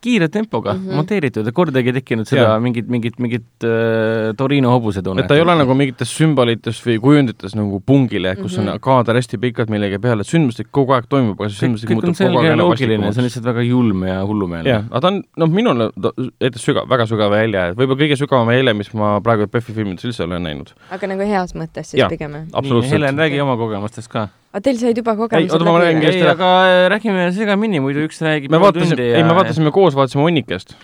kiire 0.00 0.28
tempoga 0.28 0.72
mm 0.74 0.78
Mhm. 0.82 0.88
-hmm. 0.90 0.94
monteeritud 0.96 1.46
ja 1.46 1.52
kordagi 1.52 1.88
ei 1.88 1.92
tekkinud 1.92 2.26
seda 2.28 2.42
Jaa. 2.42 2.60
mingit, 2.60 2.88
mingit, 2.88 3.18
mingit 3.18 3.64
äh, 3.64 4.34
Torino 4.36 4.70
hobuse 4.70 5.02
tunnet. 5.02 5.24
et 5.24 5.28
ta 5.28 5.34
ei 5.34 5.40
ole 5.40 5.54
nagu 5.58 5.74
mingites 5.74 6.10
sümbolites 6.18 6.78
või 6.86 6.98
kujundites 7.00 7.54
nagu 7.58 7.80
pungile, 7.86 8.36
kus 8.36 8.52
mm 8.56 8.62
-hmm. 8.62 8.66
Mhm. 8.66 8.72
on 8.74 8.80
kaader 8.80 9.16
hästi 9.16 9.38
pikalt 9.38 9.70
millegi 9.70 9.98
peale, 9.98 10.20
et 10.20 10.26
sündmustik 10.26 10.66
kogu 10.70 10.92
aeg 10.92 11.04
toimub, 11.08 11.40
aga 11.40 11.48
see 11.50 11.66
sündmustik 11.66 11.90
muutub 11.90 12.14
kogu 12.16 12.38
aeg 12.38 12.48
ja 12.50 12.56
loogiline, 12.56 13.12
see 13.12 13.20
on 13.22 13.24
lihtsalt 13.28 13.44
väga 13.44 13.62
julm 13.62 14.02
ja 14.06 14.20
hullumeelne 14.26 14.68
jah, 14.70 14.84
aga 14.90 15.00
ta 15.00 15.08
on, 15.08 15.22
noh, 15.36 15.48
minule 15.50 15.90
ta 16.02 16.12
jättis 16.40 16.62
sügav, 16.68 16.88
väga 16.88 17.06
sügava 17.06 17.36
jälje, 17.42 17.68
et 17.70 17.76
võib-olla 17.76 18.00
kõige 18.04 18.16
sügavam 18.16 18.50
jälje, 18.54 18.74
mis 18.74 18.94
ma 18.94 19.20
praegu 19.20 19.46
PÖFFi 19.46 19.72
filmides 19.72 20.04
üldse 20.04 20.24
olen 20.24 20.42
näinud. 20.42 20.70
aga 20.90 21.06
nagu 21.06 21.22
heas 21.22 21.54
mõttes 21.54 21.82
siis 21.90 21.98
Jaa. 22.00 22.08
pigem 22.08 22.32
absoluutselt 22.52 22.92
Helen, 22.92 23.18
räägi 23.18 23.40
oma 23.40 23.56
kogemustest 23.56 24.08
ka. 24.08 24.28
Aga 24.52 24.64
teil 24.66 24.80
said 24.80 24.98
juba 25.00 25.14
kogemused 25.16 25.54
oota, 25.56 25.66
ma 25.68 25.80
räägin 25.80 26.02
läbi 26.04 26.20
ei, 26.20 26.28
aga 26.28 26.50
äh, 26.68 26.82
räägime 26.92 27.28
segamini, 27.36 27.80
muidu 27.84 28.04
üks 28.06 28.20
räägib 28.24 28.52
me 28.52 28.60
vaatasime, 28.60 29.08
ei 29.16 29.24
me 29.24 29.36
vaatasime 29.38 29.72
koos, 29.72 29.96
vaatasime 29.96 30.26
Hunnikest. 30.26 30.76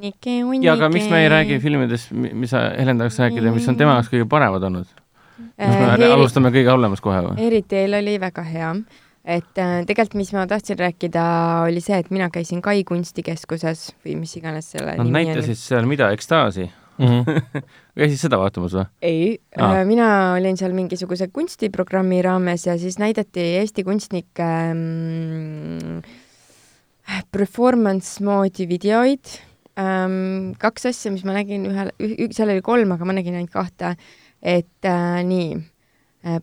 või? 0.00 0.62
ja 0.64 0.78
aga 0.78 0.88
miks 0.92 1.10
me 1.12 1.22
ei 1.26 1.30
räägi 1.32 1.60
filmidest, 1.62 2.10
mis 2.16 2.52
sa 2.54 2.70
Helen 2.72 3.02
tahaks 3.02 3.20
rääkida, 3.20 3.52
mis 3.54 3.68
on 3.68 3.78
tema 3.80 3.98
jaoks 3.98 4.10
kõige 4.14 4.28
paremad 4.32 4.64
olnud? 4.70 4.90
kas 5.60 5.76
me 5.76 5.92
äh, 5.92 6.12
alustame 6.16 6.52
kõige 6.54 6.72
halvemast 6.72 7.04
kohe 7.04 7.20
või? 7.28 7.38
Eriteil 7.50 8.00
oli 8.00 8.16
väga 8.22 8.44
hea, 8.48 8.74
et 9.24 9.60
äh, 9.60 9.78
tegelikult, 9.88 10.16
mis 10.22 10.32
ma 10.32 10.48
tahtsin 10.48 10.80
rääkida, 10.80 11.24
oli 11.68 11.84
see, 11.84 12.00
et 12.00 12.08
mina 12.14 12.32
käisin 12.32 12.64
Kai 12.64 12.80
kunstikeskuses 12.88 13.90
või 14.06 14.16
mis 14.24 14.32
iganes 14.40 14.72
selle 14.72 14.96
Nad 14.96 15.10
nimi 15.10 15.20
näitasid 15.20 15.60
seal 15.60 15.88
mida, 15.90 16.08
ekstaasi? 16.16 16.70
Käisid 17.98 18.18
seda 18.20 18.38
vaatamas 18.40 18.74
või? 18.76 18.84
ei 19.04 19.22
Aa. 19.56 19.80
äh,, 19.80 19.84
mina 19.88 20.08
olin 20.36 20.58
seal 20.60 20.74
mingisuguse 20.76 21.28
kunstiprogrammi 21.34 22.20
raames 22.24 22.66
ja 22.68 22.76
siis 22.80 22.98
näidati 23.02 23.44
Eesti 23.60 23.84
kunstnike 23.86 24.48
ähm, 24.72 26.02
performance 27.34 28.22
moodi 28.24 28.68
videoid 28.70 29.34
ähm,. 29.78 30.54
kaks 30.62 30.88
asja, 30.92 31.12
mis 31.14 31.26
ma 31.28 31.36
nägin 31.36 31.66
ühel, 31.70 31.92
seal 32.34 32.52
oli 32.54 32.64
kolm, 32.64 32.94
aga 32.96 33.08
ma 33.08 33.18
nägin 33.18 33.38
ainult 33.38 33.54
kahte. 33.54 33.96
et 34.42 34.88
äh, 34.88 35.20
nii 35.26 35.52
äh,, 36.26 36.40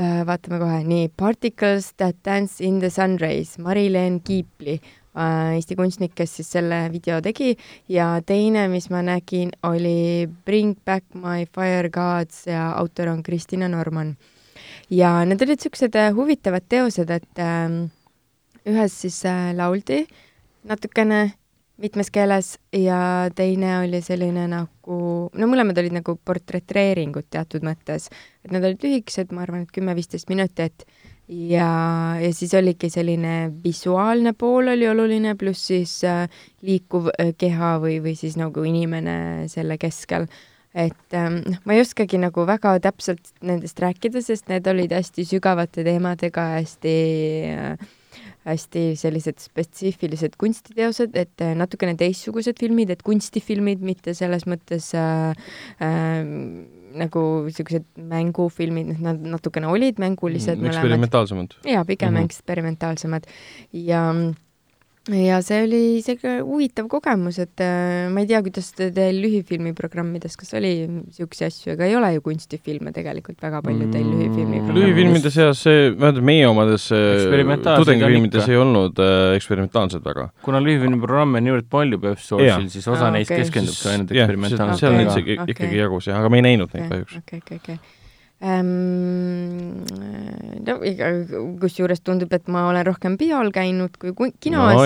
äh, 0.00 0.20
vaatame 0.26 0.60
kohe, 0.62 0.82
nii 0.84 1.08
Particles 1.16 1.94
that 1.96 2.20
dance 2.24 2.60
in 2.64 2.80
the 2.80 2.90
sun 2.90 3.18
rays, 3.20 3.56
Mari-Leen 3.58 4.20
Kiipli 4.24 4.80
Eesti 5.14 5.76
kunstnik, 5.78 6.10
kes 6.18 6.32
siis 6.40 6.48
selle 6.56 6.88
video 6.92 7.20
tegi. 7.22 7.52
Ja 7.88 8.16
teine, 8.26 8.66
mis 8.72 8.88
ma 8.90 9.02
nägin, 9.06 9.52
oli 9.62 10.26
Bring 10.46 10.74
back 10.84 11.14
my 11.14 11.46
fire 11.54 11.90
gods 11.90 12.46
ja 12.50 12.72
autor 12.72 13.12
on 13.12 13.22
Kristina 13.22 13.68
Norman. 13.68 14.16
ja 14.90 15.24
need 15.24 15.40
olid 15.42 15.58
niisugused 15.58 15.94
äh, 15.96 16.10
huvitavad 16.14 16.66
teosed, 16.68 17.10
et 17.10 17.40
ähm, 17.40 17.86
ühes 18.68 19.00
siis 19.00 19.22
äh, 19.26 19.54
lauldi 19.56 20.04
natukene 20.68 21.32
mitmes 21.76 22.10
keeles 22.10 22.58
ja 22.72 23.30
teine 23.34 23.78
oli 23.80 24.00
selline 24.04 24.46
nagu, 24.50 24.98
no 25.32 25.48
mõlemad 25.50 25.78
olid 25.80 25.96
nagu 25.96 26.16
portretreeringud 26.24 27.26
teatud 27.30 27.66
mõttes, 27.66 28.10
et 28.44 28.54
need 28.54 28.64
olid 28.64 28.84
lühikesed, 28.84 29.32
ma 29.34 29.42
arvan, 29.44 29.64
et 29.64 29.74
kümme-viisteist 29.74 30.30
minutit 30.30 30.86
ja, 31.28 31.68
ja 32.20 32.32
siis 32.34 32.54
oligi 32.54 32.90
selline 32.92 33.52
visuaalne 33.64 34.34
pool 34.38 34.72
oli 34.74 34.88
oluline, 34.88 35.34
pluss 35.40 35.68
siis 35.70 35.96
äh, 36.04 36.26
liikuv 36.62 37.10
äh, 37.14 37.32
keha 37.38 37.76
või, 37.82 38.00
või 38.04 38.16
siis 38.18 38.36
nagu 38.40 38.64
inimene 38.64 39.48
selle 39.52 39.78
keskel. 39.80 40.28
et 40.74 41.14
ähm, 41.14 41.40
noh, 41.46 41.60
ma 41.64 41.76
ei 41.76 41.84
oskagi 41.84 42.18
nagu 42.18 42.46
väga 42.46 42.78
täpselt 42.82 43.30
nendest 43.46 43.78
rääkida, 43.78 44.22
sest 44.22 44.48
need 44.50 44.66
olid 44.66 44.92
hästi 44.92 45.24
sügavate 45.28 45.84
teemadega, 45.86 46.48
hästi 46.58 46.94
äh, 47.54 47.92
hästi 48.44 48.82
sellised 49.00 49.40
spetsiifilised 49.40 50.36
kunstiteosed, 50.40 51.16
et 51.16 51.44
äh, 51.44 51.54
natukene 51.56 51.96
teistsugused 52.00 52.60
filmid, 52.60 52.92
et 52.92 53.04
kunstifilmid, 53.06 53.84
mitte 53.84 54.14
selles 54.16 54.44
mõttes 54.50 54.90
äh, 54.98 55.32
äh, 55.80 56.20
nagu 56.94 57.24
niisugused 57.48 57.86
mängufilmid, 57.98 58.94
nad 59.02 59.20
natukene 59.34 59.68
olid 59.70 60.00
mängulised 60.02 60.58
mõlemad. 60.58 60.80
eksperimentaalsemad. 60.80 61.58
jaa, 61.64 61.84
pigem 61.84 62.10
mm. 62.10 62.16
-hmm. 62.16 62.24
eksperimentaalsemad 62.30 63.26
ja 63.72 64.02
ja 65.12 65.36
see 65.44 65.58
oli 65.66 65.78
isegi 65.98 66.38
huvitav 66.40 66.86
kogemus, 66.88 67.36
et 67.42 67.60
äh, 67.60 68.06
ma 68.08 68.22
ei 68.22 68.28
tea, 68.30 68.38
kuidas 68.46 68.70
te- 68.72 68.88
teil 68.96 69.18
lühifilmi 69.20 69.74
programmides, 69.76 70.36
kas 70.40 70.54
oli 70.56 70.70
niisuguseid 70.88 71.50
asju, 71.52 71.72
ega 71.74 71.84
ei 71.84 71.96
ole 71.98 72.08
ju 72.14 72.22
kunstifilme 72.24 72.92
tegelikult 72.96 73.36
väga 73.44 73.60
palju 73.66 73.90
teil 73.92 74.04
Mm, 74.04 74.22
lühifilmi 74.22 74.62
lühifilmide 74.78 75.30
seas 75.34 75.60
see, 75.66 75.90
vähemalt 75.92 76.24
meie 76.24 76.46
omades 76.48 76.86
Eksperimentaalsed 76.94 77.84
tudengifilmides 77.84 78.48
ei 78.48 78.56
olnud 78.60 78.98
äh, 79.04 79.34
eksperimentaalsed 79.36 80.04
väga. 80.04 80.28
kuna 80.42 80.60
lühifilmiprogramme 80.64 81.40
on 81.42 81.44
niivõrd 81.50 81.68
palju. 81.70 81.98
PÖFF-source'il, 82.04 82.70
siis 82.72 82.88
osa 82.88 83.06
Aa, 83.10 83.12
neist 83.14 83.30
okei. 83.30 83.44
keskendub 83.44 83.76
ka 83.82 83.92
ainult 83.92 84.10
eksperimentaalsetele 84.16 84.80
seal 84.80 84.96
neid 84.98 85.12
Okei. 85.44 85.52
ikkagi 85.54 85.76
jagus 85.84 86.08
jah, 86.08 86.18
aga 86.20 86.32
me 86.32 86.40
ei 86.40 86.46
näinud 86.48 86.72
neid 86.74 86.88
kahjuks. 86.90 87.16
okei, 87.20 87.42
okei, 87.44 87.60
okei. 87.62 87.78
No 90.64 90.74
ega 90.84 91.10
kusjuures 91.62 92.02
tundub, 92.04 92.32
et 92.36 92.48
ma 92.52 92.66
olen 92.68 92.84
rohkem 92.86 93.16
peol 93.20 93.50
käinud 93.54 93.96
kui 94.00 94.12
ku- 94.16 94.32
kinos. 94.40 94.74
No 94.74 94.84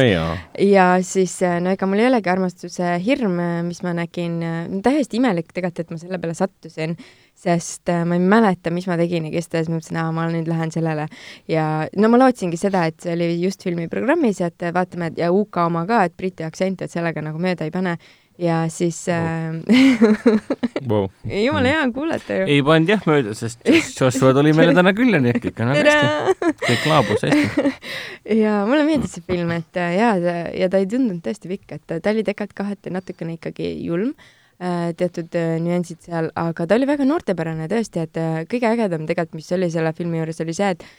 ja 0.63 0.89
siis 1.03 1.39
no 1.63 1.73
ega 1.75 1.89
mul 1.91 2.03
ei 2.03 2.11
olegi 2.11 2.31
armastuse 2.33 2.97
hirm, 3.05 3.39
mis 3.67 3.83
ma 3.87 3.95
nägin, 3.99 4.39
täiesti 4.85 5.19
imelik 5.21 5.51
tegelikult, 5.53 5.83
et 5.85 5.91
ma 5.95 5.99
selle 6.03 6.21
peale 6.23 6.37
sattusin, 6.39 6.95
sest 7.39 7.91
äh, 7.93 8.05
ma 8.09 8.17
ei 8.19 8.23
mäleta, 8.23 8.71
mis 8.75 8.89
ma 8.91 8.97
tegin 8.99 9.29
ja 9.29 9.35
kes 9.35 9.47
ta 9.51 9.61
siis 9.61 9.71
ma 9.71 9.79
mõtlesin, 9.79 9.99
aa, 10.03 10.15
ma 10.15 10.29
nüüd 10.33 10.49
lähen 10.51 10.73
sellele. 10.75 11.07
ja 11.51 11.67
no 11.97 12.11
ma 12.11 12.19
lootsingi 12.25 12.59
seda, 12.59 12.87
et 12.91 12.99
see 13.03 13.15
oli 13.15 13.29
just 13.43 13.63
filmiprogrammis, 13.67 14.41
et 14.47 14.59
vaatame 14.75 15.13
ja 15.19 15.31
UK 15.35 15.57
oma 15.69 15.85
ka, 15.87 16.05
et 16.09 16.17
briti 16.19 16.47
aktsent, 16.47 16.83
et 16.83 16.91
sellega 16.91 17.23
nagu 17.23 17.39
mööda 17.43 17.69
ei 17.69 17.75
pane 17.75 17.99
ja 18.39 18.63
siis 18.71 19.01
äh, 19.09 19.59
Wow. 20.89 21.09
jumala 21.47 21.69
hea 21.69 21.83
on 21.83 21.93
kuulata 21.93 22.41
ju. 22.41 22.47
ei 22.47 22.63
pannud 22.65 22.93
jah 22.93 23.05
mööda, 23.09 23.35
sest 23.39 23.67
Joshua 23.67 24.33
tuli 24.37 24.55
meile 24.57 24.77
täna 24.77 24.95
külla, 24.97 25.21
nii 25.23 25.35
et 25.35 25.43
kõik 25.43 25.63
on 25.65 25.73
väga 25.75 25.97
hästi, 25.99 26.55
kõik 26.63 26.89
laabus 26.93 27.27
hästi. 27.27 27.75
ja 28.45 28.63
mulle 28.69 28.87
meeldis 28.89 29.19
see 29.19 29.27
film, 29.27 29.53
et 29.59 29.81
äh, 29.83 29.95
jaa, 29.99 30.17
ja 30.55 30.71
ta 30.71 30.81
ei 30.81 30.91
tundunud 30.91 31.23
tõesti 31.25 31.51
pikk, 31.51 31.79
et 31.79 31.97
ta 31.99 32.15
oli 32.15 32.27
tegelikult 32.27 32.59
kaheti 32.63 32.95
natukene 32.95 33.39
ikkagi 33.39 33.73
julm, 33.85 34.15
teatud 34.99 35.35
äh, 35.39 35.57
nüansid 35.63 36.03
seal, 36.03 36.33
aga 36.39 36.67
ta 36.67 36.75
oli 36.75 36.87
väga 36.91 37.07
noortepärane 37.07 37.69
tõesti, 37.71 38.03
et 38.03 38.19
äh, 38.19 38.41
kõige 38.51 38.67
ägedam 38.73 39.05
tegelikult, 39.07 39.39
mis 39.39 39.53
oli 39.55 39.69
selle 39.71 39.93
filmi 39.95 40.19
juures, 40.19 40.41
oli 40.43 40.55
see, 40.57 40.73
et 40.75 40.83
äh, 40.83 40.97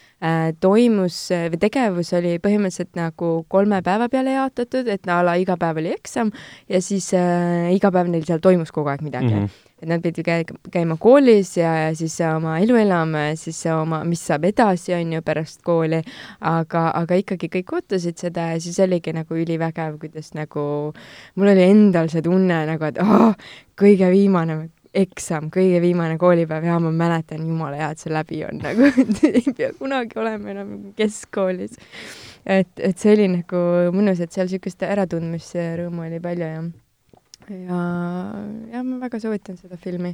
toimus 0.60 1.32
äh, 1.32 1.48
või 1.52 1.62
tegevus 1.62 2.12
oli 2.18 2.36
põhimõtteliselt 2.44 2.92
nagu 3.00 3.32
kolme 3.48 3.82
päeva 3.86 4.10
peale 4.12 4.36
jaotatud, 4.36 4.88
et 4.92 5.08
a 5.08 5.22
la 5.24 5.38
iga 5.40 5.56
päev 5.60 5.80
oli 5.80 5.94
eksam 5.96 6.34
ja 6.70 6.82
siis 6.84 7.14
äh, 7.16 7.72
iga 7.76 7.92
päev 7.92 8.12
neil 8.12 8.28
seal 8.28 8.44
toimus 8.44 8.74
kogu 8.76 8.92
aeg 8.92 9.06
midagi 9.06 9.34
mm. 9.34 9.42
-hmm 9.48 9.66
et 9.80 9.88
nad 9.88 10.02
pidid 10.04 10.26
käi- 10.28 10.72
käima 10.72 10.98
koolis 11.00 11.54
ja, 11.58 11.72
ja 11.86 11.92
siis 11.96 12.18
oma 12.36 12.58
elu 12.60 12.76
elama 12.76 13.30
ja 13.30 13.36
siis 13.40 13.62
oma, 13.72 14.02
mis 14.04 14.26
saab 14.28 14.44
edasi, 14.50 14.94
on 14.94 15.14
ju, 15.16 15.22
pärast 15.24 15.62
kooli, 15.64 16.02
aga, 16.42 16.90
aga 17.00 17.20
ikkagi 17.22 17.48
kõik 17.54 17.72
ootasid 17.78 18.20
seda 18.20 18.50
ja 18.54 18.60
siis 18.60 18.80
oligi 18.84 19.14
nagu 19.16 19.40
ülivägev, 19.40 19.96
kuidas 20.02 20.34
nagu 20.36 20.66
mul 21.36 21.54
oli 21.54 21.64
endal 21.70 22.12
see 22.12 22.26
tunne 22.26 22.66
nagu, 22.68 22.90
et 22.92 23.00
oh, 23.04 23.32
kõige 23.80 24.12
viimane 24.12 24.66
eksam, 24.96 25.52
kõige 25.54 25.82
viimane 25.84 26.18
koolipäev 26.22 26.66
ja 26.66 26.80
ma 26.82 26.92
mäletan, 26.92 27.46
jumala 27.46 27.78
hea, 27.78 27.92
et 27.94 28.02
see 28.02 28.14
läbi 28.14 28.42
on 28.48 28.62
nagu, 28.66 28.90
et 28.90 29.24
ei 29.30 29.56
pea 29.56 29.72
kunagi 29.78 30.20
olema 30.20 30.54
enam 30.56 30.76
keskkoolis. 30.98 31.78
et, 32.46 32.72
et 32.78 32.98
see 32.98 33.14
oli 33.14 33.28
nagu 33.38 33.64
mõnus, 33.96 34.22
et 34.24 34.34
seal 34.34 34.50
niisugust 34.50 34.86
äratundmisrõõmu 34.88 36.08
oli 36.08 36.22
palju 36.24 36.54
ja 36.54 36.62
ja, 37.50 37.80
ja 38.74 38.84
ma 38.86 39.00
väga 39.02 39.20
soovitan 39.22 39.58
seda 39.58 39.78
filmi. 39.82 40.14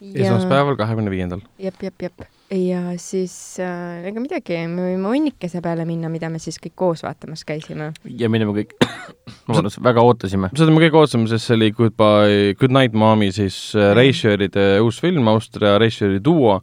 esmaspäeval, 0.00 0.76
kahekümne 0.80 1.10
viiendal. 1.12 1.42
jep, 1.60 1.76
jep, 1.82 2.02
jep. 2.02 2.24
ja 2.50 2.80
siis 3.00 3.34
äh, 3.62 4.06
ega 4.08 4.22
midagi, 4.22 4.56
me 4.70 4.90
võime 4.90 5.12
hunnikese 5.12 5.62
peale 5.64 5.84
minna, 5.88 6.10
mida 6.12 6.30
me 6.32 6.40
siis 6.42 6.58
kõik 6.62 6.76
koos 6.82 7.04
vaatamas 7.04 7.44
käisime. 7.48 7.90
ja 8.04 8.30
mida 8.32 8.48
me 8.48 8.54
kõik, 8.56 8.76
vabandust, 9.48 9.82
väga 9.84 10.04
ootasime. 10.06 10.52
seda 10.56 10.72
me 10.72 10.82
kõik 10.86 10.96
ootasime, 11.02 11.28
sest 11.30 11.50
see 11.50 11.58
oli 11.58 11.72
Goodbye, 11.76 12.54
Good 12.60 12.74
Night 12.76 12.96
Mommy 12.96 13.30
siis 13.36 13.58
äh, 13.76 13.92
režissööride 13.98 14.72
uus 14.84 15.00
film, 15.04 15.28
Austria 15.32 15.76
režissööri 15.82 16.22
duo 16.24 16.60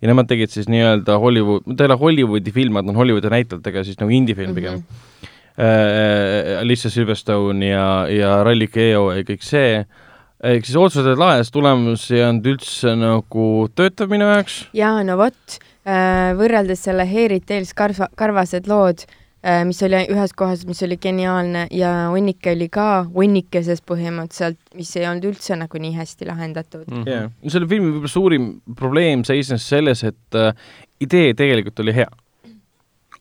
ja 0.00 0.08
nemad 0.08 0.30
tegid 0.30 0.52
siis 0.52 0.68
nii-öelda 0.72 1.18
Hollywood, 1.20 1.66
ta 1.76 1.84
ei 1.84 1.92
ole 1.92 2.00
Hollywoodi 2.00 2.52
film, 2.54 2.78
nad 2.80 2.88
on 2.88 2.96
Hollywoodi 2.96 3.32
näitlejatega 3.32 3.84
siis 3.84 4.00
nagu 4.00 4.14
indie-film 4.16 4.56
pigem 4.56 4.80
mm. 4.80 4.84
-hmm. 4.84 5.26
äh, 5.60 6.60
Alicia 6.60 6.90
Silverstone 6.90 7.68
ja, 7.68 8.06
ja 8.08 8.38
Rally 8.44 8.66
Keo 8.72 9.10
ja 9.12 9.26
kõik 9.28 9.44
see, 9.44 9.84
ehk 10.46 10.66
siis 10.66 10.76
otsused 10.80 11.06
olid 11.06 11.20
laes, 11.20 11.50
tulemus 11.52 12.06
ei 12.14 12.22
olnud 12.24 12.46
üldse 12.54 12.94
nagu 12.98 13.46
töötav 13.76 14.12
minu 14.12 14.28
jaoks. 14.30 14.62
jaa, 14.76 15.00
no 15.06 15.18
vot 15.20 15.56
äh,, 15.84 16.30
võrreldes 16.38 16.84
selle 16.88 17.06
Hairy 17.08 17.40
Tales 17.44 17.74
karva, 17.76 18.08
karvased 18.18 18.70
lood 18.70 19.04
äh,, 19.04 19.60
mis 19.68 19.82
oli 19.84 20.00
ühes 20.12 20.32
kohas, 20.36 20.64
mis 20.68 20.80
oli 20.86 20.96
geniaalne 21.00 21.66
ja 21.76 21.92
hunnike 22.14 22.54
oli 22.56 22.70
ka 22.72 22.88
hunnikeses 23.12 23.84
põhimõtteliselt, 23.88 24.60
mis 24.78 24.94
ei 24.96 25.06
olnud 25.10 25.28
üldse 25.32 25.58
nagu 25.60 25.82
nii 25.82 25.92
hästi 25.98 26.30
lahendatud 26.30 26.88
mm.. 26.88 27.04
jah, 27.10 27.28
selle 27.48 27.68
filmi 27.68 27.92
võib-olla 27.92 28.14
suurim 28.14 28.50
probleem 28.80 29.26
seisnes 29.28 29.68
selles, 29.68 30.04
et 30.08 30.40
äh, 30.40 30.54
idee 31.04 31.34
tegelikult 31.36 31.84
oli 31.84 31.96
hea. 32.00 32.08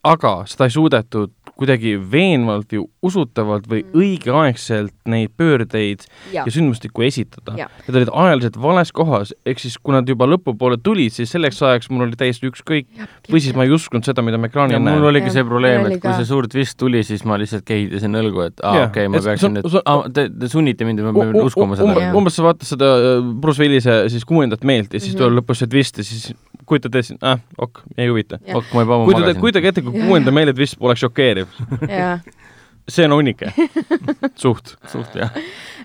aga 0.07 0.37
seda 0.47 0.69
ei 0.69 0.77
suudetud 0.77 1.35
kuidagi 1.59 1.97
veenvalt 2.11 2.71
või 2.71 2.85
usutavalt 3.03 3.65
või 3.67 3.81
Mm. 3.83 3.99
õigeaegselt 3.99 4.93
neid 5.09 5.31
pöördeid 5.37 6.05
ja 6.33 6.43
ja 6.45 6.51
sündmustikku 6.53 7.03
esitada. 7.03 7.55
Need 7.87 7.95
olid 7.99 8.11
ajaliselt 8.13 8.57
vales 8.61 8.91
kohas, 8.95 9.33
ehk 9.45 9.59
siis 9.59 9.75
kui 9.81 9.93
nad 9.95 10.07
juba 10.07 10.27
lõpupoole 10.29 10.77
tulid, 10.83 11.11
siis 11.15 11.31
selleks 11.33 11.59
ajaks 11.65 11.89
mul 11.91 12.05
oli 12.07 12.15
täiesti 12.19 12.47
ükskõik 12.49 12.87
või 13.31 13.41
siis 13.43 13.55
ma 13.57 13.65
ei 13.67 13.73
uskunud 13.75 14.05
seda, 14.07 14.23
mida 14.25 14.37
ma 14.39 14.47
ekraanil 14.47 14.77
ja 14.77 14.79
mul 14.79 14.91
näen. 14.95 15.07
oligi 15.11 15.33
see 15.35 15.43
probleem, 15.47 15.85
et 15.91 16.01
kui 16.03 16.13
see 16.15 16.27
suur 16.29 16.47
twist 16.47 16.77
tuli, 16.79 17.03
siis 17.03 17.25
ma 17.27 17.37
lihtsalt 17.41 17.65
kehitasin 17.67 18.15
õlgu, 18.21 18.45
et 18.47 18.63
aa 18.63 18.85
okei, 18.87 19.07
ma 19.11 19.17
et 19.19 19.23
see 19.25 19.33
peaksin 19.33 19.57
nüüd 19.59 19.79
on-, 19.83 20.13
te, 20.15 20.29
te 20.29 20.47
sunnite 20.51 20.85
mind, 20.87 21.03
ma 21.09 21.13
pean 21.17 21.41
uskuma 21.43 21.75
seda 21.79 22.11
umbes 22.15 22.35
sa 22.39 22.45
vaatad 22.47 22.67
seda 22.69 22.93
äh, 22.99 23.33
Bruce 23.41 23.59
Willise 23.63 24.05
siis 24.13 24.23
kuuendat 24.25 24.63
meelt 24.63 24.93
ja 24.93 24.99
siis 25.03 25.13
Mhm. 25.15 25.19
tuleb 25.23 25.41
lõpus 25.43 25.59
see 25.63 25.67
twist 25.67 25.97
ja 25.99 26.03
siis 26.07 26.31
kujutad 26.69 26.93
ette, 26.95 27.15
ah, 27.25 27.39
ok, 27.57 27.79
ei 27.97 28.07
huvita. 28.11 28.37
Ok, 28.53 28.67
ma 28.77 28.83
juba 28.85 28.95
ammu 28.99 29.09
magasin. 29.09 29.39
kujutage 29.41 29.71
ette, 29.71 29.81
kui 29.81 30.03
kuuenda 30.05 30.29
meele 30.31 30.53
twist 30.53 30.77
poleks 30.77 31.01
šokeeriv. 31.01 31.48
see 32.89 33.05
on 33.05 33.11
hunnike. 33.13 33.51
suht. 34.43 34.75
suht 34.87 35.15
jah. 35.15 35.29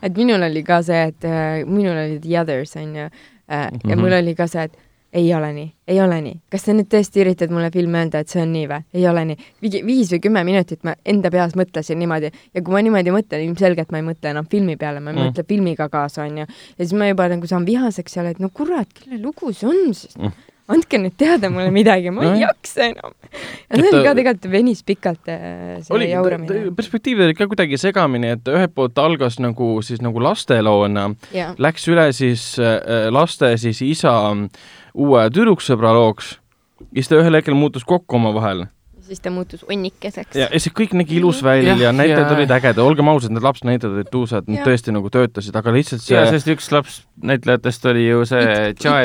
et 0.03 0.17
minul 0.17 0.43
oli 0.43 0.63
ka 0.65 0.83
see, 0.83 1.03
et 1.11 1.25
äh, 1.29 1.65
minul 1.67 1.97
olid 2.07 2.23
The 2.25 2.41
Others 2.41 2.77
onju 2.81 3.05
äh, 3.05 3.11
ja 3.49 3.71
mm 3.71 3.79
Mhm. 3.85 3.91
-hmm. 3.93 4.01
mul 4.01 4.13
oli 4.13 4.35
ka 4.35 4.47
see, 4.47 4.63
et 4.65 4.79
ei 5.15 5.29
ole 5.35 5.53
nii, 5.53 5.69
ei 5.89 6.01
ole 6.03 6.17
nii, 6.23 6.41
kas 6.51 6.63
sa 6.67 6.73
nüüd 6.73 6.89
tõesti 6.91 7.21
üritad 7.23 7.51
mulle 7.55 7.69
filmi 7.71 7.99
öelda, 7.99 8.19
et 8.25 8.29
see 8.29 8.43
on 8.43 8.53
nii 8.53 8.67
või? 8.67 8.81
ei 8.95 9.05
ole 9.09 9.25
nii. 9.25 9.37
viis 9.87 10.11
või 10.13 10.19
kümme 10.21 10.43
minutit 10.45 10.83
ma 10.85 10.95
enda 11.07 11.31
peas 11.31 11.55
mõtlesin 11.55 11.99
niimoodi 11.99 12.31
ja 12.55 12.63
kui 12.63 12.73
ma 12.75 12.81
niimoodi 12.83 13.11
mõtlen, 13.15 13.45
ilmselgelt 13.47 13.93
ma 13.93 13.99
ei 13.99 14.05
mõtle 14.09 14.31
enam 14.31 14.47
filmi 14.51 14.77
peale, 14.77 15.01
ma 15.01 15.11
ei 15.11 15.17
Mm. 15.17 15.23
mm. 15.23 15.29
mõtle 15.31 15.45
filmiga 15.49 15.89
kaasa 15.89 16.23
onju. 16.23 16.47
ja 16.79 16.85
siis 16.87 16.93
ma 16.99 17.07
juba 17.09 17.29
nagu 17.29 17.47
saan 17.47 17.67
vihaseks 17.67 18.13
seal, 18.13 18.27
et 18.27 18.39
no 18.41 18.49
kurat, 18.49 18.89
kelle 18.95 19.23
lugu 19.23 19.53
see 19.53 19.69
on 19.69 19.95
siis 19.95 20.17
Mm. 20.19 20.33
Andke 20.73 20.99
nüüd 21.01 21.17
teada 21.21 21.51
mulle 21.53 21.73
midagi, 21.75 22.13
ma 22.15 22.25
ei 22.31 22.45
jaksa 22.45 22.89
enam. 22.89 23.17
ja 23.69 23.79
see 23.79 23.91
oli 23.91 24.05
ka 24.07 24.15
tegelikult 24.17 24.51
venis 24.53 24.85
pikalt 24.87 25.33
äh, 25.33 25.81
see 25.85 25.97
oli, 25.97 26.09
jauramine. 26.13 26.71
perspektiivid 26.77 27.29
olid 27.29 27.41
ka 27.41 27.49
kuidagi 27.51 27.81
segamini, 27.81 28.33
et 28.39 28.49
ühelt 28.49 28.73
poolt 28.77 29.01
algas 29.03 29.41
nagu 29.43 29.77
siis 29.85 30.01
nagu 30.05 30.23
lasteloona, 30.25 31.11
läks 31.61 31.89
üle 31.93 32.09
siis 32.17 32.55
äh, 32.63 33.11
laste 33.13 33.55
siis 33.61 33.83
isa 33.85 34.15
uue 34.95 35.27
tüdruksõbra 35.35 35.93
looks 35.97 36.37
ja 36.91 37.03
siis 37.03 37.13
ta 37.13 37.21
ühel 37.21 37.37
hetkel 37.39 37.57
muutus 37.59 37.85
kokku 37.89 38.17
omavahel. 38.17 38.67
Siis 39.09 39.21
ta 39.25 39.31
muutus 39.33 39.65
onnikeseks. 39.69 40.37
ja, 40.39 40.49
ja 40.51 40.61
see 40.63 40.73
kõik 40.75 40.95
nägi 40.97 41.19
ilus 41.19 41.43
välja 41.45 41.75
Jah, 41.79 42.01
ja 42.09 42.21
olid 42.35 42.53
ägedad, 42.57 42.81
olgem 42.85 43.09
ausad, 43.13 43.35
need 43.35 43.45
lapsnäitlejad 43.45 43.99
olid 43.99 44.11
tuusad, 44.13 44.49
nad 44.51 44.65
tõesti 44.67 44.95
nagu 44.95 45.11
töötasid, 45.13 45.57
aga 45.61 45.75
lihtsalt 45.75 46.05
see 46.05 46.17
ja 46.17 46.25
sest 46.31 46.51
üks 46.53 46.71
laps 46.75 47.01
näitlejatest 47.25 47.89
oli 47.91 48.07
ju 48.07 48.25
see 48.29 48.45
jaa. 48.85 49.03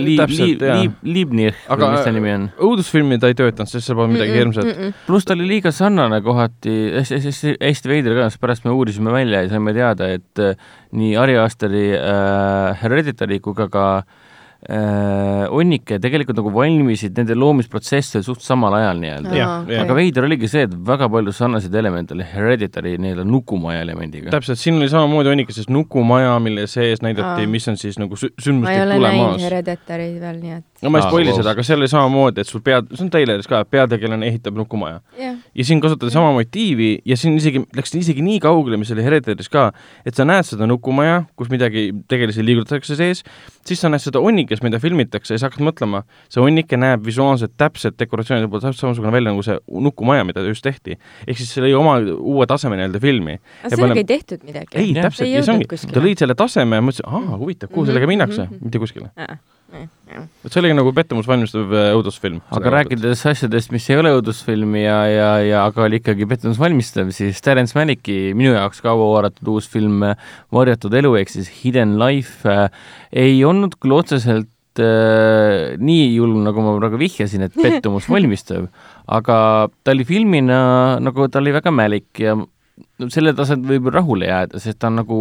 Liib-, 0.00 0.98
Liibnich 1.06 1.64
või 1.68 1.90
mis 1.94 2.04
ta 2.06 2.12
nimi 2.14 2.34
on. 2.34 2.48
õudusfilmi 2.68 3.20
ta 3.22 3.30
ei 3.32 3.38
töötanud, 3.38 3.70
sest 3.70 3.88
seal 3.88 3.98
polnud 3.98 4.16
midagi 4.16 4.36
hirmsat. 4.38 4.70
pluss 5.08 5.28
ta 5.28 5.36
oli 5.36 5.48
liiga 5.50 5.72
sarnane 5.74 6.20
kohati, 6.24 6.76
hästi 7.00 7.92
veider 7.92 8.16
ka, 8.18 8.28
sest 8.30 8.42
pärast 8.42 8.68
me 8.68 8.74
uurisime 8.76 9.14
välja 9.14 9.44
ja 9.44 9.52
saime 9.52 9.74
teada, 9.76 10.10
et 10.18 10.42
äh, 10.42 10.54
nii 10.96 11.16
Ari 11.20 11.36
Asteri 11.40 11.88
äh, 11.96 12.78
Hereditary 12.82 13.40
kui 13.44 13.56
ka 13.58 13.68
ka 13.72 13.88
äh, 13.98 14.25
Onnike 14.66 15.98
tegelikult 16.02 16.38
nagu 16.40 16.50
valmisid, 16.54 17.14
nende 17.16 17.36
loomisprotsess 17.38 18.18
oli 18.18 18.26
suht 18.26 18.42
samal 18.42 18.74
ajal 18.78 18.98
nii-öelda. 19.02 19.34
Jah. 19.36 19.66
aga 19.82 19.96
veider 19.96 20.26
oligi 20.26 20.48
see, 20.50 20.64
et 20.66 20.74
väga 20.88 21.08
palju 21.12 21.34
sarnaseid 21.36 21.74
elemente 21.78 22.16
oli 22.16 22.26
Hereditary 22.26 22.96
nii-öelda 23.02 23.24
nukumaja 23.28 23.84
elemendiga. 23.84 24.30
täpselt, 24.34 24.58
siin 24.58 24.80
oli 24.80 24.88
samamoodi 24.90 25.30
Onnikeses 25.32 25.68
nukumaja, 25.70 26.34
mille 26.42 26.66
sees 26.70 27.02
näidati, 27.04 27.46
mis 27.50 27.68
on 27.68 27.78
siis 27.80 27.98
nagu 28.02 28.18
sü- 28.18 28.32
ma 28.58 28.72
ei 28.72 28.82
ole 28.82 28.98
näinud 28.98 29.06
tulemaas. 29.06 29.46
Hereditary'd 29.46 30.20
veel, 30.20 30.40
nii 30.42 30.56
et 30.58 30.64
no 30.82 30.90
ma 30.92 31.00
ei 31.00 31.06
spoil'i 31.06 31.34
seda, 31.36 31.52
aga 31.54 31.64
seal 31.66 31.80
oli 31.80 31.90
samamoodi, 31.90 32.42
et 32.42 32.50
sul 32.50 32.62
pead, 32.64 32.90
see 32.92 33.06
on 33.06 33.12
treileris 33.12 33.48
ka, 33.50 33.62
et 33.64 33.70
peategelane 33.72 34.26
ehitab 34.28 34.58
nukumaja. 34.58 35.00
jah, 35.20 35.36
ja 35.54 35.64
siin 35.64 35.80
kasutati 35.84 36.12
sama 36.14 36.32
motiivi 36.36 36.90
ja 37.06 37.16
siin 37.16 37.38
isegi, 37.40 37.62
läks 37.76 37.94
isegi 37.96 38.24
nii 38.24 38.40
kaugele, 38.44 38.80
mis 38.80 38.90
oli 38.94 39.04
Hereditary's 39.06 39.50
ka, 39.52 39.70
et 40.06 40.18
sa 40.18 40.26
näed 40.28 40.48
seda 40.48 40.68
nukumaja, 40.68 41.22
kus 41.36 41.50
midagi 41.52 41.88
tegelasi 42.10 42.44
liigutatakse 42.44 42.98
sees, 42.98 43.22
siis 43.66 43.80
sa 43.80 43.90
näed 43.92 44.04
seda 44.04 44.20
onnikest, 44.56 44.64
mida 44.64 44.80
filmitakse 44.80 45.34
ja 45.34 45.40
sa 45.40 45.50
hakkad 45.50 45.64
mõtlema, 45.66 46.02
see 46.32 46.42
onnike 46.42 46.76
näeb 46.76 47.04
visuaalselt 47.06 47.56
täpselt 47.56 47.98
dekoratsioonide 47.98 48.48
poolt 48.48 48.64
täpselt 48.64 48.86
samasugune 48.86 49.12
välja 49.12 49.32
nagu 49.32 49.42
see 49.44 49.58
nukumaja, 49.68 50.24
mida 50.24 50.44
just 50.46 50.64
tehti. 50.64 50.98
ehk 51.26 51.38
siis 51.38 51.52
see 51.52 51.64
lõi 51.64 51.74
oma 51.76 51.98
uue 52.16 52.46
taseme 52.46 52.76
nii-öelda 52.76 53.00
filmi. 53.00 53.38
aga 53.62 53.76
sellega 53.76 54.00
ei 54.02 54.04
tehtud 54.04 54.44
midagi. 54.44 54.76
ei, 54.76 54.94
täpselt, 54.94 55.26
Ei 55.26 55.34
ja 55.34 55.42
see 55.42 55.54
ongi, 55.54 55.66
ta 55.92 56.00
lõid 56.00 56.18
selle 56.22 56.34
taseme 56.34 56.76
ja 56.76 56.82
mõtlesin, 56.82 57.06
aa, 57.06 57.36
huvitav, 57.36 57.70
kuhu 57.70 57.84
Mhm, 57.84 57.92
sellega 57.92 58.06
minnakse 58.06 58.48
mhm,, 58.48 58.64
mitte 58.64 58.78
kuskile. 58.82 59.10
Et 59.74 60.52
see 60.52 60.60
oli 60.60 60.70
nagu 60.76 60.92
pettumust 60.94 61.28
valmistav 61.28 61.72
äh, 61.74 61.90
õudusfilm. 61.96 62.38
aga 62.54 62.72
rääkides 62.78 63.24
asjadest, 63.32 63.72
mis 63.74 63.86
ei 63.90 63.98
ole 63.98 64.12
õudusfilmi 64.16 64.84
ja, 64.84 64.98
ja, 65.10 65.30
ja 65.42 65.62
aga 65.66 65.86
oli 65.88 66.00
ikkagi 66.00 66.28
pettumust 66.30 66.62
valmistav, 66.62 67.10
siis 67.14 67.42
Terence 67.44 67.76
Malicki 67.76 68.34
minu 68.38 68.54
jaoks 68.54 68.82
kaua 68.84 69.08
oodatud 69.16 69.50
uus 69.56 69.68
film 69.70 70.04
äh, 70.06 70.18
Varjatud 70.54 70.94
elu 70.94 71.16
ehk 71.20 71.32
siis 71.34 71.50
Hidden 71.60 71.96
Life 72.00 72.46
äh, 72.48 72.68
ei 73.26 73.40
olnud 73.48 73.74
küll 73.82 73.96
otseselt 73.98 74.82
äh, 74.82 75.74
nii 75.82 76.08
julm, 76.14 76.44
nagu 76.46 76.62
ma 76.62 76.76
praegu 76.78 77.02
vihjasin, 77.02 77.48
et 77.48 77.58
pettumust 77.66 78.12
valmistav, 78.12 78.68
aga 79.10 79.38
ta 79.82 79.96
oli 79.96 80.06
filmina 80.06 80.60
nagu 81.02 81.26
ta 81.26 81.42
oli 81.42 81.56
väga 81.58 81.74
mälik 81.74 82.22
ja 82.22 82.38
no 83.00 83.08
selle 83.12 83.32
tasand 83.36 83.64
võib 83.68 83.86
rahule 83.92 84.26
jääda, 84.28 84.58
sest 84.60 84.78
ta 84.82 84.90
on 84.90 84.98
nagu, 85.00 85.18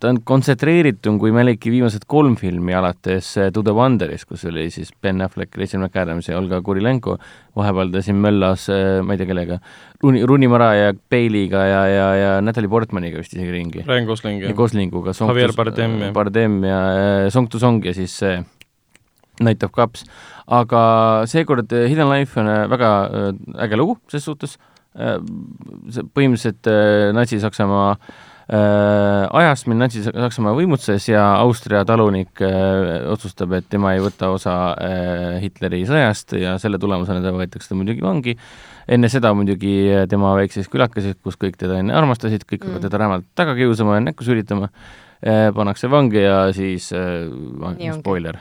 ta 0.00 0.10
on 0.12 0.18
kontsentreeritum 0.28 1.18
kui 1.20 1.32
Maliki 1.32 1.70
viimased 1.72 2.04
kolm 2.10 2.34
filmi 2.40 2.74
alates 2.76 3.30
äh, 3.40 3.48
To 3.52 3.62
the 3.64 3.72
Wonderist, 3.76 4.26
kus 4.28 4.44
oli 4.48 4.66
siis 4.72 4.90
Ben 5.02 5.20
Affleck, 5.24 5.56
Rachel 5.56 5.80
McAdams 5.84 6.28
ja 6.28 6.38
Olga 6.40 6.60
Kurilenko, 6.64 7.16
vahepeal 7.56 7.92
ta 7.94 8.02
siin 8.04 8.20
möllas, 8.20 8.68
ma 9.04 9.16
ei 9.16 9.20
tea 9.20 9.28
kellega, 9.30 9.60
Rooney, 10.02 10.24
Rooney 10.28 10.48
Mara 10.52 10.70
ja 10.76 10.92
Bailey'ga 10.96 11.64
ja, 11.68 11.82
ja, 11.88 12.06
ja 12.20 12.30
Natalie 12.44 12.68
Portmaniga 12.72 13.20
vist 13.20 13.34
isegi 13.36 13.52
ringi. 13.56 13.84
Ryan 13.88 14.08
Gosling 14.08 14.44
ja 14.44 14.52
Goslinguga. 14.56 15.16
Javier 15.20 15.52
Bardem 15.56 15.98
ja- 16.06 16.12
Bardem 16.16 16.60
ja 16.64 16.80
äh, 17.26 17.28
Song 17.32 17.48
to 17.52 17.58
Song 17.60 17.80
ja 17.84 17.92
siis 17.96 18.16
see 18.20 18.40
Night 19.40 19.62
of 19.64 19.72
Cups. 19.72 20.04
aga 20.50 20.80
seekord 21.30 21.70
äh, 21.72 21.86
Hidden 21.88 22.08
Life 22.10 22.34
on 22.40 22.48
äh, 22.50 22.64
väga 22.68 22.88
äh, 23.06 23.62
äge 23.64 23.76
lugu 23.78 23.94
ses 24.10 24.24
suhtes, 24.26 24.56
põhimõtteliselt 24.96 26.66
äh, 26.66 27.10
Natsi-Saksamaa 27.14 27.90
äh, 27.94 29.26
ajast, 29.40 29.68
mil 29.70 29.78
Natsi-Saksamaa 29.78 30.54
võimutses 30.58 31.06
ja 31.08 31.28
Austria 31.38 31.84
talunik 31.86 32.42
äh, 32.42 33.06
otsustab, 33.12 33.54
et 33.58 33.68
tema 33.70 33.94
ei 33.94 34.02
võta 34.02 34.32
osa 34.34 34.56
äh, 34.74 35.36
Hitleri 35.44 35.84
sõjast 35.88 36.34
ja 36.40 36.56
selle 36.62 36.80
tulemusena 36.82 37.22
ta 37.22 37.34
võetakse 37.36 37.70
ta 37.70 37.78
muidugi 37.78 38.02
vangi. 38.02 38.36
enne 38.90 39.08
seda 39.12 39.30
muidugi 39.36 39.76
äh, 39.92 40.08
tema 40.10 40.34
väikses 40.34 40.66
külakeses, 40.72 41.14
kus 41.22 41.38
kõik 41.38 41.60
teda 41.60 41.78
enne 41.78 41.94
armastasid, 41.94 42.42
kõik 42.48 42.64
hakkavad 42.64 42.80
Mm. 42.80 42.88
teda 42.88 42.98
rämalt 43.04 43.24
taga 43.38 43.54
kiusama 43.54 43.94
ja 44.00 44.00
näkku 44.08 44.24
sülitama 44.26 44.70
äh,, 45.22 45.52
pannakse 45.54 45.90
vangi 45.90 46.22
ja 46.24 46.52
siis 46.52 46.90
äh, 46.92 47.30
spoiler. 48.00 48.40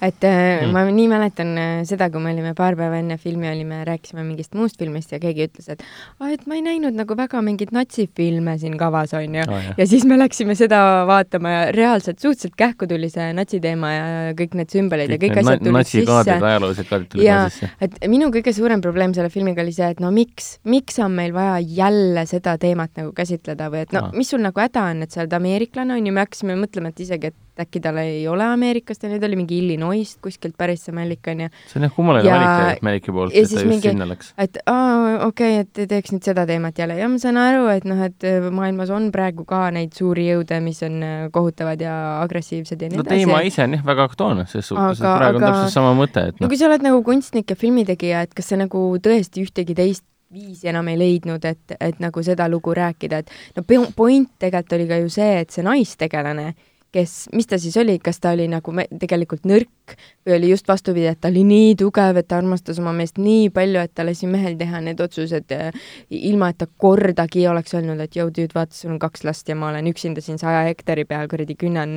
Et 0.00 0.24
äh, 0.24 0.48
Mm. 0.58 0.72
ma 0.72 0.84
nii 0.92 1.06
mäletan 1.10 1.50
äh, 1.58 1.82
seda, 1.88 2.08
kui 2.12 2.22
me 2.22 2.32
olime 2.32 2.52
paar 2.56 2.76
päeva 2.78 2.98
enne 3.00 3.16
filmi 3.20 3.48
olime, 3.50 3.80
rääkisime 3.86 4.22
mingist 4.26 4.54
muust 4.58 4.78
filmist 4.80 5.12
ja 5.12 5.18
keegi 5.22 5.48
ütles, 5.48 5.68
et 5.72 5.82
aa, 6.20 6.30
et 6.34 6.46
ma 6.46 6.58
ei 6.58 6.62
näinud 6.64 6.96
nagu 6.98 7.16
väga 7.18 7.40
mingeid 7.44 7.72
natsifilme 7.74 8.56
siin 8.60 8.76
kavas 8.80 9.14
onju. 9.18 9.44
ja 9.78 9.86
siis 9.86 10.06
me 10.08 10.18
läksime 10.18 10.54
seda 10.58 10.80
vaatama 11.08 11.54
ja 11.54 11.62
reaalselt 11.74 12.18
suhteliselt 12.22 12.56
kähku 12.58 12.88
tuli 12.90 13.10
see 13.12 13.30
natsiteema 13.36 13.92
ja 13.92 14.06
kõik 14.38 14.56
need 14.58 14.72
sümbolid 14.74 15.14
ja 15.14 15.20
kõik 15.22 15.42
asjad 15.42 15.64
tulid 15.64 15.90
sisse. 15.90 16.38
ajaloolised 16.38 16.90
kaadrid 16.90 17.10
tulid 17.14 17.28
ka 17.28 17.48
sisse. 17.50 17.70
et 17.80 17.98
minu 18.10 18.30
kõige 18.34 18.54
suurem 18.56 18.84
probleem 18.84 19.14
selle 19.16 19.32
filmiga 19.34 19.62
oli 19.64 19.74
see, 19.76 19.90
et 19.96 20.00
no 20.04 20.12
miks, 20.14 20.56
miks 20.68 20.98
on 21.02 21.14
meil 21.18 21.34
vaja 21.36 21.58
jälle 21.62 22.26
seda 22.30 22.56
teemat 22.58 22.94
nagu 22.98 23.12
käsitleda 23.16 23.70
või 23.72 23.84
et 23.86 23.92
no 23.96 24.08
Aa. 24.08 24.14
mis 24.14 24.30
sul 24.30 24.42
nagu 24.44 24.60
häda 24.60 24.88
on, 24.92 25.02
et 25.02 25.14
sa 25.14 25.22
oled 25.24 25.38
ameeriklane 25.38 25.98
onju, 25.98 26.12
me 26.14 26.24
hakkasime 26.26 26.58
mõtlema, 26.58 26.92
et 26.94 27.06
isegi, 27.06 27.32
et 27.32 27.36
äkki 27.60 27.80
tal 27.82 27.96
ei 28.02 28.22
ole 28.28 28.44
Ameerikast 28.44 29.04
onju, 29.04 29.18
ta 29.20 29.26
oli 29.26 29.36
mingi 29.40 29.58
Illinois'st 29.62 30.20
kuskilt 30.24 30.56
pärit 30.58 30.80
see 30.80 30.94
Malik 30.94 31.26
onju. 31.28 31.48
see 31.68 31.78
on 31.80 31.86
jah 31.88 31.92
kummaline 31.96 32.24
Ja- 32.28 32.34
valik 32.34 32.48
tegelikult 32.48 32.82
Meliki 32.88 33.12
poolt, 33.12 33.34
ja 33.34 33.42
et 33.42 33.48
ta 33.50 33.54
just 33.60 33.66
mingi- 33.70 33.90
sinna 33.90 34.06
läks. 34.08 34.32
et 34.38 34.58
aa, 34.66 35.26
okei 35.26 35.60
okay,, 35.60 35.82
et 35.84 35.88
teeks 35.92 36.12
nüüd 36.14 36.24
seda 36.24 36.46
teemat 36.46 36.78
jälle 36.78 36.98
ja 36.98 37.08
ma 37.08 37.18
saan 37.18 37.36
aru, 37.36 37.66
et 37.74 37.84
noh, 37.84 38.02
et 38.04 38.24
äh, 38.24 38.50
maailmas 38.50 38.90
on 38.90 39.10
praegu 39.12 39.44
ka 39.48 39.70
neid 39.70 39.92
suuri 39.92 40.28
jõude, 40.30 40.60
mis 40.62 40.82
on 40.82 41.02
äh, 41.02 41.30
kohutavad 41.32 41.80
ja 41.80 41.94
agressiivsed 42.22 42.82
ja 42.82 42.88
nii 42.88 42.98
no 43.02 43.06
teema 43.08 43.40
edasi. 43.40 43.46
ise 43.54 43.64
on 43.64 43.72
jah 43.78 43.84
väga 43.86 44.04
aktuaalne 44.10 44.46
ses 44.46 44.66
suhtes, 44.68 45.00
et 45.00 45.04
Aga- 45.06 45.16
praegu 45.18 45.36
on 45.36 45.42
aga- 45.44 45.52
täpselt 45.54 45.72
sama 45.78 45.94
mõte, 45.98 46.28
et 46.28 46.40
no 46.40 46.44
noh, 46.46 46.48
kui 46.52 46.56
sa 46.60 46.66
oled 46.70 46.82
nagu 46.82 47.02
kunstnik 47.02 47.50
ja 47.50 47.56
filmitegija, 47.56 48.22
et 48.22 48.34
kas 48.34 48.46
sa 48.52 48.56
nagu 48.56 48.96
tõesti 49.02 49.42
ühtegi 49.44 49.74
teist 49.74 50.04
viisi 50.32 50.68
enam 50.68 50.86
ei 50.92 50.98
leidnud, 51.00 51.44
et, 51.48 51.72
et 51.80 52.00
nagu 52.04 52.20
seda 52.22 52.48
lugu 52.52 52.74
rääkida, 52.76 53.18
et 53.24 53.30
no 53.56 53.62
point 53.96 54.28
tegelikult 54.38 54.72
oli 54.76 54.86
ka 54.90 54.96
ju 55.00 55.08
see, 55.08 55.38
et 55.40 55.50
see 55.50 55.64
naistegelane, 55.64 56.50
kes, 56.98 57.14
mis 57.34 57.46
ta 57.48 57.58
siis 57.62 57.76
oli, 57.80 57.98
kas 58.02 58.18
ta 58.20 58.34
oli 58.34 58.48
nagu 58.50 58.74
me, 58.74 58.84
tegelikult 59.00 59.46
nõrk 59.48 59.94
või 60.26 60.34
oli 60.36 60.50
just 60.50 60.68
vastupidi, 60.68 61.06
et 61.08 61.20
ta 61.22 61.30
oli 61.30 61.44
nii 61.48 61.76
tugev, 61.80 62.18
et 62.20 62.28
ta 62.28 62.40
armastas 62.42 62.80
oma 62.82 62.92
meest 62.96 63.20
nii 63.22 63.48
palju, 63.54 63.80
et 63.86 63.94
ta 63.96 64.04
lasi 64.06 64.28
mehel 64.30 64.58
teha 64.60 64.82
need 64.84 65.00
otsused 65.00 65.54
äh, 65.56 65.70
ilma, 66.10 66.50
et 66.52 66.60
ta 66.60 66.68
kordagi 66.68 67.46
oleks 67.48 67.76
öelnud, 67.78 68.02
et 68.04 68.18
jõu, 68.18 68.32
tüüd, 68.34 68.52
vaata, 68.56 68.76
sul 68.76 68.92
on 68.92 69.00
kaks 69.02 69.24
last 69.28 69.48
ja 69.48 69.56
ma 69.58 69.70
olen 69.70 69.88
üksinda 69.92 70.24
siin 70.24 70.40
saja 70.40 70.66
hektari 70.68 71.06
peal, 71.08 71.30
kuradi 71.30 71.56
künnan 71.58 71.94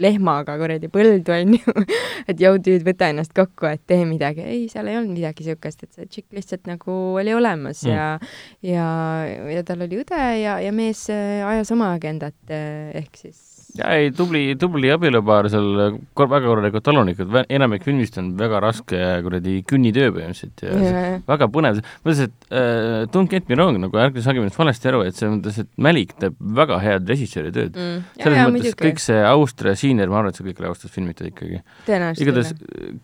lehmaga 0.00 0.58
kuradi 0.58 0.90
põldu, 0.92 1.36
onju. 1.36 1.76
et 2.30 2.40
jõu, 2.40 2.58
tüüd, 2.64 2.82
võta 2.86 3.12
ennast 3.12 3.36
kokku, 3.36 3.68
et 3.70 3.84
tee 3.86 4.02
midagi. 4.08 4.42
ei, 4.44 4.66
seal 4.72 4.90
ei 4.90 4.98
olnud 4.98 5.14
midagi 5.14 5.46
siukest, 5.46 5.86
et 5.86 5.92
see 5.92 6.08
tšikk 6.10 6.40
lihtsalt 6.40 6.70
nagu 6.70 6.98
oli 7.20 7.34
olemas 7.34 7.84
Mm. 7.84 7.90
mm. 7.90 7.96
ja, 7.96 8.18
ja, 8.62 9.50
ja 9.56 9.64
tal 9.66 9.84
oli 9.84 10.00
õde 10.02 10.20
ja, 10.40 10.58
ja 10.62 10.72
mees 10.72 11.06
äh, 11.12 11.42
ajas 11.46 11.72
oma 11.74 11.92
agendat 11.94 12.36
äh, 12.52 12.94
ehk 13.02 13.18
siis 13.18 13.53
ja 13.78 13.90
ei, 13.98 14.10
tubli, 14.14 14.42
tubli 14.60 14.90
abielupaar 14.94 15.48
seal, 15.50 15.98
väga 16.14 16.40
korralikud 16.44 16.84
talunikud, 16.86 17.36
enamik 17.52 17.86
filmist 17.86 18.18
on 18.20 18.30
väga 18.38 18.60
raske 18.62 19.00
kuradi 19.26 19.56
künnitöö 19.68 20.12
põhimõtteliselt 20.14 20.62
ja 20.62 20.78
ja, 20.84 21.04
väga 21.26 21.48
põnev, 21.52 21.80
mõtles, 22.06 22.22
et 22.28 22.54
äh, 22.54 23.02
don't 23.14 23.32
get 23.32 23.50
me 23.50 23.58
wrong, 23.58 23.80
nagu 23.82 24.00
ärge 24.00 24.22
saage 24.24 24.42
minust 24.42 24.60
valesti 24.60 24.90
aru, 24.92 25.02
et 25.08 25.18
selles 25.18 25.36
mõttes, 25.38 25.60
et 25.64 25.70
Mälik 25.84 26.14
teeb 26.20 26.36
väga 26.56 26.78
head 26.80 27.10
režissööri 27.10 27.50
tööd. 27.54 27.74
mm, 27.74 28.02
ja, 28.14 28.22
selles 28.22 28.38
ja, 28.38 28.48
mõttes 28.48 28.70
muidugi. 28.70 28.82
kõik 28.86 29.02
see 29.02 29.22
Austria 29.34 29.74
Siiner, 29.78 30.12
ma 30.12 30.22
arvan, 30.22 30.34
et 30.34 30.38
see 30.38 30.46
kõik 30.46 30.62
oli 30.62 30.70
Austrias 30.70 30.94
filmitud 30.94 31.32
ikkagi. 31.32 31.64
igatahes 31.90 32.54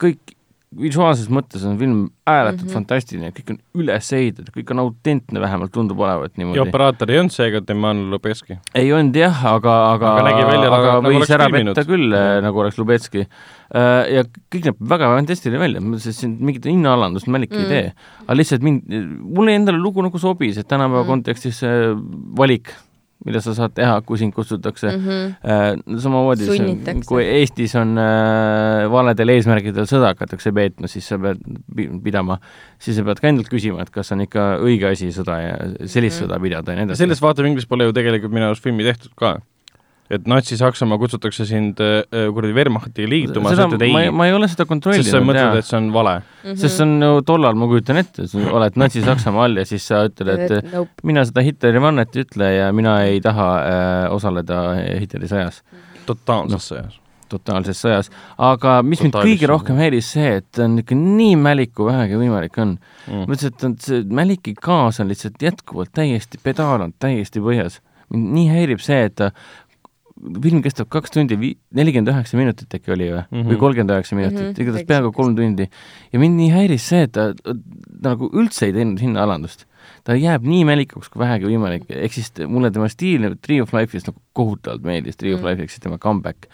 kõik 0.00 0.36
visuaalses 0.78 1.26
mõttes 1.34 1.64
on 1.66 1.74
film 1.80 2.02
ääretult 2.30 2.60
mm. 2.62 2.68
-hmm. 2.68 2.74
fantastiline, 2.78 3.30
kõik 3.34 3.48
on 3.50 3.56
üles 3.82 4.10
ehitatud, 4.14 4.52
kõik 4.54 4.68
on 4.70 4.78
autentne, 4.84 5.40
vähemalt 5.42 5.72
tundub 5.74 5.98
olevat 5.98 6.30
ja 6.36 6.38
niimoodi. 6.44 6.60
operaator 6.62 7.10
ei 7.10 7.18
olnud 7.18 7.34
seega 7.34 7.60
Deman 7.66 8.04
Lubeski. 8.10 8.58
ei 8.74 8.92
olnud 8.92 9.16
jah, 9.18 9.40
aga, 9.50 9.74
aga, 9.94 10.12
Aga 10.14 10.22
nägi 10.28 10.44
välja 10.46 10.68
aga 10.70 10.92
nagu- 10.92 11.02
nagu 11.02 11.18
võis 11.24 11.34
ära 11.34 11.48
petta 11.50 11.84
küll, 11.84 12.14
nagu 12.42 12.60
oleks 12.62 12.78
Lubetski. 12.78 13.26
ja 14.14 14.22
kõik 14.50 14.64
näeb 14.70 14.76
väga 14.94 15.10
fantastiline 15.16 15.58
välja, 15.58 15.80
ma 15.80 15.96
mõtlesin, 15.96 16.08
et 16.14 16.16
siin 16.22 16.36
mingit 16.40 16.64
hinnaalandust 16.64 17.26
Mälik 17.26 17.52
ei 17.52 17.64
Mm. 17.64 17.68
tee. 17.68 17.92
aga 18.28 18.34
lihtsalt 18.38 18.62
mind, 18.62 18.82
mulle 19.22 19.54
endale 19.54 19.78
lugu 19.78 20.02
nagu 20.02 20.18
sobis, 20.18 20.56
et 20.58 20.68
tänapäeva 20.68 21.02
Mm. 21.02 21.08
kontekstis 21.08 21.58
see 21.58 21.94
valik, 22.38 22.70
mida 23.26 23.40
sa 23.44 23.52
saad 23.54 23.74
teha, 23.76 23.98
kui 24.06 24.16
sind 24.18 24.32
kutsutakse 24.32 24.88
mm. 24.96 25.02
-hmm. 25.06 25.34
Äh, 25.44 25.98
samamoodi, 26.00 26.46
kui 27.08 27.24
Eestis 27.24 27.74
on 27.76 27.98
äh, 27.98 28.86
valedel 28.92 29.28
eesmärkidel 29.28 29.84
sõda 29.90 30.14
hakatakse 30.14 30.52
peetma, 30.52 30.88
siis 30.88 31.06
sa 31.08 31.18
pead 31.18 31.38
pi- 31.76 31.90
pidama, 32.04 32.38
siis 32.78 32.96
sa 32.96 33.04
pead 33.04 33.20
ka 33.20 33.28
endalt 33.28 33.48
küsima, 33.52 33.82
et 33.82 33.90
kas 33.90 34.12
on 34.12 34.20
ikka 34.24 34.56
õige 34.64 34.88
asi 34.92 35.10
sõda 35.12 35.36
ja 35.42 35.54
sellist 35.86 36.20
Mhm. 36.20 36.24
sõda 36.30 36.40
pidada 36.40 36.72
ja 36.72 36.76
nii 36.78 36.84
edasi. 36.90 36.98
sellest 37.04 37.22
vaatevinklist 37.22 37.68
pole 37.68 37.84
ju 37.84 37.92
tegelikult 37.92 38.32
minu 38.32 38.46
arust 38.46 38.62
filmi 38.62 38.82
tehtud 38.84 39.12
ka. 39.16 39.38
Et 40.10 40.26
Natsi-Saksamaa 40.26 40.98
kutsutakse 40.98 41.44
sind 41.46 41.80
äh, 41.84 42.02
kuradi 42.34 42.54
Wehrmachtiga 42.56 43.08
liituma, 43.10 43.52
sa 43.54 43.68
ütled 43.68 43.84
ma, 43.94 44.04
ei, 44.04 44.14
ma 44.14 44.26
ei 44.26 44.34
ole 44.34 44.48
seda 44.50 44.64
sest 44.64 44.66
sa 44.66 44.70
kontrollinud 44.72 45.26
mõtled, 45.28 45.40
jaa 45.40 45.58
et, 45.60 45.68
see 45.68 45.78
on 45.78 45.90
vale. 45.94 46.14
Mhm. 46.42 46.56
sest 46.62 46.80
see 46.80 46.86
on 46.86 46.94
ju 47.06 47.20
tollal, 47.28 47.58
ma 47.60 47.68
kujutan 47.70 48.00
ette, 48.02 48.26
sa 48.30 48.46
oled 48.58 48.78
Natsi-Saksamaa 48.82 49.44
all 49.46 49.60
ja 49.62 49.66
siis 49.68 49.86
sa 49.86 50.02
ütled, 50.08 50.46
et 50.46 50.72
nope. 50.72 51.06
mina 51.06 51.22
seda 51.28 51.44
Hitleri 51.46 51.82
vannet 51.82 52.16
ei 52.16 52.24
ütle 52.26 52.48
ja 52.56 52.72
mina 52.74 52.96
ei 53.06 53.20
taha 53.22 53.50
äh, 53.60 54.08
osaleda 54.16 54.64
Hitleri 54.88 55.30
sõjas. 55.30 55.62
totaalses 56.08 56.66
sõjas. 56.72 56.98
totaalses 57.30 57.78
sõjas, 57.78 58.10
aga 58.42 58.80
mis 58.82 59.04
mind 59.04 59.14
Totaalis- 59.14 59.36
kõige 59.36 59.52
rohkem 59.52 59.78
häiris 59.78 60.10
see, 60.16 60.32
et 60.40 60.58
on 60.58 60.80
ikka 60.82 60.98
nii 60.98 61.36
mälik, 61.38 61.70
kui 61.78 61.86
vähegi 61.86 62.18
võimalik 62.18 62.58
on. 62.58 62.74
Mm. 63.06 63.22
ma 63.28 63.36
ütlesin, 63.38 63.54
et 63.54 63.68
on 63.68 63.78
see 63.78 64.02
Mäliki 64.10 64.56
gaas 64.58 64.98
on 64.98 65.06
lihtsalt 65.12 65.38
jätkuvalt 65.38 65.94
täiesti, 65.94 66.42
pedaal 66.42 66.88
on 66.88 66.96
täiesti 66.98 67.38
põhjas. 67.38 67.78
mind 68.10 68.32
nii 68.34 68.48
häirib 68.50 68.80
see, 68.82 69.04
et 69.06 69.14
ta 69.14 69.30
film 70.42 70.60
kestab 70.62 70.88
kaks 70.92 71.10
tundi 71.14 71.36
vi-, 71.40 71.54
nelikümmend 71.74 72.10
üheksa 72.12 72.36
minutit 72.36 72.74
äkki 72.76 72.92
oli 72.92 73.08
või 73.10 73.22
mm, 73.22 73.26
Mhm. 73.30 73.40
-hmm. 73.40 73.50
või 73.52 73.58
kolmkümmend 73.62 73.90
üheksa 73.94 74.16
minutit 74.16 74.38
mm, 74.38 74.44
Mhm, 74.44 74.52
-hmm. 74.54 74.62
igatahes 74.62 74.86
peaaegu 74.86 75.12
kolm 75.12 75.36
tundi. 75.36 75.68
ja 76.12 76.18
mind 76.18 76.36
nii 76.40 76.50
häiris 76.50 76.88
see, 76.88 77.02
et 77.02 77.12
ta, 77.12 77.32
ta 77.34 77.54
nagu 78.10 78.30
üldse 78.32 78.66
ei 78.66 78.72
teinud 78.72 79.00
hinnaalandust. 79.00 79.66
ta 80.04 80.12
jääb 80.14 80.42
nii 80.44 80.64
mälikuks 80.64 81.08
kui 81.08 81.20
vähegi 81.20 81.44
võimalik, 81.44 81.84
ehk 81.88 82.12
siis 82.12 82.32
mulle 82.48 82.70
tema 82.70 82.88
stiil 82.88 83.34
Tree 83.42 83.60
of 83.62 83.72
Life'is 83.74 84.06
nagu 84.06 84.20
kohutavalt 84.32 84.82
meeldis, 84.82 85.16
Tree 85.16 85.34
of 85.34 85.40
Mm. 85.40 85.46
Life 85.46 85.62
ehk 85.62 85.70
siis 85.70 85.80
tema 85.80 85.98
comeback. 85.98 86.46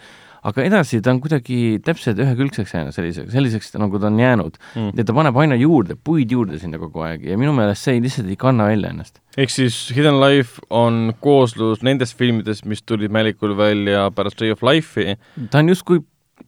Aga 0.47 0.63
edasi 0.63 1.01
ta 1.03 1.11
on 1.11 1.19
kuidagi 1.23 1.77
täpselt 1.83 2.19
ühekülgseks 2.23 2.73
jäänud 2.75 2.95
selliseks, 2.95 3.31
selliseks 3.33 3.73
nagu 3.81 3.99
ta 3.99 4.07
on 4.11 4.19
jäänud 4.21 4.55
Mm. 4.75 4.91
ja 4.97 5.03
ta 5.03 5.13
paneb 5.17 5.37
aina 5.43 5.55
juurde, 5.59 5.95
puid 6.03 6.31
juurde 6.31 6.59
sinna 6.61 6.77
kogu 6.79 7.01
aeg 7.03 7.25
ja 7.27 7.37
minu 7.37 7.53
meelest 7.57 7.83
see 7.83 7.97
ei- 7.97 8.03
lihtsalt 8.05 8.29
ei 8.31 8.35
kanna 8.39 8.67
välja 8.71 8.89
ennast. 8.93 9.19
ehk 9.37 9.49
siis 9.51 9.91
Hidden 9.95 10.19
Life 10.21 10.61
on 10.69 11.13
kooslus 11.21 11.81
nendest 11.83 12.17
filmidest, 12.17 12.65
mis 12.65 12.81
tulid 12.83 13.11
Mälikul 13.11 13.57
välja 13.57 14.09
pärast 14.11 14.37
Tree 14.37 14.51
of 14.51 14.63
Life'i. 14.63 15.17
ta 15.51 15.59
on 15.59 15.69
justkui 15.69 15.99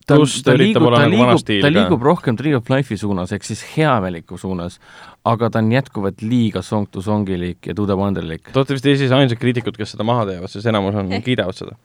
ta, 0.07 0.15
Pluss 0.15 0.41
ta 0.43 0.51
ta 0.51 0.57
nagu 0.57 0.85
vana 0.85 1.07
liigub, 1.09 1.43
ta 1.61 1.69
liigub 1.73 2.01
rohkem 2.01 2.37
Tree 2.37 2.55
of 2.55 2.69
Life'i 2.69 2.97
suunas 2.97 3.31
ehk 3.35 3.43
siis 3.43 3.63
heameliku 3.75 4.37
suunas, 4.37 4.79
aga 5.25 5.49
ta 5.49 5.59
on 5.59 5.71
jätkuvalt 5.73 6.21
liiga 6.21 6.61
song 6.61 6.87
to 6.91 7.01
songilik 7.01 7.57
ja 7.67 7.73
to 7.73 7.85
the 7.85 7.97
wonderlik. 7.97 8.43
Te 8.53 8.59
olete 8.59 8.73
vist 8.77 8.85
Eestis 8.85 9.11
ainsad 9.11 9.37
kriitikud, 9.41 9.77
kes 9.77 9.91
seda 9.95 10.03
maha 10.07 10.25
teevad, 10.29 10.49
sest 10.49 10.65
enamus 10.71 10.95
on, 10.95 11.09
kiidavad 11.25 11.57
seda. 11.57 11.75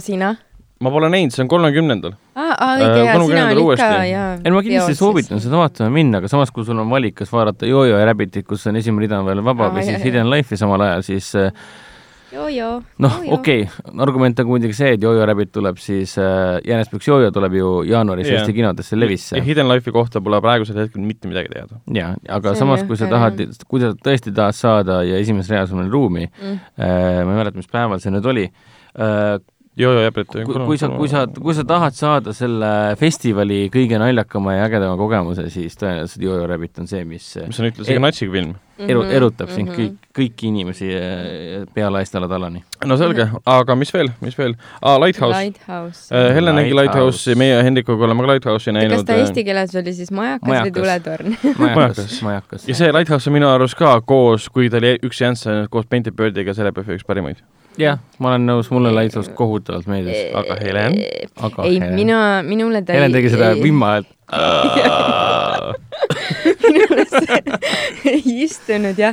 sina? 0.00 0.36
Ma 0.82 0.90
pole 0.94 1.08
näinud, 1.12 1.32
see 1.34 1.44
on 1.44 1.50
kolmekümnendal. 1.52 2.16
aa, 2.34 2.48
aa, 2.56 2.72
Äh, 2.82 3.14
olid 3.20 3.60
uuesti. 3.62 3.84
ei, 4.44 4.50
ma 4.54 4.62
kindlasti 4.64 4.94
soovitan 4.98 5.40
seda 5.44 5.60
vaatama 5.62 5.90
minna, 5.94 6.18
aga 6.22 6.28
samas, 6.32 6.50
kui 6.54 6.64
sul 6.66 6.78
on 6.82 6.90
valik, 6.90 7.14
kas 7.22 7.32
vaadata 7.32 7.68
Jojo 7.70 7.96
ja 8.00 8.04
Rabbitit, 8.08 8.46
kus 8.48 8.66
on 8.70 8.76
esimene 8.80 9.06
rida 9.06 9.20
on 9.22 9.26
veel 9.30 9.42
vaba 9.44 9.70
Aa, 9.70 9.76
või 9.76 9.86
siis. 9.88 10.02
Hidden 10.04 10.30
Life'i 10.32 10.58
samal 10.60 10.80
ajal, 10.88 11.02
siis 11.06 11.30
äh, 11.38 11.50
noh, 13.04 13.16
okei 13.36 13.66
okay., 13.66 13.90
argument 14.00 14.38
on 14.40 14.46
muidugi 14.48 14.72
see, 14.76 14.94
et 14.96 15.02
Jojo 15.04 15.26
Rabbit 15.28 15.50
tuleb 15.52 15.76
siis 15.82 16.14
äh,, 16.18 16.56
Jänesbüks 16.64 17.08
Jojo 17.10 17.28
tuleb 17.34 17.52
ju 17.58 17.72
jaanuaris 17.84 18.26
Jah. 18.30 18.40
Eesti 18.40 18.54
kinodesse 18.56 18.96
levisse. 18.96 19.42
Hidden 19.44 19.68
Life'i 19.68 19.92
kohta 19.92 20.22
pole 20.24 20.40
praegusel 20.40 20.80
hetkel 20.80 21.04
mitte 21.04 21.28
midagi 21.28 21.52
teada. 21.52 21.76
jaa, 21.92 22.14
aga 22.32 22.54
See 22.54 22.62
samas, 22.64 22.84
kui 22.88 22.96
sa 22.96 23.10
tahad 23.12 23.42
kui 23.68 23.80
sa 23.84 23.92
tõesti 23.92 24.32
tahad 24.34 24.56
saada 24.56 25.02
ja 25.04 25.20
esimeses 25.20 25.50
reas 25.52 25.72
on 25.76 25.82
veel 25.84 25.92
ruumi 25.92 26.24
Mm. 26.32 26.58
äh,, 26.80 27.24
ma 27.26 27.34
ei 27.34 27.38
mäleta, 27.42 27.56
mis 27.60 27.68
päeval 27.68 28.00
see 28.00 28.10
nüüd 28.14 28.26
oli 28.32 28.46
äh,, 28.48 29.36
Jojo 29.76 30.02
jääb, 30.04 30.18
et 30.20 30.34
kui, 30.44 30.56
kui 30.68 30.76
sa, 30.76 30.88
kui 30.92 31.08
sa, 31.08 31.22
kui 31.32 31.54
sa 31.56 31.62
tahad 31.64 31.94
saada 31.96 32.34
selle 32.36 32.68
festivali 33.00 33.70
kõige 33.72 33.96
naljakama 33.96 34.58
ja 34.58 34.66
ägedama 34.66 34.98
kogemuse, 35.00 35.46
siis 35.48 35.78
tõenäoliselt 35.80 36.20
Jojo 36.26 36.44
Rabbit 36.50 36.82
on 36.82 36.90
see, 36.90 37.06
mis 37.08 37.30
mis 37.46 37.60
on 37.62 37.70
ühtlasi 37.70 37.96
ka 37.96 38.02
natsiga 38.04 38.34
film. 38.34 38.50
eru-, 38.82 39.04
Mhm, 39.06 39.14
erutab 39.16 39.48
sind 39.54 39.70
kõik, 39.72 39.94
kõiki 40.12 40.48
inimesi 40.50 40.90
äh, 40.92 41.64
pealaist 41.72 42.16
alla 42.18 42.28
talani. 42.28 42.60
no 42.84 42.98
selge, 43.00 43.24
aga 43.46 43.76
mis 43.78 43.92
veel, 43.94 44.10
mis 44.20 44.36
veel 44.36 44.56
ah,? 44.82 44.98
Lighthouse. 45.00 45.38
Lighthouse. 45.38 46.04
Helen 46.36 46.58
nägi 46.58 46.76
Lighthouse. 46.76 47.32
Lighthouse'i, 47.32 47.38
meie 47.40 47.62
Hendrikuga 47.64 48.04
oleme 48.04 48.26
ka 48.26 48.32
Lighthouse'i 48.34 48.74
kas 48.74 48.76
näinud. 48.76 49.06
ta 49.08 49.16
eesti 49.22 49.44
keeles 49.48 49.74
oli 49.80 49.96
siis 49.96 50.12
majakas, 50.12 50.48
Majakas. 50.52 50.68
või 50.68 50.76
tuletorn? 50.82 51.36
majakas, 51.64 52.20
majakas. 52.28 52.68
ja 52.68 52.76
see 52.76 52.92
Lighthouse 52.92 53.30
on 53.30 53.38
minu 53.38 53.48
arust 53.48 53.78
ka 53.80 53.96
koos, 54.04 54.50
kui 54.52 54.68
ta 54.68 54.82
oli 54.82 54.98
üks 55.00 55.24
Janssen 55.24 55.64
koos 55.72 55.88
Painted 55.88 56.18
Birdiga 56.18 56.52
selle 56.52 56.76
PF 56.76 56.92
üks 56.98 57.08
parimaid. 57.08 57.40
jah, 57.80 58.00
ma 58.20 58.32
olen 58.32 58.46
nõus, 58.48 58.70
mulle 58.72 58.92
Lighthouse 58.94 59.32
kohutavalt 59.36 59.86
meeldis, 59.90 60.18
aga 60.36 60.54
Helen? 60.60 60.92
aga 61.36 61.64
ei, 61.68 61.78
Helen- 61.78 61.94
mina, 61.96 62.18
minule 62.46 62.82
ta 62.84 62.92
Helen 62.96 63.12
tegi 63.14 63.28
seda 63.32 63.48
vimma 63.60 63.86
häält. 63.96 64.10
minule 66.72 67.04
see 67.04 67.36
ei 68.12 68.22
istunud 68.46 68.96
jah. 68.96 69.12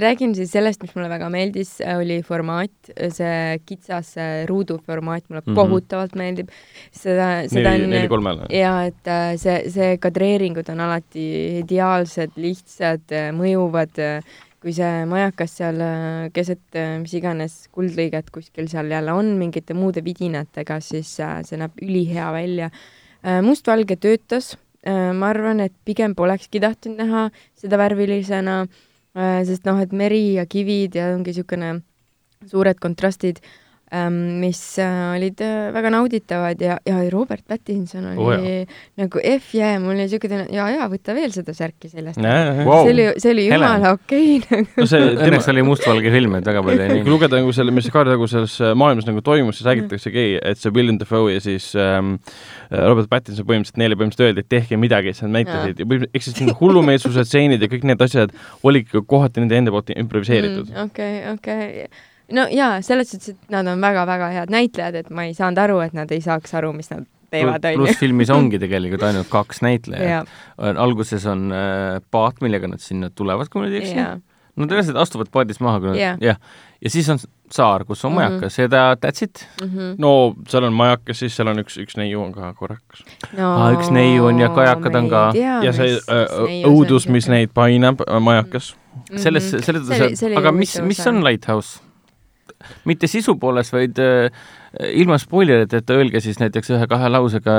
räägin 0.00 0.32
siis 0.34 0.50
sellest, 0.54 0.80
mis 0.82 0.94
mulle 0.96 1.10
väga 1.12 1.28
meeldis, 1.32 1.70
oli 1.84 2.22
formaat, 2.24 2.72
see 3.12 3.58
kitsas 3.68 4.14
see 4.16 4.46
ruuduformaat 4.48 5.24
mulle 5.28 5.42
mm. 5.42 5.50
-hmm. 5.50 5.58
kohutavalt 5.58 6.14
meeldib. 6.16 6.48
seda, 6.90 7.48
seda 7.48 7.70
neli, 7.70 7.84
on 7.84 7.90
neli 7.90 8.08
kolmele. 8.08 8.42
ja 8.50 8.84
et 8.88 9.08
äh, 9.08 9.36
see, 9.36 9.70
see 9.70 9.98
kadreeringud 10.00 10.68
on 10.72 10.80
alati 10.80 11.58
ideaalsed, 11.60 12.30
lihtsad, 12.36 13.04
mõjuvad, 13.36 13.92
kui 14.66 14.74
see 14.74 15.04
majakas 15.06 15.52
seal 15.60 15.76
äh, 15.78 16.26
keset 16.34 16.74
äh, 16.74 16.96
mis 16.98 17.12
iganes 17.14 17.52
kuldlõiget 17.70 18.32
kuskil 18.34 18.66
seal 18.66 18.90
jälle 18.90 19.12
on 19.14 19.36
mingite 19.38 19.76
muude 19.78 20.02
vidinatega, 20.02 20.80
siis 20.82 21.12
äh, 21.22 21.38
see 21.46 21.60
näeb 21.60 21.78
ülihea 21.86 22.32
välja. 22.34 22.70
mustvalge 23.42 23.96
töötas, 23.98 24.52
ma 24.86 25.30
arvan, 25.32 25.58
et 25.64 25.72
pigem 25.88 26.12
polekski 26.14 26.60
tahtnud 26.62 27.00
näha 27.00 27.22
seda 27.58 27.78
värvilisena, 27.80 28.68
sest 29.48 29.64
noh, 29.66 29.80
et 29.82 29.90
meri 29.90 30.36
ja 30.36 30.44
kivid 30.46 30.94
ja 30.94 31.08
ongi 31.14 31.32
niisugune 31.32 31.72
suured 32.46 32.78
kontrastid, 32.78 33.40
mis 33.94 34.60
äh, 34.82 35.14
olid 35.14 35.40
äh, 35.46 35.70
väga 35.74 35.90
nauditavad 35.94 36.60
ja, 36.60 36.78
ja 36.86 36.98
Robert 37.12 37.44
Pattinson 37.46 38.08
oli 38.10 38.18
oh, 38.18 38.32
jaa. 38.34 38.64
nagu 38.98 39.20
F-jää, 39.22 39.76
mul 39.78 39.94
oli 39.94 40.08
siuke 40.10 40.26
tunne, 40.30 40.48
ja, 40.50 40.66
ja 40.74 40.88
võta 40.90 41.14
veel 41.14 41.30
seda 41.34 41.54
särki 41.54 41.90
seljast 41.92 42.18
Wow. 42.18 42.66
Wow. 42.66 42.82
see 42.82 42.94
oli, 42.96 43.04
see 43.22 43.30
oli 43.30 43.44
jumala 43.46 43.92
okei 43.94 44.24
okay, 44.40 44.58
nagu. 44.64 44.80
no 44.82 44.88
see 44.90 45.04
tema 45.04 45.28
Õnneks, 45.28 45.50
oli 45.52 45.64
mustvalge 45.68 46.12
film, 46.14 46.34
et 46.40 46.50
väga 46.50 46.64
palju 46.66 46.82
ei 46.86 47.04
kui 47.04 47.14
lugeda 47.14 47.38
nagu 47.38 47.54
selle, 47.54 47.74
mis 47.76 47.90
Kaarel 47.94 48.16
nagu 48.16 48.28
selles 48.30 48.56
äh, 48.64 48.74
maailmas 48.78 49.06
nagu 49.06 49.22
toimus, 49.26 49.60
siis 49.60 49.68
räägitaksegi, 49.70 50.26
et 50.42 50.60
see 50.60 50.74
William 50.74 50.98
Dafoe 50.98 51.36
ja 51.36 51.44
siis 51.44 51.68
ähm, 51.78 52.16
Robert 52.72 53.10
Pattinson 53.12 53.46
põhimõtteliselt 53.46 53.80
neile 53.84 54.00
põhimõtteliselt 54.00 54.32
öeldi, 54.32 54.42
et 54.42 54.50
tehke 54.56 54.80
midagi, 54.80 55.14
et 55.14 55.22
nad 55.22 55.36
näitasid 55.38 55.78
ja 55.78 55.86
põhimõtteliselt 55.86 56.18
ehk 56.18 56.26
siis 56.26 56.42
mingid 56.42 56.58
hullumeelsuse 56.58 57.26
stseenid 57.28 57.62
ja 57.62 57.70
kõik 57.70 57.86
need 57.86 58.02
asjad 58.08 58.34
olidki 58.66 59.04
kohati 59.06 59.44
nende 59.44 59.62
enda 59.62 59.74
poolt 59.74 59.94
improviseeritud 59.94 60.72
mm.. 60.72 60.90
okei, 60.90 61.22
okei. 61.36 62.14
No 62.32 62.46
jaa, 62.50 62.80
selles 62.82 63.10
suhtes, 63.10 63.28
et 63.34 63.50
nad 63.50 63.66
on 63.66 63.80
väga-väga 63.80 64.30
head 64.32 64.50
näitlejad, 64.50 64.94
et 64.94 65.10
ma 65.10 65.24
ei 65.28 65.34
saanud 65.34 65.58
aru, 65.58 65.80
et 65.80 65.92
nad 65.94 66.10
ei 66.10 66.20
saaks 66.20 66.54
aru, 66.54 66.72
mis 66.72 66.90
nad 66.90 67.04
teevad, 67.30 67.64
onju 67.64 67.76
pluss. 67.84 67.98
filmis 67.98 68.30
ongi 68.30 68.58
tegelikult 68.62 69.02
ainult 69.02 69.28
kaks 69.28 69.62
näitlejat 69.62 70.28
alguses 70.78 71.26
on 71.26 71.50
äh, 71.52 72.00
paat, 72.10 72.40
millega 72.40 72.68
nad 72.68 72.78
sinna 72.80 73.10
tulevad, 73.10 73.48
kui 73.50 73.60
ma 73.62 73.66
nüüd 73.68 73.74
ei 73.80 73.82
eksi. 73.82 74.22
no 74.56 74.64
tõenäoliselt 74.66 74.96
astuvad 75.02 75.28
paadist 75.34 75.60
maha, 75.60 75.80
kui 75.80 75.88
nad 75.90 75.98
Jah. 76.00 76.16
jah, 76.22 76.36
ja 76.80 76.90
siis 76.90 77.08
on 77.12 77.18
saar, 77.52 77.84
kus 77.84 78.04
on 78.04 78.12
Mhm. 78.12 78.16
majakas 78.18 78.58
ja 78.58 78.68
ta 78.68 78.94
that's 78.96 79.22
it. 79.22 79.46
Mhm. 79.62 79.94
no 79.98 80.34
seal 80.48 80.64
on 80.64 80.72
majakas, 80.72 81.18
siis 81.18 81.36
seal 81.36 81.48
on 81.48 81.58
üks, 81.62 81.76
üks 81.78 81.96
neiu 81.96 82.22
on 82.22 82.32
ka 82.32 82.52
korrakas. 82.54 83.04
no 83.36 83.52
Aa, 83.52 83.72
üks 83.76 83.90
neiu 83.92 84.24
on 84.26 84.38
ja 84.40 84.48
kajakad 84.48 84.94
on 84.96 85.04
ei 85.04 85.10
ka. 85.10 85.32
ja 85.66 85.72
see 85.72 85.92
mis- 85.92 86.08
äh, 86.08 86.64
õudus, 86.66 87.08
mis 87.08 87.28
neid 87.28 87.50
painab, 87.54 88.00
majakas. 88.20 88.74
selles, 89.16 89.52
Mhm. 89.52 89.62
selles 89.62 89.82
mõttes 89.88 90.22
oli, 90.26 90.36
aga 90.36 90.52
mis, 90.52 90.80
mis 90.80 91.06
on 91.06 91.22
Lighthouse? 91.24 91.80
Mitte 92.88 93.06
sisu 93.10 93.36
poolest, 93.40 93.72
vaid 93.74 93.98
äh, 94.02 94.30
ilma 94.92 95.16
spoileriteta 95.18 95.94
öelge 95.96 96.20
siis 96.20 96.36
näiteks 96.40 96.68
ühe-kahe 96.74 97.08
lausega, 97.08 97.52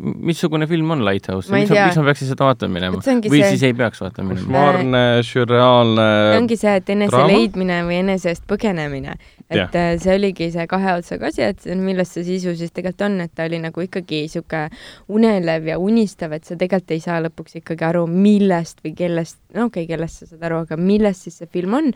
missugune 0.00 0.66
film 0.66 0.90
on 0.96 1.04
Lighthouse 1.06 1.52
ja 1.52 1.60
mis, 1.60 1.70
on- 1.70 1.78
mis 1.86 1.98
ma 2.00 2.04
peaksin 2.08 2.30
seda 2.32 2.48
vaatama 2.48 2.74
minema 2.74 2.98
või 2.98 3.40
see- 3.42 3.50
siis 3.52 3.62
ei 3.68 3.74
peaks 3.78 4.00
vaatama 4.02 4.32
minema? 4.34 4.46
košmaarne, 4.46 5.02
sürreaalne. 5.28 6.06
ongi 6.40 6.56
see, 6.58 6.74
et 6.80 6.90
enese 6.96 7.14
draama? 7.14 7.30
leidmine 7.32 7.78
või 7.86 8.00
enese 8.00 8.32
eest 8.32 8.46
põgenemine, 8.50 9.14
et 9.50 9.60
Jah. 9.60 9.70
äh, 9.78 9.92
see 10.02 10.16
oligi 10.18 10.50
see 10.56 10.66
kahe 10.70 10.96
otsaga 10.98 11.30
asi, 11.30 11.42
et 11.46 11.62
see- 11.62 11.78
milles 11.78 12.10
see 12.16 12.24
sisu 12.26 12.56
siis 12.58 12.74
tegelikult 12.74 13.06
on, 13.10 13.20
et 13.28 13.34
ta 13.34 13.46
oli 13.46 13.62
nagu 13.62 13.86
ikkagi 13.86 14.24
sihuke 14.32 14.66
unelev 15.08 15.70
ja 15.70 15.78
unistav, 15.78 16.34
et 16.34 16.44
sa 16.48 16.56
tegelikult 16.58 16.96
ei 16.96 17.00
saa 17.04 17.20
lõpuks 17.28 17.60
ikkagi 17.62 17.86
aru, 17.92 18.06
millest 18.10 18.82
või 18.82 18.94
kellest, 18.98 19.38
no 19.54 19.68
okei 19.70 19.84
okay,, 19.86 19.94
kellest 19.94 20.24
sa 20.24 20.32
saad 20.32 20.42
aru, 20.50 20.64
aga 20.66 20.76
millest 20.80 21.28
siis 21.28 21.38
see 21.42 21.46
film 21.52 21.78
on 21.78 21.92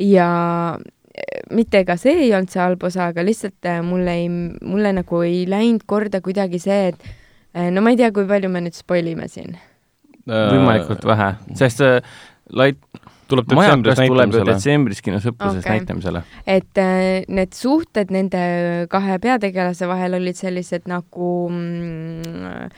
ja 0.00 0.30
mitte 1.54 1.84
ka 1.88 1.96
see 2.00 2.16
ei 2.26 2.32
olnud 2.36 2.50
see 2.52 2.60
halb 2.62 2.82
osa, 2.88 3.10
aga 3.12 3.24
lihtsalt 3.24 3.68
äh, 3.70 3.80
mulle 3.86 4.16
ei, 4.22 4.28
mulle 4.30 4.92
nagu 4.96 5.22
ei 5.26 5.44
läinud 5.48 5.86
korda 5.86 6.20
kuidagi 6.24 6.60
see, 6.62 6.88
et 6.92 7.08
äh, 7.54 7.70
no 7.72 7.82
ma 7.84 7.92
ei 7.94 8.00
tea, 8.00 8.12
kui 8.14 8.26
palju 8.28 8.50
me 8.52 8.64
nüüd 8.66 8.76
spoil 8.76 9.06
ime 9.12 9.28
siin. 9.32 9.56
võimalikult 10.26 11.04
vähe, 11.06 11.34
sest 11.54 11.80
äh, 11.86 12.00
Light, 12.56 12.78
tuleb 13.26 13.48
detsembris 13.50 13.98
näitamisele. 13.98 14.44
detsembris 14.52 15.00
kinosõpruses 15.02 15.64
Okei. 15.64 15.78
näitamisele. 15.80 16.22
et 16.46 16.78
äh, 16.82 17.22
need 17.28 17.54
suhted 17.58 18.12
nende 18.14 18.42
kahe 18.90 19.18
peategelase 19.22 19.88
vahel 19.90 20.14
olid 20.20 20.38
sellised 20.38 20.86
nagu 20.90 21.30
mm, 21.50 22.70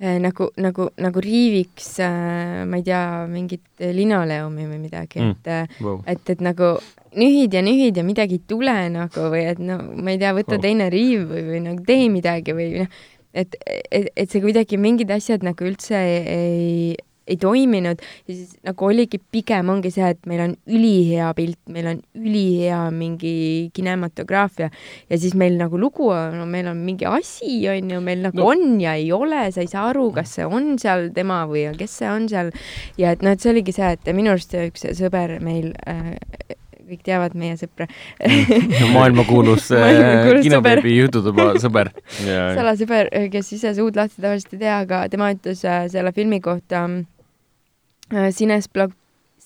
äh, 0.00 0.16
nagu, 0.22 0.50
nagu, 0.62 0.88
nagu 0.98 1.20
riiviks 1.26 1.98
äh,, 2.06 2.62
ma 2.70 2.78
ei 2.78 2.86
tea, 2.86 3.02
mingit 3.30 3.66
linoleumi 3.98 4.66
või 4.70 4.78
midagi 4.86 5.20
Mm. 5.20 5.30
et 5.36 5.46
äh, 5.46 5.78
Wow. 5.82 6.02
et, 6.06 6.22
et 6.30 6.40
nagu 6.40 6.76
nühid 7.18 7.54
ja 7.54 7.62
nühid 7.64 7.98
ja 7.98 8.04
midagi 8.06 8.38
ei 8.38 8.44
tule 8.48 8.76
nagu 8.94 9.28
või 9.32 9.44
et 9.52 9.62
no 9.62 9.80
ma 9.96 10.14
ei 10.14 10.20
tea, 10.20 10.34
võta 10.36 10.56
oh. 10.58 10.62
teine 10.62 10.90
riiv 10.92 11.28
või, 11.32 11.44
või 11.48 11.62
nagu 11.66 11.84
tee 11.86 12.08
midagi 12.12 12.54
või 12.56 12.68
noh, 12.84 12.98
et, 13.32 13.56
et, 13.90 14.10
et 14.14 14.26
see 14.30 14.42
kuidagi 14.42 14.78
mingid 14.80 15.10
asjad 15.14 15.46
nagu 15.46 15.70
üldse 15.70 15.98
ei, 15.98 16.20
ei 16.26 16.98
ei 17.30 17.36
toiminud 17.38 18.00
ja 18.26 18.34
siis 18.34 18.54
nagu 18.66 18.86
oligi 18.86 19.20
pigem 19.32 19.70
ongi 19.72 19.92
see, 19.94 20.08
et 20.14 20.20
meil 20.28 20.42
on 20.44 20.54
ülihea 20.70 21.30
pilt, 21.38 21.58
meil 21.72 21.90
on 21.92 22.00
ülihea 22.18 22.80
mingi 22.94 23.34
kinematograafia 23.76 24.70
ja 24.72 25.20
siis 25.20 25.36
meil 25.38 25.58
nagu 25.60 25.78
lugu 25.80 26.10
on, 26.10 26.40
no 26.40 26.48
meil 26.50 26.70
on 26.72 26.82
mingi 26.86 27.06
asi 27.08 27.60
on 27.70 27.92
ju, 27.94 28.00
meil 28.04 28.24
nagu 28.26 28.40
no. 28.40 28.50
on 28.50 28.80
ja 28.82 28.96
ei 28.98 29.10
ole, 29.14 29.46
sa 29.54 29.62
ei 29.64 29.70
saa 29.70 29.88
aru, 29.92 30.08
kas 30.16 30.36
see 30.38 30.48
on 30.48 30.72
seal 30.82 31.10
tema 31.16 31.42
või 31.50 31.68
kes 31.78 32.00
see 32.02 32.10
on 32.10 32.28
seal 32.32 32.50
ja 33.00 33.14
et 33.14 33.22
noh, 33.26 33.36
et 33.36 33.42
see 33.42 33.54
oligi 33.54 33.76
see, 33.76 33.92
et 33.96 34.12
minu 34.16 34.34
arust 34.34 34.56
üks 34.58 34.88
sõber 34.98 35.38
meil 35.44 35.72
äh, 35.86 36.16
kõik 36.90 37.02
teavad 37.06 37.36
meie 37.38 37.56
sõpra. 37.60 37.86
Maailmakuulus 38.96 39.70
äh, 39.74 39.84
Maailmakuulus 39.84 40.46
kinoveebi 40.48 40.96
jututuba 40.96 41.50
sõber. 41.62 41.92
salasõber, 42.58 43.12
kes 43.32 43.52
ise 43.56 43.74
suud 43.78 43.98
lahti 43.98 44.20
tavaliselt 44.20 44.56
ei 44.56 44.64
tea, 44.64 44.78
aga 44.86 45.04
tema 45.12 45.30
ütles 45.34 45.64
äh, 45.68 45.84
selle 45.92 46.12
filmi 46.16 46.40
kohta 46.44 46.86
äh, 46.90 48.30
Cinesplo-, 48.36 48.90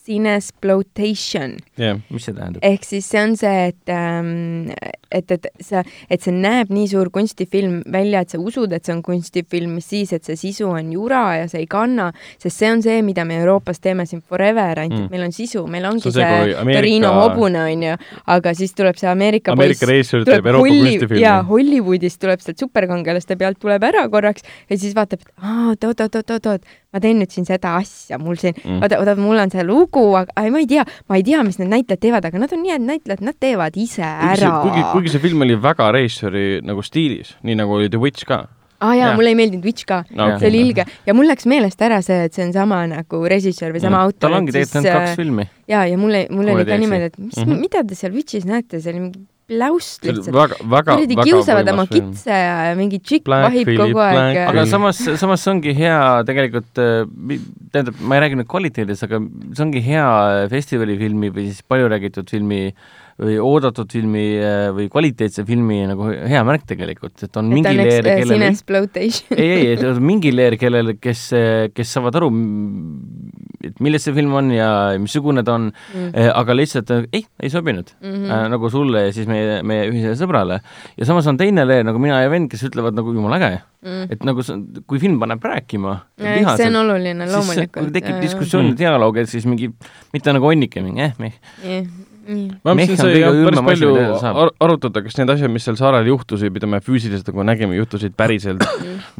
Cinesploitation 0.04 1.54
jah, 1.80 1.98
mis 2.12 2.24
see 2.26 2.34
tähendab? 2.36 2.60
ehk 2.66 2.84
siis 2.86 3.06
see 3.08 3.22
on 3.22 3.34
see, 3.40 3.52
et 3.70 3.92
ähm,, 3.92 4.70
et, 5.14 5.30
et 5.30 5.46
sa, 5.62 5.82
et 6.10 6.20
see 6.24 6.32
näeb 6.34 6.72
nii 6.74 6.88
suur 6.90 7.08
kunstifilm 7.14 7.80
välja, 7.94 8.24
et 8.24 8.34
sa 8.34 8.40
usud, 8.42 8.72
et 8.74 8.84
see 8.84 8.94
on 8.96 9.02
kunstifilm, 9.06 9.76
mis 9.78 9.86
siis, 9.92 10.12
et 10.16 10.26
see 10.26 10.36
sisu 10.40 10.66
on 10.68 10.90
jura 10.92 11.22
ja 11.38 11.46
see 11.50 11.62
ei 11.62 11.68
kanna, 11.70 12.10
sest 12.42 12.58
see 12.60 12.70
on 12.72 12.82
see, 12.84 12.98
mida 13.06 13.24
me 13.28 13.38
Euroopas 13.42 13.80
teeme 13.84 14.06
siin 14.10 14.22
forever, 14.22 14.80
ainult 14.82 14.94
Mm. 14.94 15.04
et 15.08 15.10
meil 15.16 15.24
on 15.26 15.32
sisu, 15.34 15.64
meil 15.66 15.84
ongi 15.88 16.02
See 16.04 16.12
see, 16.12 16.24
Ameerika- 16.54 16.80
Torino 16.80 17.08
hobune 17.22 17.62
onju, 17.64 17.94
aga 18.36 18.52
siis 18.54 18.74
tuleb 18.76 18.98
see 19.00 19.08
Ameerika, 19.10 19.52
Ameerika 19.56 19.86
reisijad 19.88 20.26
teeb 20.28 20.46
Euroopa 20.46 20.68
kunstifilmi. 20.68 21.22
jaa, 21.22 21.40
Hollywoodist 21.48 22.20
tuleb 22.22 22.40
sealt 22.44 22.58
superkangelaste 22.62 23.36
pealt 23.40 23.58
tuleb 23.58 23.82
ära 23.82 24.04
korraks 24.12 24.42
ja 24.70 24.76
siis 24.78 24.94
vaatab, 24.94 25.24
et 25.24 25.32
aa, 25.42 25.72
oot-oot-oot-oot-oot, 25.72 26.62
ma 26.94 27.00
teen 27.02 27.18
nüüd 27.18 27.32
siin 27.34 27.44
seda 27.48 27.74
asja, 27.80 28.18
mul 28.22 28.36
siin 28.40 28.54
Mm. 28.64 28.80
oota, 28.86 28.98
oota, 29.02 29.16
mul 29.18 29.38
on 29.42 29.50
see 29.50 29.64
lugu, 29.66 30.04
aga 30.16 30.44
ma 30.54 30.60
ei 30.62 30.66
tea, 30.70 30.84
ma 31.10 31.16
ei 31.18 31.24
tea, 31.26 31.42
mis 31.44 31.58
need 31.58 31.68
näitlejad 31.72 32.00
teevad, 32.00 32.24
aga 32.30 32.38
nad 32.38 32.52
on 32.54 32.62
nii 32.62 32.70
head 32.76 32.84
näitlejad, 32.86 33.20
nad 33.26 33.34
teevad 33.42 33.74
ise 33.76 34.02
ära. 34.06 34.50
kuigi, 34.62 34.82
kuigi 34.92 35.08
see 35.16 35.22
film 35.26 35.42
oli 35.42 35.56
väga 35.58 35.90
režissööri 35.96 36.60
nagu 36.62 36.82
stiilis, 36.86 37.34
nii 37.42 37.58
nagu 37.58 37.74
oli 37.80 37.90
The 37.90 37.98
Witch 37.98 38.24
ka. 38.30 38.46
aa 38.80 38.88
ah, 38.90 38.94
jaa 38.94 39.08
Jah., 39.08 39.16
mulle 39.18 39.30
ei 39.32 39.36
meeldinud 39.38 39.64
Witch 39.64 39.84
ka 39.88 40.04
No, 40.10 40.28
Jah. 40.28 40.38
see 40.40 40.48
oli 40.50 40.60
ilge 40.68 40.84
ja 41.06 41.14
mul 41.14 41.26
läks 41.30 41.46
meelest 41.50 41.80
ära 41.82 42.00
see, 42.02 42.24
et 42.28 42.34
see 42.34 42.44
on 42.46 42.52
sama 42.52 42.82
nagu 42.86 43.20
režissöör 43.30 43.72
või 43.74 43.80
sama 43.80 43.96
Mm. 43.98 44.04
autor. 44.04 44.20
tal 44.28 44.38
ongi 44.38 44.52
tegelikult 44.52 44.84
ainult 44.84 44.98
kaks 45.00 45.16
filmi. 45.16 45.48
ja, 45.68 45.84
ja 45.86 45.96
mulle, 45.98 46.26
mul 46.30 46.44
Kui 46.44 46.52
ma 46.52 46.58
oli 46.60 46.64
ka 46.70 46.76
niimoodi, 46.82 47.04
et 47.10 47.18
mis 47.18 47.36
mm. 47.36 47.44
-hmm. 47.44 47.60
mida 47.60 47.84
te 47.84 47.94
seal 47.94 48.12
Witchis 48.12 48.44
näete, 48.44 48.80
see 48.80 48.92
oli 48.92 49.00
mingi 49.00 49.26
pläust 49.50 50.04
lihtsalt. 50.06 50.32
väga, 50.34 50.58
väga, 50.62 50.94
kuradi 50.94 51.16
väga 51.18 51.26
kiusavad 51.28 51.70
oma 51.74 51.84
kitse 51.90 52.38
ja 52.38 52.72
mingi 52.78 53.00
tšikk 53.02 53.28
vahib 53.28 53.68
Phillip, 53.68 53.82
kogu 53.82 54.02
aeg 54.04 54.40
aga 54.44 54.66
samas, 54.70 55.00
samas 55.20 55.44
see 55.44 55.52
ongi 55.52 55.74
hea 55.76 56.00
tegelikult, 56.28 56.70
tähendab, 56.74 58.00
ma 58.00 58.16
ei 58.18 58.24
räägi 58.24 58.40
nüüd 58.40 58.50
kvaliteedist, 58.50 59.06
aga 59.08 59.20
see 59.52 59.64
ongi 59.66 59.84
hea 59.84 60.06
festivalifilmi 60.52 61.32
või 61.34 61.48
siis 61.50 61.64
palju 61.68 61.90
räägitud 61.92 62.32
filmi 62.32 62.62
või 63.20 63.36
oodatud 63.38 63.90
filmi 63.94 64.24
äh, 64.42 64.68
või 64.74 64.88
kvaliteetse 64.92 65.44
filmi 65.46 65.82
nagu 65.90 66.08
hea 66.10 66.42
märk 66.46 66.66
tegelikult, 66.66 67.16
et 67.22 67.36
on 67.40 67.50
et 67.52 67.58
mingi 67.60 67.74
leer, 67.78 68.08
eks 68.14 68.24
kellel 68.24 68.46
ei, 68.98 69.10
ei, 69.38 69.66
et 69.74 69.84
on 69.86 70.00
mingi 70.10 70.32
leer, 70.34 70.58
kellel, 70.60 70.96
kes, 71.00 71.28
kes 71.74 71.94
saavad 71.98 72.18
aru, 72.20 72.30
et 73.64 73.80
milles 73.84 74.02
see 74.04 74.14
film 74.16 74.34
on 74.40 74.50
ja 74.54 74.68
missugune 75.00 75.44
ta 75.46 75.58
on 75.58 75.70
Mm. 75.94 76.12
aga 76.38 76.54
lihtsalt 76.56 76.90
äh, 76.94 77.04
ei, 77.12 77.24
ei 77.42 77.50
sobinud 77.50 77.90
mm. 78.00 78.10
-hmm. 78.10 78.30
Äh, 78.32 78.48
nagu 78.50 78.70
sulle 78.70 79.06
ja 79.06 79.12
siis 79.12 79.26
meie, 79.28 79.62
meie 79.62 79.86
ühisele 79.90 80.16
sõbrale. 80.18 80.60
ja 80.96 81.06
samas 81.06 81.26
on 81.26 81.36
teine 81.36 81.64
leer 81.66 81.84
nagu 81.84 81.98
mina 81.98 82.20
ja 82.22 82.30
vend, 82.30 82.50
kes 82.50 82.64
ütlevad 82.68 82.96
nagu 82.96 83.12
jumala 83.12 83.36
äge, 83.36 83.60
Mm. 83.84 84.06
et 84.10 84.24
nagu 84.24 84.40
kui 84.86 84.98
film 84.98 85.18
paneb 85.20 85.44
rääkima. 85.44 85.98
see 86.56 86.66
on 86.66 86.76
oluline 86.76 87.26
loomulikult. 87.28 87.92
tekib 87.92 88.20
diskussioon 88.22 88.70
ja 88.72 88.76
dialoog, 88.78 89.16
et 89.16 89.28
siis 89.28 89.44
mingi, 89.46 89.70
mitte 90.12 90.32
nagu 90.32 90.46
onnike 90.46 90.80
mingi, 90.80 91.00
eh, 91.00 91.12
meh. 91.18 91.32
ma 91.62 92.13
Mehh 92.24 92.60
mõtlesin, 92.64 92.94
on 92.94 93.00
sai 93.00 93.12
kõige 93.12 93.24
jah 93.24 93.38
päris 93.48 93.64
palju 93.68 93.90
mida 93.90 94.04
teha 94.04 94.18
saab. 94.22 94.40
ar 94.42 94.52
arutada, 94.66 95.02
kas 95.04 95.18
need 95.20 95.32
asjad, 95.34 95.52
mis 95.52 95.68
seal 95.68 95.78
saarel 95.80 96.10
juhtusid, 96.10 96.54
mida 96.54 96.70
me 96.70 96.80
füüsiliselt 96.84 97.28
nagu 97.30 97.46
nägime, 97.46 97.76
juhtusid 97.78 98.16
päriselt. 98.18 98.64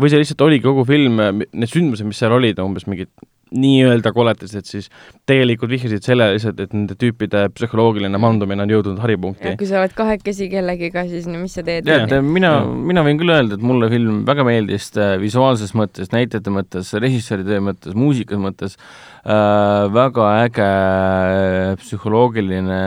Või 0.00 0.12
see 0.12 0.22
lihtsalt 0.22 0.44
oligi 0.46 0.64
kogu 0.64 0.86
film, 0.88 1.20
need 1.44 1.70
sündmused, 1.70 2.08
mis 2.08 2.20
seal 2.22 2.34
olid, 2.36 2.60
umbes 2.64 2.88
mingid 2.90 3.12
nii-öelda 3.54 4.12
koletised, 4.14 4.68
siis 4.68 4.90
tegelikult 5.28 5.72
vihjasid 5.72 6.04
sellele 6.04 6.36
lihtsalt, 6.36 6.60
et 6.60 6.74
nende 6.76 6.96
tüüpide 7.00 7.46
psühholoogiline 7.54 8.20
mandumine 8.20 8.64
on 8.64 8.74
jõudnud 8.74 9.02
haripunkti 9.02 9.54
kui 9.60 9.68
sa 9.68 9.80
oled 9.80 9.94
kahekesi 9.96 10.48
kellegiga, 10.52 11.04
siis 11.10 11.28
no 11.30 11.40
mis 11.42 11.54
sa 11.56 11.64
teed? 11.66 11.86
tead, 11.88 12.14
mina 12.24 12.54
Jah., 12.54 12.70
mina 12.90 13.04
võin 13.06 13.18
küll 13.20 13.32
öelda, 13.34 13.58
et 13.58 13.64
mulle 13.64 13.88
film 13.92 14.22
väga 14.28 14.44
meeldis 14.46 14.90
äh, 14.98 15.14
visuaalses 15.22 15.74
mõttes, 15.78 16.10
näitlejate 16.12 16.52
mõttes, 16.54 16.92
režissööri 17.00 17.46
töö 17.46 17.60
mõttes, 17.64 17.96
muusikas 17.98 18.40
mõttes 18.40 18.76
äh,, 18.76 19.86
väga 19.94 20.28
äge 20.44 20.68
äh, 20.68 21.74
psühholoogiline, 21.80 22.80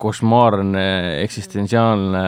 košmaarne, 0.00 0.86
eksistentsiaalne, 1.24 2.24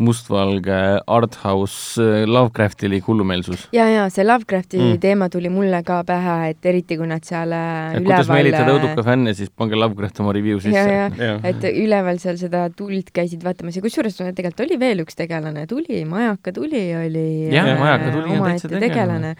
mustvalge 0.00 0.76
arthouse, 1.06 2.24
Lovecraftilik 2.26 3.06
hullumeelsus. 3.06 3.68
ja, 3.76 3.86
ja 3.90 4.08
see 4.12 4.24
Lovecrafti 4.24 4.78
Mm. 4.80 4.98
teema 5.02 5.28
tuli 5.28 5.50
mulle 5.52 5.82
ka 5.84 6.00
pähe, 6.06 6.50
et 6.50 6.66
eriti 6.66 6.96
kui 6.96 7.06
nad 7.10 7.24
seal 7.26 7.52
äh, 7.52 7.96
et 7.98 8.04
kuidas 8.06 8.28
meelitada 8.30 8.70
üleval 8.70 8.78
õuduka 8.78 9.04
fänne, 9.04 9.34
siis 9.36 9.50
pange 9.50 9.76
Lovecraft 9.76 10.20
oma 10.24 10.32
review 10.36 10.56
ja, 10.56 10.62
sisse. 10.64 10.84
ja, 10.88 11.08
jah, 11.18 11.44
et 11.50 11.66
üleval 11.70 12.20
seal 12.22 12.38
seda 12.40 12.62
tuld 12.76 13.10
käisid 13.16 13.44
vaatamas 13.44 13.76
ja 13.76 13.82
kusjuures 13.84 14.16
tegelikult 14.20 14.64
oli 14.64 14.78
veel 14.80 15.04
üks 15.04 15.18
tegelane, 15.18 15.66
tuli, 15.70 16.00
Majaka 16.08 16.54
tuli 16.56 16.82
oli 16.96 17.26
Jah, 17.52 17.68
äh, 17.68 17.78
Majaka 17.80 18.14
tuli 18.14 18.36
on 18.36 18.46
täitsa 18.46 18.68
tegelane. 18.72 18.88
tegelane 18.88 19.34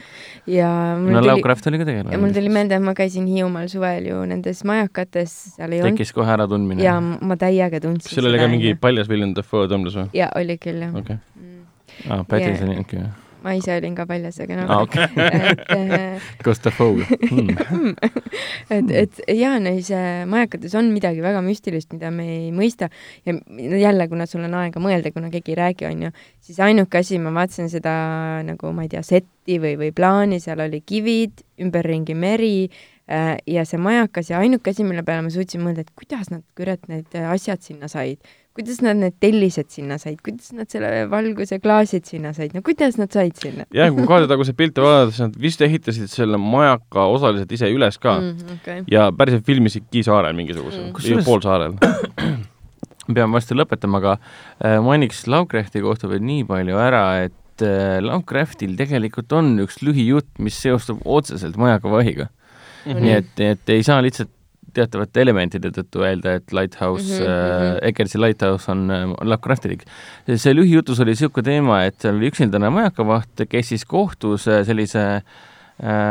ja 0.50 0.70
mul 1.00 1.14
no 1.16 1.22
tuli, 1.22 1.32
Lovecraft 1.32 1.70
oli 1.72 1.80
ka 1.80 1.88
ja 1.88 1.94
mul 1.96 2.10
tegelane. 2.10 2.32
tuli 2.36 2.52
meelde, 2.58 2.76
et 2.80 2.86
ma 2.90 2.94
käisin 2.98 3.26
Hiiumaal 3.30 3.70
suvel 3.72 4.10
ju 4.10 4.20
nendes 4.28 4.62
majakates, 4.68 5.36
seal 5.56 5.72
ei 5.72 5.80
olnud 5.80 5.96
tekkis 5.96 6.12
kohe 6.16 6.36
äratundmine. 6.36 6.82
ja 6.84 6.98
ma 7.00 7.38
täiega 7.40 7.80
tundsin 7.80 8.08
kas 8.10 8.18
seal 8.18 8.28
oli 8.28 8.42
ka 8.42 8.50
mingi 8.52 8.74
paljas 8.80 9.08
William 9.08 9.34
Dafoe 9.36 9.70
tõmbles 9.70 9.96
või? 10.02 10.08
ja 10.20 10.28
oli 10.36 10.49
küll 10.60 10.82
jah 10.82 10.94
okei, 10.96 11.18
mm.. 11.36 11.66
aa, 12.10 12.24
Pattinsoni, 12.28 12.78
okei. 12.82 13.04
ma 13.44 13.54
ise 13.56 13.72
olin 13.76 13.94
ka 13.96 14.04
paljas, 14.08 14.40
aga 14.42 14.58
noh 14.58 14.72
aa, 14.72 14.84
okei. 14.86 15.06
et, 15.52 15.64
äh, 15.76 16.30
Dafoe'ga 16.64 17.06
hmm. 17.30 17.94
et, 18.76 18.92
et 19.02 19.20
jaa, 19.38 19.56
neis 19.62 19.90
äh, 19.94 20.22
majakates 20.30 20.74
on 20.78 20.90
midagi 20.94 21.24
väga 21.24 21.42
müstilist, 21.44 21.90
mida 21.94 22.12
me 22.14 22.26
ei 22.34 22.50
mõista 22.54 22.90
ja 23.28 23.36
jälle, 23.80 24.08
kuna 24.10 24.28
sul 24.30 24.44
on 24.46 24.58
aega 24.60 24.82
mõelda, 24.82 25.12
kuna 25.14 25.32
keegi 25.32 25.54
ei 25.54 25.60
räägi, 25.62 25.88
onju, 25.90 26.12
siis 26.44 26.60
ainuke 26.64 27.00
asi, 27.00 27.20
ma 27.22 27.32
vaatasin 27.36 27.70
seda 27.72 27.94
nagu 28.46 28.74
ma 28.76 28.86
ei 28.86 28.92
tea, 28.92 29.02
setti 29.06 29.60
või, 29.62 29.76
või 29.80 29.92
plaani, 29.96 30.40
seal 30.42 30.62
oli 30.66 30.82
kivid, 30.86 31.44
ümberringi 31.64 32.16
meri 32.18 32.54
äh, 33.10 33.36
ja 33.46 33.64
see 33.68 33.80
majakas 33.80 34.32
ja 34.32 34.42
ainuke 34.44 34.74
asi, 34.74 34.86
mille 34.86 35.04
peale 35.06 35.26
ma 35.26 35.32
suutsin 35.32 35.64
mõelda, 35.64 35.86
et 35.86 35.96
kuidas 35.96 36.30
nad, 36.32 36.44
kurat, 36.58 36.84
need 36.92 37.16
asjad 37.24 37.64
sinna 37.64 37.90
said 37.90 38.20
kuidas 38.56 38.80
nad 38.82 38.98
need 38.98 39.16
tellised 39.22 39.70
sinna 39.70 39.98
said, 40.02 40.18
kuidas 40.26 40.50
nad 40.56 40.70
selle 40.72 41.06
valguse 41.10 41.60
klaasid 41.62 42.08
sinna 42.08 42.32
said, 42.36 42.54
no 42.56 42.64
kuidas 42.66 42.98
nad 43.00 43.12
said 43.14 43.36
sinna 43.38 43.66
jah, 43.74 43.92
kui 43.94 44.06
kaadetaguseid 44.10 44.58
pilte 44.58 44.84
vaadata, 44.84 45.14
siis 45.14 45.26
nad 45.28 45.36
vist 45.40 45.62
ehitasid 45.66 46.10
selle 46.10 46.40
majaka 46.42 47.06
osaliselt 47.14 47.52
ise 47.56 47.70
üles 47.70 48.00
ka 48.02 48.16
mm. 48.18 48.56
Okay. 48.58 48.86
ja 48.90 49.08
päriselt 49.16 49.46
filmisid 49.46 49.86
Kiisaarel 49.90 50.36
mingisugusel 50.36 50.80
Mm. 50.80 50.94
Kusjuures- 50.96 51.26
poolsaarel. 51.26 51.74
peame 53.14 53.34
varsti 53.34 53.56
lõpetama, 53.58 54.00
aga 54.00 54.16
äh, 54.16 54.78
mainiks 54.84 55.24
Lovecrafti 55.30 55.82
kohta 55.84 56.08
veel 56.10 56.22
nii 56.24 56.44
palju 56.48 56.78
ära, 56.80 57.04
et 57.26 57.64
äh, 57.66 57.98
Lovecraftil 58.04 58.76
tegelikult 58.78 59.32
on 59.36 59.56
üks 59.64 59.80
lühijutt, 59.84 60.30
mis 60.42 60.58
seostub 60.62 61.02
otseselt 61.04 61.58
majakavahiga 61.60 62.28
mm. 62.30 62.92
-hmm. 62.92 63.00
nii 63.04 63.16
et, 63.18 63.44
et 63.52 63.74
ei 63.76 63.86
saa 63.86 64.00
lihtsalt 64.04 64.32
teatavate 64.74 65.22
elementide 65.24 65.72
tõttu 65.74 66.04
öelda, 66.06 66.38
et 66.40 66.52
Lighthouse 66.52 67.04
mm, 67.04 67.20
Mhm, 67.20 67.28
-hmm. 67.28 67.60
mhm. 67.60 67.76
äh, 67.82 67.88
Eggersi 67.88 68.18
Lighthouse 68.20 68.72
on 68.72 68.90
äh, 68.90 69.06
Lovecraftilik. 69.22 69.84
see 70.36 70.54
lühijutus 70.54 71.00
oli 71.00 71.10
niisugune 71.10 71.44
teema, 71.44 71.84
et 71.84 72.00
seal 72.00 72.16
oli 72.16 72.30
üksildane 72.30 72.70
majakavaht, 72.70 73.46
kes 73.48 73.68
siis 73.68 73.84
kohtus 73.84 74.48
äh, 74.48 74.64
sellise 74.66 75.00
äh, 75.16 75.22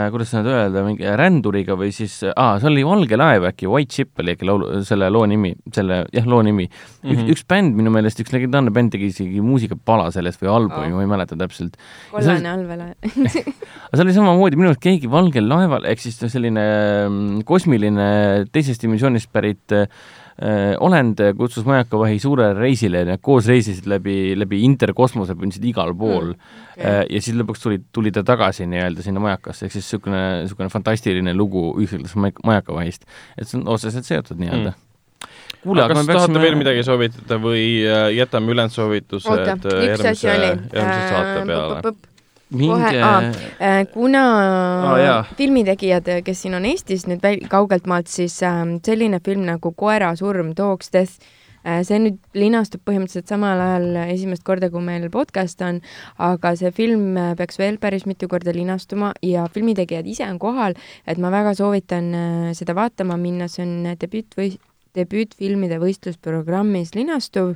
kuidas 0.09 0.31
nüüd 0.33 0.47
öelda, 0.49 0.81
mingi 0.85 1.05
ränduriga 1.19 1.75
või 1.77 1.91
siis, 1.93 2.15
aa, 2.31 2.55
see 2.61 2.69
oli 2.71 2.83
Valge 2.87 3.17
laev 3.19 3.43
äkki, 3.51 3.67
White 3.69 3.93
Ship 3.99 4.21
oli 4.23 4.33
äkki 4.33 4.47
laulu, 4.49 4.69
selle 4.87 5.09
loo 5.13 5.25
nimi, 5.29 5.51
selle, 5.75 5.99
jah, 6.15 6.25
loo 6.25 6.41
nimi 6.45 6.65
mm. 6.65 6.71
-hmm. 6.73 7.11
üks, 7.13 7.19
Mhm. 7.19 7.29
üks 7.35 7.43
bänd 7.53 7.75
minu 7.77 7.91
meelest, 7.93 8.19
üks 8.23 8.33
legendaarne 8.33 8.73
bänd 8.73 8.91
tegi 8.95 9.11
isegi 9.13 9.41
muusikapala 9.45 10.09
sellest 10.11 10.41
või 10.41 10.49
albumi 10.55 10.89
Oh. 10.89 10.95
ma 10.95 11.01
ei 11.01 11.11
mäleta 11.11 11.37
täpselt. 11.37 11.77
kollane 12.11 12.49
allvela 12.49 12.87
aga 13.03 13.97
see 13.97 14.05
oli 14.05 14.13
samamoodi 14.13 14.57
minu 14.57 14.71
arust 14.71 14.81
keegi 14.81 15.09
valgel 15.11 15.47
laeval, 15.49 15.85
ehk 15.85 15.99
siis 15.99 16.17
selline 16.17 16.65
mm, 17.09 17.43
kosmiline 17.45 18.45
teisest 18.51 18.81
dimensioonist 18.81 19.31
pärit 19.31 19.71
äh, 19.71 19.85
olend 20.79 21.19
kutsus 21.37 21.65
majakavahi 21.67 22.19
suurele 22.23 22.55
reisile 22.55 23.03
ja 23.03 23.07
nad 23.11 23.21
koos 23.23 23.47
reisisid 23.49 23.87
läbi, 23.91 24.33
läbi 24.39 24.61
interkosmose, 24.63 25.35
püüdsid 25.39 25.65
igal 25.67 25.91
pool 25.99 26.31
mm, 26.31 26.59
okay. 26.77 27.07
ja 27.11 27.23
siis 27.23 27.35
lõpuks 27.39 27.63
tuli, 27.63 27.81
tuli 27.95 28.13
ta 28.15 28.23
tagasi 28.27 28.67
nii-öelda 28.69 29.03
sinna 29.03 29.23
majakasse, 29.23 29.67
ehk 29.67 29.75
siis 29.75 29.87
niisugune, 29.87 30.21
niisugune 30.45 30.71
fantastiline 30.71 31.33
lugu 31.35 31.65
ühisõiglas 31.75 32.15
majakavahist. 32.45 33.03
et 33.37 33.49
see 33.49 33.59
on 33.59 33.67
otseselt 33.75 34.07
seotud 34.07 34.39
nii-öelda 34.39 34.71
mm.. 34.71 35.33
kuule, 35.65 35.87
kas 35.91 36.13
tahate 36.13 36.45
veel 36.45 36.55
midagi 36.59 36.85
soovitada 36.87 37.41
või 37.43 37.65
äh, 37.83 38.05
jätame 38.15 38.55
ülejäänud 38.55 38.77
soovitused 38.77 39.43
äh, 39.43 39.83
järgmise, 39.89 40.31
järgmise 40.31 41.03
saate 41.11 41.43
peale? 41.51 41.97
Minge 42.51 42.75
kohe- 42.75 43.01
aa, 43.03 43.31
Äh, 43.59 43.85
kuna 43.93 44.23
jaa. 45.03 45.23
filmitegijad, 45.37 46.07
kes 46.25 46.41
siin 46.41 46.53
on 46.57 46.65
Eestis 46.65 47.05
nüüd 47.07 47.21
kaugelt 47.49 47.85
maalt, 47.87 48.07
siis 48.07 48.41
ähm, 48.43 48.77
selline 48.85 49.19
film 49.25 49.45
nagu 49.45 49.71
Koera 49.77 50.15
surm, 50.15 50.53
Dog's 50.57 50.89
Death, 50.93 51.19
see 51.83 51.97
nüüd 51.99 52.15
linastub 52.33 52.79
põhimõtteliselt 52.87 53.27
samal 53.27 53.59
ajal 53.59 53.97
esimest 54.13 54.45
korda, 54.47 54.69
kui 54.71 54.79
meil 54.81 55.09
podcast 55.11 55.59
on, 55.61 55.81
aga 56.17 56.53
see 56.55 56.71
film 56.71 57.17
äh, 57.19 57.33
peaks 57.37 57.59
veel 57.59 57.77
päris 57.77 58.05
mitu 58.07 58.27
korda 58.31 58.53
linastuma 58.55 59.11
ja 59.21 59.43
filmitegijad 59.53 60.07
ise 60.07 60.23
on 60.31 60.39
kohal, 60.39 60.73
et 61.05 61.17
ma 61.19 61.29
väga 61.29 61.53
soovitan 61.59 62.13
äh, 62.15 62.53
seda 62.57 62.73
vaatama 62.79 63.17
minna, 63.19 63.47
see 63.51 63.65
on 63.67 63.91
debüüt 63.99 64.39
või 64.39 64.53
debüütfilmide 64.95 65.77
võistlusprogrammis 65.83 66.95
linastuv 66.95 67.53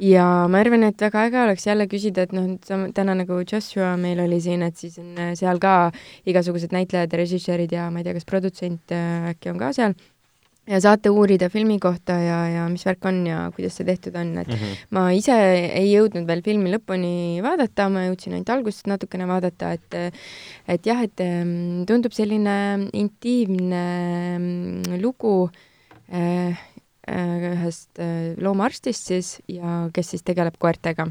ja 0.00 0.26
ma 0.48 0.60
arvan, 0.64 0.84
et 0.88 1.00
väga 1.00 1.26
äge 1.28 1.42
oleks 1.44 1.66
jälle 1.66 1.86
küsida, 1.90 2.22
et 2.26 2.32
noh, 2.36 2.54
täna 2.96 3.14
nagu 3.18 3.40
Joshua 3.44 3.96
meil 4.00 4.20
oli 4.24 4.40
siin, 4.40 4.62
et 4.66 4.76
siis 4.80 4.98
on 5.02 5.12
äh, 5.18 5.34
seal 5.38 5.58
ka 5.62 5.90
igasugused 6.26 6.72
näitlejad 6.72 7.12
ja 7.12 7.20
režissöörid 7.20 7.72
ja 7.76 7.90
ma 7.90 8.00
ei 8.00 8.04
tea, 8.08 8.14
kas 8.16 8.24
produtsent 8.28 8.94
äh, 8.96 9.30
äkki 9.34 9.52
on 9.52 9.58
ka 9.60 9.72
seal 9.76 9.94
ja 10.70 10.78
saate 10.80 11.10
uurida 11.10 11.48
filmi 11.50 11.78
kohta 11.82 12.14
ja, 12.20 12.36
ja 12.52 12.66
mis 12.70 12.84
värk 12.86 13.04
on 13.08 13.24
ja 13.26 13.38
kuidas 13.56 13.74
see 13.80 13.86
tehtud 13.88 14.14
on, 14.20 14.36
et 14.38 14.48
Mhm. 14.52 14.74
ma 14.94 15.06
ise 15.16 15.34
ei 15.34 15.88
jõudnud 15.90 16.26
veel 16.28 16.42
filmi 16.46 16.70
lõpuni 16.70 17.40
vaadata, 17.42 17.88
ma 17.90 18.04
jõudsin 18.06 18.36
ainult 18.36 18.52
algusest 18.54 18.86
natukene 18.86 19.26
vaadata, 19.26 19.72
et 19.72 20.14
et 20.68 20.86
jah, 20.86 21.02
et 21.02 21.20
em, 21.24 21.84
tundub 21.88 22.12
selline 22.14 22.88
intiimne 22.92 23.82
mm, 24.38 25.00
lugu 25.02 25.50
äh, 26.12 26.54
ühest 27.10 28.00
äh, 28.00 28.36
loomaarstist 28.40 29.10
siis 29.12 29.34
ja 29.48 29.88
kes 29.94 30.14
siis 30.14 30.24
tegeleb 30.26 30.56
koertega. 30.58 31.08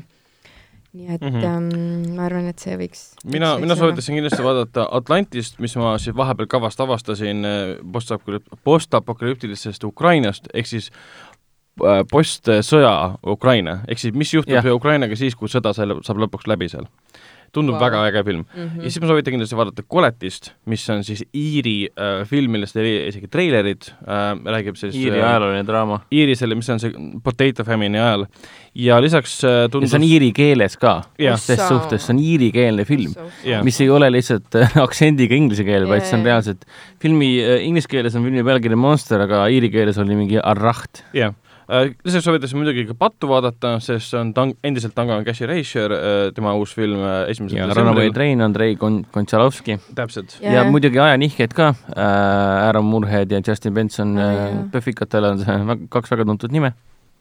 nii 0.94 1.06
et 1.14 1.22
mm. 1.22 1.36
-hmm. 1.38 2.14
ma 2.18 2.24
arvan, 2.26 2.48
et 2.50 2.60
see 2.60 2.74
võiks 2.74 3.14
mina, 3.24 3.60
mina 3.62 3.74
olla. 3.74 3.76
soovitasin 3.76 4.16
kindlasti 4.16 4.44
vaadata 4.44 4.88
Atlantist, 4.92 5.60
mis 5.60 5.76
ma 5.78 5.98
siis 5.98 6.16
vahepeal 6.16 6.48
kavast 6.48 6.80
avastasin 6.82 7.46
äh, 7.46 7.76
postapokalüp-, 7.94 8.58
postapokalüptilisest 8.64 9.84
Ukrainast, 9.84 10.50
ehk 10.54 10.66
siis 10.66 10.90
äh, 11.86 12.02
postsõja 12.12 13.20
Ukraina, 13.28 13.80
ehk 13.88 14.00
siis 14.00 14.14
mis 14.14 14.34
juhtub 14.34 14.54
Jah. 14.54 14.74
Ukrainaga 14.74 15.16
siis, 15.16 15.36
kui 15.36 15.48
sõda 15.48 15.74
selle 15.74 16.02
saab 16.02 16.26
lõpuks 16.26 16.50
läbi 16.50 16.70
seal. 16.70 16.90
Tundub 17.54 17.78
wow. 17.78 17.84
väga 17.84 18.04
äge 18.10 18.24
film 18.24 18.44
mm. 18.44 18.62
ja 18.62 18.66
-hmm. 18.66 18.82
siis 18.82 19.02
ma 19.02 19.12
soovitan 19.12 19.36
kindlasti 19.36 19.60
vaadata 19.60 19.84
Koletist, 19.88 20.52
mis 20.66 20.90
on 20.90 21.04
siis 21.04 21.24
Iiri 21.34 21.90
äh, 21.90 22.26
film, 22.28 22.52
millest 22.52 22.76
oli 22.76 22.96
isegi 23.08 23.28
treilerid 23.28 23.92
äh,, 23.92 24.32
räägib 24.46 24.76
siis 24.76 24.96
Iiri 24.96 25.20
äh, 25.20 25.30
ajalooline 25.30 25.66
draama. 25.68 26.02
Iiri 26.12 26.36
selle, 26.36 26.56
mis 26.56 26.70
on 26.70 26.80
see 26.80 26.94
Potato 27.24 27.64
Famine'i 27.64 28.00
ajal 28.00 28.28
ja 28.76 29.02
lisaks 29.02 29.44
äh, 29.44 29.64
ja 29.64 29.70
tundus 29.72 29.92
see 29.94 30.00
on 30.00 30.06
iiri 30.06 30.30
keeles 30.36 30.78
ka, 30.80 31.00
ses 31.42 31.62
suhtes, 31.68 32.06
see 32.06 32.14
on 32.14 32.22
iirikeelne 32.24 32.86
film, 32.88 33.16
mis 33.66 33.80
ei 33.84 33.90
ole 33.94 34.10
lihtsalt 34.14 34.56
äh, 34.60 34.78
aktsendiga 34.86 35.38
inglise 35.38 35.66
keel, 35.68 35.88
vaid 35.90 36.06
see 36.08 36.18
on 36.20 36.26
reaalselt 36.28 36.66
filmi 37.02 37.32
äh, 37.44 37.60
inglise 37.66 37.90
keeles 37.92 38.18
on 38.18 38.26
filmi 38.28 38.46
pealkiri 38.46 38.78
Monster, 38.80 39.26
aga 39.26 39.46
iiri 39.52 39.72
keeles 39.74 40.00
oli 40.02 40.18
mingi 40.20 40.40
Arraht. 40.40 41.04
jah, 41.18 41.34
lisaks 41.70 42.26
soovitasin 42.26 42.58
muidugi 42.58 42.86
ka 42.90 42.96
Pattu 42.98 43.30
vaadata, 43.30 43.76
sest 43.84 44.14
see 44.14 44.20
on 44.20 44.32
tang-, 44.34 44.56
endiselt 44.66 44.96
Tango 44.98 45.20
Cashi 45.26 45.46
Reischer, 45.50 45.94
tema 46.36 46.56
uus 46.58 46.74
film 46.76 47.04
äh, 47.04 47.30
esimesel 47.30 47.62
ja 47.62 47.68
Runaway 47.78 48.10
Train, 48.16 48.42
Andrei 48.42 48.76
Kon-, 48.80 49.04
Kontšalovski 49.14 49.78
täpselt, 49.98 50.40
ja, 50.42 50.60
ja 50.60 50.66
muidugi 50.70 51.02
ajanihked 51.04 51.54
ka 51.58 51.72
äh,, 51.74 52.66
Aaron 52.66 52.90
Murhead 52.90 53.32
ja 53.32 53.42
Justin 53.46 53.78
Benson 53.78 54.18
äh, 54.18 54.34
jaa. 54.34 54.66
Pöfikatel 54.74 55.30
on 55.30 55.44
see 55.44 55.78
kaks 55.96 56.16
väga 56.16 56.26
tuntud 56.32 56.56
nime. 56.56 56.74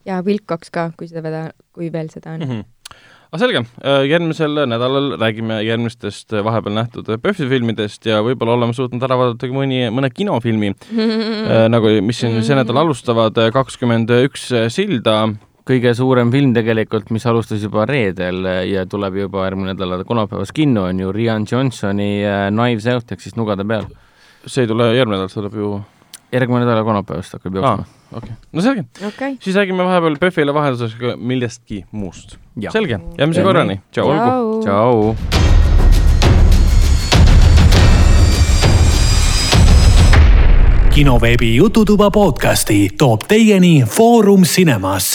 ja 0.09 0.23
Wilcox 0.25 0.73
ka, 0.73 0.91
kui 0.97 1.11
seda 1.11 1.23
veda, 1.25 1.49
kui 1.77 1.93
veel 1.93 2.09
seda 2.15 2.33
on 2.39 2.41
mm. 2.41 2.51
-hmm. 2.51 3.05
Aga 3.29 3.41
selge, 3.43 3.65
järgmisel 4.09 4.63
nädalal 4.71 5.11
räägime 5.21 5.61
järgmistest 5.67 6.33
äh, 6.33 6.45
vahepeal 6.45 6.79
nähtud 6.79 7.11
PÖFFi 7.23 7.49
filmidest 7.51 8.07
ja 8.09 8.23
võib-olla 8.25 8.57
oleme 8.57 8.77
suutnud 8.77 9.05
ära 9.05 9.19
vaadata 9.21 9.51
ka 9.51 9.57
mõni, 9.57 9.83
mõne 9.93 10.13
kinofilmi 10.15 10.73
äh,, 10.75 11.67
nagu, 11.73 11.93
mis 12.05 12.23
siin 12.23 12.41
see 12.41 12.57
nädal 12.57 12.85
alustavad, 12.85 13.37
kakskümmend 13.53 14.15
üks 14.25 14.49
silda, 14.73 15.21
kõige 15.69 15.93
suurem 15.97 16.31
film 16.33 16.55
tegelikult, 16.57 17.11
mis 17.13 17.27
alustas 17.29 17.63
juba 17.65 17.85
reedel 17.89 18.47
ja 18.71 18.87
tuleb 18.89 19.19
juba 19.21 19.45
järgmine 19.45 19.75
nädal 19.75 20.05
kolmapäevas 20.09 20.53
kinno, 20.57 20.87
on 20.89 21.03
ju 21.03 21.13
Rian 21.13 21.45
Johnsoni 21.51 22.25
äh, 22.25 22.49
Knives 22.55 22.89
Out 22.95 23.13
ehk 23.13 23.25
siis 23.25 23.37
Nugade 23.37 23.67
peal. 23.69 23.85
see 24.47 24.65
ei 24.65 24.71
tule 24.71 24.89
järgmine 24.97 25.19
nädal, 25.19 25.33
see 25.33 25.43
tuleb 25.43 25.59
ju 25.61 25.73
järgmine 26.33 26.67
nädal 26.67 26.85
kolmapäevast 26.85 27.39
hakkab 27.39 27.55
jooksma., 27.61 27.85
okei, 28.13 28.37
no 28.53 28.65
selge, 28.65 28.85
okay.. 29.09 29.37
siis 29.41 29.57
räägime 29.57 29.85
vahepeal 29.85 30.19
PÖFFile 30.21 30.55
vahelduseks 30.55 30.99
ka 31.01 31.17
millestki 31.17 31.85
muust. 31.93 32.37
Selge, 32.71 33.01
järgmise 33.19 33.41
Teeme 33.41 33.53
korrani, 33.53 33.81
tšau. 33.93 34.13
Tšau. 34.15 34.63
tšau. 34.65 35.47
kinoveebi 40.99 41.53
Jututuba 41.57 42.11
podcasti 42.11 42.89
toob 42.99 43.23
teieni 43.29 43.85
Foorum 43.87 44.43
Cinemas 44.43 45.13